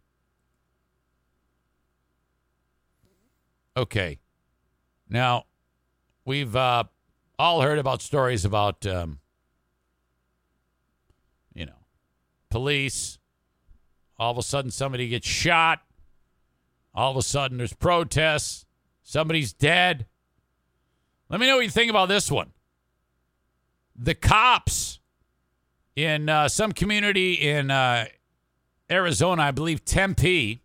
Okay. 3.76 4.18
Now, 5.09 5.45
we've 6.24 6.57
uh, 6.57 6.85
all 7.39 7.61
heard 7.61 7.78
about 7.78 8.03
stories 8.03 8.45
about, 8.45 8.85
um, 8.87 9.20
you 11.55 11.66
know, 11.66 11.72
police. 12.51 13.19
All 14.19 14.31
of 14.31 14.39
a 14.39 14.43
sudden, 14.43 14.71
somebody 14.71 15.09
gets 15.09 15.27
shot. 15.27 15.81
All 16.95 17.11
of 17.11 17.17
a 17.17 17.23
sudden, 17.23 17.59
there's 17.59 17.73
protests. 17.73 18.67
Somebody's 19.03 19.53
dead. 19.53 20.07
Let 21.29 21.41
me 21.41 21.47
know 21.47 21.57
what 21.57 21.65
you 21.65 21.71
think 21.71 21.91
about 21.91 22.09
this 22.09 22.31
one. 22.31 22.51
The 23.97 24.15
cops 24.15 25.01
in 25.97 26.29
uh, 26.29 26.49
some 26.49 26.73
community 26.73 27.35
in 27.35 27.71
uh, 27.71 28.07
Arizona, 28.91 29.43
I 29.43 29.51
believe 29.51 29.85
Tempe, 29.85 30.63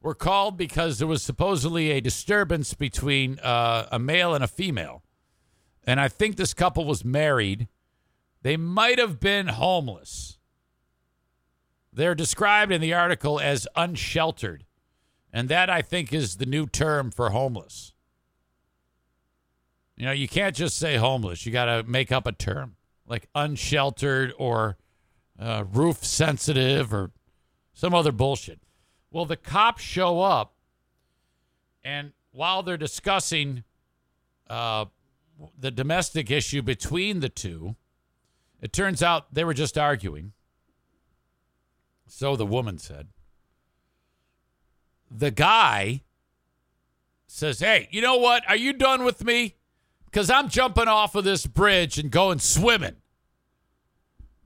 were 0.00 0.14
called 0.14 0.56
because 0.56 0.98
there 0.98 1.08
was 1.08 1.22
supposedly 1.22 1.90
a 1.90 2.00
disturbance 2.00 2.74
between 2.74 3.38
uh, 3.40 3.88
a 3.90 3.98
male 3.98 4.34
and 4.34 4.42
a 4.42 4.48
female. 4.48 5.02
And 5.84 6.00
I 6.00 6.08
think 6.08 6.36
this 6.36 6.54
couple 6.54 6.84
was 6.84 7.04
married. 7.04 7.68
They 8.42 8.56
might 8.56 8.98
have 8.98 9.20
been 9.20 9.48
homeless. 9.48 10.38
They're 11.92 12.14
described 12.14 12.72
in 12.72 12.80
the 12.80 12.94
article 12.94 13.40
as 13.40 13.66
unsheltered. 13.74 14.64
And 15.32 15.48
that, 15.48 15.68
I 15.68 15.82
think, 15.82 16.12
is 16.12 16.36
the 16.36 16.46
new 16.46 16.66
term 16.66 17.10
for 17.10 17.30
homeless. 17.30 17.92
You 19.96 20.06
know, 20.06 20.12
you 20.12 20.28
can't 20.28 20.54
just 20.54 20.78
say 20.78 20.96
homeless, 20.96 21.44
you 21.44 21.52
got 21.52 21.64
to 21.64 21.82
make 21.82 22.12
up 22.12 22.26
a 22.26 22.32
term 22.32 22.76
like 23.08 23.28
unsheltered 23.34 24.32
or 24.38 24.76
uh, 25.38 25.64
roof 25.72 26.04
sensitive 26.04 26.92
or 26.92 27.10
some 27.72 27.94
other 27.94 28.12
bullshit. 28.12 28.60
Well, 29.10 29.24
the 29.24 29.36
cops 29.36 29.82
show 29.82 30.20
up, 30.20 30.54
and 31.82 32.12
while 32.30 32.62
they're 32.62 32.76
discussing 32.76 33.64
uh, 34.48 34.86
the 35.58 35.70
domestic 35.70 36.30
issue 36.30 36.62
between 36.62 37.20
the 37.20 37.28
two, 37.28 37.76
It 38.60 38.72
turns 38.72 39.02
out 39.02 39.32
they 39.32 39.44
were 39.44 39.54
just 39.54 39.78
arguing. 39.78 40.32
So 42.06 42.36
the 42.36 42.46
woman 42.46 42.78
said. 42.78 43.08
The 45.10 45.30
guy 45.30 46.02
says, 47.26 47.60
Hey, 47.60 47.88
you 47.90 48.00
know 48.00 48.16
what? 48.16 48.42
Are 48.48 48.56
you 48.56 48.72
done 48.72 49.04
with 49.04 49.24
me? 49.24 49.56
Because 50.06 50.30
I'm 50.30 50.48
jumping 50.48 50.88
off 50.88 51.14
of 51.14 51.24
this 51.24 51.46
bridge 51.46 51.98
and 51.98 52.10
going 52.10 52.38
swimming. 52.38 52.96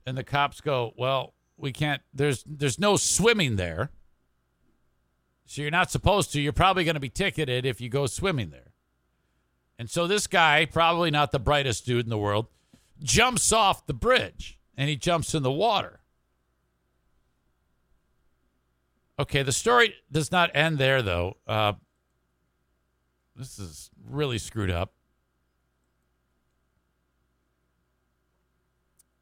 And 0.04 0.18
the 0.18 0.24
cops 0.24 0.60
go, 0.60 0.92
Well, 0.96 1.34
we 1.56 1.72
can't, 1.72 2.02
there's 2.12 2.44
there's 2.44 2.78
no 2.78 2.96
swimming 2.96 3.56
there. 3.56 3.90
So 5.46 5.62
you're 5.62 5.70
not 5.70 5.90
supposed 5.90 6.32
to. 6.32 6.40
You're 6.40 6.52
probably 6.52 6.84
going 6.84 6.94
to 6.94 7.00
be 7.00 7.10
ticketed 7.10 7.66
if 7.66 7.80
you 7.80 7.88
go 7.88 8.06
swimming 8.06 8.50
there. 8.50 8.72
And 9.78 9.90
so 9.90 10.06
this 10.06 10.26
guy, 10.26 10.64
probably 10.64 11.10
not 11.10 11.32
the 11.32 11.38
brightest 11.38 11.84
dude 11.84 12.06
in 12.06 12.10
the 12.10 12.18
world, 12.18 12.46
jumps 13.02 13.52
off 13.52 13.86
the 13.86 13.94
bridge 13.94 14.58
and 14.76 14.88
he 14.88 14.96
jumps 14.96 15.34
in 15.34 15.42
the 15.42 15.52
water. 15.52 16.00
Okay, 19.18 19.42
the 19.42 19.52
story 19.52 19.94
does 20.10 20.32
not 20.32 20.50
end 20.54 20.78
there, 20.78 21.02
though. 21.02 21.36
Uh, 21.46 21.74
this 23.36 23.58
is 23.58 23.90
really 24.04 24.38
screwed 24.38 24.70
up. 24.70 24.94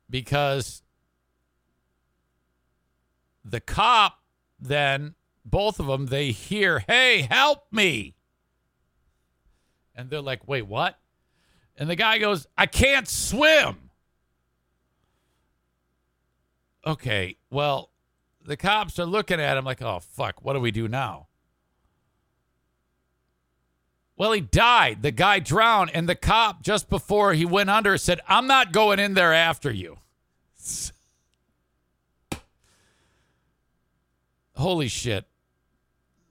Because 0.09 0.83
the 3.45 3.61
cop 3.61 4.21
then, 4.59 5.15
both 5.45 5.79
of 5.79 5.87
them, 5.87 6.07
they 6.07 6.31
hear, 6.31 6.81
hey, 6.87 7.23
help 7.23 7.67
me. 7.71 8.17
And 9.95 10.11
they're 10.11 10.21
like, 10.21 10.49
wait, 10.49 10.67
what? 10.67 10.99
And 11.81 11.89
the 11.89 11.97
guy 11.97 12.19
goes, 12.19 12.47
I 12.59 12.67
can't 12.67 13.09
swim. 13.09 13.91
Okay, 16.87 17.37
well, 17.51 17.91
the 18.45 18.59
cops 18.59 18.99
are 18.99 19.07
looking 19.07 19.41
at 19.41 19.57
him 19.57 19.65
like, 19.65 19.81
oh, 19.81 19.99
fuck, 19.99 20.45
what 20.45 20.53
do 20.53 20.61
we 20.61 20.71
do 20.71 20.89
now? 20.89 21.29
Well, 24.15 24.33
he 24.33 24.43
died. 24.43 25.01
The 25.01 25.11
guy 25.11 25.39
drowned, 25.39 25.91
and 25.95 26.07
the 26.07 26.15
cop, 26.15 26.63
just 26.63 26.91
before 26.91 27.33
he 27.33 27.47
went 27.47 27.71
under, 27.71 27.97
said, 27.97 28.21
I'm 28.29 28.47
not 28.47 28.73
going 28.73 28.99
in 28.99 29.15
there 29.15 29.33
after 29.33 29.73
you. 29.73 29.97
Holy 34.55 34.89
shit. 34.89 35.25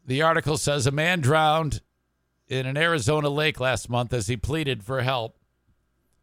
The 0.06 0.22
article 0.22 0.58
says 0.58 0.86
a 0.86 0.91
man 0.91 1.22
drowned 1.22 1.82
in 2.47 2.68
an 2.68 2.78
Arizona 2.78 3.30
lake 3.30 3.60
last 3.60 3.89
month 3.89 4.14
as 4.14 4.28
he 4.28 4.38
pleaded 4.38 4.84
for 4.84 5.02
help, 5.02 5.36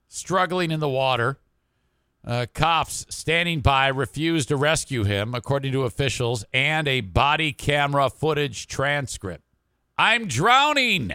struggling 0.09 0.71
in 0.71 0.81
the 0.81 0.89
water. 0.89 1.39
Uh, 2.25 2.47
cops 2.55 3.07
standing 3.09 3.61
by 3.61 3.87
refused 3.87 4.49
to 4.49 4.57
rescue 4.57 5.05
him, 5.05 5.33
according 5.33 5.71
to 5.73 5.85
officials, 5.85 6.45
and 6.53 6.89
a 6.89 7.01
body 7.01 7.53
camera 7.53 8.11
footage 8.11 8.67
transcript. 8.67 9.45
I'm 9.97 10.27
drowning. 10.27 11.13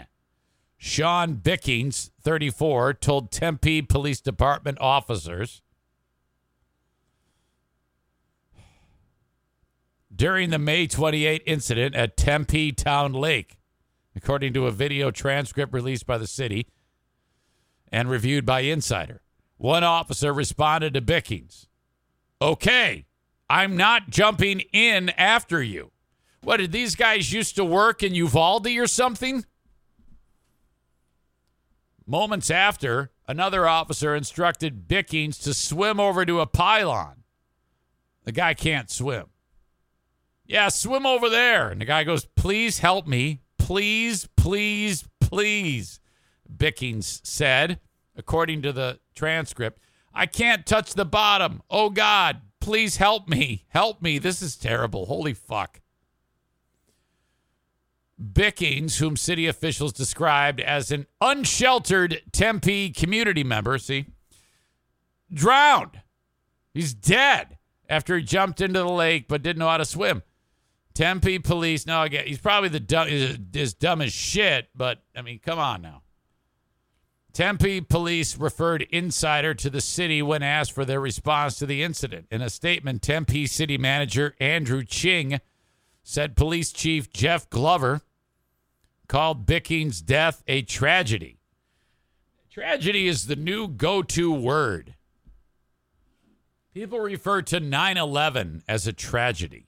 Sean 0.78 1.36
Bickings, 1.36 2.12
34, 2.22 2.96
told 2.96 3.32
Tempe 3.32 3.82
Police 3.84 4.22
Department 4.22 4.80
officers. 4.80 5.62
During 10.14 10.50
the 10.50 10.58
May 10.58 10.88
28 10.88 11.44
incident 11.46 11.94
at 11.94 12.18
Tempe 12.18 12.72
Town 12.72 13.14
Lake, 13.14 13.58
according 14.16 14.54
to 14.54 14.66
a 14.66 14.72
video 14.72 15.12
transcript 15.12 15.74
released 15.74 16.08
by 16.08 16.18
the 16.18 16.28
city 16.28 16.68
and 17.92 18.10
reviewed 18.10 18.46
by 18.46 18.62
Insider. 18.62 19.22
One 19.58 19.84
officer 19.84 20.34
responded 20.34 20.94
to 20.94 21.02
Bickings. 21.02 21.68
Okay, 22.42 23.06
I'm 23.50 23.78
not 23.78 24.10
jumping 24.10 24.62
in 24.74 25.10
after 25.10 25.62
you. 25.62 25.92
What, 26.42 26.58
did 26.58 26.72
these 26.72 26.96
guys 26.96 27.32
used 27.32 27.56
to 27.58 27.66
work 27.66 28.02
in 28.02 28.16
Uvalde 28.16 28.68
or 28.68 28.88
something? 28.88 29.46
Moments 32.08 32.50
after, 32.50 33.12
another 33.28 33.68
officer 33.68 34.16
instructed 34.16 34.88
Bickings 34.88 35.38
to 35.40 35.54
swim 35.54 36.00
over 36.00 36.26
to 36.26 36.40
a 36.40 36.48
pylon. 36.48 37.24
The 38.24 38.32
guy 38.32 38.54
can't 38.54 38.90
swim. 38.90 39.28
Yeah, 40.46 40.68
swim 40.70 41.06
over 41.06 41.30
there. 41.30 41.70
And 41.70 41.80
the 41.80 41.86
guy 41.86 42.04
goes, 42.04 42.26
Please 42.26 42.80
help 42.80 43.08
me. 43.08 43.42
Please, 43.58 44.28
please, 44.36 45.06
please, 45.22 46.01
Bickings 46.56 47.22
said, 47.24 47.80
according 48.16 48.62
to 48.64 48.72
the 48.72 49.00
transcript. 49.16 49.80
I 50.14 50.26
can't 50.26 50.66
touch 50.66 50.94
the 50.94 51.06
bottom. 51.06 51.62
Oh, 51.70 51.90
God, 51.90 52.42
please 52.60 52.98
help 52.98 53.30
me. 53.30 53.66
Help 53.70 54.02
me. 54.02 54.20
This 54.20 54.42
is 54.42 54.56
terrible. 54.56 55.06
Holy 55.06 55.34
fuck. 55.34 55.80
Bickings, 58.34 58.98
whom 58.98 59.18
city 59.18 59.48
officials 59.48 59.94
described 59.94 60.60
as 60.60 60.92
an 60.92 61.08
unsheltered 61.20 62.22
Tempe 62.32 62.92
community 62.92 63.44
member, 63.44 63.78
see, 63.78 64.06
drowned. 65.34 66.02
He's 66.74 66.94
dead 66.94 67.58
after 67.90 68.18
he 68.18 68.24
jumped 68.24 68.62
into 68.62 68.80
the 68.80 68.90
lake 68.90 69.28
but 69.28 69.42
didn't 69.42 69.60
know 69.60 69.68
how 69.68 69.78
to 69.78 69.86
swim. 69.86 70.22
Tempe 70.94 71.40
police. 71.40 71.86
No, 71.86 72.04
again, 72.04 72.26
he's 72.28 72.40
probably 72.40 72.70
the 72.70 72.80
dumb, 72.80 73.08
as 73.08 73.74
dumb 73.74 74.02
as 74.02 74.14
shit. 74.14 74.70
But 74.76 75.02
I 75.16 75.22
mean, 75.22 75.40
come 75.40 75.58
on 75.58 75.82
now. 75.82 76.04
Tempe 77.34 77.80
police 77.80 78.38
referred 78.38 78.82
Insider 78.90 79.54
to 79.54 79.70
the 79.70 79.80
city 79.80 80.22
when 80.22 80.44
asked 80.44 80.74
for 80.74 80.84
their 80.84 81.00
response 81.00 81.56
to 81.56 81.66
the 81.66 81.82
incident. 81.82 82.28
In 82.30 82.42
a 82.42 82.50
statement, 82.50 83.02
Tempe 83.02 83.48
city 83.48 83.78
manager 83.78 84.36
Andrew 84.40 84.84
Ching 84.84 85.40
said 86.04 86.36
police 86.36 86.74
chief 86.74 87.12
Jeff 87.12 87.50
Glover 87.50 88.02
called 89.08 89.46
Bicking's 89.46 90.02
death 90.02 90.44
a 90.48 90.62
tragedy. 90.62 91.40
Tragedy 92.50 93.08
is 93.08 93.28
the 93.28 93.36
new 93.38 93.68
go 93.68 94.02
to 94.04 94.34
word. 94.34 94.96
People 96.74 97.00
refer 97.00 97.42
to 97.44 97.60
9 97.60 97.98
11 97.98 98.64
as 98.68 98.88
a 98.88 98.94
tragedy. 98.94 99.68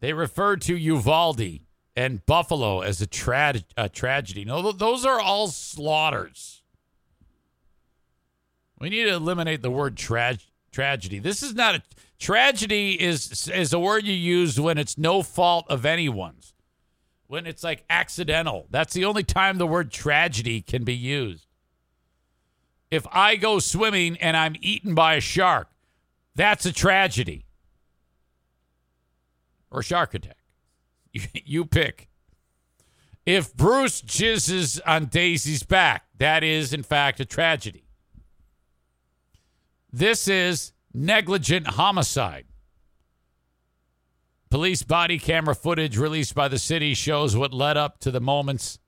They 0.00 0.12
refer 0.12 0.56
to 0.56 0.76
Uvalde 0.76 1.60
and 1.94 2.24
Buffalo 2.26 2.80
as 2.80 3.00
a, 3.00 3.06
tra- 3.06 3.62
a 3.76 3.88
tragedy. 3.88 4.44
No, 4.44 4.72
those 4.72 5.04
are 5.04 5.20
all 5.20 5.48
slaughters. 5.48 6.62
We 8.78 8.90
need 8.90 9.04
to 9.04 9.14
eliminate 9.14 9.62
the 9.62 9.70
word 9.70 9.96
tra- 9.96 10.38
tragedy. 10.72 11.18
This 11.18 11.42
is 11.42 11.54
not 11.54 11.76
a 11.76 11.82
tragedy 12.18 13.00
is 13.00 13.48
is 13.48 13.72
a 13.72 13.78
word 13.78 14.04
you 14.04 14.14
use 14.14 14.58
when 14.58 14.78
it's 14.78 14.98
no 14.98 15.22
fault 15.22 15.66
of 15.68 15.86
anyone's. 15.86 16.54
When 17.26 17.46
it's 17.46 17.64
like 17.64 17.84
accidental. 17.88 18.66
That's 18.70 18.92
the 18.92 19.04
only 19.04 19.22
time 19.22 19.58
the 19.58 19.66
word 19.66 19.90
tragedy 19.90 20.60
can 20.60 20.84
be 20.84 20.94
used. 20.94 21.46
If 22.90 23.06
I 23.10 23.36
go 23.36 23.58
swimming 23.58 24.18
and 24.18 24.36
I'm 24.36 24.54
eaten 24.60 24.94
by 24.94 25.14
a 25.14 25.20
shark, 25.20 25.68
that's 26.34 26.66
a 26.66 26.72
tragedy 26.72 27.46
or 29.70 29.82
shark 29.82 30.12
attack. 30.14 30.41
You, 31.44 31.64
pick. 31.66 32.08
If 33.26 33.54
Bruce 33.54 34.00
jizzes 34.02 34.80
on 34.86 35.06
Daisy's 35.06 35.62
back, 35.62 36.04
that 36.18 36.42
is, 36.42 36.72
in 36.72 36.82
fact, 36.82 37.20
a 37.20 37.24
tragedy. 37.24 37.84
This 39.92 40.26
is 40.26 40.72
negligent 40.94 41.68
homicide. 41.68 42.46
Police 44.50 44.82
body 44.82 45.18
camera 45.18 45.54
footage 45.54 45.96
released 45.96 46.34
by 46.34 46.48
the 46.48 46.58
city 46.58 46.94
shows 46.94 47.36
what 47.36 47.54
led 47.54 47.76
up 47.76 48.00
to 48.00 48.10
the 48.10 48.20
moments 48.20 48.78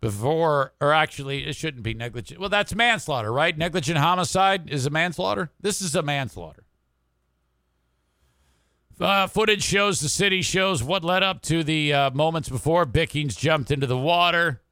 before, 0.00 0.74
or 0.80 0.92
actually, 0.92 1.46
it 1.46 1.54
shouldn't 1.54 1.84
be 1.84 1.94
negligent. 1.94 2.40
Well, 2.40 2.48
that's 2.48 2.74
manslaughter, 2.74 3.32
right? 3.32 3.56
Negligent 3.56 3.98
homicide 3.98 4.68
is 4.68 4.84
a 4.84 4.90
manslaughter. 4.90 5.50
This 5.60 5.80
is 5.80 5.94
a 5.94 6.02
manslaughter. 6.02 6.64
Uh, 9.00 9.26
footage 9.26 9.62
shows 9.62 10.00
the 10.00 10.08
city 10.08 10.42
shows 10.42 10.82
what 10.82 11.04
led 11.04 11.22
up 11.22 11.42
to 11.42 11.64
the 11.64 11.92
uh, 11.92 12.10
moments 12.10 12.48
before 12.48 12.84
Bickings 12.84 13.34
jumped 13.34 13.70
into 13.70 13.86
the 13.86 13.98
water. 13.98 14.62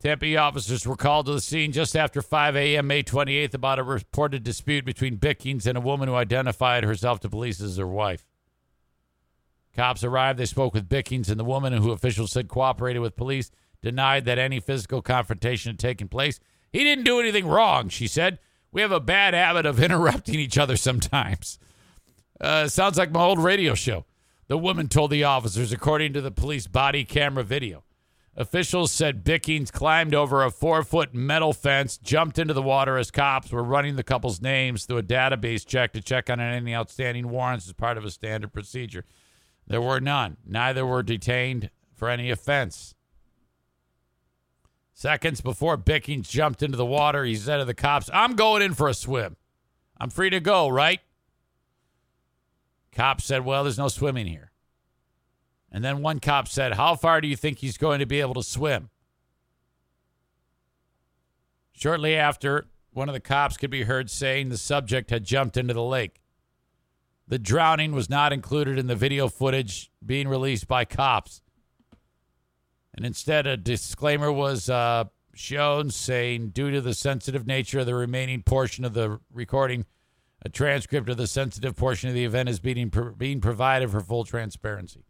Tempe 0.00 0.36
officers 0.36 0.86
were 0.86 0.96
called 0.96 1.26
to 1.26 1.32
the 1.32 1.40
scene 1.40 1.72
just 1.72 1.94
after 1.94 2.22
5 2.22 2.56
a.m. 2.56 2.86
May 2.86 3.02
28th 3.02 3.52
about 3.52 3.78
a 3.78 3.82
reported 3.82 4.42
dispute 4.42 4.84
between 4.84 5.16
Bickings 5.16 5.66
and 5.66 5.76
a 5.76 5.80
woman 5.80 6.08
who 6.08 6.14
identified 6.14 6.84
herself 6.84 7.20
to 7.20 7.28
police 7.28 7.60
as 7.60 7.76
her 7.76 7.86
wife. 7.86 8.24
Cops 9.76 10.02
arrived. 10.02 10.38
They 10.38 10.46
spoke 10.46 10.74
with 10.74 10.88
Bickings, 10.88 11.28
and 11.28 11.38
the 11.38 11.44
woman, 11.44 11.72
who 11.74 11.92
officials 11.92 12.32
said 12.32 12.48
cooperated 12.48 13.02
with 13.02 13.16
police, 13.16 13.50
denied 13.82 14.24
that 14.24 14.38
any 14.38 14.58
physical 14.58 15.02
confrontation 15.02 15.70
had 15.70 15.78
taken 15.78 16.08
place. 16.08 16.40
He 16.72 16.82
didn't 16.82 17.04
do 17.04 17.20
anything 17.20 17.46
wrong, 17.46 17.88
she 17.88 18.06
said. 18.06 18.38
We 18.72 18.82
have 18.82 18.92
a 18.92 19.00
bad 19.00 19.34
habit 19.34 19.66
of 19.66 19.82
interrupting 19.82 20.36
each 20.36 20.58
other 20.58 20.76
sometimes. 20.76 21.58
Uh, 22.40 22.68
sounds 22.68 22.96
like 22.96 23.10
my 23.10 23.22
old 23.22 23.38
radio 23.38 23.74
show. 23.74 24.06
The 24.48 24.58
woman 24.58 24.88
told 24.88 25.10
the 25.10 25.24
officers, 25.24 25.72
according 25.72 26.12
to 26.14 26.20
the 26.20 26.30
police 26.30 26.66
body 26.66 27.04
camera 27.04 27.44
video. 27.44 27.84
Officials 28.36 28.90
said 28.90 29.22
Bickings 29.24 29.70
climbed 29.70 30.14
over 30.14 30.42
a 30.42 30.50
four 30.50 30.82
foot 30.82 31.12
metal 31.12 31.52
fence, 31.52 31.98
jumped 31.98 32.38
into 32.38 32.54
the 32.54 32.62
water 32.62 32.96
as 32.96 33.10
cops 33.10 33.52
were 33.52 33.62
running 33.62 33.96
the 33.96 34.02
couple's 34.02 34.40
names 34.40 34.86
through 34.86 34.98
a 34.98 35.02
database 35.02 35.66
check 35.66 35.92
to 35.92 36.00
check 36.00 36.30
on 36.30 36.40
any 36.40 36.74
outstanding 36.74 37.28
warrants 37.28 37.66
as 37.66 37.74
part 37.74 37.98
of 37.98 38.04
a 38.04 38.10
standard 38.10 38.52
procedure. 38.52 39.04
There 39.66 39.82
were 39.82 40.00
none. 40.00 40.36
Neither 40.46 40.86
were 40.86 41.02
detained 41.02 41.70
for 41.94 42.08
any 42.08 42.30
offense. 42.30 42.94
Seconds 44.94 45.40
before 45.40 45.76
Bickings 45.76 46.28
jumped 46.28 46.62
into 46.62 46.76
the 46.76 46.86
water, 46.86 47.24
he 47.24 47.34
said 47.34 47.58
to 47.58 47.64
the 47.64 47.74
cops, 47.74 48.08
I'm 48.12 48.36
going 48.36 48.62
in 48.62 48.74
for 48.74 48.88
a 48.88 48.94
swim. 48.94 49.36
I'm 49.98 50.10
free 50.10 50.30
to 50.30 50.40
go, 50.40 50.68
right? 50.68 51.00
Cops 52.94 53.24
said, 53.24 53.44
Well, 53.44 53.64
there's 53.64 53.78
no 53.78 53.88
swimming 53.88 54.26
here. 54.26 54.50
And 55.72 55.84
then 55.84 56.02
one 56.02 56.20
cop 56.20 56.48
said, 56.48 56.74
How 56.74 56.96
far 56.96 57.20
do 57.20 57.28
you 57.28 57.36
think 57.36 57.58
he's 57.58 57.78
going 57.78 58.00
to 58.00 58.06
be 58.06 58.20
able 58.20 58.34
to 58.34 58.42
swim? 58.42 58.90
Shortly 61.72 62.16
after, 62.16 62.66
one 62.92 63.08
of 63.08 63.12
the 63.12 63.20
cops 63.20 63.56
could 63.56 63.70
be 63.70 63.84
heard 63.84 64.10
saying 64.10 64.48
the 64.48 64.58
subject 64.58 65.10
had 65.10 65.24
jumped 65.24 65.56
into 65.56 65.72
the 65.72 65.82
lake. 65.82 66.20
The 67.28 67.38
drowning 67.38 67.92
was 67.92 68.10
not 68.10 68.32
included 68.32 68.78
in 68.78 68.88
the 68.88 68.96
video 68.96 69.28
footage 69.28 69.90
being 70.04 70.26
released 70.26 70.66
by 70.66 70.84
cops. 70.84 71.42
And 72.92 73.06
instead, 73.06 73.46
a 73.46 73.56
disclaimer 73.56 74.32
was 74.32 74.68
uh, 74.68 75.04
shown 75.32 75.90
saying, 75.90 76.48
due 76.48 76.72
to 76.72 76.80
the 76.80 76.92
sensitive 76.92 77.46
nature 77.46 77.78
of 77.78 77.86
the 77.86 77.94
remaining 77.94 78.42
portion 78.42 78.84
of 78.84 78.94
the 78.94 79.20
recording, 79.32 79.86
a 80.42 80.48
transcript 80.48 81.08
of 81.08 81.16
the 81.16 81.26
sensitive 81.26 81.76
portion 81.76 82.08
of 82.08 82.14
the 82.14 82.24
event 82.24 82.48
is 82.48 82.60
being, 82.60 82.90
being 83.16 83.40
provided 83.40 83.90
for 83.90 84.00
full 84.00 84.24
transparency. 84.24 85.04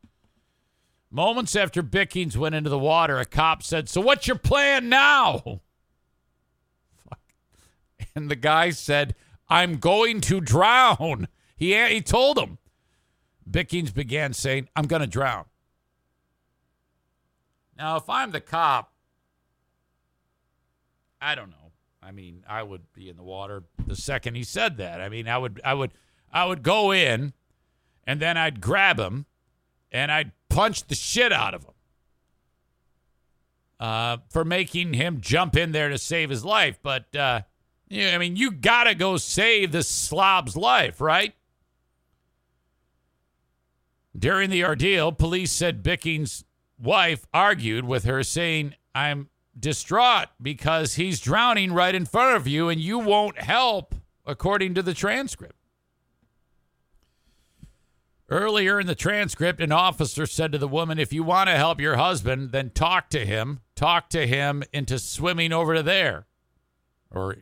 Moments 1.11 1.57
after 1.57 1.83
Bickings 1.83 2.39
went 2.39 2.55
into 2.55 2.71
the 2.71 2.79
water, 2.79 3.19
a 3.19 3.25
cop 3.25 3.63
said, 3.63 3.89
So 3.89 4.01
what's 4.01 4.27
your 4.27 4.39
plan 4.39 4.89
now? 4.89 5.61
Fuck. 7.09 7.21
And 8.15 8.31
the 8.31 8.37
guy 8.37 8.71
said, 8.71 9.15
I'm 9.49 9.79
going 9.79 10.21
to 10.23 10.41
drown. 10.41 11.27
He, 11.57 11.75
he 11.89 12.01
told 12.01 12.39
him. 12.39 12.59
Bickings 13.51 13.91
began 13.91 14.33
saying, 14.33 14.69
I'm 14.77 14.87
going 14.87 15.01
to 15.01 15.09
drown. 15.09 15.47
Now, 17.77 17.97
if 17.97 18.09
I'm 18.09 18.31
the 18.31 18.41
cop, 18.41 18.93
I 21.21 21.35
don't 21.35 21.51
know. 21.51 21.60
I 22.11 22.13
mean, 22.13 22.43
I 22.49 22.65
would 22.65 22.93
be 22.93 23.09
in 23.09 23.17
the 23.17 23.23
water 23.23 23.63
the 23.87 23.95
second 23.95 24.35
he 24.35 24.43
said 24.43 24.79
that. 24.79 25.01
I 25.01 25.09
mean, 25.09 25.29
I 25.29 25.39
would, 25.39 25.61
I 25.65 25.75
would, 25.75 25.93
I 26.33 26.45
would 26.45 26.65
go 26.65 26.91
in, 26.91 27.35
and 28.05 28.19
then 28.19 28.37
I'd 28.37 28.61
grab 28.61 28.99
him, 28.99 29.27
and 29.93 30.11
I'd 30.11 30.33
punch 30.49 30.89
the 30.89 30.97
shit 30.97 31.33
out 31.33 31.55
of 31.55 31.63
him 31.63 31.75
uh, 33.79 34.17
for 34.29 34.45
making 34.45 34.95
him 34.95 35.21
jump 35.21 35.57
in 35.57 35.71
there 35.71 35.89
to 35.89 35.99
save 35.99 36.31
his 36.31 36.45
life. 36.45 36.81
But 36.83 37.15
uh, 37.15 37.43
yeah, 37.89 38.11
I 38.13 38.19
mean, 38.19 38.35
you 38.35 38.51
gotta 38.51 38.97
go 38.97 39.17
save 39.17 39.71
this 39.71 39.89
slob's 39.89 40.57
life, 40.57 41.01
right? 41.01 41.33
During 44.19 44.51
the 44.51 44.65
ordeal, 44.65 45.13
police 45.13 45.53
said 45.53 45.85
Bicking's 45.85 46.45
wife 46.77 47.25
argued 47.33 47.85
with 47.85 48.03
her, 48.03 48.25
saying, 48.25 48.75
"I'm 48.97 49.30
distraught 49.59 50.29
because 50.41 50.95
he's 50.95 51.21
drowning 51.21 51.73
right 51.73 51.95
in 51.95 52.07
front 52.07 52.37
of 52.37 52.47
you 52.47 52.69
and 52.69 52.81
you 52.81 52.99
won't 52.99 53.41
help, 53.41 53.95
according 54.25 54.75
to 54.75 54.83
the 54.83 54.95
transcript. 54.95 55.57
Earlier 58.29 58.79
in 58.79 58.87
the 58.87 58.95
transcript, 58.95 59.61
an 59.61 59.73
officer 59.73 60.25
said 60.25 60.53
to 60.53 60.59
the 60.59 60.69
woman, 60.69 61.01
If 61.01 61.13
you 61.13 61.25
want 61.25 61.49
to 61.49 61.57
help 61.57 61.81
your 61.81 61.97
husband, 61.97 62.53
then 62.53 62.71
talk 62.71 63.11
to 63.11 63.27
him. 63.27 63.61
Talk 63.75 64.09
to 64.11 64.25
him 64.25 64.63
into 64.73 65.01
swimming 65.01 65.53
over 65.53 65.75
to 65.75 65.83
there. 65.83 66.27
Or 67.11 67.39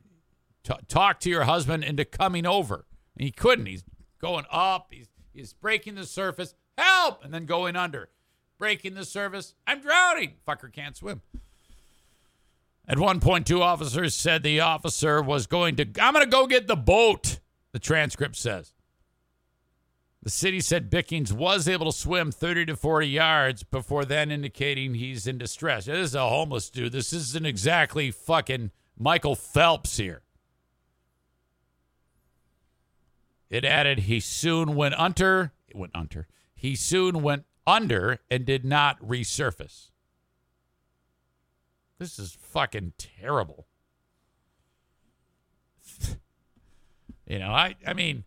t- 0.63 0.73
talk 0.89 1.21
to 1.21 1.29
your 1.29 1.45
husband 1.45 1.85
into 1.85 2.07
coming 2.07 2.47
over. 2.47 2.87
And 3.15 3.25
he 3.25 3.31
couldn't. 3.31 3.67
He's 3.67 3.85
going 4.19 4.47
up, 4.51 4.89
he's, 4.91 5.09
he's 5.35 5.53
breaking 5.53 5.97
the 5.97 6.07
surface. 6.07 6.55
Help! 6.79 7.23
And 7.23 7.35
then 7.35 7.45
going 7.45 7.77
under. 7.77 8.09
Breaking 8.59 8.95
the 8.95 9.05
surface. 9.05 9.55
I'm 9.67 9.83
drowning. 9.83 10.35
Fucker 10.47 10.73
can't 10.73 10.97
swim. 10.97 11.21
At 12.89 12.99
one 12.99 13.21
point, 13.21 13.47
two 13.47 13.63
officers 13.63 14.15
said 14.15 14.43
the 14.43 14.61
officer 14.61 15.21
was 15.21 15.47
going 15.47 15.77
to, 15.77 15.87
I'm 16.01 16.15
going 16.15 16.25
to 16.25 16.31
go 16.31 16.47
get 16.47 16.67
the 16.67 16.77
boat, 16.77 17.39
the 17.73 17.79
transcript 17.79 18.35
says. 18.35 18.73
The 20.23 20.31
city 20.31 20.61
said 20.61 20.91
Bickings 20.91 21.33
was 21.33 21.69
able 21.69 21.87
to 21.87 21.97
swim 21.97 22.33
30 22.33 22.67
to 22.67 22.77
40 22.77 23.07
yards 23.07 23.63
before 23.63 24.05
then 24.05 24.31
indicating 24.31 24.95
he's 24.95 25.27
in 25.27 25.37
distress. 25.37 25.85
This 25.85 25.99
is 25.99 26.15
a 26.15 26.29
homeless 26.29 26.71
dude. 26.71 26.93
This 26.93 27.13
isn't 27.13 27.47
exactly 27.47 28.11
fucking 28.11 28.71
Michael 28.99 29.37
Phelps 29.37 29.99
here. 29.99 30.23
It 33.51 33.65
added 33.65 34.01
he 34.01 34.19
soon 34.19 34.75
went 34.75 34.99
under, 34.99 35.53
went 35.75 35.93
under. 35.95 36.27
He 36.55 36.75
soon 36.75 37.23
went 37.23 37.45
under 37.67 38.21
and 38.31 38.45
did 38.45 38.65
not 38.65 39.01
resurface. 39.01 39.91
This 41.99 42.19
is 42.19 42.37
fucking 42.41 42.93
terrible. 42.97 43.67
you 47.27 47.39
know, 47.39 47.51
I 47.51 47.75
I 47.87 47.93
mean, 47.93 48.25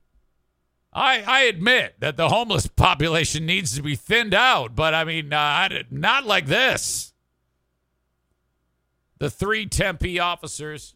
I 0.93 1.21
I 1.21 1.41
admit 1.43 1.95
that 1.99 2.17
the 2.17 2.29
homeless 2.29 2.67
population 2.67 3.45
needs 3.45 3.75
to 3.75 3.81
be 3.81 3.95
thinned 3.95 4.33
out, 4.33 4.75
but 4.75 4.93
I 4.93 5.05
mean, 5.05 5.31
uh, 5.31 5.69
not 5.89 6.25
like 6.25 6.47
this. 6.47 7.13
The 9.19 9.29
three 9.29 9.67
Tempe 9.67 10.19
officers 10.19 10.95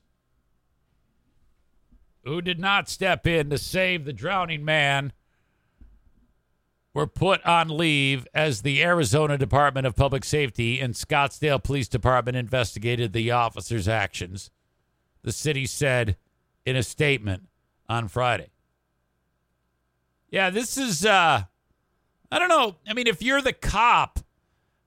who 2.23 2.41
did 2.41 2.59
not 2.59 2.89
step 2.89 3.27
in 3.27 3.51
to 3.51 3.57
save 3.57 4.03
the 4.03 4.13
drowning 4.13 4.65
man 4.65 5.13
were 6.95 7.05
put 7.05 7.45
on 7.45 7.67
leave 7.67 8.25
as 8.33 8.61
the 8.61 8.81
Arizona 8.81 9.37
Department 9.37 9.85
of 9.85 9.97
Public 9.97 10.23
Safety 10.23 10.79
and 10.79 10.93
Scottsdale 10.93 11.61
Police 11.61 11.89
Department 11.89 12.37
investigated 12.37 13.11
the 13.11 13.31
officers' 13.31 13.89
actions. 13.89 14.49
The 15.21 15.33
city 15.33 15.65
said 15.65 16.15
in 16.65 16.77
a 16.77 16.83
statement 16.83 17.49
on 17.89 18.07
Friday. 18.07 18.49
Yeah, 20.29 20.49
this 20.49 20.77
is 20.77 21.05
uh 21.05 21.43
I 22.31 22.39
don't 22.39 22.49
know. 22.49 22.77
I 22.87 22.93
mean, 22.93 23.07
if 23.07 23.21
you're 23.21 23.41
the 23.41 23.53
cop, 23.53 24.19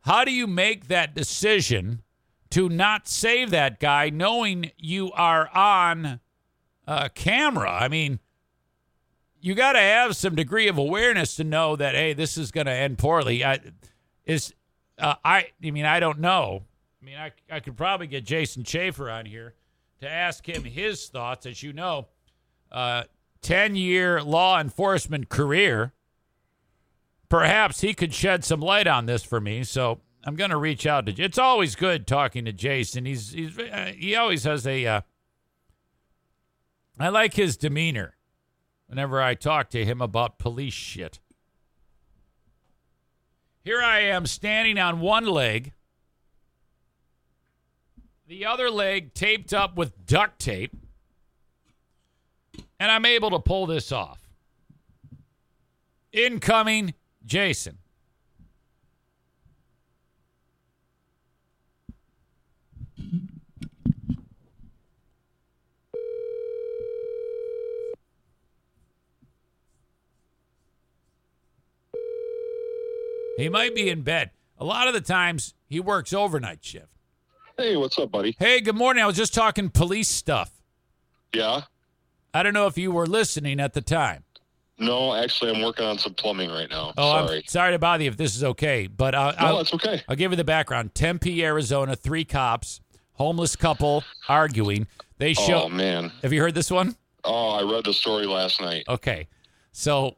how 0.01 0.25
do 0.25 0.33
you 0.33 0.47
make 0.47 0.89
that 0.89 1.15
decision 1.15 2.03
to 2.51 2.71
not 2.71 3.07
save 3.07 3.51
that 3.51 3.79
guy 3.81 4.09
knowing 4.09 4.73
you 4.79 5.13
are 5.13 5.49
on 5.55 6.21
uh, 6.87 7.09
camera? 7.15 7.71
I 7.71 7.89
mean, 7.89 8.19
you 9.41 9.55
got 9.55 9.73
to 9.73 9.81
have 9.81 10.17
some 10.17 10.35
degree 10.35 10.69
of 10.69 10.79
awareness 10.79 11.37
to 11.37 11.45
know 11.45 11.77
that 11.77 11.95
hey, 11.95 12.13
this 12.13 12.37
is 12.37 12.51
going 12.51 12.67
to 12.67 12.73
end 12.73 12.99
poorly. 12.99 13.45
I 13.45 13.61
is 14.25 14.53
uh, 14.99 15.15
I 15.25 15.49
I 15.65 15.71
mean 15.71 15.85
I 15.85 16.01
don't 16.01 16.21
know. 16.21 16.65
I 17.01 17.05
mean 17.05 17.17
I 17.17 17.33
I 17.51 17.61
could 17.61 17.77
probably 17.77 18.07
get 18.07 18.25
Jason 18.25 18.65
Chafer 18.65 19.11
on 19.11 19.27
here 19.27 19.55
to 20.01 20.09
ask 20.09 20.49
him 20.49 20.65
his 20.65 21.09
thoughts. 21.09 21.47
As 21.47 21.63
you 21.63 21.73
know, 21.73 22.09
uh, 22.71 23.05
ten 23.41 23.77
year 23.77 24.23
law 24.23 24.61
enforcement 24.61 25.29
career. 25.29 25.93
Perhaps 27.29 27.83
he 27.83 27.93
could 27.93 28.15
shed 28.15 28.43
some 28.43 28.61
light 28.61 28.87
on 28.87 29.05
this 29.05 29.23
for 29.23 29.39
me. 29.39 29.63
So 29.63 30.01
I'm 30.25 30.35
going 30.35 30.51
to 30.51 30.57
reach 30.57 30.87
out 30.87 31.05
to. 31.07 31.23
It's 31.23 31.37
always 31.37 31.77
good 31.77 32.07
talking 32.07 32.47
to 32.47 32.53
Jason. 32.53 33.05
He's 33.05 33.33
he's 33.33 33.59
uh, 33.59 33.93
he 33.95 34.17
always 34.17 34.45
has 34.45 34.67
a. 34.67 34.87
Uh, 34.87 35.01
I 36.99 37.11
like 37.11 37.35
his 37.35 37.57
demeanor 37.57 38.18
whenever 38.89 39.23
I 39.23 39.35
talk 39.35 39.71
to 39.71 39.85
him 39.85 40.01
about 40.01 40.39
police 40.39 40.75
shit. 40.75 41.21
Here 43.63 43.83
I 43.83 44.01
am 44.01 44.27
standing 44.27 44.79
on 44.79 45.01
one 45.01 45.27
leg, 45.27 45.73
the 48.27 48.47
other 48.47 48.71
leg 48.71 49.15
taped 49.15 49.53
up 49.53 49.77
with 49.77 50.07
duct 50.07 50.39
tape, 50.39 50.75
and 52.81 52.91
I'm 52.91 53.05
able 53.05 53.31
to 53.31 53.39
pull 53.39 53.67
this 53.67 53.93
off. 53.93 54.27
Incoming 56.13 56.95
Jason. 57.25 57.79
He 73.39 73.49
might 73.49 73.73
be 73.73 73.89
in 73.89 74.03
bed. 74.03 74.33
A 74.59 74.65
lot 74.65 74.89
of 74.89 74.95
the 74.95 75.01
times 75.01 75.55
he 75.69 75.79
works 75.79 76.13
overnight 76.13 76.65
shift. 76.65 76.97
Hey, 77.57 77.77
what's 77.77 77.97
up, 77.97 78.11
buddy? 78.11 78.35
Hey, 78.37 78.61
good 78.61 78.75
morning. 78.75 79.03
I 79.03 79.07
was 79.07 79.17
just 79.17 79.33
talking 79.33 79.71
police 79.71 80.09
stuff. 80.09 80.51
Yeah. 81.33 81.63
I 82.35 82.43
don't 82.43 82.53
know 82.53 82.67
if 82.67 82.77
you 82.77 82.91
were 82.91 83.07
listening 83.07 83.61
at 83.61 83.75
the 83.75 83.81
time. 83.81 84.25
No, 84.77 85.15
actually, 85.15 85.53
I'm 85.53 85.63
working 85.63 85.87
on 85.87 85.99
some 85.99 86.15
plumbing 86.15 86.51
right 86.51 86.69
now. 86.69 86.93
Oh, 86.99 87.27
Sorry. 87.27 87.37
I'm 87.39 87.43
sorry 87.47 87.73
to 87.75 87.79
bother 87.79 88.03
you 88.03 88.11
if 88.11 88.17
this 88.17 88.35
is 88.35 88.43
okay, 88.43 88.89
but 88.89 89.15
uh, 89.15 89.35
no, 89.41 89.47
I'll, 89.47 89.57
that's 89.59 89.75
okay. 89.75 90.03
I'll 90.09 90.17
give 90.17 90.33
you 90.33 90.37
the 90.37 90.45
background. 90.45 90.95
Tempe, 90.97 91.45
Arizona, 91.45 91.95
three 91.95 92.25
cops, 92.25 92.81
homeless 93.13 93.55
couple 93.55 94.03
arguing. 94.29 94.89
They 95.19 95.35
show. 95.35 95.65
Oh 95.65 95.69
man. 95.69 96.11
Have 96.23 96.33
you 96.33 96.41
heard 96.41 96.55
this 96.55 96.71
one? 96.73 96.97
Oh, 97.23 97.51
I 97.51 97.63
read 97.63 97.85
the 97.85 97.93
story 97.93 98.27
last 98.27 98.61
night. 98.61 98.85
Okay, 98.89 99.29
so 99.73 100.17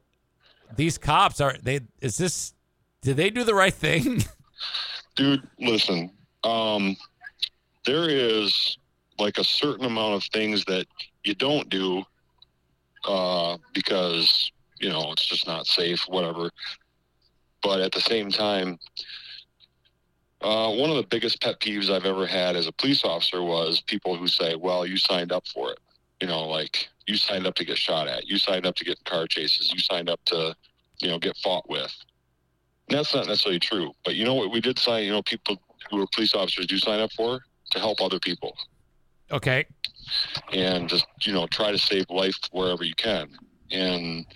these 0.77 0.97
cops 0.97 1.41
are 1.43 1.57
they? 1.63 1.81
Is 2.01 2.17
this? 2.17 2.55
Did 3.03 3.17
they 3.17 3.31
do 3.31 3.45
the 3.45 3.55
right 3.55 3.73
thing? 3.73 4.25
Dude, 5.17 5.47
listen. 5.59 6.13
Um, 6.45 6.97
there 7.87 8.09
is 8.09 8.79
like 9.19 9.39
a 9.39 9.45
certain 9.45 9.85
amount 9.85 10.15
of 10.15 10.25
things 10.33 10.65
that 10.67 10.87
you 11.25 11.35
don't 11.35 11.69
do 11.69 12.03
uh, 13.05 13.57
because 13.73 14.51
you 14.79 14.89
know 14.89 15.13
it's 15.13 15.27
just 15.27 15.47
not 15.47 15.67
safe, 15.67 16.03
whatever. 16.09 16.51
But 17.63 17.81
at 17.81 17.93
the 17.93 18.01
same 18.01 18.31
time, 18.31 18.79
uh, 20.41 20.71
one 20.73 20.91
of 20.91 20.97
the 20.97 21.07
biggest 21.09 21.43
pet 21.43 21.61
peeves 21.61 21.91
I've 21.91 22.07
ever 22.07 22.27
had 22.27 22.57
as 22.57 22.67
a 22.67 22.73
police 22.73 23.05
officer 23.05 23.43
was 23.43 23.81
people 23.81 24.17
who 24.17 24.27
say, 24.29 24.55
"Well, 24.55 24.87
you 24.87 24.97
signed 24.97 25.33
up 25.33 25.47
for 25.49 25.73
it." 25.73 25.79
You 26.21 26.29
know, 26.29 26.47
like 26.47 26.89
you 27.07 27.17
signed 27.17 27.47
up 27.47 27.55
to 27.57 27.65
get 27.65 27.79
shot 27.79 28.09
at, 28.09 28.27
you 28.27 28.39
signed 28.39 28.67
up 28.67 28.77
to 28.77 28.85
get 28.85 28.99
in 28.99 29.05
car 29.05 29.27
chases, 29.27 29.73
you 29.73 29.79
signed 29.81 30.09
up 30.09 30.21
to, 30.27 30.55
you 31.01 31.09
know, 31.09 31.19
get 31.19 31.37
fought 31.39 31.69
with. 31.69 31.93
That's 32.91 33.15
not 33.15 33.27
necessarily 33.27 33.61
true, 33.61 33.93
but 34.05 34.17
you 34.17 34.25
know 34.25 34.35
what 34.35 34.51
we 34.51 34.61
did 34.61 34.79
sign. 34.79 35.05
You 35.05 35.13
know, 35.13 35.23
people 35.23 35.57
who 35.91 36.03
are 36.03 36.07
police 36.13 36.35
officers 36.35 36.67
do 36.67 36.79
sign 36.79 37.01
up 37.01 37.13
for 37.13 37.41
to 37.71 37.79
help 37.79 38.01
other 38.01 38.19
people 38.19 38.57
okay, 39.31 39.65
and 40.53 40.89
just 40.89 41.07
you 41.23 41.33
know 41.33 41.47
try 41.47 41.71
to 41.71 41.79
save 41.79 42.05
life 42.11 42.37
wherever 42.53 42.83
you 42.85 42.95
can 42.95 43.29
and 43.71 44.27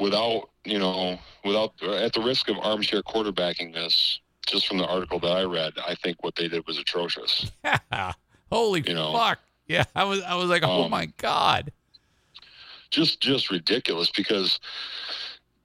without 0.00 0.50
you 0.64 0.78
know 0.78 1.18
without 1.44 1.72
at 1.82 2.12
the 2.12 2.20
risk 2.20 2.48
of 2.48 2.58
armchair 2.58 3.02
quarterbacking 3.02 3.72
this 3.72 4.20
just 4.46 4.66
from 4.66 4.78
the 4.78 4.86
article 4.86 5.18
that 5.18 5.32
i 5.32 5.42
read 5.42 5.72
i 5.86 5.94
think 5.94 6.22
what 6.22 6.34
they 6.36 6.48
did 6.48 6.66
was 6.66 6.78
atrocious 6.78 7.50
holy 8.50 8.82
You 8.86 8.94
know, 8.94 9.12
fuck! 9.12 9.38
Yeah, 9.66 9.84
I 9.94 10.04
was 10.04 10.20
I 10.22 10.34
was 10.34 10.50
like, 10.50 10.62
oh 10.62 10.84
um, 10.84 10.90
my 10.90 11.06
god. 11.16 11.72
just 12.90 13.20
just 13.22 13.50
ridiculous 13.50 14.10
because 14.10 14.60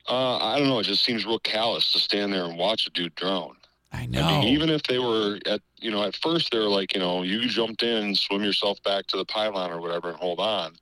uh, 0.09 0.37
i 0.37 0.57
don't 0.59 0.67
know 0.67 0.79
it 0.79 0.83
just 0.83 1.03
seems 1.05 1.25
real 1.25 1.39
callous 1.39 1.91
to 1.93 1.99
stand 1.99 2.33
there 2.33 2.45
and 2.45 2.57
watch 2.57 2.87
a 2.87 2.89
dude 2.91 3.15
drown 3.15 3.55
I 3.91 4.05
know. 4.05 4.21
I 4.21 4.27
mean, 4.41 4.43
even 4.49 4.69
if 4.69 4.83
they 4.83 4.99
were 4.99 5.39
at, 5.47 5.61
you 5.77 5.89
know, 5.89 6.03
at 6.03 6.15
first 6.15 6.51
they 6.51 6.59
were 6.59 6.65
like, 6.69 6.93
you 6.93 6.99
know, 6.99 7.23
you 7.23 7.47
jumped 7.47 7.81
in, 7.81 8.13
swim 8.13 8.43
yourself 8.43 8.77
back 8.83 9.07
to 9.07 9.17
the 9.17 9.25
pylon 9.25 9.71
or 9.71 9.81
whatever, 9.81 10.09
and 10.09 10.17
hold 10.19 10.39
on. 10.39 10.75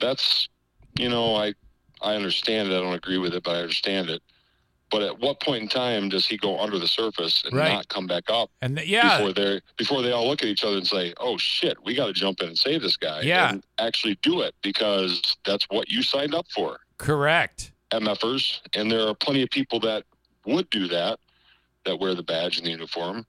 That's, 0.00 0.48
you 0.98 1.08
know, 1.08 1.36
I, 1.36 1.54
I 2.00 2.16
understand 2.16 2.70
it. 2.70 2.76
I 2.76 2.80
don't 2.80 2.94
agree 2.94 3.18
with 3.18 3.34
it, 3.34 3.44
but 3.44 3.52
I 3.54 3.60
understand 3.60 4.10
it. 4.10 4.20
But 4.90 5.02
at 5.02 5.20
what 5.20 5.40
point 5.40 5.62
in 5.62 5.68
time 5.68 6.08
does 6.08 6.26
he 6.26 6.36
go 6.36 6.58
under 6.58 6.78
the 6.78 6.88
surface 6.88 7.44
and 7.44 7.54
Right. 7.54 7.72
not 7.72 7.88
come 7.88 8.08
back 8.08 8.24
up 8.28 8.50
and 8.60 8.76
th- 8.76 8.88
yeah, 8.88 9.16
before 9.18 9.32
they 9.32 9.60
before 9.76 10.02
they 10.02 10.10
all 10.12 10.26
look 10.28 10.42
at 10.42 10.48
each 10.48 10.64
other 10.64 10.76
and 10.76 10.86
say, 10.86 11.14
"Oh 11.18 11.38
shit, 11.38 11.78
we 11.84 11.94
got 11.94 12.06
to 12.06 12.12
jump 12.12 12.40
in 12.40 12.48
and 12.48 12.58
save 12.58 12.82
this 12.82 12.96
guy," 12.96 13.22
Yeah. 13.22 13.52
and 13.52 13.64
actually 13.78 14.16
do 14.22 14.40
it 14.42 14.54
because 14.60 15.22
that's 15.46 15.64
what 15.70 15.88
you 15.90 16.02
signed 16.02 16.34
up 16.34 16.46
for. 16.50 16.80
correct. 16.98 17.71
MFers, 17.92 18.60
and 18.74 18.90
there 18.90 19.06
are 19.06 19.14
plenty 19.14 19.42
of 19.42 19.50
people 19.50 19.78
that 19.80 20.04
would 20.46 20.68
do 20.70 20.88
that, 20.88 21.18
that 21.84 21.98
wear 21.98 22.14
the 22.14 22.22
badge 22.22 22.58
and 22.58 22.66
the 22.66 22.70
uniform. 22.70 23.26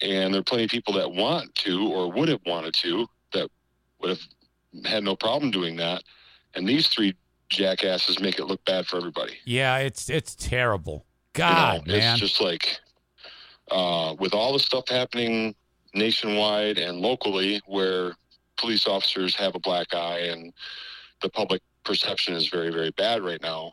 And 0.00 0.34
there 0.34 0.40
are 0.40 0.44
plenty 0.44 0.64
of 0.64 0.70
people 0.70 0.92
that 0.94 1.10
want 1.10 1.54
to 1.56 1.88
or 1.88 2.10
would 2.12 2.28
have 2.28 2.40
wanted 2.46 2.74
to 2.74 3.06
that 3.32 3.50
would 4.00 4.10
have 4.10 4.20
had 4.84 5.04
no 5.04 5.16
problem 5.16 5.50
doing 5.50 5.76
that. 5.76 6.02
And 6.54 6.68
these 6.68 6.88
three 6.88 7.16
jackasses 7.48 8.20
make 8.20 8.38
it 8.38 8.44
look 8.44 8.64
bad 8.64 8.86
for 8.86 8.96
everybody. 8.96 9.34
Yeah, 9.44 9.78
it's 9.78 10.10
it's 10.10 10.34
terrible. 10.34 11.06
You 11.36 11.44
know, 11.44 11.48
God, 11.48 11.86
man. 11.86 12.12
It's 12.12 12.20
just 12.20 12.40
like 12.40 12.78
uh, 13.70 14.14
with 14.18 14.34
all 14.34 14.52
the 14.52 14.58
stuff 14.58 14.88
happening 14.88 15.54
nationwide 15.94 16.78
and 16.78 16.98
locally 16.98 17.60
where 17.66 18.14
police 18.56 18.86
officers 18.86 19.34
have 19.36 19.54
a 19.54 19.60
black 19.60 19.94
eye 19.94 20.20
and 20.20 20.52
the 21.22 21.28
public 21.28 21.62
perception 21.84 22.34
is 22.34 22.48
very, 22.48 22.70
very 22.70 22.90
bad 22.92 23.22
right 23.22 23.42
now. 23.42 23.72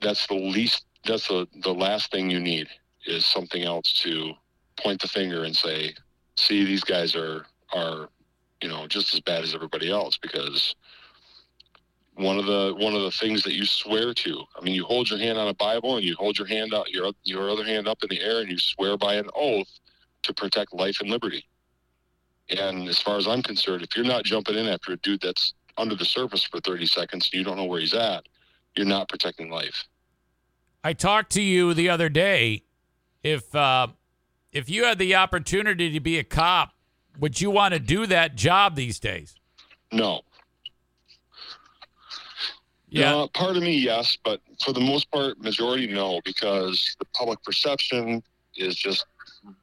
That's 0.00 0.26
the 0.26 0.34
least, 0.34 0.84
that's 1.06 1.28
the, 1.28 1.46
the 1.62 1.72
last 1.72 2.10
thing 2.10 2.30
you 2.30 2.40
need 2.40 2.68
is 3.06 3.24
something 3.24 3.62
else 3.62 3.92
to 4.02 4.32
point 4.78 5.00
the 5.00 5.08
finger 5.08 5.44
and 5.44 5.54
say, 5.54 5.94
see, 6.36 6.64
these 6.64 6.84
guys 6.84 7.14
are, 7.14 7.46
are, 7.72 8.08
you 8.62 8.68
know, 8.68 8.86
just 8.86 9.14
as 9.14 9.20
bad 9.20 9.42
as 9.42 9.54
everybody 9.54 9.90
else 9.90 10.18
because 10.18 10.74
one 12.14 12.38
of 12.38 12.46
the 12.46 12.74
one 12.78 12.94
of 12.94 13.02
the 13.02 13.10
things 13.10 13.42
that 13.44 13.54
you 13.54 13.64
swear 13.64 14.12
to. 14.12 14.44
I 14.56 14.62
mean, 14.62 14.74
you 14.74 14.84
hold 14.84 15.08
your 15.08 15.18
hand 15.18 15.38
on 15.38 15.48
a 15.48 15.54
Bible 15.54 15.96
and 15.96 16.04
you 16.04 16.14
hold 16.16 16.38
your 16.38 16.46
hand 16.46 16.74
out 16.74 16.90
your 16.90 17.12
your 17.22 17.50
other 17.50 17.64
hand 17.64 17.88
up 17.88 18.02
in 18.02 18.08
the 18.10 18.20
air 18.20 18.40
and 18.40 18.50
you 18.50 18.58
swear 18.58 18.96
by 18.96 19.14
an 19.14 19.30
oath 19.34 19.68
to 20.24 20.34
protect 20.34 20.74
life 20.74 20.98
and 21.00 21.10
liberty. 21.10 21.44
And 22.50 22.88
as 22.88 23.00
far 23.00 23.16
as 23.16 23.26
I'm 23.26 23.42
concerned, 23.42 23.82
if 23.82 23.96
you're 23.96 24.04
not 24.04 24.24
jumping 24.24 24.56
in 24.56 24.66
after 24.66 24.92
a 24.92 24.96
dude 24.98 25.20
that's 25.20 25.54
under 25.76 25.94
the 25.94 26.04
surface 26.04 26.42
for 26.42 26.60
30 26.60 26.86
seconds 26.86 27.30
and 27.32 27.38
you 27.38 27.44
don't 27.44 27.56
know 27.56 27.64
where 27.64 27.80
he's 27.80 27.94
at, 27.94 28.24
you're 28.76 28.86
not 28.86 29.08
protecting 29.08 29.50
life. 29.50 29.84
I 30.82 30.92
talked 30.92 31.32
to 31.32 31.42
you 31.42 31.74
the 31.74 31.88
other 31.90 32.08
day. 32.08 32.64
If 33.22 33.54
uh, 33.54 33.88
if 34.52 34.70
you 34.70 34.84
had 34.84 34.98
the 34.98 35.14
opportunity 35.14 35.92
to 35.92 36.00
be 36.00 36.18
a 36.18 36.24
cop, 36.24 36.72
would 37.18 37.40
you 37.40 37.50
want 37.50 37.74
to 37.74 37.80
do 37.80 38.06
that 38.06 38.34
job 38.34 38.76
these 38.76 38.98
days? 38.98 39.34
No. 39.92 40.22
Yeah. 42.88 43.14
Uh, 43.14 43.26
part 43.28 43.56
of 43.56 43.62
me, 43.62 43.76
yes, 43.76 44.18
but 44.24 44.40
for 44.64 44.72
the 44.72 44.80
most 44.80 45.10
part, 45.10 45.40
majority, 45.40 45.86
no, 45.86 46.20
because 46.24 46.96
the 46.98 47.04
public 47.14 47.42
perception 47.44 48.22
is 48.56 48.74
just 48.74 49.06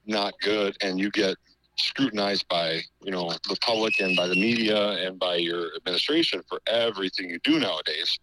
not 0.06 0.34
good, 0.42 0.78
and 0.82 0.98
you 0.98 1.12
get 1.12 1.36
scrutinized 1.78 2.48
by 2.48 2.82
you 3.02 3.12
know 3.12 3.30
the 3.50 3.58
public 3.62 4.00
and 4.00 4.16
by 4.16 4.28
the 4.28 4.36
media 4.36 4.92
and 5.06 5.20
by 5.20 5.36
your 5.36 5.70
administration 5.76 6.42
for 6.50 6.60
everything 6.68 7.30
you 7.30 7.40
do 7.44 7.60
nowadays. 7.60 8.20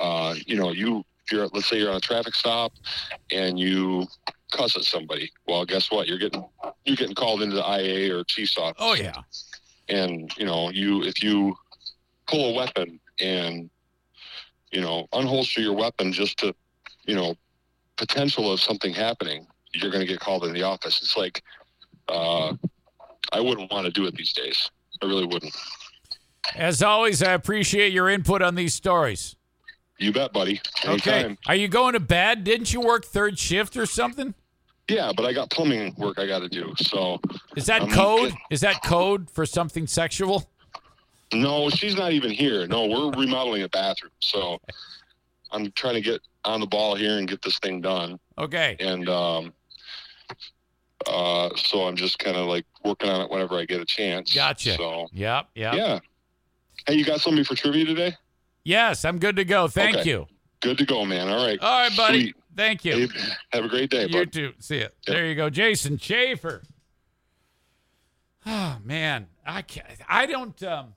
Uh, 0.00 0.34
you 0.46 0.56
know, 0.56 0.72
you 0.72 0.98
if 1.24 1.32
you're 1.32 1.46
let's 1.48 1.68
say 1.68 1.78
you're 1.78 1.90
on 1.90 1.96
a 1.96 2.00
traffic 2.00 2.34
stop 2.34 2.72
and 3.32 3.58
you 3.58 4.06
cuss 4.52 4.76
at 4.76 4.82
somebody. 4.84 5.30
Well, 5.46 5.64
guess 5.64 5.90
what? 5.90 6.06
You're 6.08 6.18
getting 6.18 6.44
you're 6.84 6.96
getting 6.96 7.14
called 7.14 7.42
into 7.42 7.56
the 7.56 7.62
IA 7.68 8.16
or 8.16 8.24
chief's 8.24 8.56
office 8.58 8.76
Oh 8.78 8.94
yeah. 8.94 9.12
and 9.88 10.30
you 10.36 10.46
know 10.46 10.70
you 10.70 11.02
if 11.02 11.22
you 11.22 11.54
pull 12.26 12.50
a 12.50 12.52
weapon 12.54 13.00
and 13.20 13.70
you 14.72 14.80
know 14.80 15.06
unholster 15.12 15.58
your 15.58 15.72
weapon 15.74 16.12
just 16.12 16.38
to 16.38 16.54
you 17.06 17.14
know 17.14 17.34
potential 17.96 18.52
of 18.52 18.60
something 18.60 18.92
happening 18.92 19.46
you're 19.72 19.90
going 19.90 20.00
to 20.04 20.06
get 20.06 20.20
called 20.20 20.44
in 20.44 20.52
the 20.52 20.62
office 20.62 21.00
it's 21.02 21.16
like 21.16 21.42
uh, 22.08 22.52
i 23.32 23.40
wouldn't 23.40 23.70
want 23.70 23.84
to 23.86 23.92
do 23.92 24.06
it 24.06 24.14
these 24.14 24.32
days 24.32 24.70
i 25.02 25.06
really 25.06 25.26
wouldn't 25.26 25.54
As 26.54 26.80
always, 26.82 27.22
I 27.24 27.32
appreciate 27.32 27.92
your 27.92 28.08
input 28.08 28.40
on 28.40 28.54
these 28.54 28.72
stories. 28.74 29.34
you 29.98 30.12
bet 30.12 30.32
buddy 30.32 30.60
Okay. 30.84 31.36
Are 31.48 31.56
you 31.56 31.66
going 31.68 31.94
to 31.94 32.00
bed? 32.00 32.44
Didn't 32.44 32.72
you 32.72 32.80
work 32.80 33.04
third 33.04 33.38
shift 33.38 33.76
or 33.76 33.86
something? 33.86 34.34
yeah 34.88 35.10
but 35.16 35.26
i 35.26 35.32
got 35.32 35.50
plumbing 35.50 35.92
work 35.98 36.16
i 36.20 36.26
got 36.28 36.38
to 36.38 36.48
do 36.48 36.72
so 36.78 37.18
Is 37.56 37.66
that 37.66 37.82
I'm 37.82 37.90
code? 37.90 38.32
Is 38.50 38.60
that 38.60 38.82
code 38.84 39.28
for 39.28 39.44
something 39.44 39.88
sexual? 39.88 40.48
no 41.32 41.68
she's 41.70 41.96
not 41.96 42.12
even 42.12 42.30
here 42.30 42.68
no 42.68 42.86
we're 42.86 43.10
remodeling 43.20 43.62
a 43.64 43.68
bathroom 43.68 44.12
so 44.20 44.60
i'm 45.50 45.72
trying 45.72 45.94
to 45.94 46.00
get 46.00 46.20
on 46.44 46.60
the 46.60 46.66
ball 46.68 46.94
here 46.94 47.18
and 47.18 47.26
get 47.26 47.42
this 47.42 47.58
thing 47.58 47.80
done 47.80 48.20
Okay. 48.38 48.76
and 48.78 49.08
um, 49.08 49.52
uh, 51.08 51.50
so 51.56 51.86
I'm 51.86 51.96
just 51.96 52.18
kind 52.18 52.36
of 52.36 52.46
like 52.46 52.64
working 52.84 53.08
on 53.10 53.20
it 53.22 53.30
whenever 53.30 53.56
I 53.56 53.64
get 53.64 53.80
a 53.80 53.84
chance. 53.84 54.34
Gotcha. 54.34 54.74
So 54.76 55.08
Yep. 55.12 55.48
Yep. 55.54 55.74
yeah. 55.74 55.98
Hey, 56.86 56.94
you 56.94 57.04
got 57.04 57.20
somebody 57.20 57.44
for 57.44 57.54
trivia 57.54 57.84
today? 57.84 58.14
Yes, 58.64 59.04
I'm 59.04 59.18
good 59.18 59.36
to 59.36 59.44
go. 59.44 59.68
Thank 59.68 59.96
Okay. 59.98 60.10
you. 60.10 60.26
Good 60.60 60.78
to 60.78 60.86
go, 60.86 61.04
man. 61.04 61.28
All 61.28 61.44
right. 61.44 61.58
All 61.60 61.80
right, 61.80 61.96
buddy. 61.96 62.20
Sweet. 62.22 62.36
Thank 62.56 62.84
you. 62.84 63.08
Hey, 63.08 63.28
have 63.52 63.64
a 63.64 63.68
great 63.68 63.90
day, 63.90 64.06
You 64.06 64.08
bud. 64.24 64.32
too. 64.32 64.52
See 64.58 64.78
it. 64.78 64.94
There 65.06 65.26
you 65.26 65.34
go, 65.34 65.50
Jason 65.50 65.98
Schaefer. 65.98 66.62
Oh 68.46 68.78
man, 68.84 69.26
I 69.44 69.62
can't. 69.62 69.86
I 70.08 70.26
don't. 70.26 70.60
Um, 70.62 70.94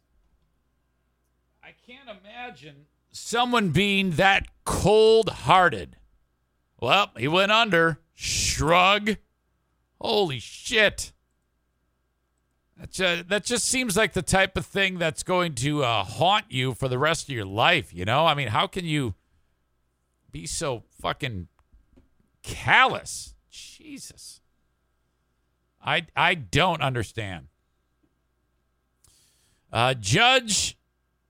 I 1.63 1.73
can't 1.85 2.07
imagine 2.23 2.85
someone 3.11 3.69
being 3.69 4.11
that 4.11 4.45
cold-hearted. 4.65 5.97
Well, 6.79 7.11
he 7.17 7.27
went 7.27 7.51
under. 7.51 7.99
Shrug. 8.15 9.17
Holy 9.99 10.39
shit. 10.39 11.11
That 12.79 12.91
ju- 12.91 13.23
that 13.27 13.43
just 13.43 13.65
seems 13.65 13.97
like 13.97 14.13
the 14.13 14.21
type 14.21 14.55
of 14.55 14.65
thing 14.65 14.97
that's 14.99 15.23
going 15.23 15.55
to 15.55 15.83
uh, 15.83 16.03
haunt 16.03 16.45
you 16.49 16.73
for 16.73 16.87
the 16.87 16.97
rest 16.97 17.27
of 17.27 17.35
your 17.35 17.45
life. 17.45 17.93
You 17.93 18.05
know, 18.05 18.25
I 18.25 18.33
mean, 18.33 18.47
how 18.49 18.67
can 18.67 18.85
you 18.85 19.15
be 20.31 20.45
so 20.47 20.83
fucking 21.01 21.49
callous? 22.41 23.35
Jesus. 23.49 24.39
I 25.83 26.05
I 26.15 26.35
don't 26.35 26.81
understand. 26.81 27.47
Uh, 29.71 29.93
Judge 29.93 30.77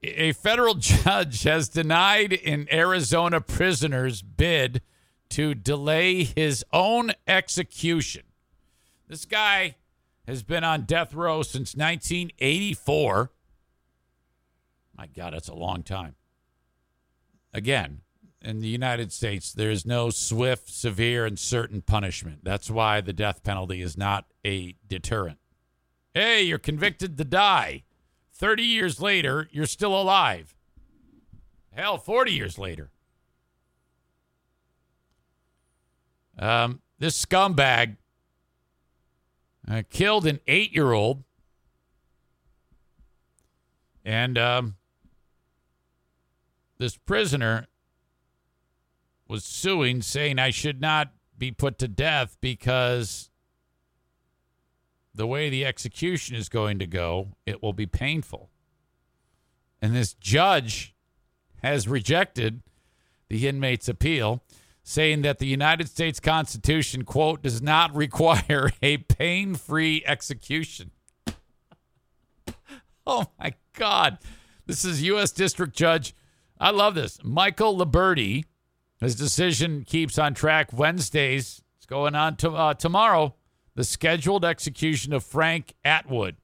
A 0.03 0.33
federal 0.33 0.73
judge 0.75 1.43
has 1.43 1.67
denied 1.67 2.33
an 2.45 2.67
Arizona 2.71 3.41
prisoner's 3.41 4.21
bid 4.21 4.81
to 5.29 5.55
delay 5.55 6.23
his 6.23 6.63
own 6.71 7.11
execution. 7.27 8.23
This 9.09 9.25
guy 9.25 9.75
has 10.27 10.43
been 10.43 10.63
on 10.63 10.83
death 10.83 11.15
row 11.15 11.41
since 11.41 11.75
1984. 11.75 13.31
My 14.95 15.07
God, 15.07 15.33
that's 15.33 15.47
a 15.47 15.55
long 15.55 15.81
time. 15.81 16.15
Again, 17.51 18.01
in 18.41 18.59
the 18.59 18.67
United 18.67 19.11
States, 19.11 19.51
there 19.51 19.71
is 19.71 19.83
no 19.85 20.11
swift, 20.11 20.69
severe, 20.69 21.25
and 21.25 21.39
certain 21.39 21.81
punishment. 21.81 22.41
That's 22.43 22.69
why 22.69 23.01
the 23.01 23.11
death 23.11 23.43
penalty 23.43 23.81
is 23.81 23.97
not 23.97 24.25
a 24.45 24.75
deterrent. 24.87 25.39
Hey, 26.13 26.43
you're 26.43 26.59
convicted 26.59 27.17
to 27.17 27.25
die. 27.25 27.83
30 28.33 28.63
years 28.63 29.01
later, 29.01 29.49
you're 29.51 29.65
still 29.65 29.99
alive. 29.99 30.55
Hell, 31.71 31.97
40 31.97 32.31
years 32.31 32.59
later. 32.59 32.91
Um, 36.37 36.81
this 36.99 37.25
scumbag 37.25 37.97
uh, 39.67 39.83
killed 39.89 40.25
an 40.25 40.39
eight 40.47 40.73
year 40.73 40.91
old. 40.91 41.23
And 44.05 44.37
um, 44.37 44.75
this 46.77 46.97
prisoner 46.97 47.67
was 49.27 49.43
suing, 49.43 50.01
saying 50.01 50.39
I 50.39 50.49
should 50.49 50.81
not 50.81 51.11
be 51.37 51.51
put 51.51 51.77
to 51.79 51.87
death 51.87 52.37
because 52.41 53.29
the 55.13 55.27
way 55.27 55.49
the 55.49 55.65
execution 55.65 56.35
is 56.35 56.49
going 56.49 56.79
to 56.79 56.87
go, 56.87 57.33
it 57.45 57.61
will 57.61 57.73
be 57.73 57.85
painful. 57.85 58.49
And 59.81 59.95
this 59.95 60.13
judge 60.13 60.95
has 61.61 61.87
rejected 61.87 62.61
the 63.29 63.47
inmate's 63.47 63.87
appeal, 63.87 64.43
saying 64.89 65.21
that 65.21 65.39
the 65.39 65.45
United 65.45 65.87
States 65.89 66.19
Constitution, 66.19 67.03
quote, 67.03 67.43
does 67.43 67.61
not 67.61 67.95
require 67.95 68.71
a 68.81 68.97
pain 68.97 69.55
free 69.55 70.03
execution. 70.05 70.91
oh 73.05 73.27
my 73.39 73.53
God. 73.73 74.17
This 74.65 74.85
is 74.85 75.03
U.S. 75.03 75.31
District 75.31 75.75
Judge. 75.75 76.15
I 76.59 76.71
love 76.71 76.95
this. 76.95 77.19
Michael 77.23 77.77
Liburdi 77.77 78.45
his 78.99 79.15
decision 79.15 79.83
keeps 79.85 80.19
on 80.19 80.33
track 80.33 80.73
Wednesdays. 80.73 81.61
It's 81.77 81.85
going 81.85 82.15
on 82.15 82.35
to, 82.37 82.51
uh, 82.51 82.73
tomorrow. 82.73 83.35
The 83.75 83.83
scheduled 83.85 84.43
execution 84.43 85.13
of 85.13 85.23
Frank 85.23 85.73
Atwood, 85.85 86.35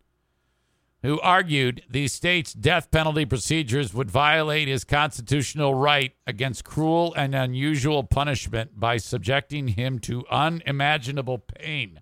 who 1.06 1.20
argued 1.22 1.84
the 1.88 2.08
state's 2.08 2.52
death 2.52 2.90
penalty 2.90 3.26
procedures 3.26 3.94
would 3.94 4.10
violate 4.10 4.68
his 4.68 4.84
constitutional 4.84 5.76
right 5.76 6.16
against 6.26 6.64
cruel 6.64 7.14
and 7.16 7.36
unusual 7.36 8.04
punishment 8.04 8.80
by 8.80 8.98
subjecting 8.98 9.68
him 9.68 10.00
to 10.00 10.26
unimaginable 10.32 11.38
pain. 11.38 12.02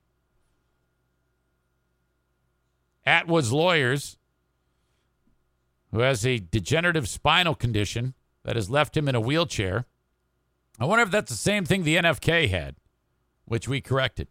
Atwood's 3.06 3.52
lawyers, 3.52 4.18
who 5.92 6.00
has 6.00 6.26
a 6.26 6.40
degenerative 6.40 7.10
spinal 7.10 7.56
condition 7.56 8.14
that 8.44 8.56
has 8.56 8.70
left 8.70 8.96
him 8.96 9.10
in 9.10 9.16
a 9.16 9.22
wheelchair, 9.22 9.86
I 10.80 10.86
wonder 10.86 11.04
if 11.04 11.12
that's 11.12 11.30
the 11.30 11.36
same 11.36 11.66
thing 11.66 11.84
the 11.84 11.98
NFK 11.98 12.48
had, 12.50 12.78
which 13.44 13.68
we 13.68 13.82
corrected. 13.82 14.30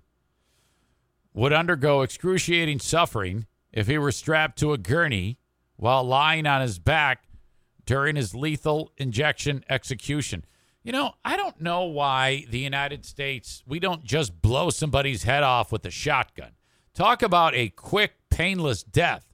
Would 1.35 1.53
undergo 1.53 2.01
excruciating 2.01 2.79
suffering 2.79 3.47
if 3.73 3.87
he 3.87 3.99
were 3.99 4.13
strapped 4.13 4.59
to 4.59 4.73
a 4.73 4.79
gurney 4.79 5.39
while 5.77 6.05
lying 6.05 6.47
on 6.47 6.61
his 6.61 6.79
back 6.79 7.25
during 7.87 8.17
his 8.17 8.35
lethal 8.35 8.93
injection 8.99 9.65
execution. 9.69 10.45
You 10.83 10.93
know, 10.93 11.15
I 11.25 11.37
don't 11.37 11.61
know 11.61 11.85
why 11.85 12.47
the 12.51 12.59
United 12.59 13.05
States, 13.05 13.63
we 13.67 13.79
don't 13.79 14.05
just 14.05 14.43
blow 14.43 14.71
somebody's 14.71 15.23
head 15.23 15.43
off 15.43 15.71
with 15.73 15.85
a 15.87 15.91
shotgun. 15.91 16.53
Talk 16.95 17.23
about 17.23 17.55
a 17.55 17.69
quick, 17.71 18.15
painless 18.31 18.83
death. 18.83 19.33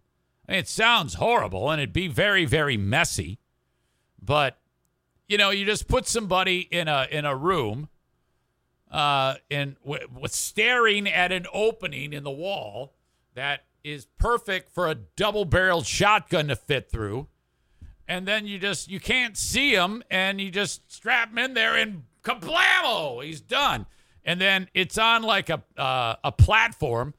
I 0.48 0.52
mean, 0.52 0.60
it 0.60 0.68
sounds 0.68 1.14
horrible 1.14 1.70
and 1.70 1.80
it'd 1.80 1.92
be 1.92 2.08
very, 2.08 2.44
very 2.44 2.76
messy, 2.76 3.38
but 4.22 4.58
you 5.28 5.36
know, 5.36 5.50
you 5.50 5.66
just 5.66 5.88
put 5.88 6.08
somebody 6.08 6.60
in 6.60 6.88
a 6.88 7.06
in 7.10 7.26
a 7.26 7.36
room, 7.36 7.88
uh, 8.90 9.34
and 9.50 9.76
w- 9.84 10.08
with 10.18 10.32
staring 10.32 11.06
at 11.06 11.32
an 11.32 11.46
opening 11.52 12.14
in 12.14 12.24
the 12.24 12.30
wall 12.30 12.94
that 13.34 13.64
is 13.92 14.06
perfect 14.18 14.70
for 14.70 14.88
a 14.88 14.94
double-barreled 14.94 15.86
shotgun 15.86 16.48
to 16.48 16.56
fit 16.56 16.90
through, 16.90 17.28
and 18.06 18.26
then 18.26 18.46
you 18.46 18.58
just 18.58 18.88
you 18.88 19.00
can't 19.00 19.36
see 19.36 19.74
him, 19.74 20.02
and 20.10 20.40
you 20.40 20.50
just 20.50 20.90
strap 20.90 21.30
him 21.30 21.38
in 21.38 21.54
there, 21.54 21.74
and 21.74 22.04
kablamo, 22.22 23.24
he's 23.24 23.40
done. 23.40 23.86
And 24.24 24.40
then 24.40 24.68
it's 24.74 24.98
on 24.98 25.22
like 25.22 25.48
a 25.50 25.62
uh, 25.76 26.16
a 26.24 26.32
platform. 26.32 27.14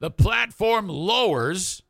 The 0.00 0.10
platform 0.10 0.88
lowers, 0.88 1.82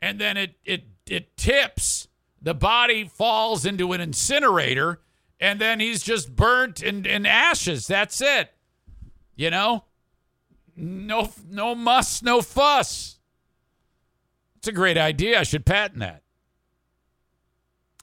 and 0.00 0.20
then 0.20 0.36
it 0.36 0.54
it 0.64 0.84
it 1.06 1.36
tips. 1.36 2.08
The 2.40 2.54
body 2.54 3.04
falls 3.04 3.64
into 3.64 3.92
an 3.92 4.00
incinerator 4.00 5.00
and 5.42 5.60
then 5.60 5.80
he's 5.80 6.04
just 6.04 6.36
burnt 6.36 6.84
in, 6.84 7.04
in 7.04 7.26
ashes. 7.26 7.88
That's 7.88 8.20
it. 8.20 8.54
You 9.34 9.50
know? 9.50 9.84
No 10.76 11.30
no 11.50 11.74
muss, 11.74 12.22
no 12.22 12.40
fuss. 12.40 13.18
It's 14.62 14.68
a 14.68 14.72
great 14.72 14.96
idea. 14.96 15.40
I 15.40 15.42
should 15.42 15.66
patent 15.66 15.98
that. 15.98 16.22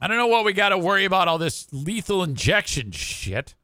I 0.02 0.10
don't 0.10 0.18
know 0.18 0.28
what 0.28 0.44
we 0.44 0.52
got 0.52 0.70
to 0.70 0.78
worry 0.78 1.06
about 1.06 1.30
all 1.30 1.38
this 1.38 1.70
lethal 1.72 2.22
injection 2.22 2.92
shit. 2.92 3.56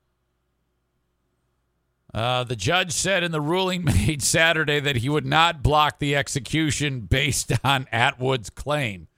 Uh, 2.13 2.45
the 2.45 2.55
judge 2.55 2.93
said 2.93 3.21
in 3.21 3.33
the 3.33 3.41
ruling 3.41 3.83
made 4.07 4.23
Saturday 4.23 4.79
that 4.79 4.95
he 4.95 5.09
would 5.09 5.25
not 5.25 5.61
block 5.61 5.99
the 5.99 6.15
execution 6.15 7.01
based 7.01 7.51
on 7.65 7.85
Atwood's 7.91 8.49
claim, 8.49 9.09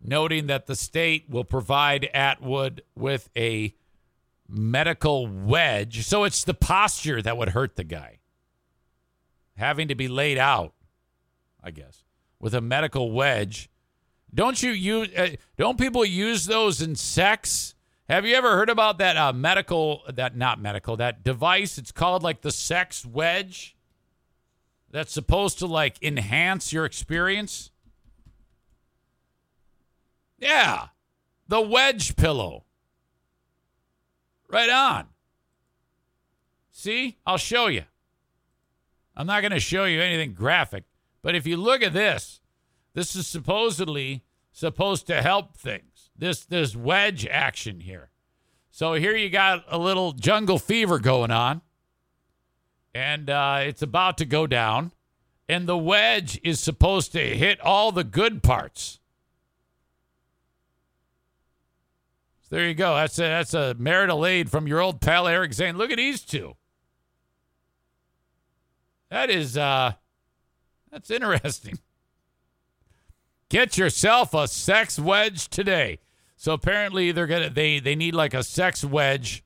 noting 0.00 0.46
that 0.46 0.66
the 0.66 0.76
state 0.76 1.28
will 1.28 1.42
provide 1.42 2.08
Atwood 2.14 2.82
with 2.94 3.30
a 3.36 3.74
medical 4.48 5.26
wedge. 5.26 6.06
So 6.06 6.22
it's 6.22 6.44
the 6.44 6.54
posture 6.54 7.20
that 7.20 7.36
would 7.36 7.48
hurt 7.48 7.74
the 7.74 7.82
guy. 7.82 8.20
Having 9.56 9.88
to 9.88 9.96
be 9.96 10.06
laid 10.06 10.38
out, 10.38 10.74
I 11.60 11.72
guess, 11.72 12.04
with 12.40 12.54
a 12.54 12.60
medical 12.60 13.12
wedge. 13.12 13.70
Don't 14.32 14.62
you 14.62 14.70
use? 14.70 15.08
Uh, 15.16 15.30
don't 15.56 15.78
people 15.78 16.04
use 16.04 16.46
those 16.46 16.82
in 16.82 16.96
sex? 16.96 17.74
Have 18.08 18.26
you 18.26 18.34
ever 18.34 18.56
heard 18.56 18.70
about 18.70 18.98
that 18.98 19.16
uh, 19.16 19.32
medical? 19.32 20.02
That 20.12 20.36
not 20.36 20.60
medical. 20.60 20.96
That 20.96 21.22
device. 21.22 21.78
It's 21.78 21.92
called 21.92 22.22
like 22.22 22.42
the 22.42 22.52
sex 22.52 23.04
wedge. 23.04 23.76
That's 24.90 25.12
supposed 25.12 25.58
to 25.58 25.66
like 25.66 26.02
enhance 26.02 26.72
your 26.72 26.84
experience. 26.84 27.70
Yeah, 30.38 30.88
the 31.48 31.60
wedge 31.60 32.16
pillow. 32.16 32.64
Right 34.48 34.70
on. 34.70 35.06
See, 36.70 37.18
I'll 37.26 37.38
show 37.38 37.66
you. 37.66 37.82
I'm 39.16 39.26
not 39.26 39.40
going 39.40 39.52
to 39.52 39.60
show 39.60 39.84
you 39.84 40.00
anything 40.00 40.32
graphic, 40.32 40.84
but 41.22 41.34
if 41.34 41.46
you 41.46 41.56
look 41.56 41.82
at 41.82 41.92
this, 41.92 42.40
this 42.94 43.14
is 43.14 43.26
supposedly 43.26 44.24
supposed 44.52 45.06
to 45.06 45.22
help 45.22 45.56
things. 45.56 46.10
This 46.16 46.44
this 46.44 46.74
wedge 46.74 47.26
action 47.26 47.80
here. 47.80 48.10
So 48.70 48.94
here 48.94 49.16
you 49.16 49.30
got 49.30 49.64
a 49.68 49.78
little 49.78 50.12
jungle 50.12 50.58
fever 50.58 50.98
going 50.98 51.30
on, 51.30 51.62
and 52.94 53.30
uh, 53.30 53.60
it's 53.62 53.82
about 53.82 54.18
to 54.18 54.24
go 54.24 54.46
down, 54.46 54.92
and 55.48 55.68
the 55.68 55.78
wedge 55.78 56.40
is 56.42 56.60
supposed 56.60 57.12
to 57.12 57.20
hit 57.20 57.60
all 57.60 57.92
the 57.92 58.04
good 58.04 58.42
parts. 58.42 58.98
there 62.50 62.66
you 62.66 62.74
go. 62.74 62.94
That's 62.94 63.18
a, 63.18 63.22
that's 63.22 63.54
a 63.54 63.74
marital 63.78 64.24
aid 64.24 64.50
from 64.50 64.66
your 64.66 64.80
old 64.80 65.00
pal 65.00 65.28
Eric 65.28 65.52
Zane. 65.52 65.76
Look 65.76 65.90
at 65.90 65.98
these 65.98 66.22
two. 66.22 66.56
That 69.10 69.30
is 69.30 69.56
uh 69.56 69.92
that's 70.90 71.10
interesting. 71.10 71.78
Get 73.48 73.78
yourself 73.78 74.34
a 74.34 74.46
sex 74.46 74.98
wedge 74.98 75.48
today. 75.48 76.00
So 76.36 76.52
apparently 76.52 77.12
they're 77.12 77.26
gonna 77.26 77.50
they 77.50 77.80
they 77.80 77.94
need 77.96 78.14
like 78.14 78.34
a 78.34 78.42
sex 78.42 78.84
wedge 78.84 79.42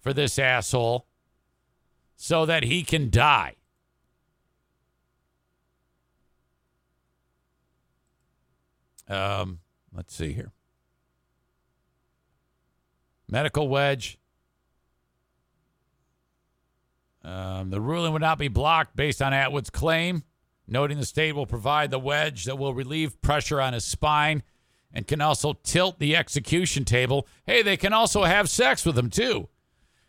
for 0.00 0.12
this 0.12 0.38
asshole 0.38 1.06
so 2.16 2.46
that 2.46 2.62
he 2.62 2.82
can 2.82 3.10
die. 3.10 3.56
Um, 9.08 9.58
let's 9.92 10.14
see 10.14 10.32
here. 10.32 10.52
Medical 13.28 13.68
wedge. 13.68 14.18
Um, 17.22 17.70
the 17.70 17.80
ruling 17.80 18.12
would 18.12 18.22
not 18.22 18.38
be 18.38 18.48
blocked 18.48 18.96
based 18.96 19.20
on 19.20 19.32
Atwood's 19.32 19.68
claim, 19.68 20.22
noting 20.70 20.98
the 20.98 21.04
state 21.04 21.34
will 21.34 21.46
provide 21.46 21.90
the 21.90 21.98
wedge 21.98 22.44
that 22.44 22.58
will 22.58 22.72
relieve 22.72 23.20
pressure 23.20 23.60
on 23.60 23.72
his 23.72 23.84
spine 23.84 24.42
and 24.92 25.06
can 25.06 25.20
also 25.20 25.52
tilt 25.62 25.98
the 25.98 26.16
execution 26.16 26.84
table. 26.84 27.26
Hey, 27.46 27.62
they 27.62 27.76
can 27.76 27.92
also 27.92 28.24
have 28.24 28.48
sex 28.48 28.86
with 28.86 28.96
him 28.96 29.10
too. 29.10 29.48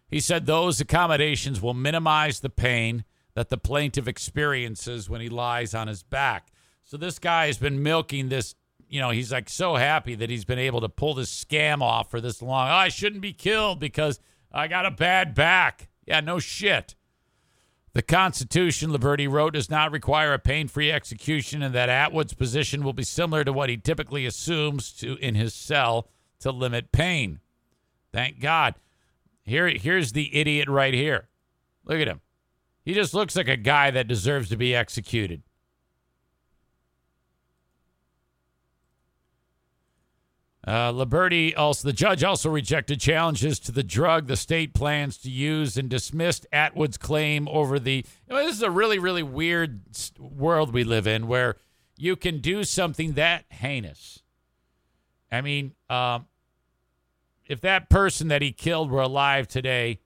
He 0.08 0.20
said 0.20 0.46
those 0.46 0.80
accommodations 0.80 1.62
will 1.62 1.74
minimize 1.74 2.40
the 2.40 2.50
pain 2.50 3.06
that 3.34 3.50
the 3.50 3.58
plaintiff 3.58 4.08
experiences 4.08 5.10
when 5.10 5.22
he 5.22 5.30
lies 5.30 5.74
on 5.74 5.88
his 5.88 6.04
back. 6.04 6.52
So 6.84 6.98
this 6.98 7.20
guy 7.20 7.48
has 7.48 7.58
been 7.58 7.82
milking 7.82 8.30
this, 8.30 8.56
you 8.90 9.00
know, 9.00 9.12
he's 9.12 9.32
like 9.32 9.50
so 9.50 9.76
happy 9.76 10.16
that 10.16 10.30
he's 10.30 10.46
been 10.46 10.60
able 10.60 10.82
to 10.82 10.90
pull 10.90 11.14
this 11.14 11.44
scam 11.44 11.82
off 11.82 12.12
for 12.12 12.20
this 12.20 12.42
long. 12.42 12.68
Oh, 12.68 12.74
I 12.74 12.90
shouldn't 12.90 13.22
be 13.22 13.34
killed 13.34 13.80
because 13.80 14.20
I 14.52 14.68
got 14.68 14.86
a 14.86 14.92
bad 14.92 15.34
back. 15.34 15.90
Yeah, 16.06 16.20
no 16.20 16.40
shit. 16.40 16.96
The 17.94 18.02
Constitution, 18.02 18.92
Liburdi 18.92 19.30
wrote, 19.30 19.54
does 19.54 19.70
not 19.70 19.92
require 19.92 20.34
a 20.34 20.40
pain 20.40 20.70
free 20.70 20.92
execution, 20.92 21.62
and 21.62 21.76
that 21.76 21.90
Atwood's 21.90 22.34
position 22.34 22.84
will 22.84 22.94
be 22.94 23.04
similar 23.04 23.44
to 23.44 23.52
what 23.52 23.70
he 23.70 23.76
typically 23.76 24.26
assumes 24.26 24.94
to 24.94 25.18
in 25.18 25.36
his 25.36 25.54
cell 25.54 26.08
to 26.40 26.52
limit 26.52 26.94
pain. 26.94 27.42
Thank 28.14 28.40
God. 28.40 28.76
Here, 29.44 29.68
here's 29.68 30.14
the 30.14 30.34
idiot 30.36 30.70
right 30.70 30.94
here. 30.94 31.28
Look 31.84 32.00
at 32.00 32.08
him. 32.08 32.22
He 32.86 32.94
just 32.94 33.14
looks 33.14 33.36
like 33.36 33.50
a 33.50 33.58
guy 33.58 33.92
that 33.92 34.08
deserves 34.08 34.50
to 34.50 34.58
be 34.58 34.74
executed. 34.74 35.44
Uh, 40.66 40.92
Liburdi 40.92 41.58
also, 41.58 41.88
the 41.88 41.94
judge 41.94 42.24
also 42.24 42.50
rejected 42.50 43.00
challenges 43.00 43.60
to 43.60 43.72
the 43.72 43.84
drug 43.84 44.28
the 44.28 44.38
state 44.38 44.76
plans 44.76 45.18
to 45.18 45.30
use 45.30 45.76
and 45.76 45.90
dismissed 45.90 46.46
Atwood's 46.52 46.98
claim 46.98 47.48
over 47.48 47.80
the. 47.80 48.06
You 48.28 48.36
know, 48.36 48.46
this 48.46 48.58
is 48.58 48.62
a 48.62 48.70
really, 48.70 49.00
really 49.00 49.24
weird 49.24 49.82
world 50.20 50.72
we 50.72 50.84
live 50.84 51.08
in 51.08 51.28
where 51.28 51.56
you 51.98 52.16
can 52.16 52.40
do 52.40 52.64
something 52.64 53.14
that 53.14 53.46
heinous. 53.50 54.22
I 55.32 55.42
mean, 55.42 55.74
um, 55.90 56.28
if 57.48 57.60
that 57.62 57.90
person 57.90 58.28
that 58.28 58.44
he 58.44 58.52
killed 58.52 58.92
were 58.92 59.02
alive 59.02 59.48
today, 59.48 60.00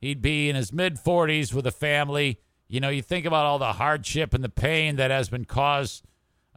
he'd 0.00 0.22
be 0.22 0.48
in 0.48 0.56
his 0.56 0.72
mid 0.72 0.96
40s 0.96 1.52
with 1.52 1.66
a 1.66 1.70
family. 1.70 2.40
You 2.66 2.80
know, 2.80 2.88
you 2.88 3.02
think 3.02 3.26
about 3.26 3.44
all 3.44 3.58
the 3.58 3.74
hardship 3.74 4.32
and 4.32 4.42
the 4.42 4.48
pain 4.48 4.96
that 4.96 5.10
has 5.10 5.28
been 5.28 5.44
caused 5.44 6.04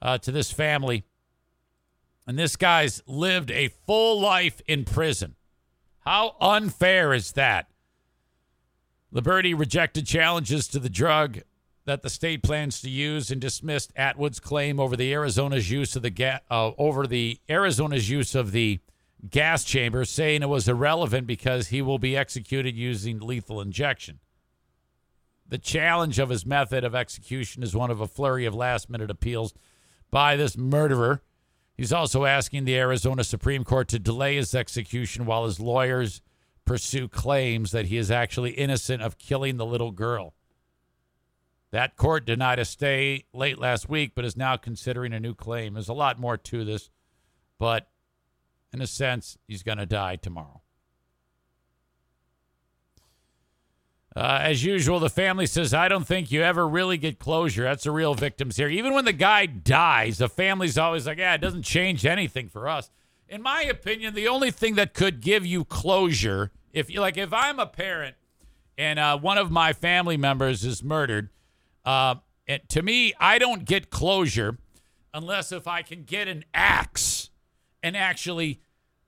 uh, 0.01 0.17
to 0.19 0.31
this 0.31 0.51
family 0.51 1.03
and 2.31 2.39
this 2.39 2.55
guy's 2.55 3.03
lived 3.07 3.51
a 3.51 3.67
full 3.85 4.21
life 4.21 4.61
in 4.65 4.85
prison. 4.85 5.35
How 5.99 6.37
unfair 6.39 7.13
is 7.13 7.33
that? 7.33 7.67
Liburdi 9.13 9.53
rejected 9.53 10.07
challenges 10.07 10.69
to 10.69 10.79
the 10.79 10.89
drug 10.89 11.39
that 11.83 12.03
the 12.03 12.09
state 12.09 12.41
plans 12.41 12.79
to 12.79 12.89
use 12.89 13.31
and 13.31 13.41
dismissed 13.41 13.91
Atwood's 13.97 14.39
claim 14.39 14.79
over 14.79 14.95
the 14.95 15.11
Arizona's 15.13 15.69
use 15.69 15.97
of 15.97 16.03
the 16.03 16.09
ga- 16.09 16.39
uh, 16.49 16.71
over 16.77 17.05
the 17.05 17.37
Arizona's 17.49 18.09
use 18.09 18.33
of 18.33 18.53
the 18.53 18.79
gas 19.29 19.65
chamber, 19.65 20.05
saying 20.05 20.41
it 20.41 20.47
was 20.47 20.69
irrelevant 20.69 21.27
because 21.27 21.67
he 21.67 21.81
will 21.81 21.99
be 21.99 22.15
executed 22.15 22.77
using 22.77 23.19
lethal 23.19 23.59
injection. 23.59 24.19
The 25.45 25.57
challenge 25.57 26.17
of 26.17 26.29
his 26.29 26.45
method 26.45 26.85
of 26.85 26.95
execution 26.95 27.61
is 27.61 27.75
one 27.75 27.91
of 27.91 27.99
a 27.99 28.07
flurry 28.07 28.45
of 28.45 28.55
last 28.55 28.89
minute 28.89 29.11
appeals 29.11 29.53
by 30.09 30.37
this 30.37 30.55
murderer 30.55 31.23
He's 31.81 31.91
also 31.91 32.25
asking 32.25 32.65
the 32.65 32.77
Arizona 32.77 33.23
Supreme 33.23 33.63
Court 33.63 33.87
to 33.87 33.97
delay 33.97 34.35
his 34.35 34.53
execution 34.53 35.25
while 35.25 35.45
his 35.45 35.59
lawyers 35.59 36.21
pursue 36.63 37.07
claims 37.07 37.71
that 37.71 37.87
he 37.87 37.97
is 37.97 38.11
actually 38.11 38.51
innocent 38.51 39.01
of 39.01 39.17
killing 39.17 39.57
the 39.57 39.65
little 39.65 39.89
girl. 39.89 40.35
That 41.71 41.97
court 41.97 42.23
denied 42.27 42.59
a 42.59 42.65
stay 42.65 43.25
late 43.33 43.57
last 43.57 43.89
week, 43.89 44.11
but 44.13 44.25
is 44.25 44.37
now 44.37 44.57
considering 44.57 45.11
a 45.11 45.19
new 45.19 45.33
claim. 45.33 45.73
There's 45.73 45.89
a 45.89 45.93
lot 45.93 46.19
more 46.19 46.37
to 46.37 46.63
this, 46.63 46.91
but 47.57 47.89
in 48.71 48.79
a 48.79 48.85
sense, 48.85 49.39
he's 49.47 49.63
going 49.63 49.79
to 49.79 49.87
die 49.87 50.17
tomorrow. 50.17 50.60
Uh, 54.13 54.39
as 54.41 54.63
usual, 54.63 54.99
the 54.99 55.09
family 55.09 55.45
says, 55.45 55.73
I 55.73 55.87
don't 55.87 56.05
think 56.05 56.31
you 56.31 56.41
ever 56.41 56.67
really 56.67 56.97
get 56.97 57.17
closure. 57.17 57.63
That's 57.63 57.85
the 57.85 57.91
real 57.91 58.13
victims 58.13 58.57
here. 58.57 58.67
Even 58.67 58.93
when 58.93 59.05
the 59.05 59.13
guy 59.13 59.45
dies, 59.45 60.17
the 60.17 60.27
family's 60.27 60.77
always 60.77 61.07
like, 61.07 61.17
yeah, 61.17 61.33
it 61.33 61.41
doesn't 61.41 61.63
change 61.63 62.05
anything 62.05 62.49
for 62.49 62.67
us. 62.67 62.89
In 63.29 63.41
my 63.41 63.61
opinion, 63.63 64.13
the 64.13 64.27
only 64.27 64.51
thing 64.51 64.75
that 64.75 64.93
could 64.93 65.21
give 65.21 65.45
you 65.45 65.63
closure, 65.63 66.51
if 66.73 66.89
you 66.89 66.99
like, 66.99 67.15
if 67.15 67.31
I'm 67.31 67.59
a 67.59 67.65
parent 67.65 68.17
and 68.77 68.99
uh, 68.99 69.17
one 69.17 69.37
of 69.37 69.49
my 69.49 69.71
family 69.71 70.17
members 70.17 70.65
is 70.65 70.83
murdered, 70.83 71.29
uh, 71.85 72.15
to 72.67 72.81
me, 72.81 73.13
I 73.17 73.39
don't 73.39 73.63
get 73.63 73.89
closure 73.89 74.57
unless 75.13 75.53
if 75.53 75.67
I 75.67 75.83
can 75.83 76.03
get 76.03 76.27
an 76.27 76.43
axe 76.53 77.29
and 77.81 77.95
actually 77.95 78.59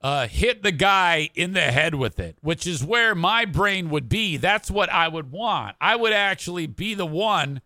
uh, 0.03 0.27
hit 0.27 0.63
the 0.63 0.71
guy 0.71 1.29
in 1.33 1.53
the 1.53 1.61
head 1.61 1.95
with 1.95 2.19
it, 2.19 2.37
which 2.41 2.67
is 2.67 2.83
where 2.83 3.15
my 3.15 3.45
brain 3.45 3.89
would 3.89 4.09
be. 4.09 4.35
That's 4.35 4.69
what 4.69 4.91
I 4.91 5.07
would 5.07 5.31
want. 5.31 5.77
I 5.79 5.95
would 5.95 6.11
actually 6.11 6.67
be 6.67 6.93
the 6.93 7.05
one 7.05 7.61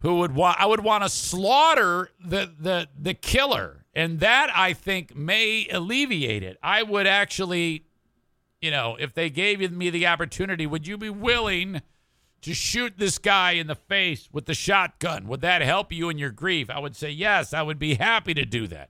who 0.00 0.18
would 0.18 0.32
want. 0.32 0.60
I 0.60 0.66
would 0.66 0.84
want 0.84 1.02
to 1.02 1.10
slaughter 1.10 2.10
the 2.24 2.52
the 2.58 2.88
the 2.96 3.12
killer, 3.12 3.84
and 3.92 4.20
that 4.20 4.50
I 4.54 4.72
think 4.72 5.16
may 5.16 5.66
alleviate 5.68 6.44
it. 6.44 6.58
I 6.62 6.84
would 6.84 7.08
actually, 7.08 7.86
you 8.62 8.70
know, 8.70 8.96
if 9.00 9.12
they 9.12 9.28
gave 9.28 9.72
me 9.72 9.90
the 9.90 10.06
opportunity, 10.06 10.66
would 10.66 10.86
you 10.86 10.96
be 10.96 11.10
willing? 11.10 11.82
To 12.44 12.54
shoot 12.54 12.94
this 12.96 13.18
guy 13.18 13.50
in 13.50 13.66
the 13.66 13.74
face 13.74 14.30
with 14.32 14.46
the 14.46 14.54
shotgun. 14.54 15.28
Would 15.28 15.42
that 15.42 15.60
help 15.60 15.92
you 15.92 16.08
in 16.08 16.16
your 16.16 16.30
grief? 16.30 16.70
I 16.70 16.78
would 16.78 16.96
say 16.96 17.10
yes. 17.10 17.52
I 17.52 17.60
would 17.60 17.78
be 17.78 17.96
happy 17.96 18.32
to 18.32 18.46
do 18.46 18.66
that. 18.68 18.88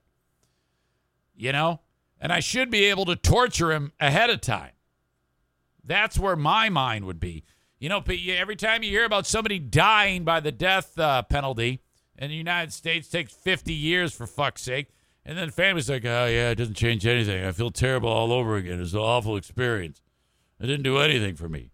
You 1.34 1.50
know? 1.50 1.80
And 2.20 2.32
I 2.32 2.40
should 2.40 2.70
be 2.70 2.84
able 2.84 3.06
to 3.06 3.16
torture 3.16 3.72
him 3.72 3.92
ahead 3.98 4.30
of 4.30 4.40
time. 4.40 4.72
That's 5.82 6.18
where 6.18 6.36
my 6.36 6.68
mind 6.68 7.06
would 7.06 7.18
be. 7.18 7.44
You 7.78 7.88
know, 7.88 8.04
every 8.06 8.56
time 8.56 8.82
you 8.82 8.90
hear 8.90 9.06
about 9.06 9.26
somebody 9.26 9.58
dying 9.58 10.22
by 10.22 10.40
the 10.40 10.52
death 10.52 10.98
uh, 10.98 11.22
penalty 11.22 11.80
in 12.18 12.28
the 12.28 12.36
United 12.36 12.74
States, 12.74 13.08
takes 13.08 13.32
50 13.32 13.72
years 13.72 14.12
for 14.12 14.26
fuck's 14.26 14.60
sake. 14.60 14.88
And 15.24 15.38
then 15.38 15.50
family's 15.50 15.88
like, 15.88 16.04
oh, 16.04 16.26
yeah, 16.26 16.50
it 16.50 16.56
doesn't 16.56 16.74
change 16.74 17.06
anything. 17.06 17.42
I 17.42 17.52
feel 17.52 17.70
terrible 17.70 18.10
all 18.10 18.32
over 18.32 18.56
again. 18.56 18.80
It's 18.80 18.92
an 18.92 18.98
awful 18.98 19.36
experience. 19.36 20.02
It 20.60 20.66
didn't 20.66 20.82
do 20.82 20.98
anything 20.98 21.36
for 21.36 21.48
me. 21.48 21.70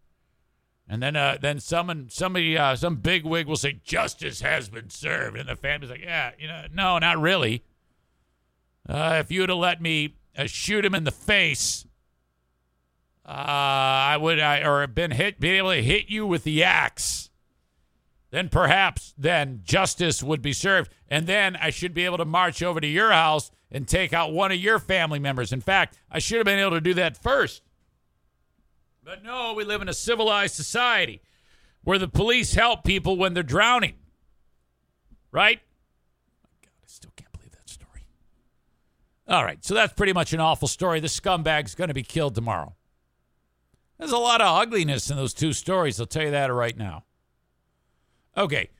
And 0.89 1.03
then, 1.03 1.17
uh, 1.17 1.39
then 1.41 1.59
someone, 1.59 2.07
somebody, 2.09 2.57
uh, 2.57 2.77
some 2.77 2.97
big 2.97 3.25
wig 3.25 3.49
will 3.49 3.57
say, 3.57 3.81
justice 3.83 4.41
has 4.41 4.69
been 4.69 4.91
served. 4.91 5.37
And 5.37 5.49
the 5.49 5.57
family's 5.57 5.91
like, 5.91 6.03
yeah, 6.03 6.31
you 6.39 6.47
know, 6.47 6.67
no, 6.73 6.99
not 7.01 7.19
really. 7.19 7.65
Uh, 8.89 9.17
if 9.19 9.33
you 9.33 9.41
would 9.41 9.49
have 9.49 9.59
let 9.59 9.83
me 9.83 10.15
uh, 10.37 10.47
shoot 10.47 10.85
him 10.85 10.95
in 10.95 11.05
the 11.05 11.11
face, 11.11 11.87
uh, 13.25 13.31
I 13.31 14.17
would, 14.17 14.39
I, 14.39 14.63
or 14.63 14.87
been 14.87 15.11
hit, 15.11 15.41
be 15.41 15.51
able 15.51 15.73
to 15.73 15.83
hit 15.83 16.09
you 16.09 16.27
with 16.27 16.45
the 16.45 16.63
axe, 16.63 17.31
then 18.31 18.49
perhaps 18.49 19.15
then 19.19 19.63
justice 19.65 20.23
would 20.23 20.43
be 20.43 20.53
served, 20.53 20.93
and 21.09 21.27
then 21.27 21.57
I 21.57 21.71
should 21.71 21.95
be 21.95 22.05
able 22.05 22.19
to 22.19 22.25
march 22.25 22.63
over 22.63 22.81
to 22.81 22.87
your 22.87 23.11
house 23.11 23.51
and 23.71 23.89
take 23.89 24.13
out 24.13 24.33
one 24.33 24.53
of 24.53 24.59
your 24.59 24.79
family 24.79 25.19
members. 25.19 25.53
In 25.53 25.61
fact, 25.61 25.99
I 26.11 26.19
should 26.19 26.39
have 26.39 26.45
been 26.45 26.59
able 26.59 26.73
to 26.73 26.81
do 26.81 26.95
that 26.95 27.21
first. 27.21 27.63
But 29.03 29.25
no, 29.25 29.55
we 29.55 29.65
live 29.65 29.83
in 29.83 29.89
a 29.89 29.95
civilized 29.95 30.55
society 30.55 31.21
where 31.83 31.99
the 31.99 32.09
police 32.09 32.55
help 32.55 32.85
people 32.85 33.17
when 33.17 33.35
they're 33.35 33.43
drowning. 33.43 33.95
Right? 35.31 35.61
All 39.29 39.45
right, 39.45 39.65
so 39.65 39.75
that's 39.75 39.93
pretty 39.93 40.13
much 40.13 40.33
an 40.33 40.41
awful 40.41 40.69
story. 40.69 41.01
The 41.01 41.09
scumbag's 41.09 41.75
going 41.75 41.89
to 41.89 41.95
be 41.95 42.05
killed 42.05 42.35
tomorrow. 42.35 42.75
There's 43.99 44.13
a 44.13 44.19
lot 44.19 44.41
of 44.41 44.47
ugliness 44.47 45.11
in 45.11 45.17
those 45.17 45.35
two 45.35 45.53
stories, 45.53 45.99
I'll 45.99 46.07
tell 46.07 46.25
you 46.25 46.31
that 46.31 46.53
right 46.53 46.77
now. 46.77 47.05
Okay. 48.37 48.71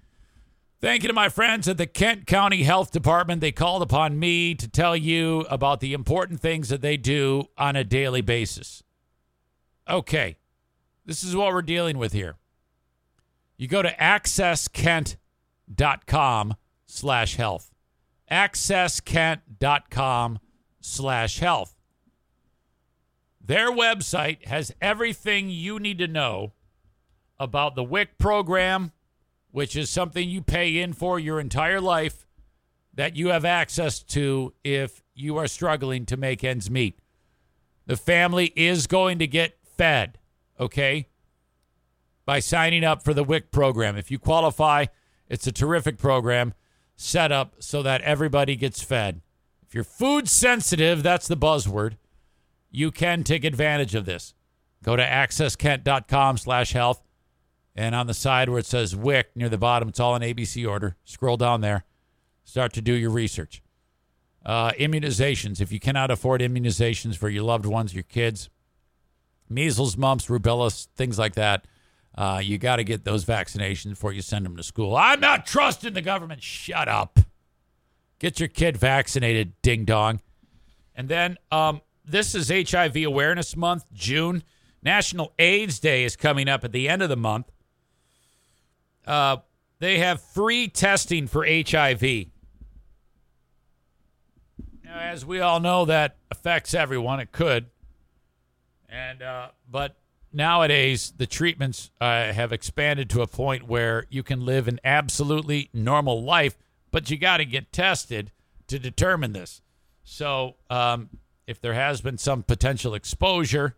Thank 0.81 1.03
you 1.03 1.09
to 1.09 1.15
my 1.15 1.31
friends 1.31 1.67
at 1.69 1.79
the 1.79 1.87
Kent 1.87 2.27
County 2.27 2.63
Health 2.63 2.93
Department. 2.93 3.41
They 3.41 3.51
called 3.51 3.83
upon 3.83 4.19
me 4.19 4.55
to 4.55 4.69
tell 4.69 4.95
you 4.95 5.47
about 5.49 5.81
the 5.81 5.95
important 5.95 6.41
things 6.41 6.69
that 6.69 6.83
they 6.83 6.99
do 6.99 7.49
on 7.57 7.77
a 7.77 7.85
daily 7.85 8.21
basis. 8.21 8.83
Okay. 9.89 10.37
This 11.07 11.25
is 11.25 11.35
what 11.35 11.55
we're 11.55 11.63
dealing 11.63 11.97
with 11.97 12.13
here. 12.13 12.35
You 13.57 13.69
go 13.69 13.81
to 13.81 13.91
accesskent.com 13.91 16.55
slash 16.85 17.37
health 17.37 17.73
accesskent.com 18.31 20.39
slash 20.81 21.39
health. 21.39 21.75
Their 23.41 23.71
website 23.71 24.47
has 24.47 24.75
everything 24.81 25.51
you 25.51 25.79
need 25.79 25.99
to 25.99 26.09
know 26.09 26.55
about 27.39 27.77
the 27.77 27.85
WIC 27.85 28.19
program, 28.19 28.91
which 29.53 29.77
is 29.77 29.89
something 29.89 30.29
you 30.29 30.43
pay 30.43 30.79
in 30.79 30.93
for 30.93 31.21
your 31.21 31.39
entire 31.39 31.81
life 31.81 32.27
that 32.95 33.15
you 33.15 33.29
have 33.29 33.45
access 33.45 34.01
to 34.01 34.53
if 34.65 35.03
you 35.15 35.37
are 35.37 35.47
struggling 35.47 36.07
to 36.07 36.17
make 36.17 36.43
ends 36.43 36.71
meet. 36.71 36.99
The 37.87 37.97
family 37.97 38.53
is 38.57 38.89
going 38.89 39.21
to 39.21 39.29
get 39.29 39.59
fed, 39.63 40.19
okay, 40.59 41.07
by 42.25 42.41
signing 42.41 42.83
up 42.83 43.05
for 43.05 43.15
the 43.15 43.23
WIC 43.23 43.53
program. 43.53 43.97
If 43.97 44.11
you 44.11 44.19
qualify, 44.19 44.87
it's 45.29 45.47
a 45.47 45.53
terrific 45.53 45.99
program 45.99 46.53
set 46.97 47.31
up 47.31 47.55
so 47.61 47.83
that 47.83 48.01
everybody 48.01 48.57
gets 48.57 48.83
fed. 48.83 49.21
If 49.67 49.75
you're 49.75 49.85
food 49.85 50.29
sensitive, 50.29 51.03
that's 51.03 51.29
the 51.29 51.37
buzzword, 51.37 51.97
you 52.71 52.91
can 52.91 53.23
take 53.23 53.45
advantage 53.45 53.95
of 53.95 54.07
this. 54.07 54.35
Go 54.83 54.97
to 54.97 55.03
accesskent.com 55.03 56.39
slash 56.39 56.73
health. 56.73 57.03
And 57.75 57.95
on 57.95 58.07
the 58.07 58.15
side 58.15 58.49
where 58.49 58.59
it 58.59 58.67
says 58.67 58.97
WIC 58.97 59.37
near 59.37 59.49
the 59.49 59.59
bottom, 59.59 59.89
it's 59.89 60.01
all 60.01 60.17
in 60.17 60.23
ABC 60.23 60.69
order. 60.69 60.97
Scroll 61.05 61.37
down 61.37 61.61
there. 61.61 61.85
Start 62.45 62.73
to 62.75 62.81
do 62.81 62.93
your 62.93 63.11
research. 63.11 63.63
Uh, 64.45 64.71
immunizations. 64.73 65.61
If 65.61 65.73
you 65.73 65.81
cannot 65.81 66.11
afford 66.11 66.41
immunizations 66.41 67.17
for 67.17 67.29
your 67.29 67.43
loved 67.43 67.67
ones, 67.67 67.93
your 67.93 68.05
kids, 68.05 68.49
measles, 69.49 69.97
mumps, 69.97 70.27
rubella, 70.27 70.87
things 70.97 71.19
like 71.19 71.35
that, 71.35 71.67
uh, 72.17 72.41
you 72.43 72.59
got 72.59 72.77
to 72.77 72.85
get 72.85 73.05
those 73.05 73.25
vaccinations 73.25 73.91
before 73.91 74.13
you 74.13 74.23
send 74.23 74.47
them 74.47 74.57
to 74.57 74.63
school. 74.63 74.97
I'm 74.97 75.21
not 75.21 75.47
trusting 75.47 75.93
the 75.93 76.03
government. 76.03 76.43
Shut 76.43 76.89
up. 76.89 77.21
Get 78.19 78.41
your 78.41 78.49
kid 78.49 78.77
vaccinated, 78.77 79.61
ding 79.61 79.85
dong. 79.85 80.21
And 80.95 81.09
then 81.09 81.37
um, 81.53 81.83
this 82.05 82.35
is 82.35 82.49
HIV 82.49 82.97
Awareness 82.97 83.55
Month, 83.57 83.85
June. 83.93 84.43
National 84.83 85.33
AIDS 85.39 85.79
Day 85.79 86.05
is 86.05 86.17
coming 86.17 86.49
up 86.49 86.65
at 86.65 86.73
the 86.73 86.89
end 86.89 87.03
of 87.03 87.09
the 87.09 87.17
month. 87.17 87.51
Uh, 89.07 89.39
they 89.79 89.99
have 89.99 90.23
free 90.23 90.69
testing 90.69 91.27
for 91.27 91.45
HIV. 91.45 92.03
Now, 94.85 94.99
as 94.99 95.27
we 95.27 95.41
all 95.41 95.61
know, 95.61 95.85
that 95.85 96.17
affects 96.31 96.73
everyone. 96.73 97.21
It 97.21 97.31
could, 97.31 97.67
and 98.89 99.23
uh, 99.23 99.49
but 99.71 99.97
nowadays 100.33 101.13
the 101.17 101.27
treatments 101.27 101.91
uh, 102.01 102.33
have 102.33 102.53
expanded 102.53 103.11
to 103.11 103.23
a 103.23 103.27
point 103.27 103.67
where 103.67 104.07
you 104.11 104.23
can 104.23 104.45
live 104.45 104.69
an 104.69 104.81
absolutely 104.85 105.71
normal 105.73 106.23
life, 106.23 106.57
but 106.91 107.11
you 107.11 107.17
got 107.17 107.39
to 107.39 107.45
get 107.45 107.73
tested 107.73 108.33
to 108.69 108.79
determine 108.79 109.33
this. 109.33 109.63
So, 110.05 110.57
um, 110.71 111.11
if 111.47 111.61
there 111.61 111.75
has 111.75 112.01
been 112.01 112.19
some 112.19 112.43
potential 112.43 112.95
exposure, 112.95 113.77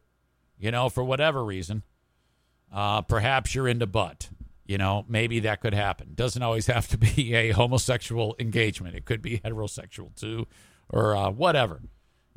you 0.59 0.71
know, 0.71 0.89
for 0.89 1.05
whatever 1.05 1.45
reason, 1.45 1.83
uh, 2.73 3.03
perhaps 3.03 3.55
you're 3.55 3.69
into 3.69 3.87
butt. 3.87 4.29
You 4.67 4.77
know, 4.77 5.07
maybe 5.09 5.41
that 5.41 5.63
could 5.63 5.75
happen. 5.75 6.13
Doesn't 6.15 6.43
always 6.43 6.67
have 6.67 6.89
to 6.89 6.99
be 6.99 7.35
a 7.35 7.51
homosexual 7.51 8.37
engagement. 8.39 8.95
It 8.95 9.05
could 9.05 9.23
be 9.23 9.39
heterosexual 9.39 10.15
too, 10.15 10.47
or 10.91 11.17
uh, 11.17 11.31
whatever. 11.31 11.81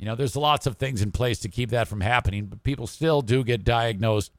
You 0.02 0.06
know, 0.06 0.16
there's 0.16 0.34
lots 0.34 0.66
of 0.66 0.78
things 0.78 1.00
in 1.00 1.12
place 1.12 1.38
to 1.38 1.48
keep 1.48 1.70
that 1.70 1.86
from 1.86 2.00
happening, 2.00 2.46
but 2.46 2.64
people 2.64 2.88
still 2.88 3.22
do 3.22 3.44
get 3.44 3.62
diagnosed 3.62 4.32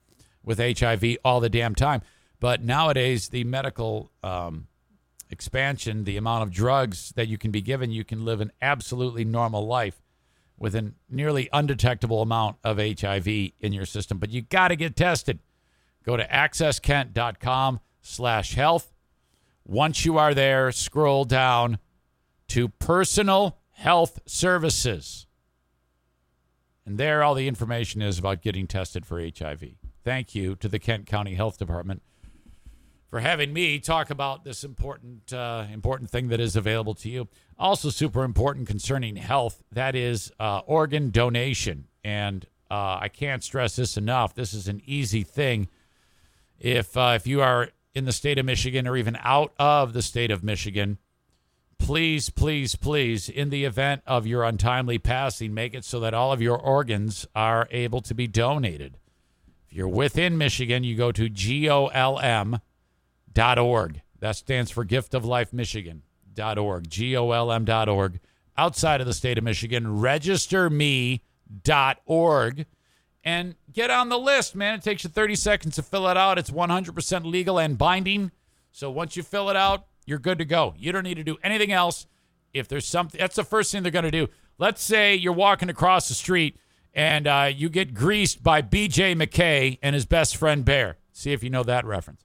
with 0.44 0.60
HIV 0.60 1.20
all 1.24 1.40
the 1.40 1.48
damn 1.48 1.74
time. 1.74 2.02
But 2.42 2.62
nowadays, 2.62 3.30
the 3.30 3.46
medical 3.46 4.12
um, 4.22 4.68
expansion, 5.30 6.04
the 6.04 6.18
amount 6.18 6.44
of 6.44 6.52
drugs 6.52 7.14
that 7.16 7.30
you 7.30 7.38
can 7.38 7.52
be 7.52 7.62
given, 7.62 7.92
you 7.92 8.04
can 8.04 8.26
live 8.26 8.42
an 8.42 8.52
absolutely 8.62 9.24
normal 9.24 9.66
life 9.66 10.02
with 10.58 10.76
a 10.76 10.92
nearly 11.10 11.48
undetectable 11.54 12.22
amount 12.22 12.58
of 12.66 12.78
HIV 12.78 13.26
in 13.26 13.72
your 13.72 13.86
system. 13.86 14.18
But 14.18 14.32
you 14.32 14.42
got 14.42 14.68
to 14.68 14.76
get 14.76 14.98
tested. 14.98 15.40
Go 16.04 16.18
to 16.18 16.28
accesskent.com 16.28 17.80
slash 18.02 18.56
health. 18.56 18.92
Once 19.64 20.04
you 20.04 20.18
are 20.18 20.34
there, 20.34 20.74
scroll 20.74 21.24
down 21.24 21.78
to 22.50 22.68
personal 22.68 23.60
health 23.72 24.20
services. 24.26 25.26
And 26.86 26.98
there, 26.98 27.24
all 27.24 27.34
the 27.34 27.48
information 27.48 28.02
is 28.02 28.20
about 28.20 28.42
getting 28.42 28.68
tested 28.68 29.06
for 29.06 29.22
HIV. 29.22 29.64
Thank 30.04 30.36
you 30.36 30.56
to 30.56 30.68
the 30.68 30.80
Kent 30.80 31.06
County 31.06 31.36
Health 31.36 31.58
Department 31.58 32.02
for 33.10 33.20
having 33.20 33.54
me 33.54 33.80
talk 33.80 34.10
about 34.10 34.44
this 34.44 34.64
important, 34.64 35.32
uh, 35.32 35.66
important 35.72 36.10
thing 36.10 36.30
that 36.30 36.40
is 36.40 36.56
available 36.56 36.96
to 36.96 37.10
you. 37.10 37.28
Also, 37.60 37.90
super 37.90 38.24
important 38.24 38.68
concerning 38.68 39.16
health 39.16 39.64
that 39.72 39.96
is 39.96 40.32
uh, 40.40 40.62
organ 40.66 41.12
donation. 41.12 41.86
And 42.04 42.46
uh, 42.72 42.98
I 43.02 43.10
can't 43.10 43.44
stress 43.44 43.76
this 43.76 43.98
enough. 43.98 44.34
This 44.34 44.54
is 44.54 44.68
an 44.68 44.82
easy 44.86 45.24
thing 45.24 45.70
if 46.60 46.98
uh, 46.98 47.14
if 47.16 47.28
you 47.28 47.42
are 47.42 47.70
in 47.94 48.06
the 48.06 48.12
state 48.12 48.40
of 48.40 48.46
Michigan 48.46 48.88
or 48.88 48.98
even 48.98 49.16
out 49.22 49.54
of 49.60 49.94
the 49.94 50.02
state 50.02 50.32
of 50.32 50.44
Michigan, 50.44 50.98
please, 51.84 52.30
please, 52.30 52.76
please, 52.76 53.28
in 53.28 53.50
the 53.50 53.66
event 53.66 54.04
of 54.08 54.26
your 54.26 54.44
untimely 54.44 54.98
passing, 54.98 55.54
make 55.54 55.74
it 55.74 55.84
so 55.84 56.00
that 56.00 56.14
all 56.14 56.32
of 56.32 56.42
your 56.42 56.58
organs 56.58 57.28
are 57.36 57.68
able 57.72 58.00
to 58.02 58.16
be 58.16 58.26
donated. 58.26 58.98
If 59.68 59.74
you're 59.74 59.90
within 59.90 60.38
Michigan, 60.38 60.86
you 60.86 60.96
go 60.96 61.12
to 61.12 61.28
golm.org. 61.30 62.62
That 64.20 64.36
stands 64.38 64.72
for 64.72 64.86
Gift 64.86 65.14
of 65.14 65.26
Life 65.26 65.52
Michigan. 65.52 66.04
Dot 66.34 66.58
org, 66.58 66.86
Michigan.org. 66.86 67.66
Golm.org. 67.66 68.22
Outside 68.58 69.02
of 69.02 69.08
the 69.08 69.14
state 69.14 69.38
of 69.38 69.44
Michigan, 69.44 69.84
registerme.org 69.86 72.66
and 73.26 73.56
get 73.72 73.90
on 73.90 74.10
the 74.10 74.20
list, 74.20 74.54
man. 74.56 74.76
It 74.76 74.84
takes 74.84 75.04
you 75.04 75.10
30 75.10 75.36
seconds 75.36 75.76
to 75.76 75.84
fill 75.84 76.08
it 76.08 76.16
out. 76.18 76.38
It's 76.38 76.52
100% 76.52 77.26
legal 77.26 77.60
and 77.60 77.78
binding. 77.78 78.32
So 78.72 78.90
once 78.92 79.18
you 79.18 79.24
fill 79.24 79.50
it 79.50 79.56
out, 79.56 79.86
you're 80.06 80.20
good 80.20 80.38
to 80.40 80.46
go. 80.46 80.74
You 80.78 80.92
don't 80.92 81.04
need 81.04 81.16
to 81.16 81.24
do 81.24 81.38
anything 81.44 81.72
else. 81.72 82.08
If 82.54 82.68
there's 82.68 82.86
something, 82.86 83.20
that's 83.20 83.36
the 83.36 83.44
first 83.44 83.72
thing 83.72 83.84
they're 83.84 83.92
going 83.92 84.04
to 84.04 84.12
do. 84.12 84.28
Let's 84.60 84.84
say 84.84 85.16
you're 85.16 85.34
walking 85.34 85.70
across 85.70 86.08
the 86.08 86.14
street 86.14 86.58
and 86.94 87.28
uh, 87.28 87.50
you 87.54 87.70
get 87.70 87.94
greased 87.94 88.44
by 88.44 88.62
BJ 88.62 89.16
McKay 89.16 89.80
and 89.82 89.96
his 89.96 90.06
best 90.06 90.38
friend 90.38 90.64
Bear. 90.64 90.98
See 91.12 91.32
if 91.32 91.44
you 91.44 91.50
know 91.50 91.64
that 91.64 91.86
reference. 91.86 92.24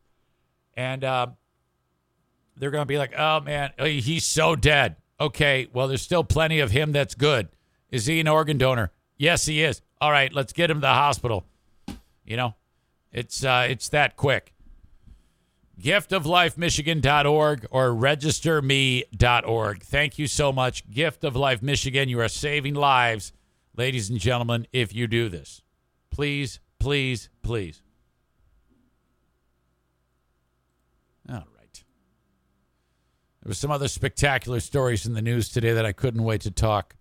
And 0.74 1.02
uh, 1.02 1.28
they're 2.56 2.70
going 2.70 2.82
to 2.82 2.86
be 2.86 2.98
like, 2.98 3.14
oh, 3.16 3.40
man, 3.40 3.70
oh, 3.78 3.86
he's 3.86 4.24
so 4.24 4.56
dead. 4.56 4.96
Okay, 5.20 5.66
well, 5.72 5.88
there's 5.88 6.02
still 6.02 6.22
plenty 6.22 6.60
of 6.60 6.70
him 6.70 6.92
that's 6.92 7.14
good. 7.14 7.48
Is 7.90 8.06
he 8.06 8.20
an 8.20 8.28
organ 8.28 8.58
donor? 8.58 8.92
Yes, 9.16 9.46
he 9.46 9.62
is. 9.62 9.82
All 10.00 10.12
right, 10.12 10.32
let's 10.32 10.52
get 10.52 10.70
him 10.70 10.76
to 10.76 10.82
the 10.82 10.86
hospital. 10.88 11.44
You 12.24 12.36
know, 12.36 12.54
it's 13.12 13.42
uh, 13.42 13.66
it's 13.68 13.88
that 13.88 14.16
quick. 14.16 14.52
Giftoflifemichigan.org 15.80 17.66
or 17.70 17.90
registerme.org. 17.90 19.82
Thank 19.82 20.18
you 20.18 20.26
so 20.26 20.52
much. 20.52 20.90
Gift 20.90 21.22
of 21.24 21.36
Life 21.36 21.62
Michigan. 21.62 22.08
You 22.08 22.20
are 22.20 22.28
saving 22.28 22.74
lives, 22.74 23.32
ladies 23.76 24.10
and 24.10 24.18
gentlemen, 24.18 24.66
if 24.72 24.92
you 24.92 25.06
do 25.06 25.28
this. 25.28 25.62
Please, 26.10 26.58
please, 26.80 27.28
please. 27.42 27.82
All 31.28 31.36
right. 31.36 31.84
There 33.42 33.48
was 33.48 33.58
some 33.58 33.70
other 33.70 33.88
spectacular 33.88 34.58
stories 34.60 35.06
in 35.06 35.12
the 35.14 35.22
news 35.22 35.48
today 35.48 35.74
that 35.74 35.86
I 35.86 35.92
couldn't 35.92 36.24
wait 36.24 36.40
to 36.40 36.50
talk 36.50 36.96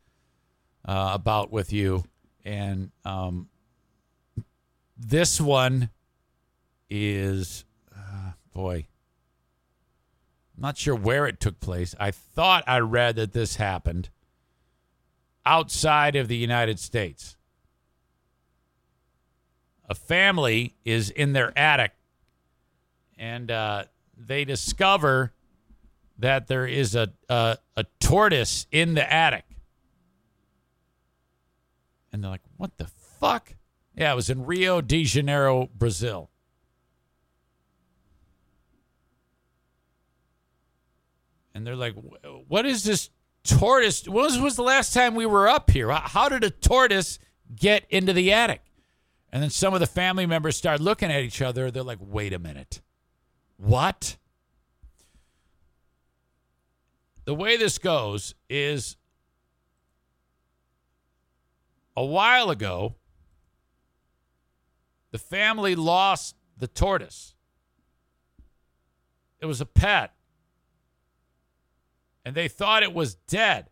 uh, 0.86 1.12
about 1.14 1.52
with 1.52 1.74
you. 1.74 2.04
And 2.46 2.92
um, 3.04 3.50
this 4.96 5.42
one 5.42 5.90
is, 6.90 7.66
boy, 8.58 8.88
I'm 10.56 10.64
not 10.64 10.78
sure 10.78 10.96
where 10.96 11.28
it 11.28 11.40
took 11.40 11.60
place. 11.60 11.94
I 12.00 12.10
thought 12.10 12.64
I 12.66 12.80
read 12.80 13.16
that 13.18 13.32
this 13.32 13.58
happened 13.58 14.10
outside 15.46 16.16
of 16.16 16.28
the 16.28 16.36
United 16.36 16.80
States. 16.80 17.38
A 19.88 19.94
family 19.94 20.74
is 20.84 21.12
in 21.12 21.34
their 21.34 21.56
attic 21.58 21.92
and 23.16 23.52
uh, 23.52 23.84
they 24.18 24.44
discover 24.44 25.34
that 26.18 26.48
there 26.48 26.66
is 26.66 26.96
a, 26.96 27.14
a, 27.30 27.60
a 27.76 27.86
tortoise 28.00 28.66
in 28.72 28.96
the 28.96 29.14
attic. 29.14 29.46
And 32.12 32.24
they're 32.24 32.32
like, 32.32 32.42
what 32.58 32.76
the 32.78 32.88
fuck? 32.88 33.54
Yeah, 33.96 34.14
it 34.14 34.16
was 34.16 34.32
in 34.32 34.48
Rio 34.48 34.82
de 34.82 35.04
Janeiro, 35.04 35.70
Brazil. 35.76 36.32
And 41.58 41.66
they're 41.66 41.76
like, 41.76 41.96
what 42.48 42.68
is 42.68 42.84
this 42.84 43.10
tortoise? 43.44 44.08
When 44.08 44.24
was, 44.24 44.38
was 44.38 44.56
the 44.58 44.62
last 44.62 44.94
time 44.94 45.16
we 45.16 45.26
were 45.26 45.50
up 45.50 45.72
here? 45.72 45.90
How 45.90 46.30
did 46.30 46.44
a 46.44 46.52
tortoise 46.52 47.18
get 47.56 47.84
into 47.90 48.14
the 48.14 48.32
attic? 48.32 48.62
And 49.32 49.42
then 49.42 49.50
some 49.50 49.74
of 49.74 49.80
the 49.80 49.88
family 49.88 50.28
members 50.28 50.56
start 50.56 50.82
looking 50.82 51.12
at 51.12 51.24
each 51.24 51.42
other. 51.42 51.72
They're 51.72 51.82
like, 51.82 51.98
wait 52.00 52.32
a 52.32 52.38
minute. 52.38 52.82
What? 53.56 54.18
The 57.26 57.34
way 57.34 57.58
this 57.58 57.80
goes 57.80 58.36
is 58.52 58.96
a 61.96 62.06
while 62.06 62.52
ago, 62.52 62.94
the 65.10 65.18
family 65.18 65.74
lost 65.74 66.36
the 66.56 66.68
tortoise. 66.68 67.34
It 69.40 69.48
was 69.48 69.60
a 69.60 69.66
pet. 69.66 70.14
And 72.28 72.36
they 72.36 72.50
thought 72.50 72.84
it 72.84 72.94
was 72.94 73.16
dead 73.16 73.68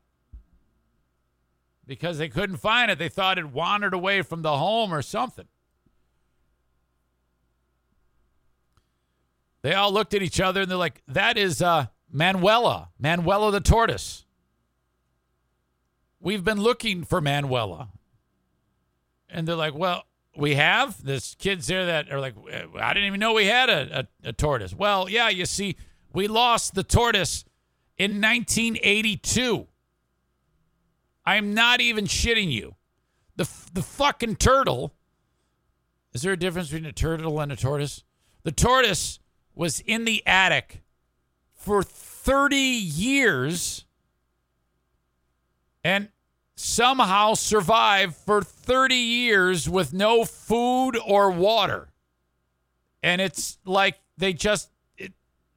because 1.86 2.18
they 2.18 2.30
couldn't 2.30 2.56
find 2.56 2.90
it. 2.90 2.98
They 2.98 3.10
thought 3.10 3.38
it 3.38 3.52
wandered 3.52 3.94
away 3.94 4.22
from 4.22 4.44
the 4.44 4.58
home 4.58 4.94
or 4.94 5.02
something. 5.02 5.50
They 9.62 9.74
all 9.74 9.92
looked 9.92 10.14
at 10.14 10.22
each 10.22 10.40
other 10.40 10.62
and 10.62 10.72
they're 10.72 10.78
like, 10.78 11.02
that 11.06 11.38
is 11.38 11.62
uh, 11.62 11.88
Manuela, 12.10 12.92
Manuela 12.98 13.52
the 13.52 13.60
tortoise. 13.60 14.24
we've 16.22 16.46
been 16.46 16.62
looking 16.62 17.04
for 17.04 17.20
Manuela. 17.20 17.90
And 19.28 19.46
they're 19.46 19.58
like, 19.58 19.76
well, 19.76 20.06
we 20.38 20.56
have. 20.56 21.04
There's 21.04 21.36
kids 21.40 21.68
there 21.68 21.88
that 21.88 22.10
are 22.10 22.22
like, 22.22 22.36
I 22.80 22.94
didn't 22.94 23.08
even 23.08 23.20
know 23.20 23.34
we 23.34 23.48
had 23.48 23.70
a, 23.70 24.08
a, 24.24 24.30
a 24.30 24.32
tortoise. 24.32 24.74
Well, 24.74 25.10
yeah, 25.10 25.28
you 25.28 25.46
see, 25.46 25.76
we 26.14 26.30
lost 26.30 26.74
the 26.74 26.84
tortoise 26.84 27.44
in 27.98 28.22
1982. 28.22 29.68
I'm 31.26 31.54
not 31.54 31.82
even 31.82 32.06
shitting 32.06 32.52
you. 32.52 32.76
The, 33.36 33.50
the 33.74 33.82
fucking 33.82 34.36
turtle. 34.36 34.94
Is 36.14 36.22
there 36.22 36.34
a 36.34 36.38
difference 36.38 36.70
between 36.70 36.86
a 36.86 36.94
turtle 36.94 37.40
and 37.40 37.52
a 37.52 37.56
tortoise? 37.56 38.04
The 38.44 38.52
tortoise 38.52 39.20
was 39.54 39.80
in 39.80 40.06
the 40.06 40.26
attic 40.28 40.84
for 41.54 41.82
30 41.82 42.56
years 42.56 43.86
and 45.84 46.10
somehow 46.56 47.34
survived 47.34 48.16
for 48.16 48.42
30 48.42 48.96
years 48.96 49.70
with 49.70 49.94
no 49.94 50.26
food 50.26 50.98
or 51.06 51.32
water. 51.32 51.90
And 53.04 53.22
it's 53.22 53.58
like 53.66 54.00
they 54.18 54.34
just, 54.34 54.72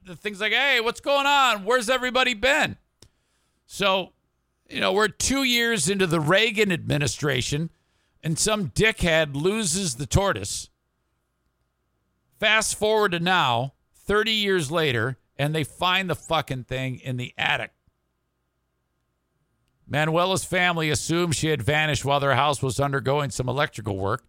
the 0.05 0.15
thing's 0.15 0.41
like, 0.41 0.53
hey, 0.53 0.79
what's 0.81 1.01
going 1.01 1.25
on? 1.25 1.65
Where's 1.65 1.89
everybody 1.89 2.33
been? 2.33 2.77
So, 3.65 4.13
you 4.69 4.79
know, 4.79 4.93
we're 4.93 5.07
two 5.07 5.43
years 5.43 5.89
into 5.89 6.07
the 6.07 6.19
Reagan 6.19 6.71
administration, 6.71 7.69
and 8.23 8.37
some 8.37 8.69
dickhead 8.69 9.35
loses 9.35 9.95
the 9.95 10.05
tortoise. 10.05 10.69
Fast 12.39 12.75
forward 12.75 13.11
to 13.11 13.19
now, 13.19 13.73
30 13.93 14.31
years 14.31 14.71
later, 14.71 15.17
and 15.37 15.53
they 15.53 15.63
find 15.63 16.09
the 16.09 16.15
fucking 16.15 16.63
thing 16.63 16.97
in 16.99 17.17
the 17.17 17.33
attic. 17.37 17.71
Manuela's 19.87 20.43
family 20.43 20.89
assumed 20.89 21.35
she 21.35 21.47
had 21.47 21.61
vanished 21.61 22.05
while 22.05 22.19
their 22.19 22.35
house 22.35 22.61
was 22.61 22.79
undergoing 22.79 23.31
some 23.31 23.49
electrical 23.49 23.97
work. 23.97 24.23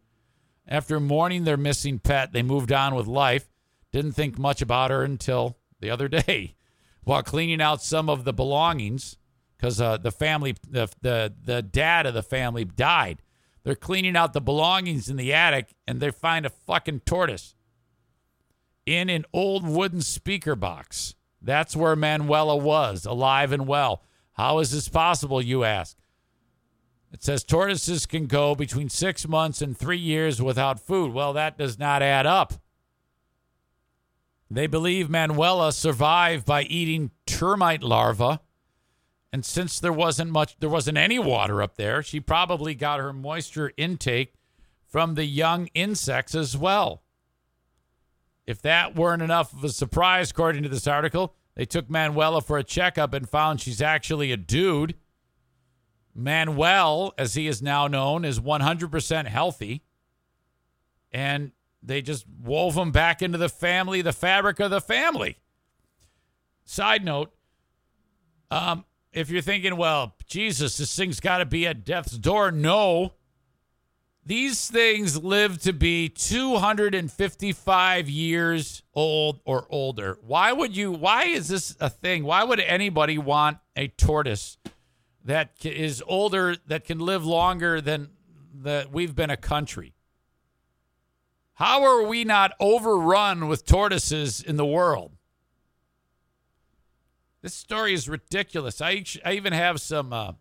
After 0.66 0.98
mourning 1.00 1.44
their 1.44 1.56
missing 1.56 1.98
pet, 1.98 2.32
they 2.32 2.42
moved 2.42 2.72
on 2.72 2.94
with 2.94 3.06
life. 3.06 3.48
Didn't 3.92 4.12
think 4.12 4.38
much 4.38 4.62
about 4.62 4.90
her 4.90 5.02
until 5.02 5.58
the 5.80 5.90
other 5.90 6.08
day, 6.08 6.54
while 7.04 7.22
cleaning 7.22 7.60
out 7.60 7.82
some 7.82 8.08
of 8.08 8.24
the 8.24 8.32
belongings, 8.32 9.16
because 9.56 9.80
uh, 9.80 9.96
the 9.96 10.12
family, 10.12 10.54
the, 10.68 10.88
the 11.00 11.32
the 11.44 11.62
dad 11.62 12.06
of 12.06 12.14
the 12.14 12.22
family 12.22 12.64
died. 12.64 13.22
They're 13.62 13.74
cleaning 13.74 14.16
out 14.16 14.32
the 14.32 14.40
belongings 14.40 15.10
in 15.10 15.16
the 15.16 15.34
attic, 15.34 15.74
and 15.86 16.00
they 16.00 16.10
find 16.10 16.46
a 16.46 16.50
fucking 16.50 17.00
tortoise 17.00 17.54
in 18.86 19.10
an 19.10 19.24
old 19.32 19.66
wooden 19.66 20.00
speaker 20.00 20.56
box. 20.56 21.14
That's 21.42 21.76
where 21.76 21.96
Manuela 21.96 22.56
was, 22.56 23.04
alive 23.04 23.52
and 23.52 23.66
well. 23.66 24.02
How 24.32 24.58
is 24.58 24.70
this 24.72 24.88
possible, 24.88 25.42
you 25.42 25.64
ask? 25.64 25.96
It 27.12 27.22
says 27.22 27.44
tortoises 27.44 28.06
can 28.06 28.26
go 28.26 28.54
between 28.54 28.88
six 28.88 29.26
months 29.26 29.60
and 29.60 29.76
three 29.76 29.98
years 29.98 30.40
without 30.40 30.80
food. 30.80 31.12
Well, 31.12 31.32
that 31.32 31.58
does 31.58 31.78
not 31.78 32.02
add 32.02 32.26
up. 32.26 32.54
They 34.50 34.66
believe 34.66 35.08
Manuela 35.08 35.72
survived 35.72 36.44
by 36.44 36.62
eating 36.64 37.12
termite 37.24 37.82
larvae. 37.82 38.40
And 39.32 39.44
since 39.44 39.78
there 39.78 39.92
wasn't 39.92 40.32
much, 40.32 40.56
there 40.58 40.68
wasn't 40.68 40.98
any 40.98 41.20
water 41.20 41.62
up 41.62 41.76
there, 41.76 42.02
she 42.02 42.18
probably 42.18 42.74
got 42.74 42.98
her 42.98 43.12
moisture 43.12 43.72
intake 43.76 44.34
from 44.88 45.14
the 45.14 45.24
young 45.24 45.68
insects 45.68 46.34
as 46.34 46.56
well. 46.56 47.02
If 48.44 48.60
that 48.62 48.96
weren't 48.96 49.22
enough 49.22 49.52
of 49.52 49.62
a 49.62 49.68
surprise, 49.68 50.32
according 50.32 50.64
to 50.64 50.68
this 50.68 50.88
article, 50.88 51.36
they 51.54 51.64
took 51.64 51.88
Manuela 51.88 52.40
for 52.40 52.58
a 52.58 52.64
checkup 52.64 53.14
and 53.14 53.28
found 53.28 53.60
she's 53.60 53.80
actually 53.80 54.32
a 54.32 54.36
dude. 54.36 54.96
Manuel, 56.12 57.14
as 57.16 57.34
he 57.34 57.46
is 57.46 57.62
now 57.62 57.86
known, 57.86 58.24
is 58.24 58.40
100% 58.40 59.26
healthy. 59.26 59.84
And 61.12 61.52
they 61.82 62.02
just 62.02 62.26
wove 62.28 62.74
them 62.74 62.92
back 62.92 63.22
into 63.22 63.38
the 63.38 63.48
family, 63.48 64.02
the 64.02 64.12
fabric 64.12 64.60
of 64.60 64.70
the 64.70 64.80
family. 64.80 65.38
Side 66.64 67.04
note, 67.04 67.32
um, 68.50 68.84
if 69.12 69.30
you're 69.30 69.42
thinking, 69.42 69.76
well, 69.76 70.14
Jesus, 70.26 70.76
this 70.76 70.94
thing's 70.94 71.20
got 71.20 71.38
to 71.38 71.46
be 71.46 71.66
at 71.66 71.84
death's 71.84 72.16
door, 72.16 72.52
no. 72.52 73.14
These 74.24 74.70
things 74.70 75.22
live 75.22 75.60
to 75.62 75.72
be 75.72 76.08
255 76.08 78.08
years 78.08 78.82
old 78.94 79.40
or 79.44 79.66
older. 79.70 80.18
Why 80.22 80.52
would 80.52 80.76
you? 80.76 80.92
Why 80.92 81.24
is 81.24 81.48
this 81.48 81.76
a 81.80 81.88
thing? 81.88 82.24
Why 82.24 82.44
would 82.44 82.60
anybody 82.60 83.18
want 83.18 83.58
a 83.74 83.88
tortoise 83.88 84.58
that 85.24 85.52
is 85.64 86.02
older, 86.06 86.56
that 86.66 86.84
can 86.84 86.98
live 86.98 87.24
longer 87.24 87.80
than 87.80 88.10
that 88.54 88.92
we've 88.92 89.16
been 89.16 89.30
a 89.30 89.36
country? 89.36 89.94
How 91.60 91.84
are 91.84 92.02
we 92.04 92.24
not 92.24 92.54
overrun 92.58 93.46
with 93.46 93.66
tortoises 93.66 94.40
in 94.40 94.56
the 94.56 94.64
world? 94.64 95.12
This 97.42 97.52
story 97.52 97.92
is 97.92 98.08
ridiculous. 98.08 98.80
I, 98.80 99.04
I 99.26 99.34
even 99.34 99.52
have 99.52 99.78
some 99.78 100.10
uh, 100.10 100.32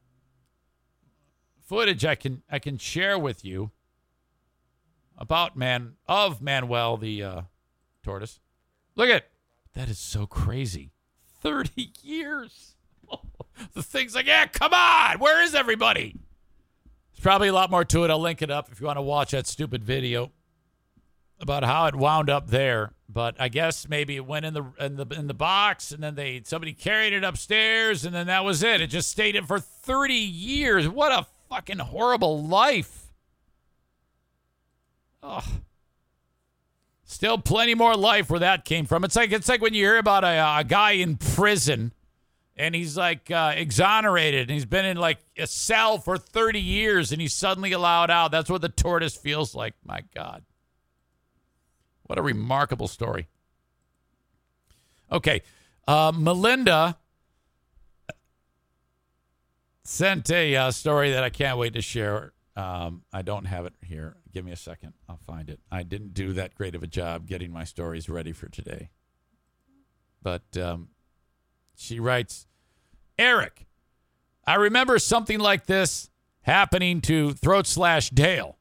footage 1.65 2.05
I 2.05 2.15
can 2.15 2.41
I 2.49 2.59
can 2.59 2.77
share 2.77 3.19
with 3.19 3.43
you 3.43 3.71
about 5.17 5.57
man 5.57 5.95
of 6.07 6.41
Manuel 6.41 6.95
the 6.95 7.21
uh, 7.21 7.41
tortoise. 8.01 8.39
Look 8.95 9.09
at 9.09 9.25
that 9.73 9.89
is 9.89 9.99
so 9.99 10.25
crazy. 10.25 10.93
Thirty 11.41 11.91
years. 12.01 12.75
the 13.73 13.83
thing's 13.83 14.15
like, 14.15 14.27
yeah, 14.27 14.45
come 14.45 14.73
on. 14.73 15.19
Where 15.19 15.43
is 15.43 15.53
everybody? 15.53 16.15
There's 17.11 17.21
probably 17.21 17.49
a 17.49 17.53
lot 17.53 17.69
more 17.69 17.83
to 17.83 18.05
it. 18.05 18.09
I'll 18.09 18.21
link 18.21 18.41
it 18.41 18.49
up 18.49 18.71
if 18.71 18.79
you 18.79 18.87
want 18.87 18.95
to 18.95 19.01
watch 19.01 19.31
that 19.31 19.47
stupid 19.47 19.83
video 19.83 20.31
about 21.39 21.63
how 21.63 21.85
it 21.85 21.95
wound 21.95 22.29
up 22.29 22.47
there. 22.47 22.93
But 23.07 23.35
I 23.39 23.49
guess 23.49 23.89
maybe 23.89 24.15
it 24.15 24.25
went 24.25 24.45
in 24.45 24.53
the 24.53 24.65
in 24.79 24.95
the 24.95 25.05
in 25.07 25.27
the 25.27 25.33
box, 25.33 25.91
and 25.91 26.03
then 26.03 26.15
they 26.15 26.41
somebody 26.45 26.73
carried 26.73 27.13
it 27.13 27.23
upstairs, 27.23 28.05
and 28.05 28.13
then 28.13 28.27
that 28.27 28.43
was 28.43 28.61
it. 28.61 28.81
It 28.81 28.87
just 28.87 29.09
stayed 29.09 29.35
in 29.35 29.45
for 29.45 29.59
30 29.59 30.13
years. 30.13 30.87
What 30.87 31.11
a 31.11 31.25
fucking 31.49 31.79
horrible 31.79 32.43
life. 32.43 33.07
Oh. 35.23 35.43
Still 37.03 37.39
plenty 37.39 37.73
more 37.73 37.95
life 37.95 38.29
where 38.29 38.41
that 38.41 38.65
came 38.65 38.85
from. 38.85 39.03
It's 39.03 39.15
like 39.15 39.31
it's 39.31 39.49
like 39.49 39.61
when 39.61 39.73
you 39.73 39.83
hear 39.83 39.97
about 39.97 40.23
a, 40.23 40.59
a 40.59 40.63
guy 40.63 40.91
in 40.91 41.17
prison 41.17 41.91
and 42.55 42.75
he's 42.75 42.95
like 42.95 43.31
uh, 43.31 43.53
exonerated 43.55 44.41
and 44.41 44.51
he's 44.51 44.65
been 44.65 44.85
in 44.85 44.97
like 44.97 45.17
a 45.35 45.47
cell 45.47 45.97
for 45.97 46.19
30 46.19 46.59
years 46.59 47.11
and 47.11 47.19
he's 47.19 47.33
suddenly 47.33 47.71
allowed 47.71 48.11
out. 48.11 48.29
That's 48.29 48.49
what 48.49 48.61
the 48.61 48.69
tortoise 48.69 49.15
feels 49.17 49.55
like. 49.55 49.73
My 49.83 50.03
God. 50.13 50.43
What 52.09 52.17
a 52.17 52.23
remarkable 52.23 52.87
story. 52.87 53.27
Okay. 55.11 55.43
Uh, 55.87 56.11
Melinda 56.15 56.97
sent 59.83 60.31
a 60.31 60.55
uh, 60.55 60.71
story 60.71 61.11
that 61.11 61.23
I 61.23 61.29
can't 61.29 61.59
wait 61.59 61.73
to 61.73 61.83
share. 61.83 62.33
Um, 62.55 63.03
I 63.13 63.21
don't 63.21 63.45
have 63.45 63.67
it 63.67 63.73
here. 63.85 64.17
Give 64.33 64.43
me 64.43 64.51
a 64.51 64.55
second. 64.55 64.93
I'll 65.07 65.19
find 65.27 65.51
it. 65.51 65.59
I 65.71 65.83
didn't 65.83 66.15
do 66.15 66.33
that 66.33 66.55
great 66.55 66.73
of 66.73 66.81
a 66.81 66.87
job 66.87 67.27
getting 67.27 67.53
my 67.53 67.63
stories 67.63 68.09
ready 68.09 68.31
for 68.31 68.49
today. 68.49 68.89
But 70.23 70.57
um, 70.57 70.87
she 71.75 71.99
writes 71.99 72.47
Eric, 73.19 73.67
I 74.47 74.55
remember 74.55 74.97
something 74.97 75.37
like 75.37 75.67
this 75.67 76.09
happening 76.41 77.01
to 77.01 77.33
Throat 77.33 77.67
Slash 77.67 78.09
Dale 78.09 78.57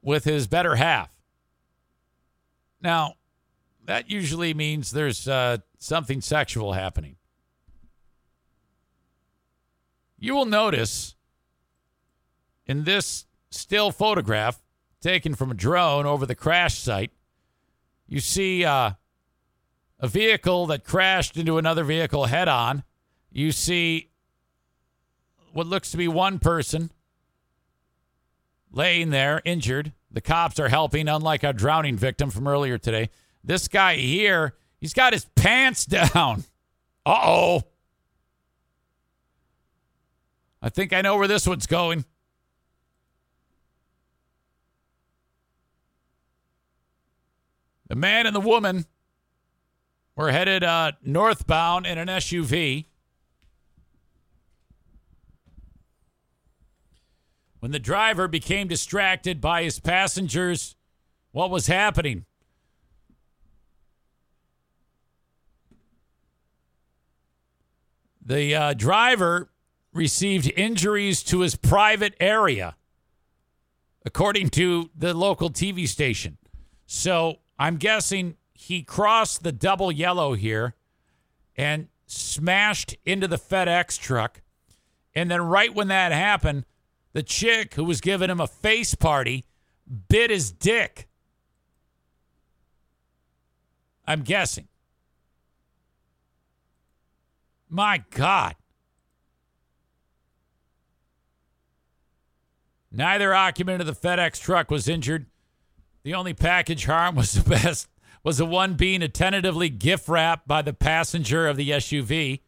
with 0.00 0.22
his 0.22 0.46
better 0.46 0.76
half. 0.76 1.10
Now, 2.82 3.14
that 3.84 4.10
usually 4.10 4.54
means 4.54 4.90
there's 4.90 5.26
uh, 5.28 5.58
something 5.78 6.20
sexual 6.20 6.72
happening. 6.72 7.16
You 10.18 10.34
will 10.34 10.46
notice 10.46 11.14
in 12.66 12.84
this 12.84 13.26
still 13.50 13.90
photograph 13.90 14.60
taken 15.00 15.34
from 15.34 15.50
a 15.50 15.54
drone 15.54 16.06
over 16.06 16.26
the 16.26 16.34
crash 16.34 16.78
site, 16.78 17.10
you 18.06 18.20
see 18.20 18.64
uh, 18.64 18.92
a 19.98 20.08
vehicle 20.08 20.66
that 20.66 20.84
crashed 20.84 21.36
into 21.36 21.58
another 21.58 21.84
vehicle 21.84 22.26
head 22.26 22.48
on. 22.48 22.84
You 23.30 23.52
see 23.52 24.10
what 25.52 25.66
looks 25.66 25.90
to 25.92 25.96
be 25.96 26.08
one 26.08 26.38
person 26.38 26.90
laying 28.72 29.10
there 29.10 29.40
injured. 29.44 29.92
The 30.10 30.20
cops 30.20 30.58
are 30.58 30.68
helping, 30.68 31.08
unlike 31.08 31.44
our 31.44 31.52
drowning 31.52 31.96
victim 31.96 32.30
from 32.30 32.48
earlier 32.48 32.78
today. 32.78 33.10
This 33.44 33.68
guy 33.68 33.96
here, 33.96 34.54
he's 34.80 34.92
got 34.92 35.12
his 35.12 35.26
pants 35.36 35.84
down. 35.86 36.44
Uh 37.06 37.20
oh. 37.22 37.62
I 40.62 40.68
think 40.68 40.92
I 40.92 41.00
know 41.00 41.16
where 41.16 41.28
this 41.28 41.46
one's 41.46 41.66
going. 41.66 42.04
The 47.88 47.96
man 47.96 48.26
and 48.26 48.36
the 48.36 48.40
woman 48.40 48.84
were 50.14 50.30
headed 50.30 50.62
uh, 50.62 50.92
northbound 51.02 51.86
in 51.86 51.98
an 51.98 52.08
SUV. 52.08 52.86
When 57.60 57.70
the 57.70 57.78
driver 57.78 58.26
became 58.26 58.68
distracted 58.68 59.40
by 59.40 59.62
his 59.62 59.78
passengers. 59.78 60.74
What 61.30 61.50
was 61.50 61.68
happening? 61.68 62.24
The 68.24 68.54
uh, 68.54 68.74
driver 68.74 69.50
received 69.92 70.50
injuries 70.56 71.22
to 71.24 71.40
his 71.40 71.56
private 71.56 72.14
area, 72.20 72.76
according 74.04 74.50
to 74.50 74.90
the 74.94 75.14
local 75.14 75.50
TV 75.50 75.86
station. 75.86 76.38
So 76.86 77.38
I'm 77.58 77.76
guessing 77.76 78.36
he 78.52 78.82
crossed 78.82 79.42
the 79.42 79.52
double 79.52 79.90
yellow 79.90 80.34
here 80.34 80.74
and 81.56 81.88
smashed 82.06 82.96
into 83.04 83.28
the 83.28 83.38
FedEx 83.38 83.98
truck. 83.98 84.42
And 85.14 85.30
then, 85.30 85.42
right 85.42 85.74
when 85.74 85.88
that 85.88 86.12
happened, 86.12 86.66
the 87.12 87.22
chick 87.22 87.74
who 87.74 87.84
was 87.84 88.00
giving 88.00 88.30
him 88.30 88.40
a 88.40 88.46
face 88.46 88.94
party 88.94 89.44
bit 90.08 90.30
his 90.30 90.52
dick. 90.52 91.08
I'm 94.06 94.22
guessing. 94.22 94.68
My 97.68 98.02
God. 98.10 98.56
Neither 102.92 103.32
occupant 103.32 103.80
of 103.80 103.86
the 103.86 103.92
FedEx 104.08 104.40
truck 104.40 104.70
was 104.70 104.88
injured. 104.88 105.26
The 106.02 106.14
only 106.14 106.34
package 106.34 106.86
harm 106.86 107.14
was 107.14 107.32
the 107.32 107.48
best 107.48 107.88
was 108.22 108.38
the 108.38 108.46
one 108.46 108.74
being 108.74 109.00
tentatively 109.10 109.68
gift 109.68 110.08
wrapped 110.08 110.46
by 110.46 110.62
the 110.62 110.72
passenger 110.72 111.46
of 111.48 111.56
the 111.56 111.70
SUV. 111.70 112.40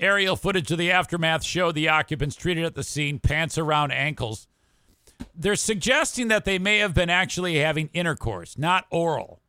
Aerial 0.00 0.34
footage 0.34 0.70
of 0.70 0.78
the 0.78 0.90
aftermath 0.90 1.44
showed 1.44 1.74
the 1.74 1.88
occupants 1.88 2.34
treated 2.34 2.64
at 2.64 2.74
the 2.74 2.82
scene, 2.82 3.18
pants 3.18 3.58
around 3.58 3.92
ankles. 3.92 4.48
They're 5.34 5.56
suggesting 5.56 6.28
that 6.28 6.46
they 6.46 6.58
may 6.58 6.78
have 6.78 6.94
been 6.94 7.10
actually 7.10 7.58
having 7.58 7.90
intercourse, 7.92 8.56
not 8.56 8.86
oral. 8.90 9.42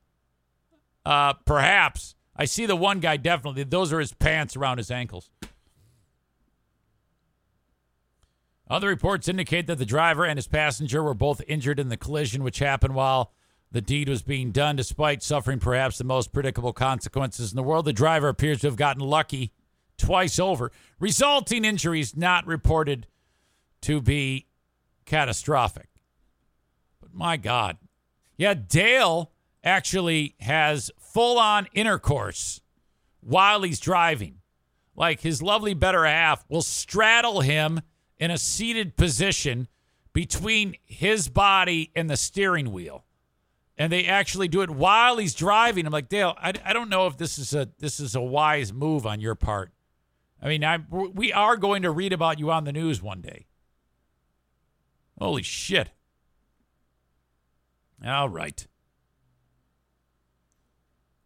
Uh, 1.06 1.34
perhaps. 1.46 2.16
I 2.36 2.46
see 2.46 2.66
the 2.66 2.76
one 2.76 3.00
guy 3.00 3.18
definitely. 3.18 3.64
Those 3.64 3.94
are 3.94 4.00
his 4.00 4.14
pants 4.14 4.56
around 4.56 4.78
his 4.78 4.92
ankles. 4.92 5.30
Other 8.70 8.88
reports 8.88 9.28
indicate 9.28 9.68
that 9.68 9.78
the 9.78 9.86
driver 9.86 10.26
and 10.26 10.38
his 10.38 10.48
passenger 10.48 11.04
were 11.04 11.14
both 11.14 11.42
injured 11.48 11.80
in 11.80 11.90
the 11.90 11.98
collision, 11.98 12.44
which 12.44 12.60
happened 12.60 12.96
while 12.96 13.34
the 13.72 13.82
deed 13.82 14.08
was 14.08 14.22
being 14.22 14.52
done, 14.52 14.76
despite 14.76 15.24
suffering 15.24 15.60
perhaps 15.60 15.98
the 15.98 16.04
most 16.04 16.32
predictable 16.32 16.74
consequences 16.74 17.52
in 17.52 17.56
the 17.58 17.64
world. 17.64 17.86
The 17.86 17.94
driver 17.94 18.30
appears 18.30 18.62
to 18.62 18.68
have 18.68 18.76
gotten 18.76 19.04
lucky 19.04 19.52
twice 20.02 20.40
over, 20.40 20.72
resulting 21.00 21.64
injuries 21.64 22.16
not 22.16 22.46
reported 22.46 23.08
to 23.82 24.02
be 24.02 24.48
catastrophic. 25.06 25.90
But 27.00 27.14
my 27.14 27.38
God. 27.38 27.78
Yeah, 28.38 28.54
Dale 28.54 29.32
actually 29.64 30.36
has 30.40 30.92
full 31.00 31.38
on 31.38 31.68
intercourse 31.74 32.62
while 33.22 33.62
he's 33.62 33.80
driving. 33.80 34.38
Like 34.96 35.22
his 35.22 35.42
lovely 35.42 35.74
better 35.74 36.06
half 36.06 36.44
will 36.50 36.62
straddle 36.62 37.42
him 37.42 37.82
in 38.18 38.32
a 38.32 38.38
seated 38.38 38.98
position 38.98 39.68
between 40.14 40.76
his 40.84 41.28
body 41.28 41.92
and 41.96 42.10
the 42.10 42.18
steering 42.18 42.72
wheel. 42.72 43.06
And 43.78 43.92
they 43.92 44.06
actually 44.06 44.48
do 44.48 44.62
it 44.62 44.70
while 44.70 45.18
he's 45.18 45.34
driving. 45.34 45.86
I'm 45.86 45.94
like, 45.94 46.10
Dale, 46.10 46.36
I, 46.38 46.54
I 46.64 46.74
don't 46.74 46.90
know 46.90 47.08
if 47.08 47.18
this 47.18 47.40
is 47.40 47.54
a 47.54 47.70
this 47.80 48.00
is 48.00 48.16
a 48.16 48.22
wise 48.22 48.72
move 48.72 49.08
on 49.08 49.20
your 49.20 49.34
part. 49.34 49.72
I 50.42 50.48
mean, 50.48 50.64
I 50.64 50.80
we 50.90 51.32
are 51.32 51.56
going 51.56 51.84
to 51.84 51.92
read 51.92 52.14
about 52.14 52.40
you 52.40 52.52
on 52.52 52.64
the 52.64 52.72
news 52.72 53.02
one 53.02 53.22
day. 53.22 53.46
Holy 55.20 55.44
shit. 55.44 55.92
All 58.06 58.30
right. 58.30 58.66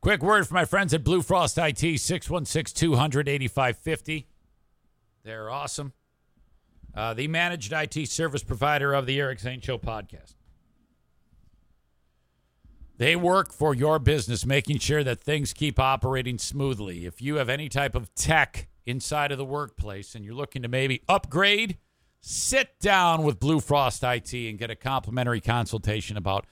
Quick 0.02 0.22
word 0.22 0.48
from 0.48 0.56
my 0.56 0.66
friends 0.66 0.94
at 0.94 1.04
Blue 1.04 1.22
Frost 1.22 1.58
IT, 1.58 1.80
616 1.80 2.78
200 2.78 3.30
8550. 3.30 4.28
They're 5.24 5.50
awesome. 5.50 5.94
Uh, 6.94 7.14
the 7.14 7.28
managed 7.28 7.74
IT 7.74 8.08
service 8.10 8.44
provider 8.44 8.94
of 8.94 9.06
the 9.06 9.20
Eric 9.20 9.40
Zane 9.40 9.62
Show 9.62 9.78
podcast. 9.78 10.36
They 12.98 13.16
work 13.16 13.52
for 13.52 13.74
your 13.74 14.00
business, 14.00 14.46
making 14.46 14.80
sure 14.80 15.04
that 15.04 15.20
things 15.20 15.54
keep 15.54 15.80
operating 15.80 16.38
smoothly. 16.38 17.06
If 17.06 17.22
you 17.22 17.36
have 17.36 17.50
any 17.50 17.68
type 17.68 17.96
of 17.96 18.14
tech 18.16 18.68
inside 18.86 19.32
of 19.32 19.38
the 19.38 19.46
workplace 19.46 20.16
and 20.16 20.24
you're 20.24 20.34
looking 20.34 20.62
to 20.62 20.68
maybe 20.68 21.02
upgrade, 21.08 21.78
sit 22.22 22.80
down 22.80 23.24
with 23.24 23.40
Blue 23.40 23.60
Frost 23.60 24.04
IT 24.04 24.34
and 24.34 24.58
get 24.58 24.70
a 24.70 24.76
complimentary 24.76 25.42
consultation 25.42 26.18
about 26.18 26.46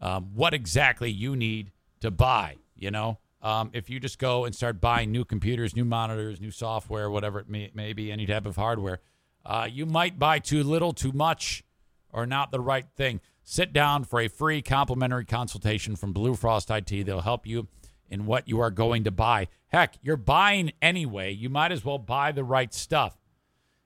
um, 0.00 0.30
what 0.34 0.54
exactly 0.54 1.10
you 1.10 1.36
need 1.36 1.72
to 2.00 2.10
buy. 2.10 2.56
You 2.76 2.90
know, 2.90 3.18
um, 3.42 3.70
if 3.72 3.90
you 3.90 4.00
just 4.00 4.18
go 4.18 4.44
and 4.44 4.54
start 4.54 4.80
buying 4.80 5.10
new 5.10 5.24
computers, 5.24 5.74
new 5.74 5.84
monitors, 5.84 6.40
new 6.40 6.50
software, 6.50 7.10
whatever 7.10 7.40
it 7.40 7.48
may, 7.48 7.70
may 7.74 7.92
be, 7.92 8.12
any 8.12 8.26
type 8.26 8.46
of 8.46 8.56
hardware, 8.56 9.00
uh, 9.44 9.68
you 9.70 9.86
might 9.86 10.18
buy 10.18 10.38
too 10.38 10.62
little, 10.62 10.92
too 10.92 11.12
much, 11.12 11.64
or 12.12 12.26
not 12.26 12.50
the 12.50 12.60
right 12.60 12.86
thing. 12.96 13.20
Sit 13.42 13.72
down 13.72 14.04
for 14.04 14.20
a 14.20 14.28
free 14.28 14.60
complimentary 14.60 15.24
consultation 15.24 15.96
from 15.96 16.12
Blue 16.12 16.34
Frost 16.34 16.70
IT. 16.70 17.06
They'll 17.06 17.20
help 17.20 17.46
you 17.46 17.66
in 18.08 18.26
what 18.26 18.48
you 18.48 18.60
are 18.60 18.70
going 18.70 19.04
to 19.04 19.10
buy. 19.10 19.48
Heck, 19.68 19.96
you're 20.02 20.16
buying 20.16 20.72
anyway. 20.80 21.32
You 21.32 21.50
might 21.50 21.72
as 21.72 21.84
well 21.84 21.98
buy 21.98 22.32
the 22.32 22.44
right 22.44 22.72
stuff. 22.72 23.18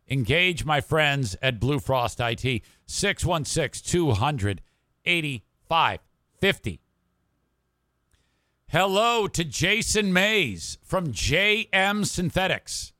Engage 0.09 0.65
my 0.65 0.81
friends 0.81 1.37
at 1.43 1.61
Blue 1.61 1.79
Frost 1.79 2.21
IT, 2.21 2.63
616 2.87 3.91
200 3.91 4.63
8550. 5.05 6.81
Hello 8.69 9.27
to 9.27 9.45
Jason 9.45 10.13
Mays 10.13 10.79
from 10.83 11.09
JM 11.09 12.07
Synthetics. 12.07 12.93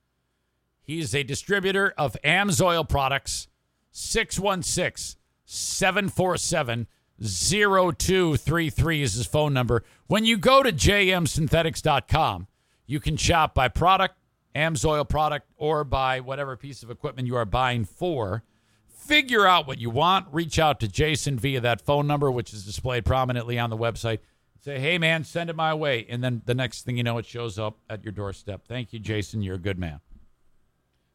He's 0.83 1.15
a 1.15 1.23
distributor 1.23 1.95
of 1.97 2.17
AMSOIL 2.25 2.89
products, 2.89 3.49
616 3.91 5.19
747 5.45 6.87
0233 7.23 9.03
is 9.03 9.15
his 9.15 9.27
phone 9.27 9.53
number. 9.53 9.85
When 10.13 10.27
you 10.27 10.37
go 10.37 10.63
to 10.63 10.71
jmsynthetics.com, 10.71 12.47
you 12.85 13.01
can 13.01 13.17
shop 13.17 13.55
by 13.55 13.69
product, 13.69 14.17
AMSOIL 14.55 15.09
product, 15.09 15.49
or 15.57 15.85
by 15.85 16.21
whatever 16.21 16.55
piece 16.55 16.83
of 16.83 16.91
equipment 16.91 17.27
you 17.27 17.35
are 17.37 17.47
buying 17.47 17.87
for. 17.87 18.43
Figure 18.91 19.47
out 19.47 19.67
what 19.67 19.79
you 19.79 19.89
want. 19.89 20.27
Reach 20.31 20.59
out 20.59 20.81
to 20.81 20.87
Jason 20.89 21.39
via 21.39 21.63
that 21.63 21.81
phone 21.81 22.07
number, 22.07 22.31
which 22.31 22.53
is 22.53 22.67
displayed 22.67 23.07
prominently 23.07 23.59
on 23.59 23.71
the 23.71 23.77
website. 23.79 24.19
Say, 24.61 24.79
hey, 24.79 24.99
man, 24.99 25.25
send 25.25 25.49
it 25.49 25.57
my 25.57 25.73
way. 25.73 26.05
And 26.07 26.23
then 26.23 26.43
the 26.45 26.55
next 26.55 26.83
thing 26.83 26.99
you 26.99 27.05
know, 27.05 27.17
it 27.17 27.25
shows 27.25 27.59
up 27.59 27.79
at 27.89 28.05
your 28.05 28.13
doorstep. 28.13 28.67
Thank 28.69 28.93
you, 28.93 28.99
Jason. 28.99 29.41
You're 29.41 29.55
a 29.55 29.59
good 29.59 29.79
man. 29.79 30.01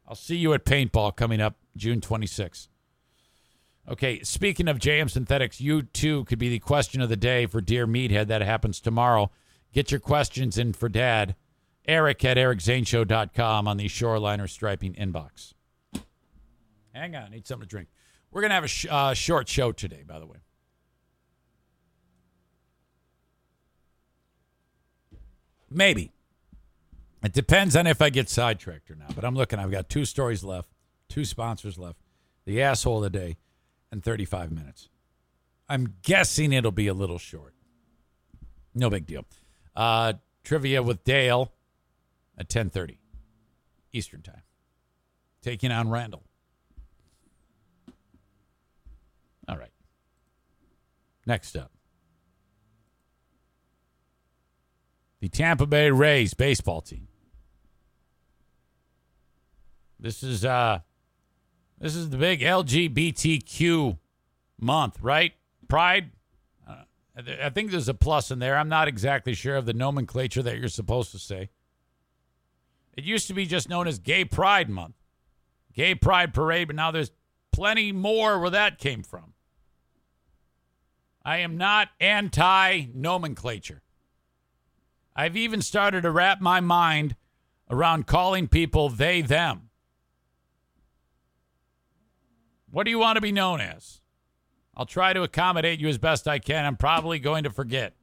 I'll 0.07 0.15
see 0.15 0.37
you 0.37 0.55
at 0.55 0.65
paintball 0.65 1.15
coming 1.15 1.39
up 1.39 1.57
June 1.75 2.01
26th. 2.01 2.67
Okay, 3.89 4.21
speaking 4.21 4.67
of 4.67 4.79
JM 4.79 5.09
Synthetics, 5.09 5.61
you 5.61 5.81
too 5.81 6.25
could 6.25 6.39
be 6.39 6.49
the 6.49 6.59
question 6.59 7.01
of 7.01 7.07
the 7.07 7.15
day 7.15 7.45
for 7.45 7.61
Dear 7.61 7.87
Meathead. 7.87 8.27
That 8.27 8.41
happens 8.41 8.81
tomorrow. 8.81 9.31
Get 9.71 9.91
your 9.91 10.01
questions 10.01 10.57
in 10.57 10.73
for 10.73 10.89
Dad. 10.89 11.35
Eric 11.87 12.25
at 12.25 12.35
ericzaneshow.com 12.35 13.65
on 13.65 13.77
the 13.77 13.87
Shoreliner 13.87 14.49
Striping 14.49 14.93
inbox. 14.95 15.53
Hang 16.93 17.15
on, 17.15 17.23
I 17.23 17.29
need 17.29 17.47
something 17.47 17.65
to 17.65 17.69
drink. 17.69 17.87
We're 18.29 18.41
going 18.41 18.49
to 18.49 18.55
have 18.55 18.65
a 18.65 18.67
sh- 18.67 18.87
uh, 18.89 19.13
short 19.13 19.47
show 19.47 19.71
today, 19.71 20.03
by 20.05 20.19
the 20.19 20.25
way. 20.25 20.37
Maybe. 25.69 26.11
It 27.23 27.33
depends 27.33 27.75
on 27.75 27.87
if 27.87 28.01
I 28.01 28.09
get 28.09 28.29
sidetracked 28.29 28.91
or 28.91 28.95
not. 28.95 29.15
But 29.15 29.23
I'm 29.23 29.35
looking. 29.35 29.59
I've 29.59 29.71
got 29.71 29.89
two 29.89 30.05
stories 30.05 30.43
left, 30.43 30.69
two 31.07 31.23
sponsors 31.23 31.77
left, 31.77 31.99
the 32.45 32.61
asshole 32.61 32.97
of 32.97 33.11
the 33.11 33.17
day, 33.17 33.37
and 33.91 34.03
35 34.03 34.51
minutes. 34.51 34.89
I'm 35.69 35.95
guessing 36.01 36.53
it'll 36.53 36.71
be 36.71 36.87
a 36.87 36.93
little 36.93 37.17
short. 37.17 37.53
No 38.73 38.89
big 38.89 39.05
deal. 39.05 39.25
Uh, 39.75 40.13
trivia 40.43 40.81
with 40.81 41.03
Dale 41.03 41.51
at 42.37 42.47
10:30 42.49 42.97
Eastern 43.91 44.21
Time, 44.21 44.43
taking 45.41 45.71
on 45.71 45.89
Randall. 45.89 46.23
All 49.47 49.57
right. 49.57 49.71
Next 51.25 51.55
up. 51.55 51.71
the 55.19 55.29
Tampa 55.29 55.65
Bay 55.65 55.89
Rays 55.91 56.33
baseball 56.33 56.81
team. 56.81 57.07
This 59.99 60.21
is 60.21 60.45
uh 60.45 60.79
this 61.79 61.95
is 61.95 62.09
the 62.09 62.17
big 62.17 62.41
LGBTQ 62.41 63.97
month, 64.59 64.97
right? 65.01 65.33
Pride. 65.67 66.11
Uh, 66.67 66.83
I 67.43 67.49
think 67.49 67.71
there's 67.71 67.89
a 67.89 67.93
plus 67.93 68.31
in 68.31 68.39
there. 68.39 68.57
I'm 68.57 68.69
not 68.69 68.87
exactly 68.87 69.33
sure 69.33 69.55
of 69.55 69.65
the 69.65 69.73
nomenclature 69.73 70.43
that 70.43 70.57
you're 70.57 70.69
supposed 70.69 71.11
to 71.11 71.19
say. 71.19 71.49
It 72.95 73.03
used 73.03 73.27
to 73.27 73.33
be 73.33 73.45
just 73.45 73.69
known 73.69 73.87
as 73.87 73.99
Gay 73.99 74.25
Pride 74.25 74.69
Month, 74.69 74.95
Gay 75.73 75.93
Pride 75.93 76.33
Parade, 76.33 76.67
but 76.67 76.75
now 76.75 76.89
there's 76.89 77.11
plenty 77.51 77.91
more 77.91 78.39
where 78.39 78.49
that 78.49 78.79
came 78.79 79.03
from. 79.03 79.33
I 81.23 81.37
am 81.39 81.57
not 81.57 81.89
anti 81.99 82.87
nomenclature. 82.93 83.83
I've 85.15 85.35
even 85.35 85.61
started 85.61 86.01
to 86.01 86.11
wrap 86.11 86.41
my 86.41 86.59
mind 86.59 87.15
around 87.69 88.07
calling 88.07 88.47
people 88.47 88.89
they, 88.89 89.21
them. 89.21 89.66
What 92.77 92.83
do 92.83 92.91
you 92.91 92.99
want 92.99 93.15
to 93.17 93.21
be 93.21 93.31
known 93.31 93.59
as? 93.59 94.01
I'll 94.75 94.85
try 94.85 95.11
to 95.11 95.23
accommodate 95.23 95.79
you 95.79 95.87
as 95.87 95.97
best 95.97 96.27
I 96.27 96.37
can. 96.37 96.63
I'm 96.63 96.77
probably 96.77 97.17
going 97.17 97.43
to 97.45 97.49
forget, 97.49 97.95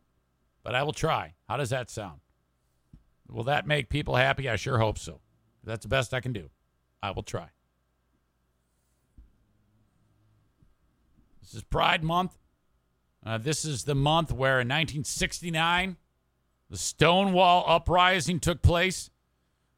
but 0.64 0.74
I 0.74 0.82
will 0.82 0.92
try. 0.92 1.34
How 1.48 1.56
does 1.56 1.70
that 1.70 1.90
sound? 1.90 2.18
Will 3.30 3.44
that 3.44 3.68
make 3.68 3.88
people 3.88 4.16
happy? 4.16 4.48
I 4.48 4.56
sure 4.56 4.78
hope 4.78 4.98
so. 4.98 5.20
That's 5.62 5.84
the 5.84 5.88
best 5.88 6.12
I 6.12 6.18
can 6.18 6.32
do. 6.32 6.51
I 7.01 7.12
will 7.12 7.22
try. 7.22 7.51
This 11.40 11.55
is 11.55 11.62
Pride 11.62 12.02
Month. 12.02 12.36
Uh, 13.24 13.38
this 13.38 13.64
is 13.64 13.84
the 13.84 13.94
month 13.94 14.32
where 14.32 14.55
in 14.55 14.66
1969, 14.66 15.98
the 16.68 16.76
Stonewall 16.76 17.64
Uprising 17.68 18.40
took 18.40 18.60
place. 18.60 19.09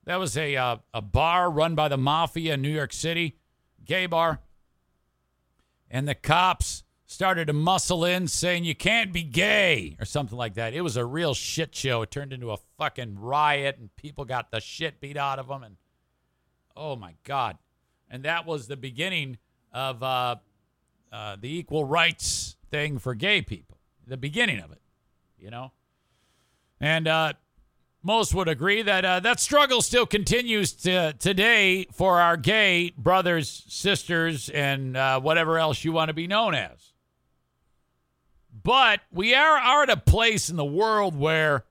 That 0.07 0.17
was 0.17 0.39
a, 0.39 0.57
uh, 0.57 0.77
a 0.95 1.03
bar 1.03 1.51
run 1.51 1.75
by 1.75 1.89
the 1.89 1.99
mafia 1.99 2.55
in 2.55 2.63
New 2.63 2.71
York 2.71 2.95
City, 2.95 3.37
gay 3.85 4.07
bar. 4.07 4.41
And 5.91 6.07
the 6.07 6.15
cops 6.15 6.85
started 7.07 7.47
to 7.47 7.53
muscle 7.53 8.05
in 8.05 8.27
saying 8.27 8.65
you 8.65 8.75
can't 8.75 9.13
be 9.13 9.23
gay 9.23 9.97
or 10.01 10.05
something 10.05 10.37
like 10.37 10.55
that. 10.55 10.75
It 10.75 10.81
was 10.81 10.97
a 10.97 11.05
real 11.05 11.35
shit 11.35 11.75
show. 11.75 12.03
It 12.03 12.11
turned 12.11 12.33
into 12.33 12.51
a 12.51 12.59
fucking 12.79 13.19
riot 13.19 13.79
and 13.79 13.95
people 13.97 14.25
got 14.25 14.51
the 14.51 14.61
shit 14.61 15.01
beat 15.01 15.17
out 15.17 15.39
of 15.39 15.49
them 15.49 15.63
and 15.63 15.77
oh 16.77 16.97
my 16.97 17.15
god. 17.25 17.59
And 18.11 18.25
that 18.25 18.47
was 18.47 18.67
the 18.67 18.77
beginning 18.77 19.39
of 19.73 20.03
uh, 20.03 20.37
uh, 21.13 21.37
the 21.41 21.57
equal 21.57 21.85
rights 21.85 22.57
thing 22.71 22.99
for 22.99 23.15
gay 23.15 23.43
people. 23.43 23.79
The 24.07 24.17
beginning 24.17 24.61
of 24.61 24.71
it, 24.73 24.81
you 25.39 25.51
know. 25.51 25.73
And 26.81 27.09
uh, 27.09 27.33
most 28.07 28.33
would 28.35 28.47
agree 28.47 28.83
that 28.83 29.05
uh, 29.05 29.19
that 29.19 29.41
struggle 29.41 29.83
still 29.83 30.07
continues 30.07 30.73
to, 30.73 31.13
today 31.19 31.89
for 31.93 32.21
our 32.21 32.37
gay 32.37 32.93
brothers, 32.97 33.65
sisters, 33.67 34.49
and 34.49 34.97
uh, 34.97 35.21
whatever 35.21 35.59
else 35.59 35.85
you 35.85 35.91
want 35.91 36.09
to 36.09 36.15
be 36.15 36.29
known 36.29 36.55
as. 36.55 36.93
But 38.63 39.01
we 39.11 39.35
are, 39.35 39.59
are 39.59 39.83
at 39.83 39.91
a 39.91 39.97
place 39.97 40.49
in 40.49 40.55
the 40.55 40.65
world 40.65 41.19
where, 41.19 41.65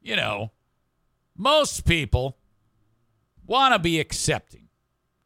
you 0.00 0.14
know, 0.14 0.52
most 1.36 1.84
people 1.84 2.38
want 3.44 3.74
to 3.74 3.80
be 3.80 3.98
accepting. 3.98 4.68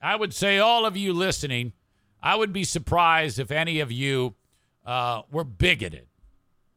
I 0.00 0.16
would 0.16 0.32
say, 0.32 0.58
all 0.58 0.86
of 0.86 0.96
you 0.96 1.12
listening, 1.12 1.74
I 2.22 2.34
would 2.34 2.54
be 2.54 2.64
surprised 2.64 3.38
if 3.38 3.50
any 3.50 3.80
of 3.80 3.92
you 3.92 4.34
uh, 4.86 5.22
were 5.30 5.44
bigoted. 5.44 6.06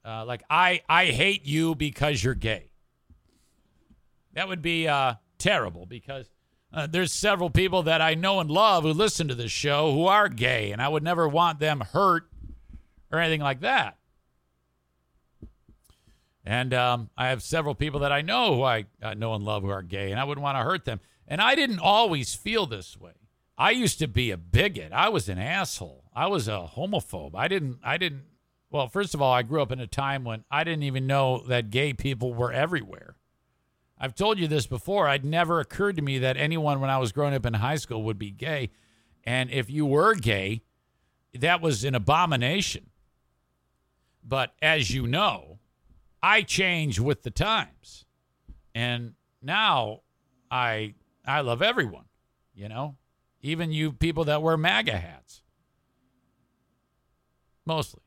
Uh, 0.03 0.25
like, 0.25 0.43
I, 0.49 0.81
I 0.89 1.05
hate 1.05 1.45
you 1.45 1.75
because 1.75 2.21
you're 2.21 2.35
gay. 2.35 2.68
That 4.39 4.47
would 4.47 4.61
be 4.61 4.87
uh, 4.87 5.15
terrible 5.37 5.85
because 5.85 6.29
uh, 6.71 6.87
there's 6.87 7.11
several 7.11 7.49
people 7.49 7.83
that 7.83 7.99
I 7.99 8.13
know 8.13 8.39
and 8.39 8.49
love 8.49 8.83
who 8.83 8.93
listen 8.93 9.27
to 9.27 9.35
this 9.35 9.51
show 9.51 9.91
who 9.91 10.07
are 10.07 10.29
gay, 10.29 10.71
and 10.71 10.81
I 10.81 10.87
would 10.87 11.03
never 11.03 11.27
want 11.27 11.59
them 11.59 11.81
hurt 11.81 12.29
or 13.11 13.19
anything 13.19 13.41
like 13.41 13.59
that. 13.59 13.97
And 16.45 16.73
um, 16.73 17.09
I 17.17 17.27
have 17.27 17.43
several 17.43 17.75
people 17.75 17.99
that 17.99 18.13
I 18.13 18.21
know 18.21 18.55
who 18.55 18.63
I 18.63 18.85
uh, 19.03 19.13
know 19.13 19.33
and 19.33 19.43
love 19.43 19.63
who 19.63 19.69
are 19.71 19.81
gay, 19.81 20.09
and 20.09 20.17
I 20.17 20.23
wouldn't 20.23 20.41
want 20.41 20.57
to 20.57 20.63
hurt 20.63 20.85
them. 20.85 21.01
And 21.27 21.41
I 21.41 21.53
didn't 21.55 21.79
always 21.79 22.33
feel 22.33 22.65
this 22.65 22.97
way. 22.97 23.15
I 23.57 23.71
used 23.71 23.99
to 23.99 24.07
be 24.07 24.31
a 24.31 24.37
bigot. 24.37 24.93
I 24.93 25.09
was 25.09 25.27
an 25.27 25.37
asshole. 25.37 26.05
I 26.15 26.27
was 26.27 26.47
a 26.47 26.65
homophobe. 26.77 27.35
I 27.35 27.49
didn't. 27.49 27.79
I 27.83 27.97
didn't. 27.97 28.23
Well, 28.71 28.87
first 28.87 29.13
of 29.13 29.21
all, 29.21 29.33
I 29.33 29.41
grew 29.41 29.61
up 29.61 29.73
in 29.73 29.81
a 29.81 29.87
time 29.87 30.23
when 30.23 30.45
I 30.49 30.63
didn't 30.63 30.83
even 30.83 31.07
know 31.07 31.43
that 31.49 31.71
gay 31.71 31.91
people 31.91 32.33
were 32.33 32.53
everywhere. 32.53 33.17
I've 33.99 34.15
told 34.15 34.39
you 34.39 34.47
this 34.47 34.65
before. 34.65 35.09
It 35.09 35.23
never 35.23 35.59
occurred 35.59 35.97
to 35.97 36.01
me 36.01 36.19
that 36.19 36.37
anyone 36.37 36.79
when 36.79 36.89
I 36.89 36.97
was 36.97 37.11
growing 37.11 37.33
up 37.33 37.45
in 37.45 37.55
high 37.55 37.75
school 37.75 38.03
would 38.03 38.17
be 38.17 38.31
gay. 38.31 38.69
And 39.25 39.51
if 39.51 39.69
you 39.69 39.85
were 39.85 40.15
gay, 40.15 40.61
that 41.33 41.61
was 41.61 41.83
an 41.83 41.95
abomination. 41.95 42.89
But 44.23 44.53
as 44.61 44.91
you 44.91 45.05
know, 45.05 45.59
I 46.23 46.43
change 46.43 46.99
with 46.99 47.23
the 47.23 47.31
times. 47.31 48.05
And 48.73 49.13
now 49.41 50.01
I 50.49 50.95
I 51.25 51.41
love 51.41 51.61
everyone, 51.61 52.05
you 52.53 52.69
know, 52.69 52.95
even 53.41 53.71
you 53.71 53.91
people 53.91 54.25
that 54.25 54.41
wear 54.41 54.57
MAGA 54.57 54.97
hats. 54.97 55.41
Mostly. 57.65 58.01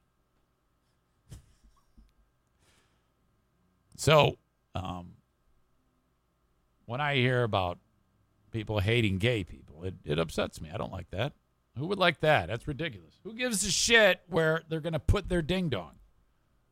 So, 3.94 4.36
um, 4.74 5.11
when 6.92 7.00
I 7.00 7.14
hear 7.14 7.42
about 7.42 7.78
people 8.50 8.78
hating 8.78 9.16
gay 9.16 9.44
people, 9.44 9.82
it, 9.82 9.94
it 10.04 10.18
upsets 10.18 10.60
me. 10.60 10.68
I 10.70 10.76
don't 10.76 10.92
like 10.92 11.08
that. 11.08 11.32
Who 11.78 11.86
would 11.86 11.98
like 11.98 12.20
that? 12.20 12.48
That's 12.48 12.68
ridiculous. 12.68 13.18
Who 13.24 13.32
gives 13.32 13.64
a 13.64 13.70
shit 13.70 14.20
where 14.28 14.60
they're 14.68 14.80
going 14.80 14.92
to 14.92 14.98
put 14.98 15.30
their 15.30 15.40
ding 15.40 15.70
dong? 15.70 15.92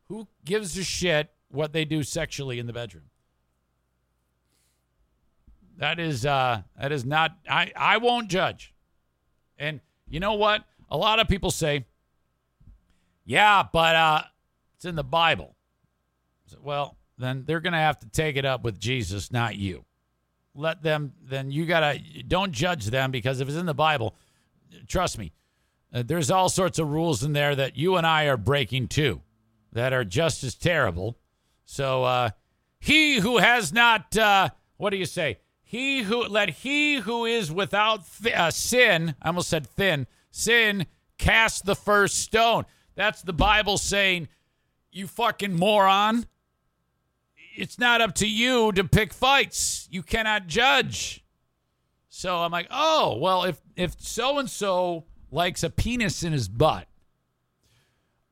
Who 0.08 0.28
gives 0.44 0.76
a 0.76 0.84
shit 0.84 1.32
what 1.48 1.72
they 1.72 1.86
do 1.86 2.02
sexually 2.02 2.58
in 2.58 2.66
the 2.66 2.74
bedroom? 2.74 3.04
That 5.78 5.98
is 5.98 6.26
uh 6.26 6.64
that 6.78 6.92
is 6.92 7.06
not 7.06 7.38
I 7.48 7.72
I 7.74 7.96
won't 7.96 8.28
judge. 8.28 8.74
And 9.58 9.80
you 10.06 10.20
know 10.20 10.34
what? 10.34 10.66
A 10.90 10.98
lot 10.98 11.18
of 11.18 11.28
people 11.28 11.50
say, 11.50 11.86
"Yeah, 13.24 13.64
but 13.72 13.96
uh 13.96 14.22
it's 14.76 14.84
in 14.84 14.96
the 14.96 15.02
Bible." 15.02 15.56
Well, 16.60 16.98
then 17.16 17.44
they're 17.46 17.60
going 17.60 17.72
to 17.72 17.78
have 17.78 17.98
to 18.00 18.08
take 18.08 18.36
it 18.36 18.44
up 18.44 18.62
with 18.64 18.78
Jesus, 18.78 19.32
not 19.32 19.56
you. 19.56 19.86
Let 20.54 20.82
them 20.82 21.12
then 21.22 21.50
you 21.50 21.66
got 21.66 21.80
to 21.80 22.22
don't 22.22 22.52
judge 22.52 22.86
them 22.86 23.10
because 23.10 23.40
if 23.40 23.48
it's 23.48 23.56
in 23.56 23.66
the 23.66 23.74
Bible, 23.74 24.14
trust 24.88 25.18
me, 25.18 25.32
uh, 25.92 26.02
there's 26.04 26.30
all 26.30 26.48
sorts 26.48 26.78
of 26.78 26.88
rules 26.90 27.22
in 27.22 27.32
there 27.32 27.54
that 27.54 27.76
you 27.76 27.96
and 27.96 28.06
I 28.06 28.24
are 28.24 28.36
breaking 28.36 28.88
too 28.88 29.22
that 29.72 29.92
are 29.92 30.04
just 30.04 30.42
as 30.42 30.54
terrible. 30.54 31.16
So 31.64 32.04
uh 32.04 32.30
he 32.80 33.18
who 33.18 33.38
has 33.38 33.72
not 33.72 34.16
uh 34.16 34.50
what 34.76 34.90
do 34.90 34.96
you 34.96 35.06
say? 35.06 35.38
He 35.62 36.02
who 36.02 36.24
let 36.24 36.50
he 36.50 36.96
who 36.96 37.26
is 37.26 37.52
without 37.52 38.02
th- 38.20 38.34
uh, 38.34 38.50
sin, 38.50 39.14
I 39.22 39.28
almost 39.28 39.48
said 39.48 39.68
thin, 39.68 40.08
sin 40.32 40.86
cast 41.16 41.64
the 41.64 41.76
first 41.76 42.18
stone. 42.18 42.64
That's 42.96 43.22
the 43.22 43.32
Bible 43.32 43.78
saying, 43.78 44.26
you 44.90 45.06
fucking 45.06 45.54
moron. 45.54 46.26
It's 47.56 47.78
not 47.78 48.00
up 48.00 48.14
to 48.16 48.28
you 48.28 48.72
to 48.72 48.84
pick 48.84 49.12
fights. 49.12 49.88
You 49.90 50.02
cannot 50.02 50.46
judge. 50.46 51.24
So 52.08 52.38
I'm 52.38 52.52
like, 52.52 52.68
oh, 52.70 53.16
well, 53.18 53.44
if 53.44 53.60
if 53.76 54.00
so 54.00 54.38
and 54.38 54.50
so 54.50 55.04
likes 55.30 55.62
a 55.62 55.70
penis 55.70 56.22
in 56.22 56.32
his 56.32 56.48
butt, 56.48 56.86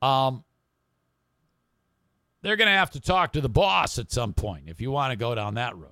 um, 0.02 0.44
they're 2.42 2.56
to 2.56 2.66
have 2.66 2.90
to 2.90 3.00
talk 3.00 3.32
to 3.32 3.40
the 3.40 3.48
boss 3.48 3.98
at 3.98 4.10
some 4.10 4.34
point 4.34 4.64
if 4.68 4.80
you 4.80 4.90
want 4.90 5.12
to 5.12 5.16
go 5.16 5.34
down 5.34 5.54
that 5.54 5.76
road. 5.76 5.90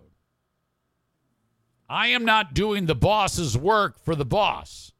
I 1.88 2.08
am 2.08 2.24
not 2.24 2.54
doing 2.54 2.86
the 2.86 2.94
boss's 2.94 3.56
work 3.56 3.98
for 3.98 4.14
the 4.14 4.24
boss. 4.24 4.92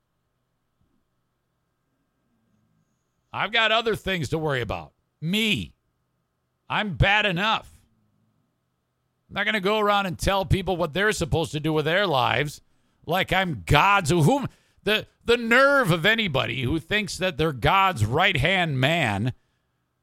I've 3.33 3.53
got 3.53 3.73
other 3.73 3.97
things 3.97 4.29
to 4.31 4.39
worry 4.39 4.61
about. 4.61 4.93
Me. 5.21 5.75
I'm 6.69 6.95
bad 6.95 7.27
enough. 7.27 7.76
I'm 9.29 9.35
not 9.35 9.45
going 9.45 9.55
to 9.55 9.61
go 9.61 9.79
around 9.79 10.07
and 10.07 10.19
tell 10.19 10.45
people 10.45 10.77
what 10.77 10.95
they're 10.95 11.13
supposed 11.13 11.53
to 11.53 11.61
do 11.61 11.73
with 11.73 11.85
their 11.85 12.07
lives 12.07 12.61
like 13.07 13.33
I'm 13.33 13.63
God's 13.67 14.11
whom 14.11 14.49
the 14.85 15.07
the 15.25 15.37
nerve 15.37 15.91
of 15.91 16.07
anybody 16.07 16.63
who 16.63 16.79
thinks 16.79 17.19
that 17.19 17.37
they're 17.37 17.53
God's 17.53 18.05
right-hand 18.05 18.79
man. 18.79 19.33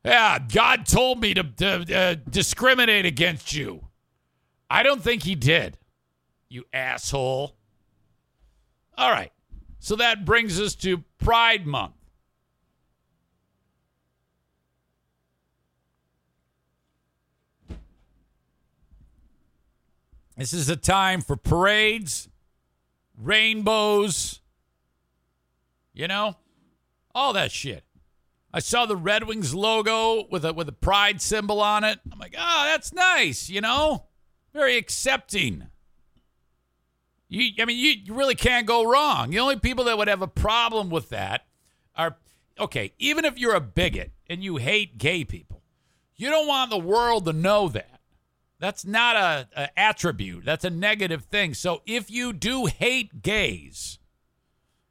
Yeah, 0.04 0.40
God 0.40 0.86
told 0.86 1.22
me 1.22 1.34
to, 1.34 1.44
to 1.44 1.98
uh, 1.98 2.16
discriminate 2.30 3.06
against 3.06 3.54
you. 3.54 3.88
I 4.70 4.84
don't 4.84 5.02
think 5.02 5.24
he 5.24 5.36
did 5.36 5.78
you 6.50 6.66
asshole. 6.72 7.56
All 8.98 9.12
right. 9.12 9.32
So 9.80 9.96
that 9.96 10.24
brings 10.24 10.62
us 10.62 10.76
to 10.76 11.04
Pride 11.18 11.66
Month. 11.66 11.96
This 20.44 20.52
is 20.52 20.68
a 20.68 20.76
time 20.76 21.22
for 21.22 21.38
parades, 21.38 22.28
rainbows, 23.18 24.42
you 25.94 26.06
know, 26.06 26.36
all 27.16 27.32
that 27.32 27.50
shit. 27.50 27.86
I 28.54 28.60
saw 28.60 28.86
the 28.86 28.98
Red 28.98 29.26
Wings 29.26 29.56
logo 29.56 30.28
with 30.30 30.44
a 30.44 30.52
with 30.52 30.68
a 30.68 30.74
pride 30.74 31.22
symbol 31.22 31.62
on 31.62 31.86
it. 31.86 32.02
I'm 32.12 32.20
like, 32.20 32.36
"Oh, 32.38 32.64
that's 32.66 32.92
nice, 32.92 33.50
you 33.50 33.62
know? 33.62 34.08
Very 34.52 34.76
accepting." 34.76 35.68
You, 37.30 37.52
I 37.60 37.64
mean, 37.64 37.78
you, 37.78 37.94
you 38.04 38.14
really 38.14 38.36
can't 38.36 38.68
go 38.68 38.84
wrong. 38.84 39.30
The 39.30 39.40
only 39.40 39.60
people 39.60 39.86
that 39.86 39.98
would 39.98 40.10
have 40.10 40.22
a 40.22 40.28
problem 40.28 40.90
with 40.90 41.08
that 41.08 41.46
are 41.96 42.18
okay. 42.60 42.92
Even 43.00 43.24
if 43.24 43.40
you're 43.40 43.56
a 43.56 43.62
bigot 43.62 44.12
and 44.28 44.44
you 44.44 44.58
hate 44.58 44.98
gay 44.98 45.24
people, 45.24 45.64
you 46.18 46.30
don't 46.30 46.50
want 46.50 46.70
the 46.70 46.78
world 46.78 47.24
to 47.24 47.32
know 47.32 47.70
that. 47.70 47.93
That's 48.64 48.86
not 48.86 49.18
a, 49.18 49.50
a 49.58 49.78
attribute. 49.78 50.46
That's 50.46 50.64
a 50.64 50.70
negative 50.70 51.26
thing. 51.26 51.54
So 51.54 51.82
if 51.86 52.10
you 52.10 52.32
do 52.32 52.68
hate 52.68 53.22
gays, 53.22 54.00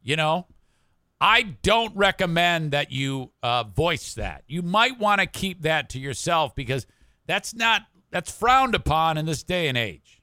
you 0.02 0.14
know, 0.14 0.46
I 1.18 1.40
don't 1.62 1.96
recommend 1.96 2.72
that 2.72 2.92
you 2.92 3.32
uh, 3.42 3.64
voice 3.64 4.12
that. 4.12 4.44
You 4.46 4.60
might 4.60 4.98
want 4.98 5.22
to 5.22 5.26
keep 5.26 5.62
that 5.62 5.88
to 5.88 5.98
yourself 5.98 6.54
because 6.54 6.86
that's 7.26 7.54
not 7.54 7.84
that's 8.10 8.30
frowned 8.30 8.74
upon 8.74 9.16
in 9.16 9.24
this 9.24 9.42
day 9.42 9.68
and 9.68 9.78
age. 9.78 10.20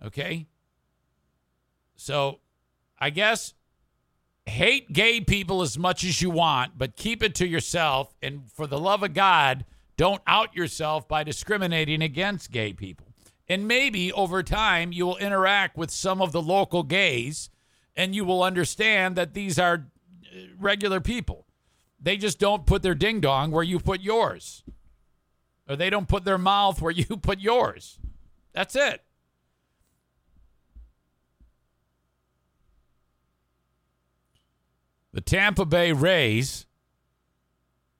Okay? 0.00 0.46
So, 1.96 2.38
I 2.96 3.10
guess 3.10 3.54
hate 4.46 4.92
gay 4.92 5.20
people 5.20 5.62
as 5.62 5.76
much 5.76 6.04
as 6.04 6.22
you 6.22 6.30
want, 6.30 6.78
but 6.78 6.94
keep 6.94 7.24
it 7.24 7.34
to 7.34 7.48
yourself 7.48 8.14
and 8.22 8.48
for 8.52 8.68
the 8.68 8.78
love 8.78 9.02
of 9.02 9.14
God, 9.14 9.64
don't 9.96 10.22
out 10.26 10.54
yourself 10.54 11.06
by 11.08 11.24
discriminating 11.24 12.02
against 12.02 12.50
gay 12.50 12.72
people. 12.72 13.06
And 13.48 13.68
maybe 13.68 14.12
over 14.12 14.42
time 14.42 14.92
you 14.92 15.06
will 15.06 15.16
interact 15.18 15.76
with 15.76 15.90
some 15.90 16.22
of 16.22 16.32
the 16.32 16.42
local 16.42 16.82
gays 16.82 17.50
and 17.96 18.14
you 18.14 18.24
will 18.24 18.42
understand 18.42 19.16
that 19.16 19.34
these 19.34 19.58
are 19.58 19.86
uh, 20.26 20.38
regular 20.58 21.00
people. 21.00 21.46
They 22.00 22.16
just 22.16 22.38
don't 22.38 22.66
put 22.66 22.82
their 22.82 22.94
ding 22.94 23.20
dong 23.20 23.50
where 23.50 23.62
you 23.62 23.78
put 23.78 24.00
yours, 24.00 24.62
or 25.68 25.76
they 25.76 25.90
don't 25.90 26.08
put 26.08 26.24
their 26.24 26.38
mouth 26.38 26.82
where 26.82 26.90
you 26.92 27.04
put 27.16 27.40
yours. 27.40 27.98
That's 28.52 28.76
it. 28.76 29.02
The 35.12 35.20
Tampa 35.20 35.64
Bay 35.64 35.92
Rays 35.92 36.66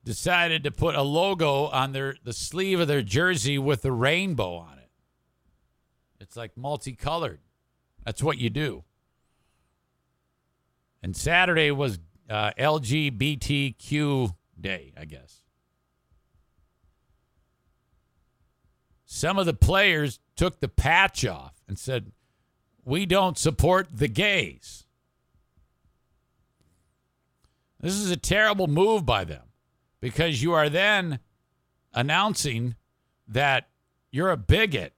decided 0.04 0.62
to 0.64 0.70
put 0.70 0.94
a 0.94 1.02
logo 1.02 1.66
on 1.66 1.92
their 1.92 2.16
the 2.22 2.32
sleeve 2.32 2.78
of 2.78 2.88
their 2.88 3.02
jersey 3.02 3.58
with 3.58 3.84
a 3.84 3.92
rainbow 3.92 4.56
on 4.56 4.78
it. 4.78 4.90
It's 6.20 6.36
like 6.36 6.56
multicolored. 6.56 7.40
That's 8.04 8.22
what 8.22 8.38
you 8.38 8.50
do. 8.50 8.84
And 11.02 11.16
Saturday 11.16 11.70
was 11.70 11.98
uh, 12.30 12.52
LGBTQ 12.58 14.34
day, 14.60 14.92
I 14.96 15.04
guess. 15.04 15.42
Some 19.04 19.38
of 19.38 19.46
the 19.46 19.54
players 19.54 20.18
took 20.36 20.60
the 20.60 20.68
patch 20.68 21.24
off 21.24 21.54
and 21.68 21.78
said, 21.78 22.12
We 22.84 23.06
don't 23.06 23.38
support 23.38 23.88
the 23.92 24.08
gays. 24.08 24.86
This 27.80 27.94
is 27.94 28.10
a 28.10 28.16
terrible 28.16 28.66
move 28.66 29.04
by 29.04 29.24
them 29.24 29.42
because 30.04 30.42
you 30.42 30.52
are 30.52 30.68
then 30.68 31.18
announcing 31.94 32.74
that 33.26 33.70
you're 34.10 34.30
a 34.30 34.36
bigot 34.36 34.92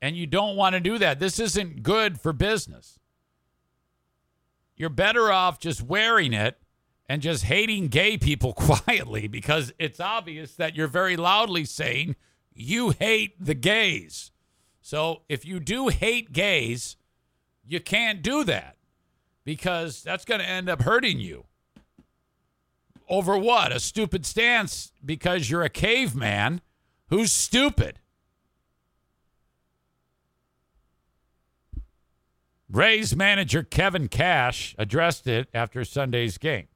and 0.00 0.16
you 0.16 0.26
don't 0.26 0.56
want 0.56 0.72
to 0.72 0.80
do 0.80 0.96
that. 0.96 1.20
This 1.20 1.38
isn't 1.38 1.82
good 1.82 2.18
for 2.18 2.32
business. 2.32 2.98
You're 4.78 4.88
better 4.88 5.30
off 5.30 5.58
just 5.58 5.82
wearing 5.82 6.32
it 6.32 6.56
and 7.06 7.20
just 7.20 7.44
hating 7.44 7.88
gay 7.88 8.16
people 8.16 8.52
quietly 8.54 9.28
because 9.28 9.74
it's 9.78 10.00
obvious 10.00 10.54
that 10.54 10.74
you're 10.74 10.88
very 10.88 11.18
loudly 11.18 11.66
saying 11.66 12.16
you 12.54 12.94
hate 12.98 13.34
the 13.38 13.52
gays. 13.52 14.30
So 14.80 15.20
if 15.28 15.44
you 15.44 15.60
do 15.60 15.88
hate 15.88 16.32
gays, 16.32 16.96
you 17.62 17.78
can't 17.78 18.22
do 18.22 18.42
that 18.44 18.78
because 19.44 20.02
that's 20.02 20.24
going 20.24 20.40
to 20.40 20.48
end 20.48 20.70
up 20.70 20.80
hurting 20.80 21.20
you. 21.20 21.44
Over 23.08 23.36
what? 23.36 23.72
A 23.72 23.80
stupid 23.80 24.24
stance 24.24 24.92
because 25.04 25.50
you're 25.50 25.62
a 25.62 25.68
caveman 25.68 26.60
who's 27.08 27.32
stupid. 27.32 27.98
Rays 32.68 33.14
manager 33.14 33.62
Kevin 33.62 34.08
Cash 34.08 34.74
addressed 34.78 35.26
it 35.26 35.48
after 35.54 35.84
Sunday's 35.84 36.38
game, 36.38 36.66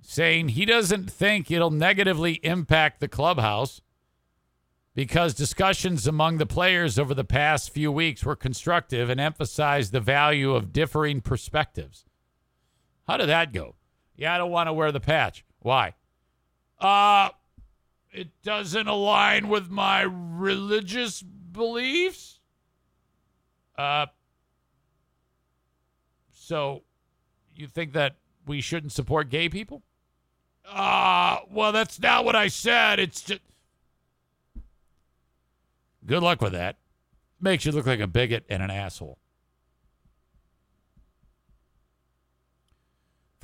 saying 0.00 0.50
he 0.50 0.64
doesn't 0.64 1.10
think 1.10 1.50
it'll 1.50 1.72
negatively 1.72 2.34
impact 2.44 3.00
the 3.00 3.08
clubhouse 3.08 3.80
because 4.94 5.34
discussions 5.34 6.06
among 6.06 6.38
the 6.38 6.46
players 6.46 6.96
over 6.98 7.12
the 7.12 7.24
past 7.24 7.70
few 7.70 7.90
weeks 7.90 8.24
were 8.24 8.36
constructive 8.36 9.10
and 9.10 9.20
emphasized 9.20 9.90
the 9.90 10.00
value 10.00 10.54
of 10.54 10.72
differing 10.72 11.20
perspectives. 11.20 12.04
How 13.08 13.16
did 13.16 13.28
that 13.28 13.52
go? 13.52 13.74
Yeah, 14.16 14.34
I 14.34 14.38
don't 14.38 14.50
want 14.50 14.68
to 14.68 14.72
wear 14.72 14.92
the 14.92 15.00
patch. 15.00 15.44
Why? 15.60 15.94
Uh, 16.78 17.30
it 18.12 18.28
doesn't 18.42 18.86
align 18.86 19.48
with 19.48 19.70
my 19.70 20.02
religious 20.02 21.22
beliefs. 21.22 22.38
Uh, 23.76 24.06
so 26.32 26.82
you 27.56 27.66
think 27.66 27.92
that 27.94 28.16
we 28.46 28.60
shouldn't 28.60 28.92
support 28.92 29.30
gay 29.30 29.48
people? 29.48 29.82
Uh, 30.68 31.38
well, 31.50 31.72
that's 31.72 32.00
not 32.00 32.24
what 32.24 32.36
I 32.36 32.48
said. 32.48 32.98
It's 32.98 33.22
just. 33.22 33.40
Good 36.06 36.22
luck 36.22 36.40
with 36.40 36.52
that. 36.52 36.76
Makes 37.40 37.64
you 37.64 37.72
look 37.72 37.86
like 37.86 38.00
a 38.00 38.06
bigot 38.06 38.44
and 38.48 38.62
an 38.62 38.70
asshole. 38.70 39.18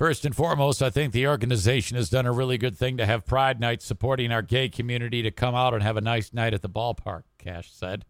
First 0.01 0.25
and 0.25 0.35
foremost, 0.35 0.81
I 0.81 0.89
think 0.89 1.13
the 1.13 1.27
organization 1.27 1.95
has 1.95 2.09
done 2.09 2.25
a 2.25 2.31
really 2.31 2.57
good 2.57 2.75
thing 2.75 2.97
to 2.97 3.05
have 3.05 3.23
Pride 3.23 3.59
Night 3.59 3.83
supporting 3.83 4.31
our 4.31 4.41
gay 4.41 4.67
community 4.67 5.21
to 5.21 5.29
come 5.29 5.53
out 5.53 5.75
and 5.75 5.83
have 5.83 5.95
a 5.95 6.01
nice 6.01 6.33
night 6.33 6.55
at 6.55 6.63
the 6.63 6.69
ballpark, 6.69 7.21
Cash 7.37 7.71
said. 7.71 8.03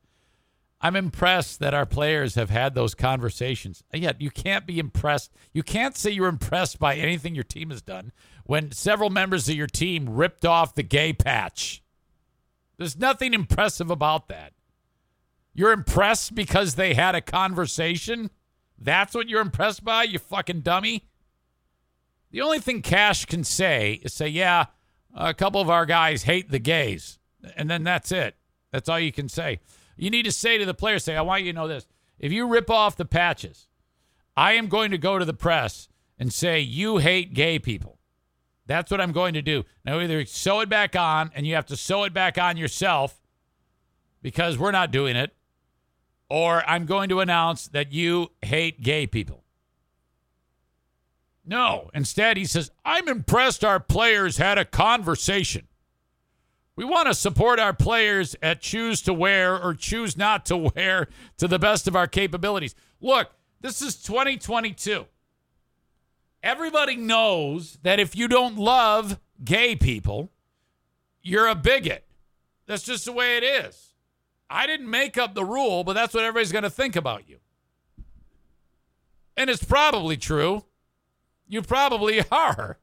I'm 0.79 0.95
impressed 0.95 1.59
that 1.59 1.73
our 1.73 1.85
players 1.85 2.35
have 2.35 2.49
had 2.49 2.75
those 2.75 2.95
conversations. 2.95 3.83
Yet 3.93 4.21
you 4.21 4.31
can't 4.31 4.65
be 4.65 4.79
impressed. 4.79 5.33
You 5.51 5.63
can't 5.63 5.97
say 5.97 6.11
you're 6.11 6.29
impressed 6.29 6.79
by 6.79 6.95
anything 6.95 7.35
your 7.35 7.43
team 7.43 7.71
has 7.71 7.81
done 7.81 8.13
when 8.45 8.71
several 8.71 9.09
members 9.09 9.49
of 9.49 9.55
your 9.55 9.67
team 9.67 10.07
ripped 10.07 10.45
off 10.45 10.75
the 10.75 10.83
gay 10.83 11.11
patch. 11.11 11.83
There's 12.77 12.97
nothing 12.97 13.33
impressive 13.33 13.91
about 13.91 14.29
that. 14.29 14.53
You're 15.53 15.73
impressed 15.73 16.35
because 16.35 16.75
they 16.75 16.93
had 16.93 17.15
a 17.15 17.21
conversation? 17.21 18.29
That's 18.79 19.13
what 19.13 19.27
you're 19.27 19.41
impressed 19.41 19.83
by, 19.83 20.03
you 20.03 20.19
fucking 20.19 20.61
dummy? 20.61 21.09
The 22.31 22.41
only 22.41 22.59
thing 22.59 22.81
Cash 22.81 23.25
can 23.25 23.43
say 23.43 23.99
is 24.03 24.13
say, 24.13 24.27
yeah, 24.27 24.65
a 25.13 25.33
couple 25.33 25.61
of 25.61 25.69
our 25.69 25.85
guys 25.85 26.23
hate 26.23 26.49
the 26.49 26.59
gays. 26.59 27.19
And 27.57 27.69
then 27.69 27.83
that's 27.83 28.11
it. 28.11 28.35
That's 28.71 28.87
all 28.87 28.99
you 28.99 29.11
can 29.11 29.27
say. 29.27 29.59
You 29.97 30.09
need 30.09 30.23
to 30.23 30.31
say 30.31 30.57
to 30.57 30.65
the 30.65 30.73
players, 30.73 31.03
say, 31.03 31.15
I 31.15 31.21
want 31.21 31.43
you 31.43 31.51
to 31.51 31.55
know 31.55 31.67
this. 31.67 31.87
If 32.17 32.31
you 32.31 32.47
rip 32.47 32.69
off 32.69 32.95
the 32.95 33.05
patches, 33.05 33.67
I 34.35 34.53
am 34.53 34.67
going 34.67 34.91
to 34.91 34.97
go 34.97 35.19
to 35.19 35.25
the 35.25 35.33
press 35.33 35.89
and 36.17 36.31
say, 36.31 36.59
you 36.59 36.97
hate 36.97 37.33
gay 37.33 37.59
people. 37.59 37.97
That's 38.65 38.89
what 38.89 39.01
I'm 39.01 39.11
going 39.11 39.33
to 39.33 39.41
do. 39.41 39.65
Now, 39.83 39.99
either 39.99 40.23
sew 40.25 40.61
it 40.61 40.69
back 40.69 40.95
on 40.95 41.31
and 41.35 41.45
you 41.45 41.55
have 41.55 41.65
to 41.65 41.75
sew 41.75 42.03
it 42.03 42.13
back 42.13 42.37
on 42.37 42.55
yourself 42.55 43.21
because 44.21 44.57
we're 44.57 44.71
not 44.71 44.91
doing 44.91 45.15
it, 45.15 45.35
or 46.29 46.63
I'm 46.69 46.85
going 46.85 47.09
to 47.09 47.19
announce 47.19 47.67
that 47.69 47.91
you 47.91 48.31
hate 48.41 48.81
gay 48.81 49.07
people. 49.07 49.40
No. 51.45 51.89
Instead, 51.93 52.37
he 52.37 52.45
says, 52.45 52.71
I'm 52.85 53.07
impressed 53.07 53.63
our 53.63 53.79
players 53.79 54.37
had 54.37 54.57
a 54.57 54.65
conversation. 54.65 55.67
We 56.75 56.85
want 56.85 57.07
to 57.07 57.13
support 57.13 57.59
our 57.59 57.73
players 57.73 58.35
at 58.41 58.61
choose 58.61 59.01
to 59.03 59.13
wear 59.13 59.61
or 59.61 59.73
choose 59.73 60.15
not 60.15 60.45
to 60.47 60.57
wear 60.57 61.07
to 61.37 61.47
the 61.47 61.59
best 61.59 61.87
of 61.87 61.95
our 61.95 62.07
capabilities. 62.07 62.75
Look, 63.01 63.31
this 63.59 63.81
is 63.81 63.95
2022. 63.97 65.05
Everybody 66.43 66.95
knows 66.95 67.77
that 67.83 67.99
if 67.99 68.15
you 68.15 68.27
don't 68.27 68.57
love 68.57 69.19
gay 69.43 69.75
people, 69.75 70.31
you're 71.21 71.47
a 71.47 71.55
bigot. 71.55 72.05
That's 72.65 72.83
just 72.83 73.05
the 73.05 73.11
way 73.11 73.37
it 73.37 73.43
is. 73.43 73.89
I 74.49 74.65
didn't 74.65 74.89
make 74.89 75.17
up 75.17 75.35
the 75.35 75.45
rule, 75.45 75.83
but 75.83 75.93
that's 75.93 76.13
what 76.13 76.23
everybody's 76.23 76.51
going 76.51 76.63
to 76.63 76.69
think 76.69 76.95
about 76.95 77.29
you. 77.29 77.37
And 79.37 79.49
it's 79.49 79.63
probably 79.63 80.17
true. 80.17 80.65
You 81.51 81.61
probably 81.61 82.23
are. 82.31 82.79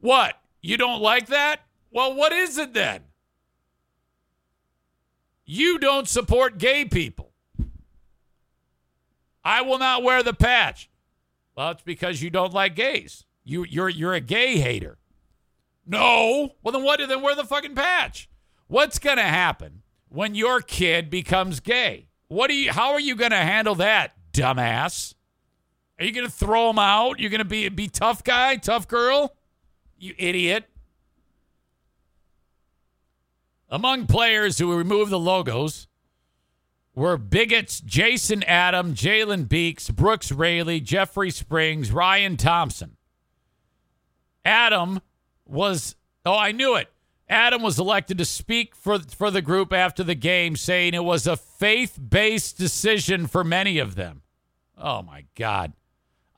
What? 0.00 0.34
You 0.60 0.76
don't 0.76 1.00
like 1.00 1.28
that? 1.28 1.60
Well, 1.92 2.12
what 2.14 2.32
is 2.32 2.58
it 2.58 2.74
then? 2.74 3.02
You 5.44 5.78
don't 5.78 6.08
support 6.08 6.58
gay 6.58 6.84
people. 6.84 7.30
I 9.44 9.62
will 9.62 9.78
not 9.78 10.02
wear 10.02 10.24
the 10.24 10.34
patch. 10.34 10.90
Well, 11.56 11.70
it's 11.70 11.82
because 11.82 12.22
you 12.22 12.28
don't 12.28 12.52
like 12.52 12.74
gays. 12.74 13.24
You 13.44 13.64
you're 13.64 13.88
you're 13.88 14.14
a 14.14 14.20
gay 14.20 14.58
hater. 14.58 14.98
No. 15.86 16.56
Well 16.60 16.72
then 16.72 16.82
what 16.82 16.98
then 16.98 17.22
wear 17.22 17.36
the 17.36 17.44
fucking 17.44 17.76
patch? 17.76 18.28
What's 18.66 18.98
gonna 18.98 19.22
happen 19.22 19.82
when 20.08 20.34
your 20.34 20.60
kid 20.60 21.08
becomes 21.08 21.60
gay? 21.60 22.08
What 22.26 22.48
do 22.48 22.54
you? 22.54 22.72
How 22.72 22.92
are 22.92 23.00
you 23.00 23.14
going 23.14 23.32
to 23.32 23.36
handle 23.36 23.76
that, 23.76 24.14
dumbass? 24.32 25.14
Are 26.00 26.04
you 26.04 26.12
going 26.12 26.26
to 26.26 26.32
throw 26.32 26.70
him 26.70 26.78
out? 26.78 27.20
You're 27.20 27.28
going 27.28 27.40
to 27.40 27.44
be 27.44 27.68
be 27.68 27.86
tough 27.86 28.24
guy, 28.24 28.56
tough 28.56 28.88
girl? 28.88 29.36
You 29.98 30.14
idiot. 30.16 30.64
Among 33.68 34.06
players 34.06 34.58
who 34.58 34.74
removed 34.74 35.12
the 35.12 35.18
logos 35.18 35.88
were 36.94 37.18
bigots 37.18 37.80
Jason 37.80 38.42
Adam, 38.44 38.94
Jalen 38.94 39.46
Beeks, 39.46 39.90
Brooks 39.90 40.32
Raley, 40.32 40.80
Jeffrey 40.80 41.30
Springs, 41.30 41.92
Ryan 41.92 42.38
Thompson. 42.38 42.96
Adam 44.42 45.02
was, 45.44 45.96
oh, 46.24 46.34
I 46.36 46.52
knew 46.52 46.76
it. 46.76 46.88
Adam 47.28 47.62
was 47.62 47.78
elected 47.78 48.16
to 48.18 48.24
speak 48.24 48.74
for, 48.74 48.98
for 48.98 49.30
the 49.30 49.42
group 49.42 49.72
after 49.72 50.02
the 50.02 50.14
game, 50.14 50.56
saying 50.56 50.94
it 50.94 51.04
was 51.04 51.26
a 51.26 51.36
faith 51.36 51.98
based 52.08 52.56
decision 52.56 53.26
for 53.26 53.44
many 53.44 53.78
of 53.78 53.96
them. 53.96 54.22
Oh, 54.76 55.02
my 55.02 55.26
God. 55.36 55.74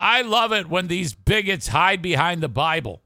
I 0.02 0.22
love 0.22 0.52
it 0.52 0.68
when 0.68 0.88
these 0.88 1.14
bigots 1.14 1.68
hide 1.68 2.02
behind 2.02 2.42
the 2.42 2.48
Bible. 2.48 3.02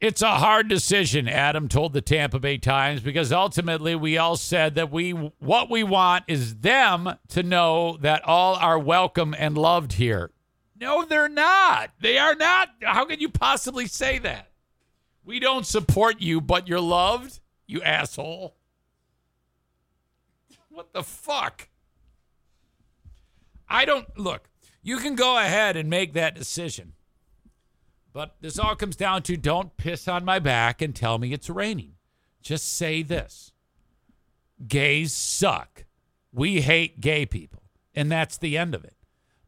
It's 0.00 0.22
a 0.22 0.36
hard 0.36 0.68
decision, 0.68 1.28
Adam 1.28 1.68
told 1.68 1.92
the 1.92 2.00
Tampa 2.00 2.38
Bay 2.38 2.56
Times, 2.56 3.02
because 3.02 3.30
ultimately 3.30 3.94
we 3.94 4.16
all 4.16 4.36
said 4.36 4.74
that 4.76 4.90
we 4.90 5.10
what 5.10 5.68
we 5.68 5.84
want 5.84 6.24
is 6.28 6.56
them 6.56 7.18
to 7.28 7.42
know 7.42 7.98
that 8.00 8.24
all 8.24 8.54
are 8.54 8.78
welcome 8.78 9.34
and 9.38 9.56
loved 9.56 9.92
here. 9.92 10.30
No, 10.80 11.04
they're 11.04 11.28
not. 11.28 11.90
They 12.00 12.16
are 12.16 12.34
not. 12.34 12.70
How 12.82 13.04
can 13.04 13.20
you 13.20 13.28
possibly 13.28 13.86
say 13.86 14.18
that? 14.18 14.50
We 15.26 15.40
don't 15.40 15.66
support 15.66 16.22
you, 16.22 16.40
but 16.40 16.68
you're 16.68 16.80
loved, 16.80 17.40
you 17.66 17.82
asshole. 17.82 18.56
What 20.70 20.94
the 20.94 21.02
fuck? 21.02 21.68
I 23.76 23.84
don't 23.84 24.18
look. 24.18 24.48
You 24.82 24.96
can 24.96 25.16
go 25.16 25.36
ahead 25.36 25.76
and 25.76 25.90
make 25.90 26.14
that 26.14 26.34
decision. 26.34 26.94
But 28.10 28.36
this 28.40 28.58
all 28.58 28.74
comes 28.74 28.96
down 28.96 29.20
to 29.24 29.36
don't 29.36 29.76
piss 29.76 30.08
on 30.08 30.24
my 30.24 30.38
back 30.38 30.80
and 30.80 30.96
tell 30.96 31.18
me 31.18 31.34
it's 31.34 31.50
raining. 31.50 31.92
Just 32.40 32.74
say 32.74 33.02
this 33.02 33.52
gays 34.66 35.12
suck. 35.12 35.84
We 36.32 36.62
hate 36.62 37.02
gay 37.02 37.26
people. 37.26 37.64
And 37.94 38.10
that's 38.10 38.38
the 38.38 38.56
end 38.56 38.74
of 38.74 38.82
it. 38.82 38.96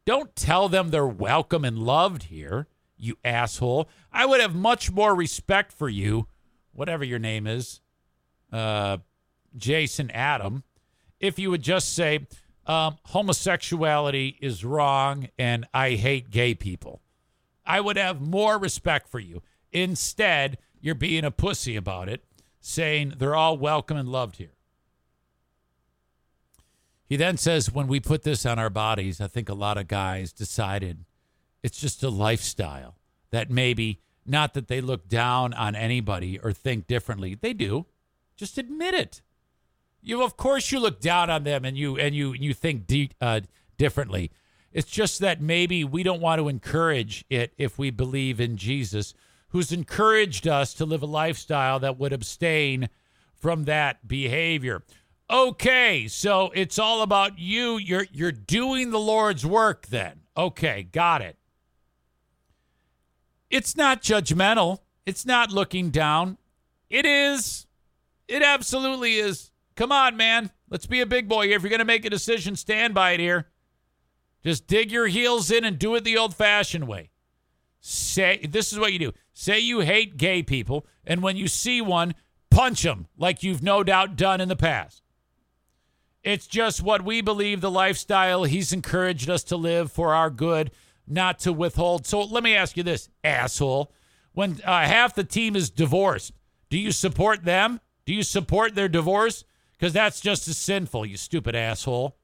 Don't 0.05 0.37
tell 0.37 0.69
them 0.69 0.91
they're 0.91 1.07
welcome 1.07 1.65
and 1.65 1.79
loved 1.79 2.25
here, 2.25 2.69
you 2.99 3.17
asshole. 3.25 3.89
I 4.13 4.27
would 4.27 4.43
have 4.43 4.55
much 4.55 4.93
more 4.93 5.15
respect 5.15 5.73
for 5.73 5.89
you, 5.89 6.27
whatever 6.73 7.03
your 7.03 7.19
name 7.19 7.47
is, 7.47 7.81
uh, 8.53 8.99
Jason 9.57 10.11
Adam, 10.11 10.65
if 11.19 11.39
you 11.39 11.51
would 11.51 11.63
just 11.63 11.95
say, 11.95 12.27
um, 12.69 12.99
homosexuality 13.07 14.37
is 14.41 14.65
wrong 14.65 15.29
and 15.39 15.67
I 15.73 15.93
hate 15.93 16.31
gay 16.31 16.55
people. 16.55 17.01
I 17.67 17.81
would 17.81 17.97
have 17.97 18.21
more 18.21 18.59
respect 18.59 19.09
for 19.09 19.19
you. 19.19 19.43
Instead, 19.73 20.59
you're 20.81 20.95
being 20.95 21.25
a 21.25 21.31
pussy 21.31 21.77
about 21.77 22.09
it, 22.09 22.25
saying 22.61 23.15
they're 23.17 23.35
all 23.35 23.59
welcome 23.59 23.97
and 23.97 24.09
loved 24.09 24.37
here. 24.37 24.53
He 27.07 27.17
then 27.17 27.39
says, 27.39 27.73
when 27.73 27.87
we 27.89 28.01
put 28.01 28.23
this 28.23 28.45
on 28.45 28.59
our 28.59 28.71
bodies, 28.71 29.21
I 29.21 29.29
think 29.29 29.49
a 29.49 29.55
lot 29.55 29.79
of 29.79 29.89
guys 29.89 30.33
decided 30.33 31.07
it's 31.63 31.81
just 31.81 32.03
a 32.03 32.11
lifestyle 32.11 32.97
that 33.31 33.51
maybe 33.51 34.01
not 34.27 34.53
that 34.55 34.69
they 34.69 34.83
look 34.83 35.09
down 35.09 35.55
on 35.55 35.75
anybody 35.75 36.39
or 36.39 36.53
think 36.53 36.87
differently. 36.87 37.35
They 37.35 37.55
do. 37.55 37.87
Just 38.37 38.59
admit 38.59 38.95
it. 38.95 39.23
You, 40.01 40.23
of 40.23 40.37
course, 40.37 40.71
you 40.73 40.81
look 40.81 41.01
down 41.01 41.31
on 41.31 41.45
them 41.45 41.65
and 41.65 41.77
you 41.77 41.97
and 41.99 42.15
you 42.15 42.33
you 42.33 42.55
think 42.55 42.87
de- 42.87 43.11
uh, 43.21 43.41
differently. 43.77 44.31
It's 44.73 44.91
just 44.91 45.21
that 45.21 45.41
maybe 45.41 45.83
we 45.85 46.03
don't 46.03 46.21
want 46.21 46.41
to 46.41 46.49
encourage 46.49 47.25
it 47.31 47.53
if 47.59 47.79
we 47.79 47.91
believe 47.91 48.41
in 48.41 48.57
Jesus, 48.57 49.15
who's 49.49 49.73
encouraged 49.73 50.47
us 50.47 50.75
to 50.75 50.85
live 50.85 51.03
a 51.03 51.07
lifestyle 51.07 51.79
that 51.81 51.99
would 51.99 52.13
abstain 52.13 52.89
from 53.35 53.65
that 53.65 54.07
behavior. 54.07 54.83
Okay, 55.31 56.09
so 56.09 56.51
it's 56.55 56.79
all 56.79 57.03
about 57.03 57.39
you. 57.39 57.77
You're 57.77 58.07
you're 58.13 58.33
doing 58.33 58.91
the 58.91 59.01
Lord's 59.01 59.45
work 59.45 59.87
then. 59.87 60.21
Okay, 60.37 60.85
got 60.85 61.23
it. 61.23 61.37
It's 63.51 63.77
not 63.77 64.03
judgmental. 64.03 64.79
It's 65.07 65.27
not 65.27 65.51
looking 65.51 65.91
down. 65.91 66.39
It 66.91 67.05
is. 67.05 67.67
It 68.27 68.43
absolutely 68.43 69.17
is. 69.17 69.51
Come 69.79 69.93
on, 69.93 70.17
man. 70.17 70.51
Let's 70.69 70.87
be 70.87 71.01
a 71.01 71.07
big 71.07 71.29
boy 71.29 71.47
here. 71.47 71.55
If 71.55 71.63
you're 71.63 71.71
going 71.71 71.79
to 71.79 71.85
make 71.85 72.05
a 72.05 72.11
decision, 72.11 72.57
stand 72.57 72.95
by 72.95 73.13
it 73.13 73.21
here. 73.21 73.47
Just 74.43 74.67
dig 74.67 74.91
your 74.91 75.07
heels 75.07 75.53
in 75.53 75.65
and 75.65 75.79
do 75.79 75.95
it 75.95 76.03
the 76.03 76.19
old 76.19 76.35
fashioned 76.35 76.89
way. 76.89 77.11
Say, 77.81 78.45
this 78.51 78.73
is 78.73 78.81
what 78.81 78.93
you 78.93 78.99
do 78.99 79.13
say 79.33 79.61
you 79.61 79.79
hate 79.79 80.17
gay 80.17 80.43
people, 80.43 80.85
and 81.05 81.23
when 81.23 81.37
you 81.37 81.47
see 81.47 81.81
one, 81.81 82.17
punch 82.51 82.83
them 82.83 83.07
like 83.17 83.45
you've 83.45 83.63
no 83.63 83.85
doubt 83.85 84.17
done 84.17 84.41
in 84.41 84.49
the 84.49 84.57
past. 84.57 85.05
It's 86.25 86.49
just 86.49 86.83
what 86.83 87.05
we 87.05 87.21
believe 87.21 87.61
the 87.61 87.71
lifestyle 87.71 88.43
he's 88.43 88.73
encouraged 88.73 89.31
us 89.31 89.45
to 89.45 89.57
live 89.57 89.93
for 89.93 90.13
our 90.13 90.29
good, 90.29 90.73
not 91.07 91.39
to 91.41 91.53
withhold. 91.53 92.05
So 92.05 92.21
let 92.21 92.43
me 92.43 92.57
ask 92.57 92.77
you 92.77 92.83
this, 92.83 93.11
asshole. 93.23 93.93
When 94.33 94.61
uh, 94.65 94.87
half 94.87 95.15
the 95.15 95.23
team 95.23 95.55
is 95.55 95.71
divorced, 95.71 96.33
do 96.69 96.77
you 96.77 96.91
support 96.91 97.45
them? 97.45 97.81
Do 98.07 98.13
you 98.13 98.25
support 98.25 98.75
their 98.75 98.89
divorce? 98.89 99.45
Because 99.79 99.93
that's 99.93 100.21
just 100.21 100.49
as 100.49 100.57
sinful, 100.57 101.07
you 101.07 101.17
stupid 101.17 101.55
asshole. 101.55 102.17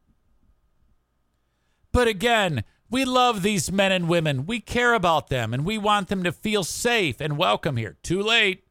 But 1.93 2.09
again, 2.09 2.65
we 2.91 3.05
love 3.05 3.43
these 3.43 3.71
men 3.71 3.93
and 3.93 4.09
women. 4.09 4.47
We 4.47 4.59
care 4.59 4.93
about 4.93 5.29
them 5.29 5.55
and 5.55 5.65
we 5.65 5.79
want 5.79 6.09
them 6.09 6.25
to 6.25 6.33
feel 6.33 6.65
safe 6.65 7.21
and 7.21 7.39
welcome 7.39 7.77
here. 7.77 7.97
Too 8.03 8.21
late. 8.21 8.65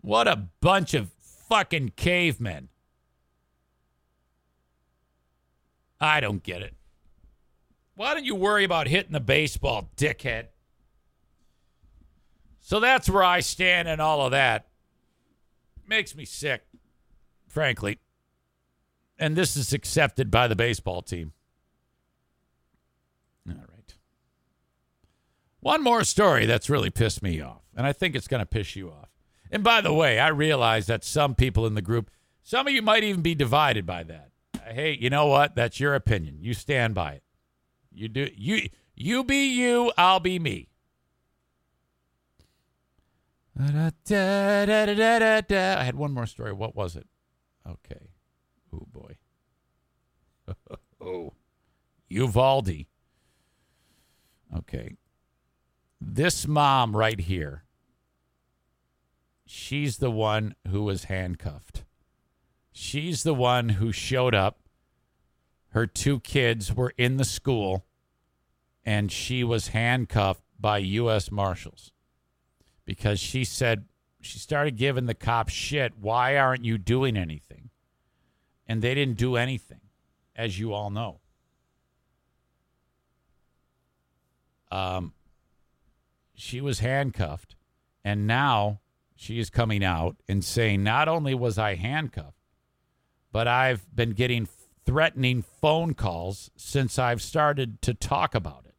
What 0.00 0.28
a 0.28 0.48
bunch 0.60 0.94
of 0.94 1.10
fucking 1.48 1.92
cavemen. 1.96 2.68
I 6.00 6.20
don't 6.20 6.42
get 6.42 6.62
it. 6.62 6.74
Why 7.96 8.14
don't 8.14 8.24
you 8.24 8.34
worry 8.34 8.64
about 8.64 8.86
hitting 8.86 9.12
the 9.12 9.20
baseball, 9.20 9.90
dickhead? 9.96 10.46
So 12.60 12.80
that's 12.80 13.10
where 13.10 13.24
I 13.24 13.40
stand 13.40 13.88
and 13.88 14.00
all 14.00 14.24
of 14.24 14.30
that. 14.30 14.69
Makes 15.90 16.16
me 16.16 16.24
sick, 16.24 16.62
frankly 17.48 17.98
and 19.20 19.36
this 19.36 19.56
is 19.56 19.72
accepted 19.72 20.30
by 20.30 20.48
the 20.48 20.56
baseball 20.56 21.02
team. 21.02 21.32
All 23.46 23.54
right. 23.54 23.94
One 25.60 25.84
more 25.84 26.02
story 26.04 26.46
that's 26.46 26.70
really 26.70 26.90
pissed 26.90 27.22
me 27.22 27.40
off, 27.40 27.60
and 27.76 27.86
I 27.86 27.92
think 27.92 28.16
it's 28.16 28.26
going 28.26 28.40
to 28.40 28.46
piss 28.46 28.74
you 28.74 28.88
off. 28.88 29.10
And 29.52 29.62
by 29.62 29.82
the 29.82 29.92
way, 29.92 30.18
I 30.18 30.28
realize 30.28 30.86
that 30.86 31.04
some 31.04 31.34
people 31.34 31.66
in 31.66 31.74
the 31.74 31.82
group, 31.82 32.10
some 32.42 32.66
of 32.66 32.72
you 32.72 32.80
might 32.82 33.04
even 33.04 33.20
be 33.20 33.34
divided 33.34 33.84
by 33.84 34.04
that. 34.04 34.30
Hey, 34.64 34.96
you 34.98 35.10
know 35.10 35.26
what? 35.26 35.54
That's 35.54 35.78
your 35.78 35.94
opinion. 35.94 36.38
You 36.40 36.54
stand 36.54 36.94
by 36.94 37.12
it. 37.14 37.22
You 37.92 38.08
do 38.08 38.30
you 38.34 38.68
you 38.94 39.24
be 39.24 39.52
you, 39.52 39.92
I'll 39.98 40.20
be 40.20 40.38
me. 40.38 40.69
I 45.78 45.84
had 45.84 45.96
one 45.96 46.12
more 46.12 46.26
story. 46.26 46.52
What 46.52 46.74
was 46.74 46.96
it? 46.96 47.06
Okay. 47.68 48.10
Oh 48.72 48.86
boy. 48.92 49.16
oh. 51.00 51.32
Uvalde. 52.08 52.86
Okay. 54.56 54.96
This 56.00 56.46
mom 56.46 56.96
right 56.96 57.20
here. 57.20 57.64
She's 59.46 59.98
the 59.98 60.10
one 60.10 60.54
who 60.68 60.84
was 60.84 61.04
handcuffed. 61.04 61.84
She's 62.72 63.24
the 63.24 63.34
one 63.34 63.70
who 63.70 63.92
showed 63.92 64.34
up. 64.34 64.60
Her 65.70 65.86
two 65.86 66.20
kids 66.20 66.74
were 66.74 66.94
in 66.96 67.16
the 67.16 67.24
school 67.24 67.84
and 68.84 69.12
she 69.12 69.44
was 69.44 69.68
handcuffed 69.68 70.42
by 70.58 70.78
U.S. 70.78 71.30
Marshals 71.30 71.92
because 72.90 73.20
she 73.20 73.44
said 73.44 73.84
she 74.20 74.38
started 74.38 74.76
giving 74.76 75.06
the 75.06 75.14
cops 75.14 75.52
shit. 75.52 75.92
Why 75.98 76.36
aren't 76.36 76.64
you 76.64 76.78
doing 76.78 77.16
anything? 77.16 77.70
and 78.70 78.82
they 78.82 78.94
didn't 78.94 79.16
do 79.16 79.34
anything, 79.34 79.80
as 80.36 80.60
you 80.60 80.72
all 80.72 80.90
know. 80.90 81.18
Um, 84.70 85.12
she 86.36 86.60
was 86.60 86.78
handcuffed, 86.78 87.56
and 88.04 88.28
now 88.28 88.78
she 89.16 89.40
is 89.40 89.50
coming 89.50 89.82
out 89.82 90.18
and 90.28 90.44
saying, 90.44 90.84
Not 90.84 91.08
only 91.08 91.34
was 91.34 91.58
I 91.58 91.74
handcuffed, 91.74 92.38
but 93.32 93.48
I've 93.48 93.92
been 93.92 94.12
getting 94.12 94.46
threatening 94.86 95.42
phone 95.42 95.94
calls 95.94 96.52
since 96.54 96.96
I've 96.96 97.20
started 97.20 97.82
to 97.82 97.92
talk 97.92 98.36
about 98.36 98.66
it, 98.66 98.76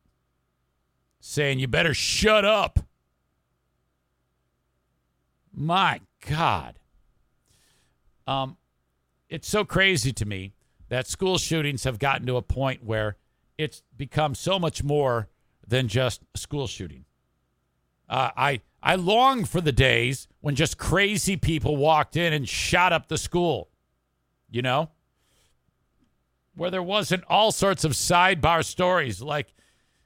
saying, 1.19 1.59
You 1.59 1.67
better 1.67 1.93
shut 1.93 2.45
up. 2.45 2.79
My 5.53 6.01
God. 6.27 6.79
Um, 8.27 8.57
it's 9.29 9.47
so 9.47 9.63
crazy 9.65 10.13
to 10.13 10.25
me 10.25 10.53
that 10.89 11.07
school 11.07 11.37
shootings 11.37 11.83
have 11.83 11.99
gotten 11.99 12.27
to 12.27 12.37
a 12.37 12.41
point 12.41 12.83
where 12.83 13.17
it's 13.57 13.83
become 13.95 14.35
so 14.35 14.59
much 14.59 14.83
more 14.83 15.29
than 15.67 15.87
just 15.87 16.21
school 16.35 16.67
shooting. 16.67 17.05
Uh, 18.09 18.29
I 18.35 18.61
I 18.83 18.95
long 18.95 19.45
for 19.45 19.61
the 19.61 19.71
days 19.71 20.27
when 20.41 20.55
just 20.55 20.77
crazy 20.77 21.37
people 21.37 21.77
walked 21.77 22.17
in 22.17 22.33
and 22.33 22.47
shot 22.47 22.91
up 22.91 23.07
the 23.07 23.17
school. 23.17 23.69
You 24.49 24.61
know, 24.61 24.89
where 26.55 26.69
there 26.69 26.83
wasn't 26.83 27.23
all 27.29 27.51
sorts 27.51 27.85
of 27.85 27.93
sidebar 27.93 28.65
stories 28.65 29.21
like 29.21 29.53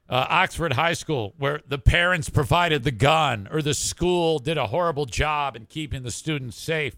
uh, 0.09 0.25
Oxford 0.29 0.73
High 0.73 0.93
School, 0.93 1.33
where 1.37 1.61
the 1.67 1.77
parents 1.77 2.29
provided 2.29 2.83
the 2.83 2.91
gun 2.91 3.47
or 3.51 3.61
the 3.61 3.73
school 3.73 4.39
did 4.39 4.57
a 4.57 4.67
horrible 4.67 5.05
job 5.05 5.55
in 5.55 5.65
keeping 5.65 6.03
the 6.03 6.11
students 6.11 6.57
safe. 6.57 6.95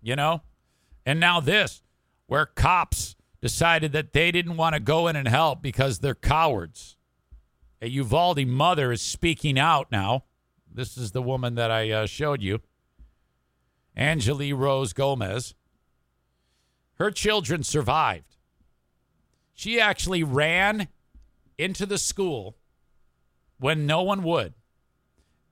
You 0.00 0.16
know? 0.16 0.42
And 1.04 1.20
now 1.20 1.40
this, 1.40 1.82
where 2.26 2.46
cops 2.46 3.16
decided 3.40 3.92
that 3.92 4.12
they 4.12 4.30
didn't 4.30 4.56
want 4.56 4.74
to 4.74 4.80
go 4.80 5.08
in 5.08 5.16
and 5.16 5.28
help 5.28 5.62
because 5.62 5.98
they're 5.98 6.14
cowards. 6.14 6.96
A 7.82 7.88
Uvalde 7.88 8.46
mother 8.46 8.92
is 8.92 9.00
speaking 9.00 9.58
out 9.58 9.90
now. 9.90 10.24
This 10.72 10.96
is 10.96 11.12
the 11.12 11.22
woman 11.22 11.54
that 11.56 11.70
I 11.70 11.90
uh, 11.90 12.06
showed 12.06 12.42
you, 12.42 12.60
Angeli 13.96 14.52
Rose 14.52 14.92
Gomez. 14.92 15.54
Her 16.94 17.10
children 17.10 17.62
survived. 17.62 18.36
She 19.54 19.80
actually 19.80 20.22
ran 20.22 20.88
into 21.60 21.84
the 21.86 21.98
school 21.98 22.56
when 23.58 23.86
no 23.86 24.02
one 24.02 24.22
would 24.22 24.54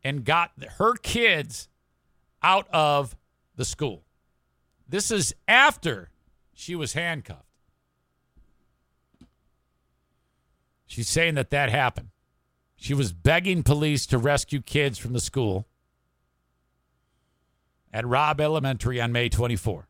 and 0.02 0.24
got 0.24 0.52
her 0.78 0.94
kids 0.94 1.68
out 2.42 2.66
of 2.72 3.16
the 3.56 3.64
school. 3.64 4.04
This 4.88 5.10
is 5.10 5.34
after 5.46 6.10
she 6.54 6.74
was 6.74 6.94
handcuffed. 6.94 7.44
She's 10.86 11.08
saying 11.08 11.34
that 11.34 11.50
that 11.50 11.68
happened. 11.68 12.08
She 12.76 12.94
was 12.94 13.12
begging 13.12 13.62
police 13.62 14.06
to 14.06 14.18
rescue 14.18 14.62
kids 14.62 14.98
from 14.98 15.12
the 15.12 15.20
school 15.20 15.66
at 17.92 18.06
Robb 18.06 18.40
Elementary 18.40 19.00
on 19.00 19.12
May 19.12 19.28
24. 19.28 19.87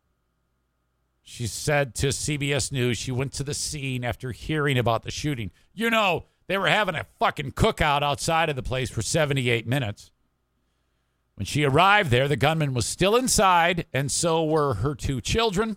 She 1.31 1.47
said 1.47 1.95
to 1.97 2.07
CBS 2.07 2.73
News 2.73 2.97
she 2.97 3.13
went 3.13 3.35
to 3.35 3.45
the 3.45 3.53
scene 3.53 4.03
after 4.03 4.33
hearing 4.33 4.79
about 4.79 5.03
the 5.03 5.11
shooting. 5.11 5.51
You 5.75 5.91
know, 5.91 6.25
they 6.47 6.57
were 6.57 6.69
having 6.69 6.95
a 6.95 7.07
fucking 7.19 7.53
cookout 7.53 8.03
outside 8.03 8.49
of 8.49 8.57
the 8.57 8.63
place 8.63 8.89
for 8.89 9.03
78 9.03 9.67
minutes. 9.67 10.11
When 11.35 11.45
she 11.45 11.65
arrived 11.65 12.11
there, 12.11 12.29
the 12.29 12.37
gunman 12.37 12.73
was 12.73 12.87
still 12.87 13.15
inside, 13.15 13.85
and 13.93 14.11
so 14.11 14.43
were 14.43 14.75
her 14.77 14.95
two 14.95 15.21
children. 15.21 15.77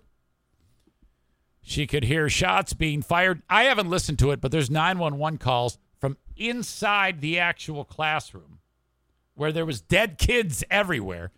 She 1.62 1.86
could 1.86 2.06
hear 2.06 2.30
shots 2.30 2.72
being 2.72 3.02
fired. 3.02 3.44
I 3.50 3.64
haven't 3.64 3.90
listened 3.90 4.20
to 4.20 4.32
it, 4.32 4.40
but 4.40 4.54
there's 4.54 4.72
911 4.72 5.38
calls 5.38 5.78
from 6.00 6.16
inside 6.38 7.20
the 7.20 7.38
actual 7.40 7.84
classroom 7.84 8.60
where 9.36 9.52
there 9.52 9.66
was 9.66 9.82
dead 9.82 10.18
kids 10.18 10.64
everywhere 10.72 11.32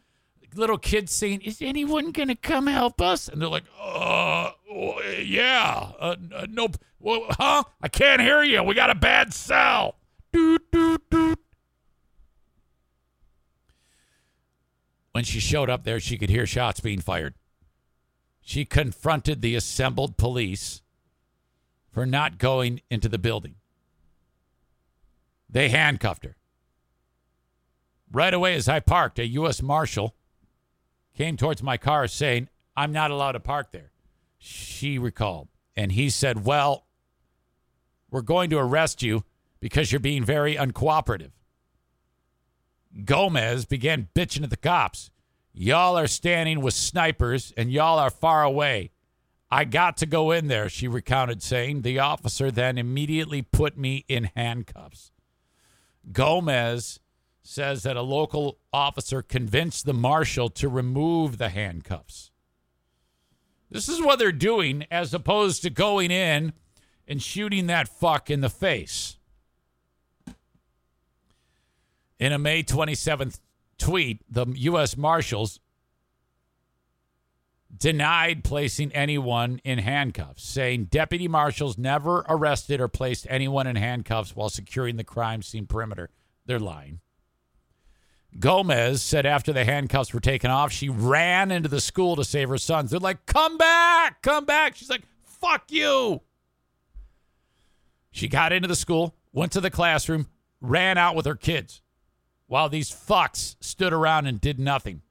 little 0.56 0.78
kids 0.78 1.12
saying, 1.12 1.42
"Is 1.42 1.62
anyone 1.62 2.12
going 2.12 2.28
to 2.28 2.36
come 2.36 2.68
help 2.68 3.02
us?" 3.02 3.28
And 3.28 3.42
they're 3.42 3.50
like, 3.50 3.66
"Uh, 3.80 4.52
yeah, 5.20 5.92
uh, 6.00 6.16
uh, 6.34 6.48
nope, 6.50 6.78
well, 7.00 7.26
huh? 7.32 7.64
I 7.82 7.88
can't 7.88 8.22
hear 8.22 8.44
you. 8.44 8.64
We 8.64 8.76
got 8.76 8.90
a 8.90 8.96
bad 8.96 9.34
cell." 9.34 9.96
Doot, 10.32 10.72
doot, 10.72 11.10
doot. 11.10 11.40
When 15.12 15.24
she 15.24 15.40
showed 15.40 15.70
up 15.70 15.84
there, 15.84 16.00
she 16.00 16.18
could 16.18 16.32
hear 16.32 16.48
shots 16.48 16.80
being 16.80 17.00
fired. 17.00 17.36
She 18.42 18.66
confronted 18.66 19.42
the 19.42 19.56
assembled 19.56 20.18
police 20.18 20.82
for 21.92 22.06
not 22.06 22.40
going 22.40 22.82
into 22.90 23.08
the 23.08 23.20
building. 23.20 23.56
They 25.48 25.70
handcuffed 25.70 26.26
her. 26.26 26.36
Right 28.12 28.34
away, 28.34 28.56
as 28.56 28.68
I 28.68 28.80
parked, 28.80 29.20
a 29.20 29.28
U.S. 29.28 29.62
Marshal 29.62 30.16
came 31.16 31.38
towards 31.38 31.64
my 31.64 31.78
car 31.78 32.08
saying, 32.08 32.50
I'm 32.76 32.92
not 32.92 33.12
allowed 33.12 33.34
to 33.34 33.40
park 33.40 33.72
there. 33.72 33.92
She 34.38 34.98
recalled. 34.98 35.48
And 35.76 35.92
he 35.92 36.10
said, 36.10 36.46
Well, 36.46 36.86
we're 38.12 38.22
going 38.22 38.50
to 38.52 38.60
arrest 38.60 39.02
you 39.02 39.24
because 39.60 39.92
you're 39.92 40.00
being 40.00 40.24
very 40.24 40.56
uncooperative. 40.56 41.32
Gomez 43.06 43.66
began 43.66 44.10
bitching 44.14 44.44
at 44.44 44.50
the 44.50 44.58
cops. 44.58 45.10
Y'all 45.54 45.98
are 45.98 46.08
standing 46.08 46.62
with 46.62 46.74
snipers 46.74 47.54
and 47.58 47.72
y'all 47.72 48.00
are 48.00 48.10
far 48.10 48.44
away. 48.44 48.92
I 49.50 49.66
got 49.66 49.98
to 49.98 50.08
go 50.08 50.32
in 50.32 50.48
there, 50.48 50.68
she 50.68 50.88
recounted, 50.88 51.44
saying. 51.44 51.84
The 51.84 52.00
officer 52.00 52.50
then 52.50 52.78
immediately 52.78 53.44
put 53.44 53.78
me 53.78 54.04
in 54.08 54.32
handcuffs. 54.36 55.12
Gomez 56.12 57.00
says 57.44 57.84
that 57.84 57.98
a 57.98 58.02
local 58.02 58.58
officer 58.72 59.22
convinced 59.22 59.86
the 59.86 59.94
marshal 59.94 60.50
to 60.50 60.70
remove 60.70 61.38
the 61.38 61.50
handcuffs. 61.50 62.32
This 63.70 63.90
is 63.90 64.02
what 64.02 64.18
they're 64.18 64.32
doing 64.32 64.86
as 64.90 65.14
opposed 65.14 65.62
to 65.64 65.70
going 65.70 66.10
in 66.10 66.54
and 67.08 67.22
shooting 67.22 67.68
that 67.68 67.88
fuck 67.88 68.30
in 68.30 68.42
the 68.42 68.50
face. 68.50 69.18
In 72.18 72.32
a 72.32 72.40
May 72.40 72.64
27th 72.64 73.40
tweet, 73.78 74.22
the 74.30 74.46
U.S. 74.46 74.96
Marshals 74.96 75.60
denied 77.76 78.44
placing 78.44 78.92
anyone 78.94 79.60
in 79.64 79.80
handcuffs, 79.80 80.44
saying 80.44 80.86
deputy 80.86 81.28
marshals 81.28 81.78
never 81.78 82.24
arrested 82.30 82.80
or 82.80 82.88
placed 82.88 83.28
anyone 83.30 83.68
in 83.68 83.76
handcuffs 83.76 84.36
while 84.36 84.50
securing 84.50 84.96
the 84.96 85.04
crime 85.04 85.42
scene 85.42 85.66
perimeter. 85.66 86.10
They're 86.46 86.60
lying. 86.60 87.02
Gomez 88.40 89.02
said 89.02 89.26
after 89.26 89.54
the 89.54 89.66
handcuffs 89.66 90.14
were 90.14 90.20
taken 90.20 90.50
off, 90.50 90.72
she 90.72 90.90
ran 90.90 91.52
into 91.52 91.70
the 91.70 91.82
school 91.82 92.16
to 92.16 92.24
save 92.24 92.50
her 92.50 92.58
sons. 92.58 92.92
They're 92.92 93.00
like, 93.00 93.26
come 93.26 93.58
back, 93.58 94.22
come 94.22 94.46
back. 94.46 94.76
She's 94.76 94.90
like, 94.90 95.04
fuck 95.24 95.72
you. 95.72 96.22
She 98.12 98.28
got 98.28 98.52
into 98.52 98.68
the 98.68 98.76
school, 98.76 99.16
went 99.32 99.52
to 99.54 99.62
the 99.62 99.72
classroom, 99.72 100.28
ran 100.62 100.98
out 100.98 101.16
with 101.16 101.26
her 101.26 101.36
kids 101.36 101.82
while 102.48 102.70
these 102.70 102.92
fucks 102.92 103.56
stood 103.62 103.94
around 103.94 104.28
and 104.28 104.40
did 104.40 104.60
nothing. 104.60 105.02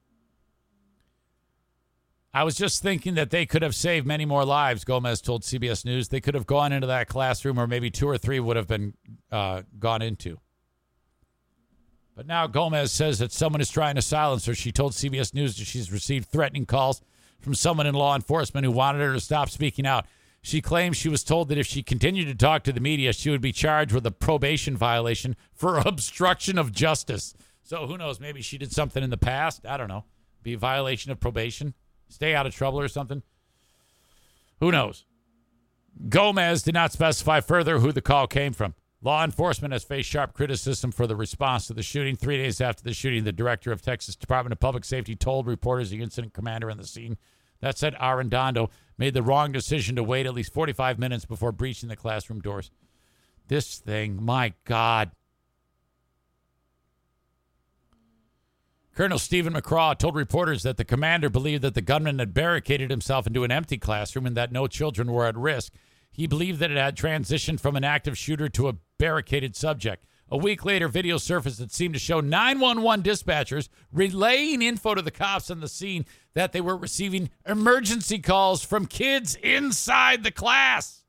I 2.33 2.43
was 2.43 2.55
just 2.55 2.81
thinking 2.81 3.13
that 3.13 3.29
they 3.29 3.45
could 3.45 3.61
have 3.61 3.75
saved 3.75 4.07
many 4.07 4.25
more 4.25 4.43
lives, 4.43 4.83
Gomez 4.83 5.21
told 5.21 5.43
CBS 5.43 5.85
News. 5.85 6.07
They 6.07 6.21
could 6.21 6.33
have 6.33 6.47
gone 6.47 6.71
into 6.71 6.87
that 6.87 7.07
classroom, 7.07 7.59
or 7.59 7.67
maybe 7.67 7.91
two 7.91 8.07
or 8.07 8.17
three 8.17 8.39
would 8.39 8.55
have 8.57 8.67
been 8.67 8.93
uh, 9.31 9.63
gone 9.77 10.01
into. 10.01 10.39
But 12.15 12.27
now 12.27 12.47
Gomez 12.47 12.91
says 12.91 13.19
that 13.19 13.31
someone 13.31 13.61
is 13.61 13.69
trying 13.69 13.95
to 13.95 14.01
silence 14.01 14.45
her. 14.45 14.53
She 14.53 14.71
told 14.71 14.93
CBS 14.93 15.33
News 15.33 15.57
that 15.57 15.65
she's 15.65 15.91
received 15.91 16.29
threatening 16.29 16.65
calls 16.65 17.01
from 17.39 17.55
someone 17.55 17.87
in 17.87 17.95
law 17.95 18.15
enforcement 18.15 18.65
who 18.65 18.71
wanted 18.71 18.99
her 18.99 19.13
to 19.13 19.19
stop 19.19 19.49
speaking 19.49 19.85
out. 19.85 20.05
She 20.41 20.61
claims 20.61 20.97
she 20.97 21.09
was 21.09 21.23
told 21.23 21.49
that 21.49 21.57
if 21.57 21.65
she 21.65 21.81
continued 21.81 22.27
to 22.27 22.35
talk 22.35 22.63
to 22.63 22.73
the 22.73 22.81
media, 22.81 23.13
she 23.13 23.29
would 23.29 23.41
be 23.41 23.51
charged 23.51 23.93
with 23.93 24.05
a 24.05 24.11
probation 24.11 24.77
violation 24.77 25.35
for 25.53 25.77
obstruction 25.85 26.57
of 26.57 26.71
justice. 26.71 27.33
So 27.63 27.87
who 27.87 27.97
knows? 27.97 28.19
Maybe 28.19 28.41
she 28.41 28.57
did 28.57 28.71
something 28.71 29.01
in 29.01 29.09
the 29.09 29.17
past. 29.17 29.65
I 29.65 29.77
don't 29.77 29.87
know. 29.87 30.03
Be 30.43 30.53
a 30.53 30.57
violation 30.57 31.11
of 31.11 31.19
probation, 31.19 31.73
stay 32.09 32.35
out 32.35 32.45
of 32.45 32.53
trouble 32.53 32.79
or 32.79 32.89
something. 32.89 33.23
Who 34.59 34.71
knows? 34.71 35.05
Gomez 36.09 36.63
did 36.63 36.73
not 36.73 36.91
specify 36.91 37.39
further 37.39 37.79
who 37.79 37.91
the 37.91 38.01
call 38.01 38.27
came 38.27 38.51
from. 38.51 38.75
Law 39.03 39.25
enforcement 39.25 39.73
has 39.73 39.83
faced 39.83 40.09
sharp 40.09 40.33
criticism 40.33 40.93
for 40.93 41.05
the 41.05 41.15
response 41.15 41.67
to 41.67 41.73
the 41.73 41.83
shooting. 41.83 42.15
Three 42.15 42.37
days 42.37 42.61
after 42.61 42.81
the 42.81 42.93
shooting, 42.93 43.25
the 43.25 43.33
director 43.33 43.73
of 43.73 43.81
Texas 43.81 44.15
Department 44.15 44.53
of 44.53 44.61
Public 44.61 44.85
Safety 44.85 45.13
told 45.13 45.45
reporters 45.45 45.89
the 45.89 46.01
incident 46.01 46.33
commander 46.33 46.71
on 46.71 46.77
the 46.77 46.87
scene 46.87 47.17
that 47.59 47.77
said 47.77 47.95
Arredondo 47.95 48.69
made 48.97 49.13
the 49.13 49.21
wrong 49.21 49.51
decision 49.51 49.97
to 49.97 50.03
wait 50.03 50.25
at 50.25 50.33
least 50.33 50.53
45 50.53 50.99
minutes 50.99 51.25
before 51.25 51.51
breaching 51.51 51.89
the 51.89 51.95
classroom 51.95 52.39
doors. 52.39 52.71
This 53.49 53.77
thing, 53.77 54.23
my 54.23 54.53
God. 54.63 55.11
Colonel 58.95 59.17
Steven 59.17 59.53
McCraw 59.53 59.97
told 59.97 60.15
reporters 60.15 60.63
that 60.63 60.77
the 60.77 60.85
commander 60.85 61.29
believed 61.29 61.63
that 61.63 61.73
the 61.73 61.81
gunman 61.81 62.19
had 62.19 62.33
barricaded 62.33 62.91
himself 62.91 63.25
into 63.25 63.43
an 63.43 63.51
empty 63.51 63.77
classroom 63.77 64.25
and 64.25 64.37
that 64.37 64.51
no 64.51 64.67
children 64.67 65.11
were 65.11 65.25
at 65.25 65.35
risk. 65.35 65.73
He 66.13 66.27
believed 66.27 66.59
that 66.59 66.71
it 66.71 66.77
had 66.77 66.95
transitioned 66.95 67.59
from 67.59 67.75
an 67.75 67.83
active 67.83 68.17
shooter 68.17 68.47
to 68.49 68.69
a 68.69 68.77
barricaded 68.99 69.55
subject. 69.55 70.05
A 70.29 70.37
week 70.37 70.63
later, 70.63 70.87
video 70.87 71.17
surfaced 71.17 71.59
that 71.59 71.71
seemed 71.71 71.95
to 71.95 71.99
show 71.99 72.21
911 72.21 73.03
dispatchers 73.03 73.67
relaying 73.91 74.61
info 74.61 74.95
to 74.95 75.01
the 75.01 75.11
cops 75.11 75.51
on 75.51 75.59
the 75.59 75.67
scene 75.67 76.05
that 76.33 76.53
they 76.53 76.61
were 76.61 76.77
receiving 76.77 77.29
emergency 77.47 78.19
calls 78.19 78.63
from 78.63 78.85
kids 78.85 79.35
inside 79.35 80.23
the 80.23 80.31
class. 80.31 81.03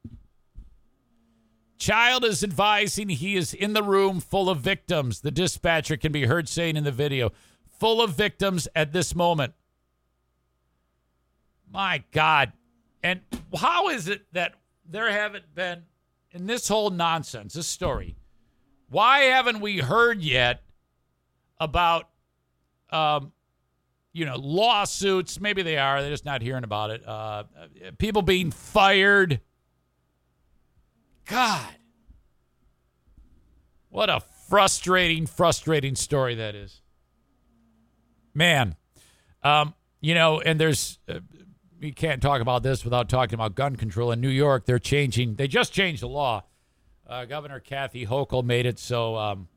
Child 1.78 2.24
is 2.24 2.42
advising 2.42 3.10
he 3.10 3.36
is 3.36 3.52
in 3.52 3.74
the 3.74 3.82
room 3.82 4.20
full 4.20 4.48
of 4.48 4.60
victims. 4.60 5.20
The 5.20 5.30
dispatcher 5.30 5.98
can 5.98 6.12
be 6.12 6.24
heard 6.24 6.48
saying 6.48 6.76
in 6.76 6.84
the 6.84 6.92
video, 6.92 7.30
full 7.78 8.00
of 8.00 8.14
victims 8.14 8.68
at 8.74 8.92
this 8.92 9.14
moment. 9.14 9.52
My 11.70 12.04
God. 12.10 12.52
And 13.02 13.20
how 13.54 13.88
is 13.88 14.08
it 14.08 14.22
that 14.32 14.54
there 14.88 15.10
haven't 15.10 15.54
been, 15.54 15.82
in 16.30 16.46
this 16.46 16.68
whole 16.68 16.90
nonsense, 16.90 17.54
this 17.54 17.66
story, 17.66 18.16
why 18.88 19.20
haven't 19.20 19.60
we 19.60 19.78
heard 19.78 20.20
yet 20.20 20.62
about, 21.58 22.08
um, 22.90 23.32
you 24.12 24.24
know, 24.24 24.36
lawsuits? 24.36 25.40
Maybe 25.40 25.62
they 25.62 25.78
are. 25.78 26.00
They're 26.00 26.10
just 26.10 26.24
not 26.24 26.42
hearing 26.42 26.64
about 26.64 26.90
it. 26.90 27.06
Uh, 27.06 27.44
people 27.98 28.22
being 28.22 28.50
fired. 28.50 29.40
God. 31.26 31.74
What 33.88 34.10
a 34.10 34.20
frustrating, 34.48 35.26
frustrating 35.26 35.94
story 35.96 36.34
that 36.36 36.54
is. 36.54 36.82
Man. 38.34 38.76
Um, 39.42 39.74
you 40.00 40.14
know, 40.14 40.40
and 40.40 40.60
there's, 40.60 40.98
uh, 41.08 41.20
we 41.84 41.92
can't 41.92 42.22
talk 42.22 42.40
about 42.40 42.62
this 42.62 42.82
without 42.82 43.10
talking 43.10 43.34
about 43.34 43.54
gun 43.54 43.76
control. 43.76 44.10
In 44.10 44.18
New 44.18 44.30
York, 44.30 44.64
they're 44.64 44.78
changing, 44.78 45.34
they 45.34 45.46
just 45.46 45.70
changed 45.70 46.00
the 46.00 46.08
law. 46.08 46.44
Uh, 47.06 47.26
Governor 47.26 47.60
Kathy 47.60 48.06
Hochul 48.06 48.42
made 48.42 48.64
it 48.64 48.78
so 48.78 49.16
um, 49.16 49.48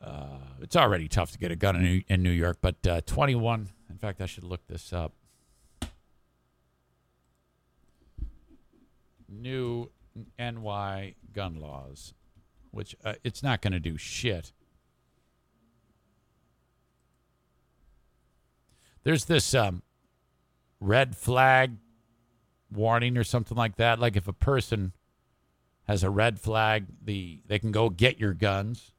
uh, 0.00 0.38
it's 0.60 0.76
already 0.76 1.08
tough 1.08 1.32
to 1.32 1.38
get 1.38 1.50
a 1.50 1.56
gun 1.56 1.74
in 1.74 1.82
New, 1.82 2.02
in 2.06 2.22
New 2.22 2.30
York, 2.30 2.58
but 2.60 2.86
uh, 2.86 3.00
21, 3.00 3.70
in 3.90 3.98
fact, 3.98 4.20
I 4.20 4.26
should 4.26 4.44
look 4.44 4.64
this 4.68 4.92
up. 4.92 5.12
New 9.28 9.90
NY 10.38 11.16
gun 11.32 11.58
laws, 11.58 12.14
which 12.70 12.94
uh, 13.04 13.14
it's 13.24 13.42
not 13.42 13.60
going 13.60 13.72
to 13.72 13.80
do 13.80 13.96
shit. 13.98 14.52
There's 19.02 19.24
this 19.24 19.52
um, 19.52 19.82
red 20.82 21.16
flag 21.16 21.76
warning 22.70 23.16
or 23.16 23.24
something 23.24 23.56
like 23.56 23.76
that. 23.76 23.98
Like 23.98 24.16
if 24.16 24.28
a 24.28 24.32
person 24.32 24.92
has 25.84 26.02
a 26.02 26.10
red 26.10 26.40
flag, 26.40 26.86
the 27.02 27.40
they 27.46 27.58
can 27.58 27.72
go 27.72 27.88
get 27.88 28.18
your 28.18 28.34
guns. 28.34 28.92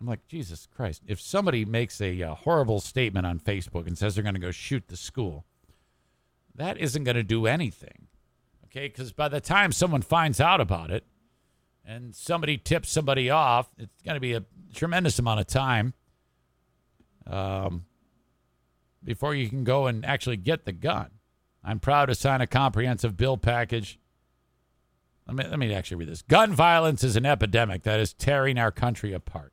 I'm 0.00 0.06
like, 0.06 0.26
Jesus 0.28 0.66
Christ. 0.66 1.02
If 1.06 1.20
somebody 1.20 1.64
makes 1.64 2.00
a 2.00 2.22
uh, 2.22 2.34
horrible 2.34 2.80
statement 2.80 3.26
on 3.26 3.40
Facebook 3.40 3.86
and 3.86 3.96
says 3.96 4.14
they're 4.14 4.22
going 4.22 4.34
to 4.34 4.40
go 4.40 4.50
shoot 4.50 4.88
the 4.88 4.96
school, 4.96 5.46
that 6.54 6.76
isn't 6.76 7.04
going 7.04 7.16
to 7.16 7.22
do 7.22 7.46
anything. 7.46 8.08
Okay? 8.66 8.88
Because 8.88 9.12
by 9.12 9.28
the 9.28 9.40
time 9.40 9.72
someone 9.72 10.02
finds 10.02 10.38
out 10.38 10.60
about 10.60 10.90
it 10.90 11.04
and 11.82 12.14
somebody 12.14 12.58
tips 12.58 12.90
somebody 12.90 13.30
off, 13.30 13.70
it's 13.78 14.02
going 14.02 14.16
to 14.16 14.20
be 14.20 14.34
a 14.34 14.44
tremendous 14.74 15.18
amount 15.18 15.40
of 15.40 15.46
time 15.46 15.94
um, 17.26 17.86
before 19.06 19.34
you 19.34 19.48
can 19.48 19.64
go 19.64 19.86
and 19.86 20.04
actually 20.04 20.36
get 20.36 20.66
the 20.66 20.72
gun. 20.72 21.12
I'm 21.64 21.80
proud 21.80 22.06
to 22.06 22.14
sign 22.14 22.42
a 22.42 22.46
comprehensive 22.46 23.16
bill 23.16 23.38
package. 23.38 23.98
Let 25.26 25.36
me, 25.36 25.44
let 25.48 25.58
me 25.58 25.72
actually 25.72 25.96
read 25.98 26.08
this. 26.08 26.22
Gun 26.22 26.52
violence 26.52 27.02
is 27.02 27.16
an 27.16 27.24
epidemic 27.24 27.84
that 27.84 28.00
is 28.00 28.12
tearing 28.12 28.58
our 28.58 28.70
country 28.70 29.12
apart. 29.12 29.52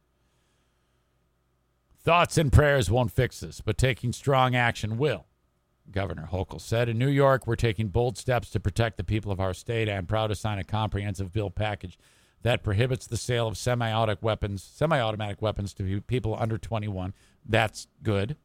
Thoughts 2.03 2.37
and 2.37 2.51
prayers 2.51 2.91
won't 2.91 3.11
fix 3.11 3.39
this, 3.39 3.61
but 3.61 3.77
taking 3.77 4.11
strong 4.11 4.55
action 4.55 4.97
will. 4.97 5.25
Governor 5.91 6.29
Hochul 6.31 6.59
said. 6.59 6.89
In 6.89 6.97
New 6.97 7.09
York, 7.09 7.45
we're 7.45 7.55
taking 7.55 7.89
bold 7.89 8.17
steps 8.17 8.49
to 8.51 8.59
protect 8.59 8.97
the 8.97 9.03
people 9.03 9.31
of 9.31 9.39
our 9.39 9.53
state. 9.53 9.87
I 9.87 9.93
am 9.93 10.05
proud 10.05 10.27
to 10.27 10.35
sign 10.35 10.59
a 10.59 10.63
comprehensive 10.63 11.31
bill 11.31 11.49
package 11.49 11.97
that 12.41 12.63
prohibits 12.63 13.07
the 13.07 13.17
sale 13.17 13.47
of 13.47 13.57
semi-automatic 13.57 14.23
weapons, 14.23 14.63
semi-automatic 14.63 15.41
weapons 15.41 15.73
to 15.75 16.01
people 16.01 16.35
under 16.39 16.57
21. 16.57 17.13
That's 17.45 17.87
good. 18.01 18.35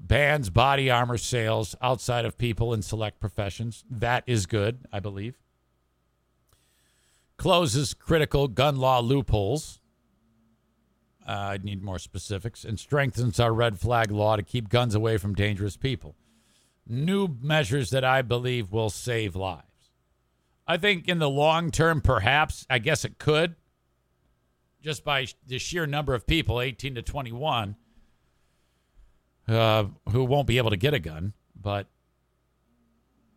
Bans 0.00 0.50
body 0.50 0.90
armor 0.90 1.18
sales 1.18 1.74
outside 1.80 2.24
of 2.24 2.38
people 2.38 2.72
in 2.72 2.82
select 2.82 3.20
professions. 3.20 3.84
That 3.90 4.24
is 4.26 4.46
good, 4.46 4.86
I 4.92 5.00
believe. 5.00 5.34
Closes 7.36 7.94
critical 7.94 8.48
gun 8.48 8.76
law 8.76 9.00
loopholes. 9.00 9.80
Uh, 11.26 11.32
I 11.32 11.58
need 11.62 11.82
more 11.82 11.98
specifics. 11.98 12.64
And 12.64 12.78
strengthens 12.78 13.40
our 13.40 13.52
red 13.52 13.78
flag 13.78 14.10
law 14.10 14.36
to 14.36 14.42
keep 14.42 14.68
guns 14.68 14.94
away 14.94 15.16
from 15.16 15.34
dangerous 15.34 15.76
people. 15.76 16.14
New 16.86 17.36
measures 17.40 17.90
that 17.90 18.04
I 18.04 18.22
believe 18.22 18.70
will 18.70 18.90
save 18.90 19.34
lives. 19.34 19.62
I 20.68 20.76
think 20.76 21.08
in 21.08 21.18
the 21.18 21.30
long 21.30 21.70
term, 21.70 22.00
perhaps, 22.00 22.66
I 22.70 22.78
guess 22.78 23.04
it 23.04 23.18
could, 23.18 23.56
just 24.82 25.04
by 25.04 25.26
the 25.46 25.58
sheer 25.58 25.86
number 25.86 26.14
of 26.14 26.26
people, 26.26 26.60
18 26.60 26.94
to 26.94 27.02
21, 27.02 27.76
uh, 29.48 29.84
who 30.10 30.24
won't 30.24 30.46
be 30.46 30.58
able 30.58 30.70
to 30.70 30.76
get 30.76 30.94
a 30.94 30.98
gun. 30.98 31.32
But 31.60 31.86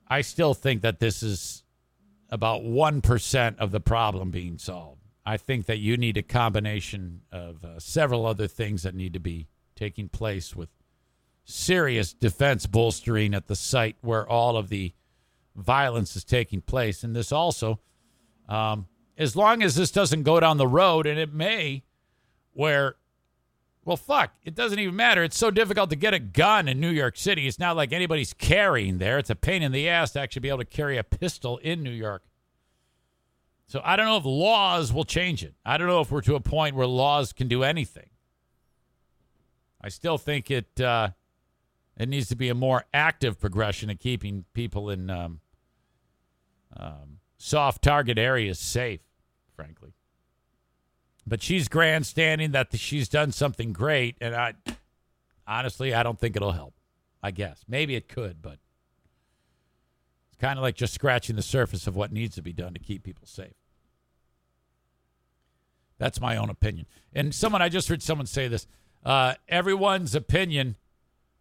I 0.08 0.22
still 0.22 0.54
think 0.54 0.82
that 0.82 1.00
this 1.00 1.24
is 1.24 1.64
about 2.30 2.62
1% 2.62 3.58
of 3.58 3.72
the 3.72 3.80
problem 3.80 4.32
being 4.32 4.58
solved. 4.58 5.02
I 5.26 5.38
think 5.38 5.66
that 5.68 5.78
you 5.78 5.98
need 5.98 6.18
a 6.18 6.24
combination 6.24 7.22
of 7.32 7.64
uh, 7.64 7.80
several 7.80 8.26
other 8.26 8.48
things 8.48 8.84
that 8.84 8.96
need 8.96 9.14
to 9.14 9.20
be 9.20 9.48
taking 9.76 10.10
place 10.10 10.56
with 10.56 10.70
serious 11.46 12.14
defense 12.14 12.66
bolstering 12.66 13.34
at 13.34 13.48
the 13.48 13.56
site 13.56 13.96
where 14.02 14.28
all 14.28 14.58
of 14.58 14.70
the 14.70 14.94
violence 15.56 16.16
is 16.16 16.24
taking 16.24 16.62
place. 16.62 17.04
And 17.04 17.16
this 17.16 17.32
also, 17.32 17.80
um, 18.48 18.88
as 19.18 19.36
long 19.36 19.62
as 19.62 19.76
this 19.76 19.92
doesn't 19.92 20.24
go 20.24 20.40
down 20.40 20.58
the 20.58 20.68
road, 20.68 21.06
and 21.06 21.20
it 21.20 21.34
may, 21.34 21.84
where, 22.54 22.96
well, 23.90 23.98
fuck, 23.98 24.36
it 24.44 24.54
doesn't 24.54 24.78
even 24.78 24.96
matter. 24.96 25.24
It's 25.24 25.36
so 25.36 25.50
difficult 25.50 25.90
to 25.90 25.96
get 25.96 26.14
a 26.14 26.20
gun 26.20 26.68
in 26.68 26.80
New 26.80 26.92
York 26.92 27.18
City. 27.18 27.48
It's 27.48 27.58
not 27.58 27.76
like 27.76 27.92
anybody's 27.92 28.34
carrying 28.34 29.00
there. 29.00 29.18
It's 29.18 29.32
a 29.32 29.36
pain 29.36 29.64
in 29.64 29.72
the 29.72 29.90
ass 29.90 30.12
to 30.12 30.20
actually 30.20 30.42
be 30.42 30.50
able 30.50 30.60
to 30.60 30.66
carry 30.66 31.00
a 31.00 31.04
pistol 31.04 31.58
in 31.58 31.82
New 31.82 31.90
York. 31.90 32.22
So 33.66 33.82
I 33.84 33.96
don't 33.96 34.06
know 34.06 34.18
if 34.18 34.26
laws 34.26 34.94
will 34.94 35.06
change 35.06 35.44
it. 35.44 35.56
I 35.66 35.80
don't 35.80 35.88
know 35.88 36.02
if 36.02 36.12
we're 36.12 36.22
to 36.22 36.36
a 36.36 36.40
point 36.40 36.76
where 36.76 36.86
laws 36.86 37.34
can 37.34 37.48
do 37.48 37.64
anything. 37.64 38.12
I 39.82 39.90
still 39.90 40.20
think 40.20 40.52
it 40.52 40.80
uh, 40.80 41.10
it 41.98 42.10
needs 42.10 42.28
to 42.28 42.36
be 42.36 42.50
a 42.50 42.56
more 42.56 42.86
active 42.94 43.40
progression 43.40 43.90
of 43.90 43.98
keeping 43.98 44.46
people 44.54 44.92
in 44.92 45.10
um, 45.10 45.40
um, 46.78 47.18
soft 47.40 47.82
target 47.82 48.20
areas 48.20 48.60
safe, 48.60 49.02
frankly. 49.56 49.94
But 51.28 51.42
she's 51.44 51.68
grandstanding 51.68 52.52
that 52.52 52.76
she's 52.78 53.08
done 53.08 53.32
something 53.32 53.74
great, 53.74 54.16
and 54.20 54.36
I 54.36 54.54
honestly 55.48 55.94
I 55.94 56.04
don't 56.04 56.20
think 56.20 56.36
it'll 56.36 56.54
help. 56.54 56.74
I 57.22 57.32
guess 57.32 57.64
maybe 57.68 57.96
it 57.96 58.08
could, 58.08 58.42
but 58.42 58.60
it's 60.30 60.38
kind 60.40 60.58
of 60.58 60.64
like 60.64 60.76
just 60.76 60.94
scratching 60.94 61.36
the 61.36 61.42
surface 61.42 61.86
of 61.86 61.96
what 61.96 62.12
needs 62.12 62.36
to 62.36 62.42
be 62.42 62.54
done 62.54 62.74
to 62.74 62.80
keep 62.80 63.04
people 63.04 63.28
safe. 63.28 63.54
That's 65.98 66.22
my 66.22 66.38
own 66.38 66.50
opinion. 66.50 66.88
And 67.14 67.36
someone, 67.36 67.62
I 67.62 67.70
just 67.70 67.90
heard 67.90 68.02
someone 68.02 68.26
say 68.26 68.48
this. 68.48 68.66
Uh, 69.04 69.34
everyone's 69.50 70.16
opinion, 70.16 70.78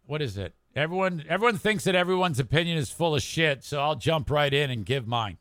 what 0.05 0.21
is 0.21 0.37
it? 0.37 0.53
Everyone, 0.75 1.23
everyone 1.27 1.57
thinks 1.57 1.85
that 1.85 1.95
everyone's 1.95 2.39
opinion 2.39 2.77
is 2.77 2.91
full 2.91 3.15
of 3.15 3.23
shit. 3.23 3.63
So 3.63 3.79
I'll 3.79 3.95
jump 3.95 4.29
right 4.29 4.53
in 4.53 4.69
and 4.69 4.85
give 4.85 5.07
mine. 5.07 5.37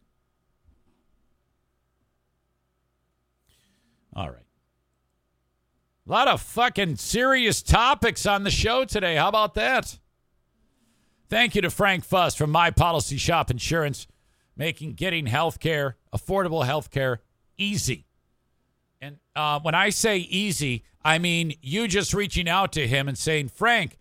All 4.14 4.28
right. 4.28 4.44
A 6.06 6.10
lot 6.10 6.28
of 6.28 6.40
fucking 6.40 6.97
serious 6.97 7.62
topics 7.62 8.24
on 8.24 8.43
the 8.43 8.51
show 8.51 8.85
today. 8.85 9.16
How 9.16 9.28
about 9.28 9.55
that? 9.55 9.98
Thank 11.28 11.55
you 11.55 11.60
to 11.60 11.70
Frank 11.70 12.05
Fuss 12.05 12.35
from 12.35 12.51
My 12.51 12.70
Policy 12.70 13.18
Shop 13.18 13.51
Insurance, 13.51 14.06
making 14.56 14.94
getting 14.94 15.26
health 15.26 15.60
care, 15.60 15.97
affordable 16.14 16.64
health 16.64 16.90
care, 16.90 17.20
easy. 17.59 18.06
And 19.02 19.18
uh, 19.36 19.60
when 19.60 19.74
I 19.74 19.90
say 19.90 20.16
easy, 20.16 20.85
I 21.05 21.18
mean 21.18 21.52
you 21.60 21.86
just 21.86 22.14
reaching 22.14 22.48
out 22.48 22.72
to 22.72 22.89
him 22.89 23.06
and 23.09 23.18
saying, 23.18 23.48
Frank, 23.48 23.98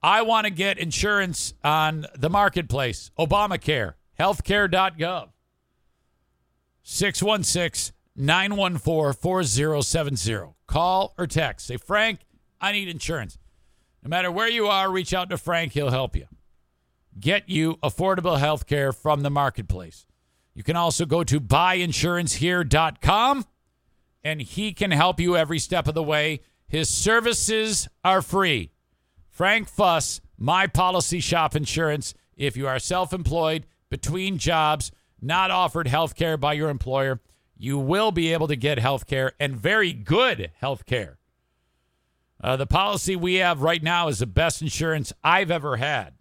I 0.00 0.22
want 0.22 0.44
to 0.44 0.52
get 0.52 0.78
insurance 0.78 1.54
on 1.64 2.06
the 2.16 2.30
marketplace, 2.30 3.10
Obamacare, 3.18 3.94
healthcare.gov. 4.18 5.30
616 6.84 7.97
914 8.18 9.14
4070. 9.14 10.54
Call 10.66 11.14
or 11.16 11.26
text. 11.26 11.66
Say, 11.66 11.76
Frank, 11.76 12.20
I 12.60 12.72
need 12.72 12.88
insurance. 12.88 13.38
No 14.02 14.10
matter 14.10 14.30
where 14.30 14.48
you 14.48 14.66
are, 14.66 14.90
reach 14.90 15.14
out 15.14 15.30
to 15.30 15.38
Frank. 15.38 15.72
He'll 15.72 15.90
help 15.90 16.16
you. 16.16 16.26
Get 17.18 17.48
you 17.48 17.76
affordable 17.76 18.38
health 18.38 18.66
care 18.66 18.92
from 18.92 19.22
the 19.22 19.30
marketplace. 19.30 20.04
You 20.54 20.62
can 20.62 20.76
also 20.76 21.06
go 21.06 21.24
to 21.24 21.40
buyinsurancehere.com 21.40 23.46
and 24.24 24.42
he 24.42 24.72
can 24.72 24.90
help 24.90 25.20
you 25.20 25.36
every 25.36 25.60
step 25.60 25.86
of 25.86 25.94
the 25.94 26.02
way. 26.02 26.40
His 26.66 26.88
services 26.88 27.88
are 28.04 28.20
free. 28.20 28.72
Frank 29.30 29.68
Fuss, 29.68 30.20
My 30.36 30.66
Policy 30.66 31.20
Shop 31.20 31.54
Insurance. 31.54 32.14
If 32.36 32.56
you 32.56 32.66
are 32.66 32.78
self 32.78 33.12
employed, 33.12 33.66
between 33.90 34.38
jobs, 34.38 34.92
not 35.20 35.50
offered 35.50 35.88
health 35.88 36.14
care 36.14 36.36
by 36.36 36.52
your 36.52 36.68
employer, 36.68 37.20
you 37.58 37.78
will 37.78 38.12
be 38.12 38.32
able 38.32 38.48
to 38.48 38.56
get 38.56 38.78
health 38.78 39.06
care 39.06 39.32
and 39.38 39.56
very 39.56 39.92
good 39.92 40.52
health 40.60 40.86
care. 40.86 41.18
Uh, 42.40 42.56
the 42.56 42.66
policy 42.66 43.16
we 43.16 43.34
have 43.34 43.62
right 43.62 43.82
now 43.82 44.08
is 44.08 44.20
the 44.20 44.26
best 44.26 44.62
insurance 44.62 45.12
I've 45.24 45.50
ever 45.50 45.76
had. 45.76 46.14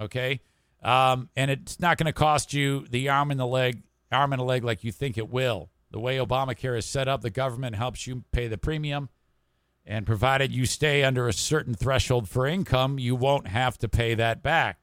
Okay, 0.00 0.40
um, 0.82 1.28
and 1.36 1.50
it's 1.50 1.78
not 1.78 1.98
going 1.98 2.06
to 2.06 2.12
cost 2.12 2.52
you 2.52 2.86
the 2.88 3.08
arm 3.08 3.30
and 3.30 3.38
the 3.38 3.46
leg, 3.46 3.82
arm 4.10 4.32
and 4.32 4.40
a 4.40 4.44
leg 4.44 4.64
like 4.64 4.82
you 4.82 4.90
think 4.90 5.18
it 5.18 5.28
will. 5.28 5.70
The 5.90 6.00
way 6.00 6.16
Obamacare 6.16 6.76
is 6.76 6.86
set 6.86 7.06
up, 7.06 7.20
the 7.20 7.30
government 7.30 7.76
helps 7.76 8.06
you 8.06 8.24
pay 8.32 8.48
the 8.48 8.58
premium, 8.58 9.10
and 9.86 10.06
provided 10.06 10.50
you 10.50 10.66
stay 10.66 11.04
under 11.04 11.28
a 11.28 11.32
certain 11.32 11.74
threshold 11.74 12.28
for 12.28 12.46
income, 12.46 12.98
you 12.98 13.14
won't 13.14 13.46
have 13.46 13.78
to 13.78 13.88
pay 13.88 14.14
that 14.14 14.42
back. 14.42 14.78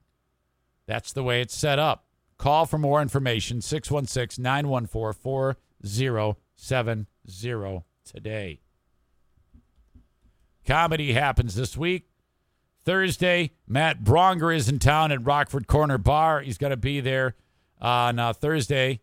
That's 0.86 1.12
the 1.12 1.24
way 1.24 1.42
it's 1.42 1.56
set 1.56 1.80
up. 1.80 2.06
Call 2.38 2.66
for 2.66 2.78
more 2.78 3.02
information 3.02 3.62
616 3.62 4.42
914 4.42 5.56
4070 5.82 7.84
today. 8.06 8.62
Comedy 10.66 11.14
happens 11.14 11.56
this 11.56 11.76
week. 11.76 12.08
Thursday, 12.84 13.52
Matt 13.68 14.04
Braunger 14.04 14.56
is 14.56 14.68
in 14.68 14.80
town 14.80 15.12
at 15.12 15.26
Rockford 15.26 15.68
Corner 15.68 15.98
Bar. 15.98 16.42
He's 16.42 16.58
going 16.58 16.72
to 16.72 16.78
be 16.78 17.00
there 17.00 17.36
on 17.80 18.20
uh, 18.20 18.34
Thursday 18.34 19.02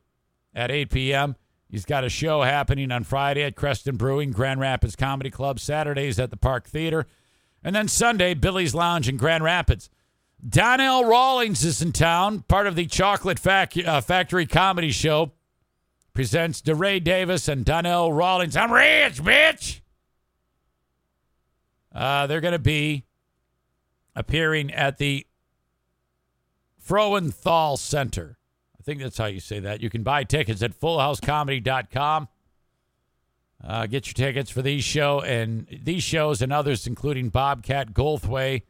at 0.54 0.70
8 0.70 0.90
p.m. 0.90 1.36
He's 1.68 1.84
got 1.84 2.04
a 2.04 2.08
show 2.08 2.42
happening 2.42 2.90
on 2.90 3.04
Friday 3.04 3.42
at 3.42 3.54
Creston 3.54 3.96
Brewing, 3.96 4.32
Grand 4.32 4.60
Rapids 4.60 4.96
Comedy 4.96 5.30
Club, 5.30 5.60
Saturdays 5.60 6.18
at 6.18 6.30
the 6.30 6.36
Park 6.36 6.66
Theater, 6.66 7.06
and 7.62 7.76
then 7.76 7.88
Sunday, 7.88 8.34
Billy's 8.34 8.74
Lounge 8.74 9.08
in 9.08 9.16
Grand 9.16 9.44
Rapids. 9.44 9.90
Donnell 10.46 11.04
Rawlings 11.04 11.64
is 11.64 11.82
in 11.82 11.92
town, 11.92 12.44
part 12.48 12.66
of 12.66 12.76
the 12.76 12.86
Chocolate 12.86 13.38
Fac- 13.38 13.76
uh, 13.76 14.00
Factory 14.00 14.46
Comedy 14.46 14.92
Show. 14.92 15.32
Presents 16.18 16.60
DeRay 16.60 16.98
Davis 16.98 17.46
and 17.46 17.64
Donnell 17.64 18.12
Rawlings. 18.12 18.56
I'm 18.56 18.72
rich, 18.72 19.22
bitch. 19.22 19.82
Uh, 21.94 22.26
they're 22.26 22.40
going 22.40 22.50
to 22.50 22.58
be 22.58 23.04
appearing 24.16 24.72
at 24.72 24.98
the 24.98 25.28
Frauenthal 26.84 27.78
Center. 27.78 28.36
I 28.76 28.82
think 28.82 29.00
that's 29.00 29.16
how 29.16 29.26
you 29.26 29.38
say 29.38 29.60
that. 29.60 29.80
You 29.80 29.90
can 29.90 30.02
buy 30.02 30.24
tickets 30.24 30.60
at 30.60 30.76
fullhousecomedy.com. 30.80 32.26
Uh, 33.62 33.86
get 33.86 34.08
your 34.08 34.14
tickets 34.14 34.50
for 34.50 34.60
these 34.60 34.82
show 34.82 35.20
and 35.20 35.68
these 35.70 36.02
shows 36.02 36.42
and 36.42 36.52
others, 36.52 36.88
including 36.88 37.28
Bobcat 37.28 37.94
Goldthwait, 37.94 38.62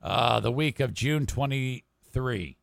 uh, 0.00 0.38
the 0.38 0.52
week 0.52 0.78
of 0.78 0.94
June 0.94 1.26
23. 1.26 2.56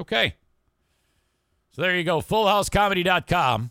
Okay. 0.00 0.34
So 1.72 1.82
there 1.82 1.96
you 1.96 2.04
go, 2.04 2.20
fullhousecomedy.com 2.20 3.70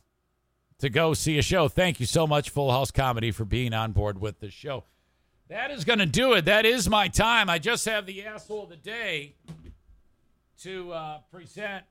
to 0.79 0.89
go 0.89 1.13
see 1.13 1.37
a 1.37 1.43
show. 1.43 1.67
Thank 1.67 1.99
you 1.99 2.07
so 2.07 2.25
much, 2.25 2.49
Full 2.49 2.71
House 2.71 2.89
Comedy, 2.89 3.29
for 3.31 3.45
being 3.45 3.73
on 3.73 3.91
board 3.91 4.19
with 4.19 4.39
the 4.39 4.49
show. 4.49 4.85
That 5.49 5.69
is 5.69 5.85
going 5.85 5.99
to 5.99 6.07
do 6.07 6.33
it. 6.33 6.45
That 6.45 6.65
is 6.65 6.89
my 6.89 7.07
time. 7.07 7.49
I 7.49 7.59
just 7.59 7.85
have 7.85 8.07
the 8.07 8.25
asshole 8.25 8.63
of 8.63 8.69
the 8.69 8.77
day 8.77 9.35
to 10.61 10.91
uh, 10.91 11.19
present 11.31 11.85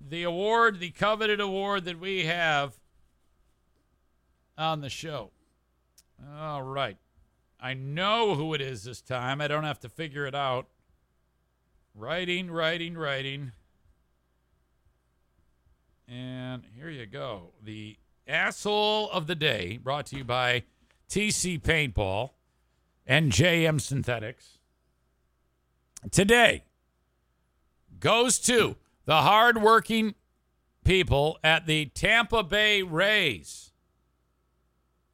the 0.00 0.22
award, 0.22 0.80
the 0.80 0.90
coveted 0.90 1.40
award 1.40 1.84
that 1.84 1.98
we 1.98 2.24
have 2.24 2.78
on 4.56 4.80
the 4.80 4.88
show. 4.88 5.30
All 6.38 6.62
right. 6.62 6.96
I 7.60 7.74
know 7.74 8.34
who 8.34 8.54
it 8.54 8.60
is 8.62 8.84
this 8.84 9.02
time. 9.02 9.40
I 9.40 9.48
don't 9.48 9.64
have 9.64 9.80
to 9.80 9.88
figure 9.88 10.26
it 10.26 10.34
out. 10.34 10.68
Writing, 11.98 12.50
writing, 12.50 12.94
writing. 12.94 13.52
And 16.06 16.62
here 16.76 16.90
you 16.90 17.06
go. 17.06 17.54
The 17.64 17.96
asshole 18.28 19.08
of 19.10 19.26
the 19.26 19.34
day 19.34 19.78
brought 19.82 20.04
to 20.06 20.18
you 20.18 20.24
by 20.24 20.64
TC 21.08 21.58
Paintball 21.58 22.32
and 23.06 23.32
JM 23.32 23.80
Synthetics. 23.80 24.58
Today 26.10 26.64
goes 27.98 28.38
to 28.40 28.76
the 29.06 29.22
hardworking 29.22 30.16
people 30.84 31.38
at 31.42 31.66
the 31.66 31.86
Tampa 31.86 32.42
Bay 32.42 32.82
Rays. 32.82 33.72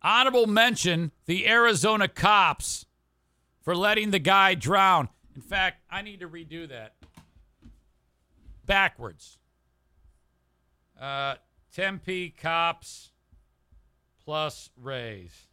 Honorable 0.02 0.48
mention 0.48 1.12
the 1.26 1.46
Arizona 1.46 2.08
cops 2.08 2.86
for 3.60 3.76
letting 3.76 4.10
the 4.10 4.18
guy 4.18 4.56
drown. 4.56 5.08
In 5.34 5.42
fact, 5.42 5.82
I 5.90 6.02
need 6.02 6.20
to 6.20 6.28
redo 6.28 6.68
that 6.68 6.94
backwards. 8.66 9.38
Uh, 11.00 11.36
Tempe 11.74 12.30
cops 12.30 13.12
plus 14.24 14.70
Rays. 14.76 15.46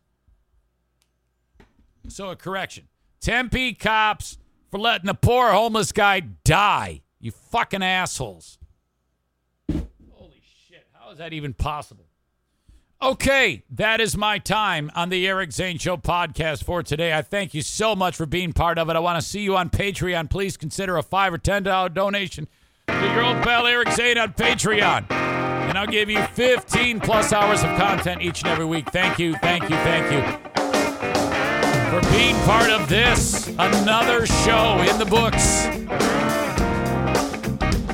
So 2.08 2.30
a 2.30 2.36
correction. 2.36 2.88
Tempe 3.22 3.74
cops 3.74 4.38
for 4.70 4.80
letting 4.80 5.10
a 5.10 5.14
poor 5.14 5.52
homeless 5.52 5.92
guy 5.92 6.20
die. 6.20 7.02
You 7.20 7.32
fucking 7.32 7.84
assholes. 7.84 8.60
Holy 9.70 10.42
shit. 10.68 10.88
How 10.94 11.12
is 11.12 11.18
that 11.18 11.34
even 11.34 11.54
possible? 11.54 12.09
Okay, 13.02 13.64
that 13.72 14.02
is 14.02 14.18
my 14.18 14.40
time 14.40 14.92
on 14.94 15.08
the 15.08 15.26
Eric 15.26 15.54
Zane 15.54 15.78
Show 15.78 15.96
podcast 15.96 16.66
for 16.66 16.84
today. 16.84 17.14
I 17.14 17.22
thank 17.22 17.54
you 17.54 17.62
so 17.62 17.96
much 17.96 18.14
for 18.18 18.26
being 18.26 18.52
part 18.52 18.78
of 18.78 18.90
it. 18.90 18.98
I 18.98 19.00
want 19.00 19.18
to 19.22 19.26
see 19.26 19.40
you 19.40 19.56
on 19.56 19.70
Patreon. 19.70 20.30
Please 20.30 20.58
consider 20.58 20.98
a 20.98 21.04
five 21.04 21.34
or 21.34 21.38
ten 21.38 21.64
dollar 21.64 21.88
donation 21.88 22.50
to 22.88 22.94
your 23.14 23.24
old 23.24 23.42
pal 23.42 23.66
Eric 23.68 23.90
Zane 23.94 24.18
on 24.18 24.34
Patreon. 24.34 25.10
And 25.12 25.78
I'll 25.78 25.88
give 25.88 26.10
you 26.10 26.22
15 26.22 27.00
plus 27.00 27.32
hours 27.32 27.64
of 27.64 27.70
content 27.78 28.22
each 28.22 28.42
and 28.42 28.50
every 28.50 28.66
week. 28.66 28.90
Thank 28.92 29.18
you, 29.18 29.34
thank 29.36 29.64
you, 29.64 29.78
thank 29.78 30.12
you 30.12 30.22
for 31.92 32.12
being 32.12 32.36
part 32.44 32.70
of 32.70 32.90
this. 32.90 33.48
Another 33.48 34.26
show 34.26 34.82
in 34.82 34.98
the 35.00 35.06
books. 35.06 35.68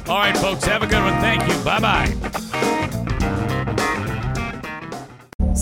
All 0.09 0.17
right, 0.17 0.35
folks, 0.37 0.65
have 0.65 0.81
a 0.81 0.87
good 0.87 1.03
one. 1.03 1.13
Thank 1.21 1.47
you. 1.47 1.63
Bye 1.63 1.79
bye. 1.79 2.81